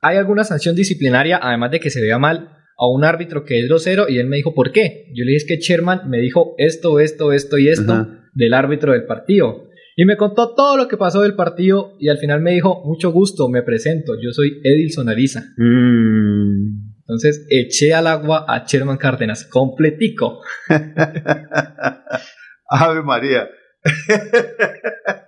¿hay 0.00 0.16
alguna 0.16 0.44
sanción 0.44 0.76
disciplinaria, 0.76 1.38
además 1.42 1.70
de 1.70 1.80
que 1.80 1.90
se 1.90 2.00
vea 2.00 2.18
mal, 2.18 2.50
a 2.78 2.86
un 2.88 3.04
árbitro 3.04 3.44
que 3.44 3.58
es 3.60 3.68
grosero? 3.68 4.08
Y 4.08 4.18
él 4.18 4.26
me 4.26 4.36
dijo, 4.36 4.54
¿por 4.54 4.70
qué? 4.72 5.06
Yo 5.14 5.24
le 5.24 5.32
dije, 5.32 5.36
es 5.36 5.46
que 5.46 5.56
Sherman 5.56 6.08
me 6.08 6.18
dijo 6.18 6.54
esto, 6.58 7.00
esto, 7.00 7.32
esto 7.32 7.58
y 7.58 7.68
esto 7.68 7.92
Ajá. 7.92 8.28
del 8.34 8.54
árbitro 8.54 8.92
del 8.92 9.04
partido. 9.04 9.65
Y 9.98 10.04
me 10.04 10.18
contó 10.18 10.54
todo 10.54 10.76
lo 10.76 10.88
que 10.88 10.98
pasó 10.98 11.22
del 11.22 11.34
partido 11.34 11.94
y 11.98 12.10
al 12.10 12.18
final 12.18 12.42
me 12.42 12.52
dijo, 12.52 12.82
mucho 12.84 13.10
gusto, 13.10 13.48
me 13.48 13.62
presento, 13.62 14.12
yo 14.22 14.30
soy 14.30 14.60
Edilson 14.62 15.08
Ariza. 15.08 15.42
Mm. 15.56 16.96
Entonces 16.98 17.46
eché 17.48 17.94
al 17.94 18.06
agua 18.06 18.44
a 18.46 18.66
Sherman 18.66 18.98
Cárdenas, 18.98 19.46
completico. 19.46 20.42
Ave 22.68 23.02
María. 23.02 23.48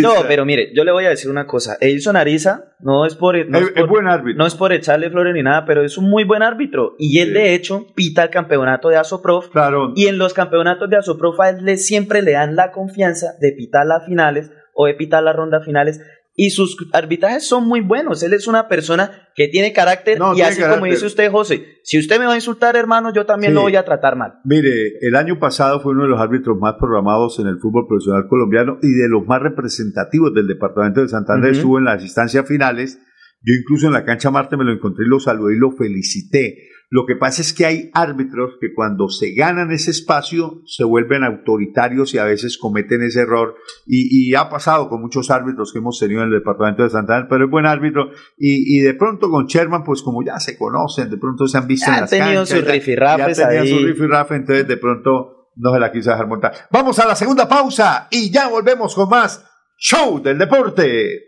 No, 0.00 0.14
pero 0.28 0.44
mire, 0.44 0.72
yo 0.74 0.84
le 0.84 0.92
voy 0.92 1.04
a 1.04 1.10
decir 1.10 1.30
una 1.30 1.46
cosa. 1.46 1.76
Edilson 1.80 2.16
Ariza 2.16 2.64
no 2.80 3.06
es 3.06 3.14
por, 3.14 3.34
no 3.48 3.58
es, 3.58 3.64
es 3.64 3.68
es 3.70 3.80
por- 3.82 3.88
buen 3.88 4.08
árbitro. 4.08 4.38
no 4.38 4.46
es 4.46 4.54
por 4.54 4.72
echarle 4.72 5.10
flores 5.10 5.34
ni 5.34 5.42
nada, 5.42 5.64
pero 5.66 5.82
es 5.84 5.96
un 5.98 6.08
muy 6.10 6.24
buen 6.24 6.42
árbitro. 6.42 6.94
Y 6.98 7.18
él, 7.20 7.28
Sí. 7.28 7.34
de 7.34 7.54
hecho, 7.54 7.86
pita 7.94 8.24
el 8.24 8.30
campeonato 8.30 8.88
de 8.88 8.96
Asoprof. 8.96 9.50
Claro. 9.50 9.92
Y 9.94 10.06
en 10.06 10.18
los 10.18 10.34
campeonatos 10.34 10.88
de 10.90 10.96
Asoprof 10.96 11.38
a 11.40 11.50
él 11.50 11.64
le, 11.64 11.76
siempre 11.76 12.22
le 12.22 12.32
dan 12.32 12.56
la 12.56 12.72
confianza 12.72 13.34
de 13.40 13.52
pitar 13.52 13.86
las 13.86 14.04
finales 14.06 14.50
o 14.74 14.86
de 14.86 14.94
pitar 14.94 15.22
las 15.22 15.36
rondas 15.36 15.64
finales. 15.64 16.00
Y 16.34 16.48
sus 16.50 16.76
arbitrajes 16.94 17.46
son 17.46 17.68
muy 17.68 17.80
buenos. 17.82 18.22
Él 18.22 18.32
es 18.32 18.46
una 18.46 18.66
persona 18.66 19.28
que 19.34 19.48
tiene 19.48 19.74
carácter. 19.74 20.18
No, 20.18 20.32
y 20.32 20.36
tiene 20.36 20.48
así 20.50 20.62
como 20.62 20.86
dice 20.86 21.04
usted, 21.04 21.30
José, 21.30 21.62
si 21.82 21.98
usted 21.98 22.18
me 22.18 22.24
va 22.24 22.32
a 22.32 22.36
insultar, 22.36 22.74
hermano, 22.74 23.12
yo 23.14 23.26
también 23.26 23.52
Sí. 23.52 23.54
lo 23.56 23.62
voy 23.62 23.76
a 23.76 23.84
tratar 23.84 24.16
mal. 24.16 24.34
Mire, 24.44 24.70
el 25.02 25.14
año 25.16 25.38
pasado 25.38 25.80
fue 25.80 25.92
uno 25.92 26.04
de 26.04 26.08
los 26.08 26.20
árbitros 26.20 26.56
más 26.58 26.74
programados 26.78 27.38
en 27.38 27.48
el 27.48 27.58
fútbol 27.58 27.86
profesional 27.86 28.26
colombiano 28.28 28.78
y 28.82 28.88
de 28.92 29.08
los 29.10 29.26
más 29.26 29.42
representativos 29.42 30.32
del 30.34 30.46
departamento 30.46 31.02
de 31.02 31.08
Santander. 31.08 31.50
Ujú. 31.50 31.58
Estuvo 31.58 31.78
en 31.78 31.84
las 31.84 32.02
instancias 32.02 32.48
finales. 32.48 32.98
Yo 33.42 33.54
incluso 33.60 33.88
en 33.88 33.92
la 33.92 34.04
cancha 34.04 34.30
Marte 34.30 34.56
me 34.56 34.64
lo 34.64 34.72
encontré 34.72 35.04
y 35.04 35.08
lo 35.10 35.20
saludé 35.20 35.54
y 35.56 35.58
lo 35.58 35.72
felicité. 35.72 36.56
Lo 36.94 37.06
que 37.06 37.16
pasa 37.16 37.40
es 37.40 37.54
que 37.54 37.64
hay 37.64 37.90
árbitros 37.94 38.58
que 38.60 38.74
cuando 38.74 39.08
se 39.08 39.32
ganan 39.32 39.70
ese 39.70 39.90
espacio 39.92 40.60
se 40.66 40.84
vuelven 40.84 41.24
autoritarios 41.24 42.12
y 42.12 42.18
a 42.18 42.24
veces 42.24 42.58
cometen 42.58 43.00
ese 43.00 43.22
error. 43.22 43.54
Y, 43.86 44.28
y 44.30 44.34
ha 44.34 44.50
pasado 44.50 44.90
con 44.90 45.00
muchos 45.00 45.30
árbitros 45.30 45.72
que 45.72 45.78
hemos 45.78 45.98
tenido 45.98 46.20
en 46.20 46.28
el 46.28 46.34
departamento 46.40 46.82
de 46.82 46.90
Santander, 46.90 47.28
pero 47.30 47.46
es 47.46 47.50
buen 47.50 47.64
árbitro. 47.64 48.10
Y, 48.36 48.76
y 48.76 48.80
de 48.80 48.92
pronto 48.92 49.30
con 49.30 49.46
Sherman, 49.46 49.84
pues 49.84 50.02
como 50.02 50.22
ya 50.22 50.38
se 50.38 50.58
conocen, 50.58 51.08
de 51.08 51.16
pronto 51.16 51.46
se 51.46 51.56
han 51.56 51.66
visto 51.66 51.86
Ya 51.90 51.94
en 51.94 52.00
las 52.02 52.10
tenido 52.10 52.26
canchas, 52.26 52.48
sus 52.50 52.58
ya- 52.58 52.64
ya 52.66 53.46
tenían 53.48 53.62
ahí. 53.64 53.70
su 53.80 53.86
rifirrafe, 53.86 54.34
entonces 54.36 54.68
de 54.68 54.76
pronto 54.76 55.48
no 55.56 55.72
se 55.72 55.80
la 55.80 55.90
quiso 55.90 56.10
dejar 56.10 56.26
montar. 56.26 56.52
Vamos 56.70 56.98
a 56.98 57.06
la 57.06 57.14
segunda 57.16 57.48
pausa 57.48 58.06
y 58.10 58.30
ya 58.30 58.48
volvemos 58.48 58.94
con 58.94 59.08
más 59.08 59.42
Show 59.78 60.22
del 60.22 60.36
Deporte. 60.36 61.20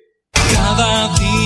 Cada 0.55 1.09
día 1.19 1.34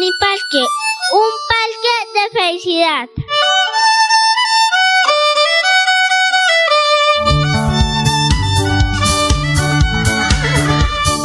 Parque, 0.00 0.64
un 1.12 1.32
parque 1.48 1.94
de 2.14 2.24
felicidad. 2.38 3.08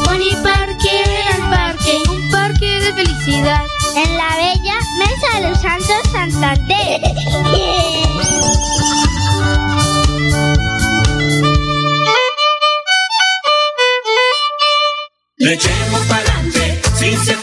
Pony 0.05 0.33
Parque, 0.41 1.03
el 1.03 1.41
parque, 1.51 2.01
un 2.09 2.31
parque 2.31 2.65
de 2.65 2.93
felicidad. 2.93 3.65
En 3.95 4.17
la 4.17 4.37
bella 4.37 4.79
Mesa 4.97 5.39
de 5.39 5.49
los 5.49 5.61
Santos 5.61 6.11
Santander. 6.11 7.01
Le 15.37 15.53
echemos 15.53 16.01
pa'lante, 16.07 16.81
si 16.95 17.15
se 17.17 17.42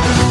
Thank 0.03 0.25
you. 0.25 0.30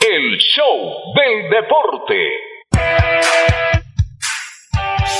El 0.00 0.36
show 0.38 1.12
del 1.16 1.50
deporte. 1.50 2.14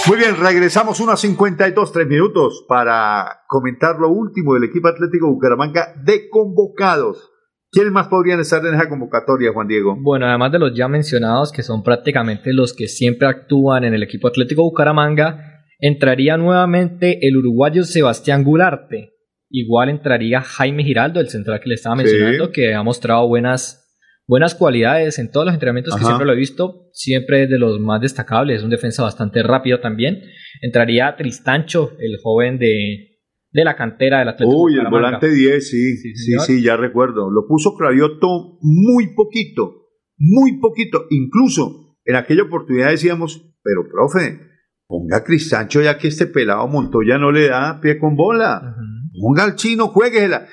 Muy 0.07 0.17
bien, 0.19 0.37
regresamos 0.41 1.01
unas 1.01 1.21
52, 1.21 1.93
3 1.93 2.07
minutos 2.07 2.65
para 2.69 3.41
comentar 3.49 3.97
lo 3.99 4.09
último 4.09 4.55
del 4.55 4.65
equipo 4.65 4.89
Atlético 4.89 5.29
Bucaramanga 5.29 5.93
de 6.05 6.29
convocados. 6.31 7.31
¿Quiénes 7.71 7.93
más 7.93 8.09
podrían 8.09 8.41
estar 8.41 8.65
en 8.65 8.75
esa 8.75 8.89
convocatoria, 8.89 9.53
Juan 9.53 9.67
Diego? 9.69 9.97
Bueno, 10.01 10.27
además 10.27 10.53
de 10.53 10.59
los 10.61 10.73
ya 10.75 10.89
mencionados, 10.89 11.53
que 11.53 11.63
son 11.63 11.83
prácticamente 11.83 12.53
los 12.55 12.73
que 12.73 12.87
siempre 12.87 13.29
actúan 13.29 13.85
en 13.85 13.95
el 13.95 14.03
equipo 14.05 14.29
Atlético 14.29 14.63
Bucaramanga, 14.63 15.65
entraría 15.81 16.37
nuevamente 16.39 17.19
el 17.27 17.37
uruguayo 17.37 17.83
Sebastián 17.85 18.45
Gularte. 18.45 19.13
Igual 19.51 19.91
entraría 19.91 20.41
Jaime 20.41 20.85
Giraldo, 20.85 21.21
el 21.21 21.29
central 21.29 21.61
que 21.61 21.69
le 21.69 21.75
estaba 21.75 21.97
mencionando, 21.97 22.47
Sí. 22.47 22.53
que 22.53 22.75
ha 22.75 22.83
mostrado 22.83 23.27
buenas, 23.29 23.85
buenas 24.29 24.55
cualidades 24.55 25.19
en 25.19 25.31
todos 25.33 25.47
los 25.47 25.55
entrenamientos 25.55 25.97
que 25.97 26.05
siempre 26.05 26.27
lo 26.27 26.33
he 26.33 26.37
visto. 26.37 26.89
Siempre 26.93 27.45
es 27.45 27.51
de 27.51 27.59
los 27.59 27.81
más 27.81 28.01
destacables, 28.01 28.59
es 28.59 28.63
un 28.65 28.71
defensa 28.71 29.03
bastante 29.03 29.43
rápido 29.43 29.81
también. 29.81 30.21
Entraría 30.63 31.17
Tristancho, 31.17 31.93
el 31.99 32.19
joven 32.23 32.59
de, 32.59 33.19
de 33.51 33.65
la 33.65 33.75
cantera 33.75 34.21
del 34.21 34.29
Atlético 34.29 34.63
Uy, 34.65 34.75
el 34.75 34.81
Bucaramanga. 34.85 35.19
volante 35.19 35.31
10, 35.35 35.69
sí, 35.69 35.97
sí, 35.97 36.15
sí, 36.15 36.39
señor. 36.39 36.63
ya 36.63 36.77
recuerdo. 36.77 37.31
Lo 37.31 37.47
puso 37.49 37.75
Cravioto 37.77 38.59
muy 38.61 39.15
poquito, 39.15 39.89
muy 40.19 40.61
poquito. 40.61 41.07
Incluso 41.11 41.97
en 42.05 42.17
aquella 42.17 42.43
oportunidad 42.45 42.91
decíamos, 42.91 43.45
pero 43.63 43.83
profe, 43.91 44.41
ponga 44.87 45.19
a 45.19 45.25
Cristancho 45.25 45.81
ya 45.83 45.99
que 45.99 46.09
este 46.09 46.27
pelado 46.27 46.67
Montoya 46.69 47.19
no 47.19 47.31
le 47.33 47.49
da 47.49 47.81
pie 47.81 47.99
con 47.99 48.15
bola. 48.17 48.75
Ponga 49.21 49.45
al 49.45 49.55
chino, 49.57 49.89
jueguesela. 49.89 50.47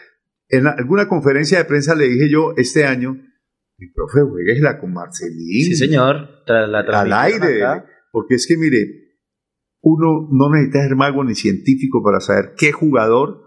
En 0.50 0.64
la- 0.66 0.76
alguna 0.78 1.08
conferencia 1.08 1.58
de 1.58 1.66
prensa 1.66 1.96
le 1.96 2.08
dije 2.08 2.30
yo 2.32 2.54
este 2.58 2.86
año, 2.86 3.18
mi 3.78 3.88
profe, 3.92 4.22
jueguesela 4.22 4.80
con 4.80 4.94
Marcelín. 4.94 5.66
Sí, 5.66 5.76
señor. 5.76 6.44
Tras 6.46 6.70
la 6.70 6.80
al 6.80 7.14
aire. 7.14 7.64
acá. 7.64 7.86
Porque 8.12 8.36
es 8.36 8.48
que, 8.48 8.58
mire, 8.58 8.86
uno 9.82 10.28
no 10.32 10.50
necesita 10.50 10.84
ser 10.88 10.96
mago 10.96 11.24
ni 11.24 11.36
científico 11.36 12.02
para 12.04 12.20
saber 12.20 12.54
qué 12.58 12.72
jugador 12.72 13.42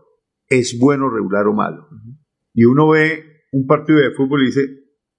es 0.49 0.79
bueno, 0.79 1.11
regular 1.11 1.47
o 1.47 1.55
malo. 1.55 1.89
Y 2.55 2.65
uno 2.65 2.91
ve 2.91 3.25
un 3.53 3.67
partido 3.67 3.99
de 3.99 4.13
fútbol 4.13 4.43
y 4.43 4.47
dice, 4.47 4.61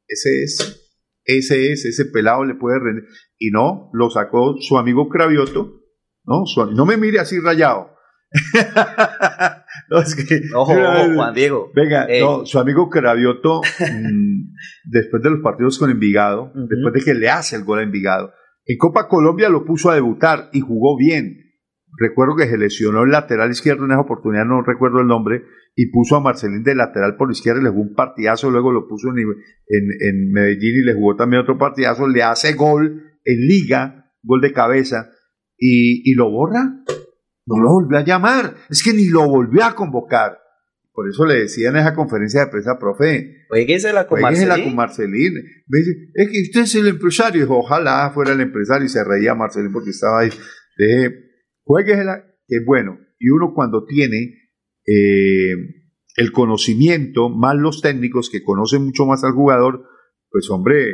ese 0.07 0.43
es, 0.43 0.91
ese 1.23 1.71
es, 1.71 1.85
ese 1.85 2.05
pelado 2.05 2.45
le 2.45 2.55
puede 2.55 2.79
rendir. 2.79 3.05
Y 3.37 3.49
no, 3.51 3.89
lo 3.93 4.09
sacó 4.09 4.55
su 4.59 4.77
amigo 4.77 5.09
Cravioto 5.09 5.79
¿no? 6.25 6.45
Su- 6.45 6.71
no 6.71 6.85
me 6.85 6.97
mire 6.97 7.19
así 7.19 7.39
rayado. 7.39 7.89
No, 9.91 9.99
es 9.99 10.15
que- 10.15 10.41
Ojo, 10.55 10.71
ojo, 10.73 11.13
Juan 11.15 11.33
Diego. 11.33 11.71
Venga, 11.75 12.07
no, 12.21 12.45
su 12.45 12.59
amigo 12.59 12.89
Cravioto, 12.89 13.61
mm, 13.79 14.53
después 14.85 15.23
de 15.23 15.29
los 15.31 15.39
partidos 15.41 15.77
con 15.79 15.89
Envigado, 15.89 16.51
después 16.55 16.93
de 16.93 17.01
que 17.03 17.13
le 17.19 17.29
hace 17.29 17.55
el 17.55 17.63
gol 17.63 17.79
a 17.79 17.83
Envigado, 17.83 18.31
en 18.65 18.77
Copa 18.77 19.07
Colombia 19.07 19.49
lo 19.49 19.65
puso 19.65 19.89
a 19.89 19.95
debutar 19.95 20.49
y 20.53 20.59
jugó 20.61 20.97
bien. 20.97 21.37
Recuerdo 21.97 22.35
que 22.35 22.45
se 22.47 22.57
lesionó 22.57 23.01
el 23.03 23.09
lateral 23.11 23.49
izquierdo 23.49 23.85
en 23.85 23.91
esa 23.91 24.01
oportunidad, 24.01 24.45
no 24.45 24.61
recuerdo 24.61 24.99
el 25.01 25.07
nombre, 25.07 25.41
y 25.75 25.87
puso 25.91 26.15
a 26.15 26.19
Marcelín 26.19 26.61
de 26.63 26.75
lateral 26.75 27.15
por 27.17 27.31
izquierda 27.31 27.59
y 27.59 27.63
le 27.63 27.69
jugó 27.71 27.81
un 27.81 27.95
partidazo, 27.95 28.51
luego 28.51 28.71
lo 28.71 28.87
puso 28.87 29.07
en, 29.09 29.17
en- 29.17 30.07
en 30.07 30.31
Medellín 30.31 30.75
y 30.83 30.85
le 30.85 30.93
jugó 30.93 31.15
también 31.15 31.41
otro 31.41 31.57
partidazo, 31.57 32.07
le 32.07 32.21
hace 32.21 32.53
gol 32.53 33.01
en 33.25 33.39
liga, 33.47 34.11
gol 34.21 34.39
de 34.41 34.53
cabeza, 34.53 35.09
y, 35.57 36.09
y 36.09 36.13
lo 36.13 36.29
borra. 36.29 36.83
No 37.49 37.63
lo 37.63 37.71
volvió 37.71 37.97
a 37.97 38.05
llamar, 38.05 38.55
es 38.69 38.83
que 38.83 38.93
ni 38.93 39.09
lo 39.09 39.27
volvió 39.27 39.65
a 39.65 39.73
convocar. 39.73 40.37
Por 40.93 41.09
eso 41.09 41.25
le 41.25 41.39
decía 41.39 41.69
en 41.69 41.77
esa 41.77 41.95
conferencia 41.95 42.41
de 42.41 42.51
prensa, 42.51 42.77
profe, 42.77 43.45
Jueguesela 43.49 44.05
con 44.05 44.21
Marcelín. 44.21 44.65
con 44.65 44.75
Marcelín. 44.75 45.33
Me 45.67 45.79
dice, 45.79 45.91
es 46.13 46.29
que 46.29 46.41
usted 46.41 46.61
es 46.61 46.75
el 46.75 46.87
empresario. 46.87 47.41
Dijo, 47.41 47.57
ojalá 47.57 48.11
fuera 48.13 48.33
el 48.33 48.41
empresario 48.41 48.85
y 48.85 48.89
se 48.89 49.03
reía 49.03 49.33
Marcelín 49.33 49.71
porque 49.71 49.89
estaba 49.89 50.19
ahí. 50.19 50.29
Deje, 50.77 51.15
jueguesela, 51.63 52.23
que 52.47 52.57
es 52.57 52.65
bueno. 52.65 52.99
Y 53.17 53.29
uno 53.29 53.53
cuando 53.55 53.85
tiene 53.85 54.51
eh, 54.85 55.53
el 56.17 56.31
conocimiento, 56.31 57.29
más 57.29 57.55
los 57.55 57.81
técnicos 57.81 58.29
que 58.29 58.43
conocen 58.43 58.83
mucho 58.83 59.05
más 59.05 59.23
al 59.23 59.31
jugador, 59.31 59.85
pues 60.29 60.49
hombre, 60.51 60.91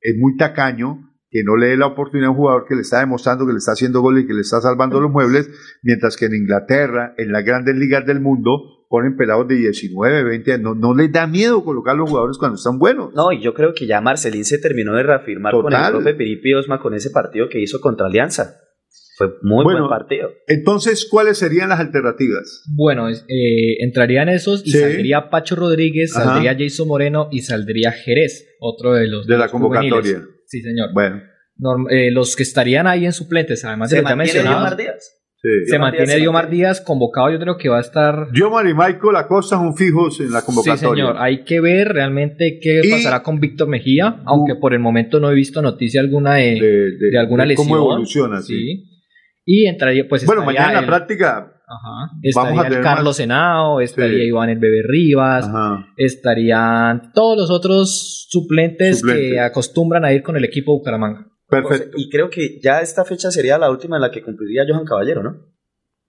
es 0.00 0.16
muy 0.18 0.36
tacaño 0.36 1.11
que 1.32 1.42
no 1.44 1.56
le 1.56 1.68
dé 1.68 1.76
la 1.78 1.86
oportunidad 1.86 2.28
a 2.28 2.30
un 2.32 2.36
jugador 2.36 2.66
que 2.68 2.74
le 2.74 2.82
está 2.82 3.00
demostrando 3.00 3.46
que 3.46 3.52
le 3.52 3.58
está 3.58 3.72
haciendo 3.72 4.02
goles 4.02 4.24
y 4.24 4.26
que 4.26 4.34
le 4.34 4.42
está 4.42 4.60
salvando 4.60 5.00
los 5.00 5.10
muebles, 5.10 5.48
mientras 5.82 6.16
que 6.18 6.26
en 6.26 6.34
Inglaterra, 6.34 7.14
en 7.16 7.32
las 7.32 7.42
grandes 7.42 7.74
ligas 7.74 8.04
del 8.04 8.20
mundo, 8.20 8.50
ponen 8.90 9.16
pelados 9.16 9.48
de 9.48 9.54
19, 9.54 10.24
20 10.24 10.52
años. 10.52 10.62
No, 10.62 10.74
no 10.74 10.94
les 10.94 11.10
da 11.10 11.26
miedo 11.26 11.64
colocar 11.64 11.94
a 11.94 11.96
los 11.96 12.10
jugadores 12.10 12.36
cuando 12.36 12.56
están 12.56 12.78
buenos. 12.78 13.14
No, 13.14 13.32
y 13.32 13.40
yo 13.42 13.54
creo 13.54 13.72
que 13.72 13.86
ya 13.86 14.02
Marcelín 14.02 14.44
se 14.44 14.58
terminó 14.58 14.92
de 14.94 15.04
reafirmar 15.04 15.52
con 15.54 15.72
el 15.72 15.90
profe 15.90 16.12
Piripi 16.12 16.52
Osma 16.52 16.78
con 16.82 16.92
ese 16.92 17.08
partido 17.10 17.48
que 17.48 17.58
hizo 17.60 17.80
contra 17.80 18.06
Alianza. 18.08 18.56
Fue 19.16 19.28
muy 19.42 19.64
Bueno, 19.64 19.88
buen 19.88 19.90
partido. 19.98 20.30
Entonces, 20.46 21.06
¿cuáles 21.10 21.38
serían 21.38 21.68
las 21.70 21.80
alternativas? 21.80 22.64
Bueno, 22.74 23.08
es- 23.08 23.24
eh, 23.28 23.76
entrarían 23.84 24.28
esos 24.28 24.66
y 24.66 24.72
Sí. 24.72 24.78
saldría 24.78 25.30
Pacho 25.30 25.54
Rodríguez, 25.56 26.14
Ajá. 26.16 26.24
saldría 26.34 26.56
Jason 26.58 26.88
Moreno 26.88 27.28
y 27.30 27.40
saldría 27.40 27.92
Jerez, 27.92 28.46
otro 28.60 28.92
de 28.94 29.08
los 29.08 29.26
De 29.26 29.38
la 29.38 29.48
juveniles. 29.48 30.18
Sí, 30.52 30.60
señor. 30.60 30.90
Bueno. 30.92 31.22
Norm- 31.58 31.86
eh, 31.90 32.10
los 32.10 32.36
que 32.36 32.42
estarían 32.42 32.86
ahí 32.86 33.06
en 33.06 33.12
suplentes, 33.12 33.64
además 33.64 33.88
de 33.90 33.96
¿Se 33.96 34.02
los 34.02 34.10
ya 34.10 34.16
mantiene 34.16 34.38
mencionados. 34.40 34.76
Diomar 34.76 34.76
Díaz? 34.76 35.18
Sí. 35.36 35.48
Se 35.64 35.72
Diomar 35.72 35.92
mantiene 35.92 36.20
Diomar 36.20 36.50
Díaz 36.50 36.80
convocado, 36.80 37.30
yo 37.30 37.38
creo 37.38 37.56
que 37.56 37.68
va 37.68 37.78
a 37.78 37.80
estar. 37.80 38.30
Diomar 38.32 38.66
y 38.66 38.74
Michael 38.74 39.16
Acosta 39.16 39.56
son 39.56 39.74
fijos 39.76 40.20
en 40.20 40.30
la 40.30 40.40
Sí, 40.40 40.46
convocatoria. 40.46 41.04
señor. 41.04 41.16
Hay 41.18 41.44
que 41.44 41.60
ver 41.60 41.88
realmente 41.88 42.58
qué 42.62 42.80
Y- 42.84 42.90
pasará 42.90 43.22
con 43.22 43.40
Víctor 43.40 43.68
Mejía, 43.68 44.20
aunque 44.26 44.54
por 44.56 44.72
el 44.74 44.80
momento 44.80 45.20
no 45.20 45.30
he 45.30 45.34
visto 45.34 45.62
noticia 45.62 46.00
alguna 46.00 46.34
de, 46.34 46.54
de, 46.60 47.08
de 47.10 47.18
alguna 47.18 47.44
de 47.44 47.48
lesión. 47.48 47.66
cómo 47.68 47.76
evoluciona, 47.78 48.42
sí. 48.42 48.54
sí. 48.54 48.84
Y 49.44 49.66
entraría, 49.66 50.06
pues. 50.08 50.24
Bueno, 50.26 50.44
mañana 50.44 50.68
en 50.68 50.74
la 50.74 50.80
el- 50.80 50.86
práctica 50.86 51.61
Ajá. 51.72 52.10
Vamos 52.12 52.20
Estaría 52.22 52.60
a 52.60 52.64
el 52.64 52.68
tener 52.70 52.84
Carlos 52.84 53.20
Henao, 53.20 53.80
estaría 53.80 54.18
Sí. 54.18 54.24
Iván 54.28 54.50
el 54.50 54.58
Bebé 54.58 54.82
Rivas, 54.86 55.46
Ajá. 55.48 55.86
estarían 55.96 57.12
todos 57.14 57.36
los 57.38 57.50
otros 57.50 58.26
suplentes, 58.28 59.00
Suplentes. 59.00 59.30
que 59.32 59.40
acostumbran 59.40 60.04
a 60.04 60.12
ir 60.12 60.22
con 60.22 60.36
el 60.36 60.44
equipo 60.44 60.72
Bucaramanga. 60.72 61.26
Perfecto. 61.48 61.96
Y 61.98 62.08
creo 62.10 62.30
que 62.30 62.60
ya 62.62 62.80
esta 62.80 63.04
fecha 63.04 63.30
sería 63.30 63.58
la 63.58 63.70
última 63.70 63.96
en 63.96 64.02
la 64.02 64.10
que 64.10 64.22
cumpliría 64.22 64.64
Johan 64.68 64.84
Caballero, 64.86 65.22
¿no? 65.22 65.36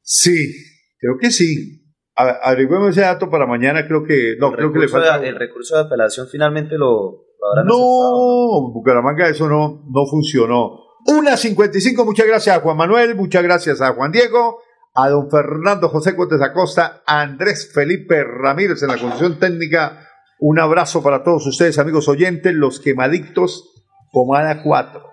Sí, 0.01 0.53
creo 0.99 1.17
que 1.19 1.31
sí. 1.31 1.81
A- 2.15 2.49
Averigüemos 2.49 2.89
ese 2.91 3.01
dato 3.01 3.29
para 3.29 3.45
mañana, 3.47 3.87
creo 3.87 4.03
que 4.03 4.35
no, 4.39 4.49
el, 4.49 4.55
creo 4.55 4.71
que 4.71 4.79
le 4.79 4.85
recurso 4.85 5.05
falta. 5.07 5.19
de, 5.19 5.29
el 5.29 5.35
recurso 5.35 5.75
de 5.75 5.81
apelación 5.81 6.27
finalmente 6.31 6.77
lo, 6.77 7.25
lo 7.39 7.49
habrán 7.49 7.65
No, 7.65 8.71
Bucaramanga 8.73 9.27
eso 9.29 9.47
no, 9.49 9.83
no 9.91 10.05
funcionó. 10.09 10.79
Una 11.07 11.35
55, 11.35 12.05
muchas 12.05 12.25
gracias 12.27 12.55
a 12.57 12.61
Juan 12.61 12.77
Manuel, 12.77 13.15
muchas 13.15 13.43
gracias 13.43 13.81
a 13.81 13.93
Juan 13.93 14.11
Diego, 14.11 14.59
a 14.95 15.09
don 15.09 15.29
Fernando 15.29 15.89
José 15.89 16.15
Cotes 16.15 16.41
Acosta, 16.41 17.01
a 17.05 17.21
Andrés 17.21 17.71
Felipe 17.73 18.23
Ramírez 18.23 18.81
en 18.83 18.89
la 18.89 18.97
condición 18.97 19.39
técnica. 19.39 20.07
Un 20.39 20.59
abrazo 20.59 21.01
para 21.01 21.23
todos 21.23 21.47
ustedes, 21.47 21.79
amigos 21.79 22.07
oyentes, 22.07 22.53
los 22.53 22.79
quemadictos, 22.79 23.71
pomada 24.11 24.61
4. 24.61 25.03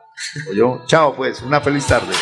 Yo, 0.54 0.82
chao 0.86 1.14
pues, 1.14 1.40
una 1.42 1.60
feliz 1.60 1.86
tarde. 1.86 2.12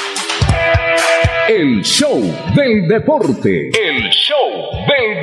El 1.48 1.82
show 1.82 2.20
del 2.54 2.86
deporte. 2.86 3.68
El 3.68 4.10
show 4.10 4.36
del 4.86 5.22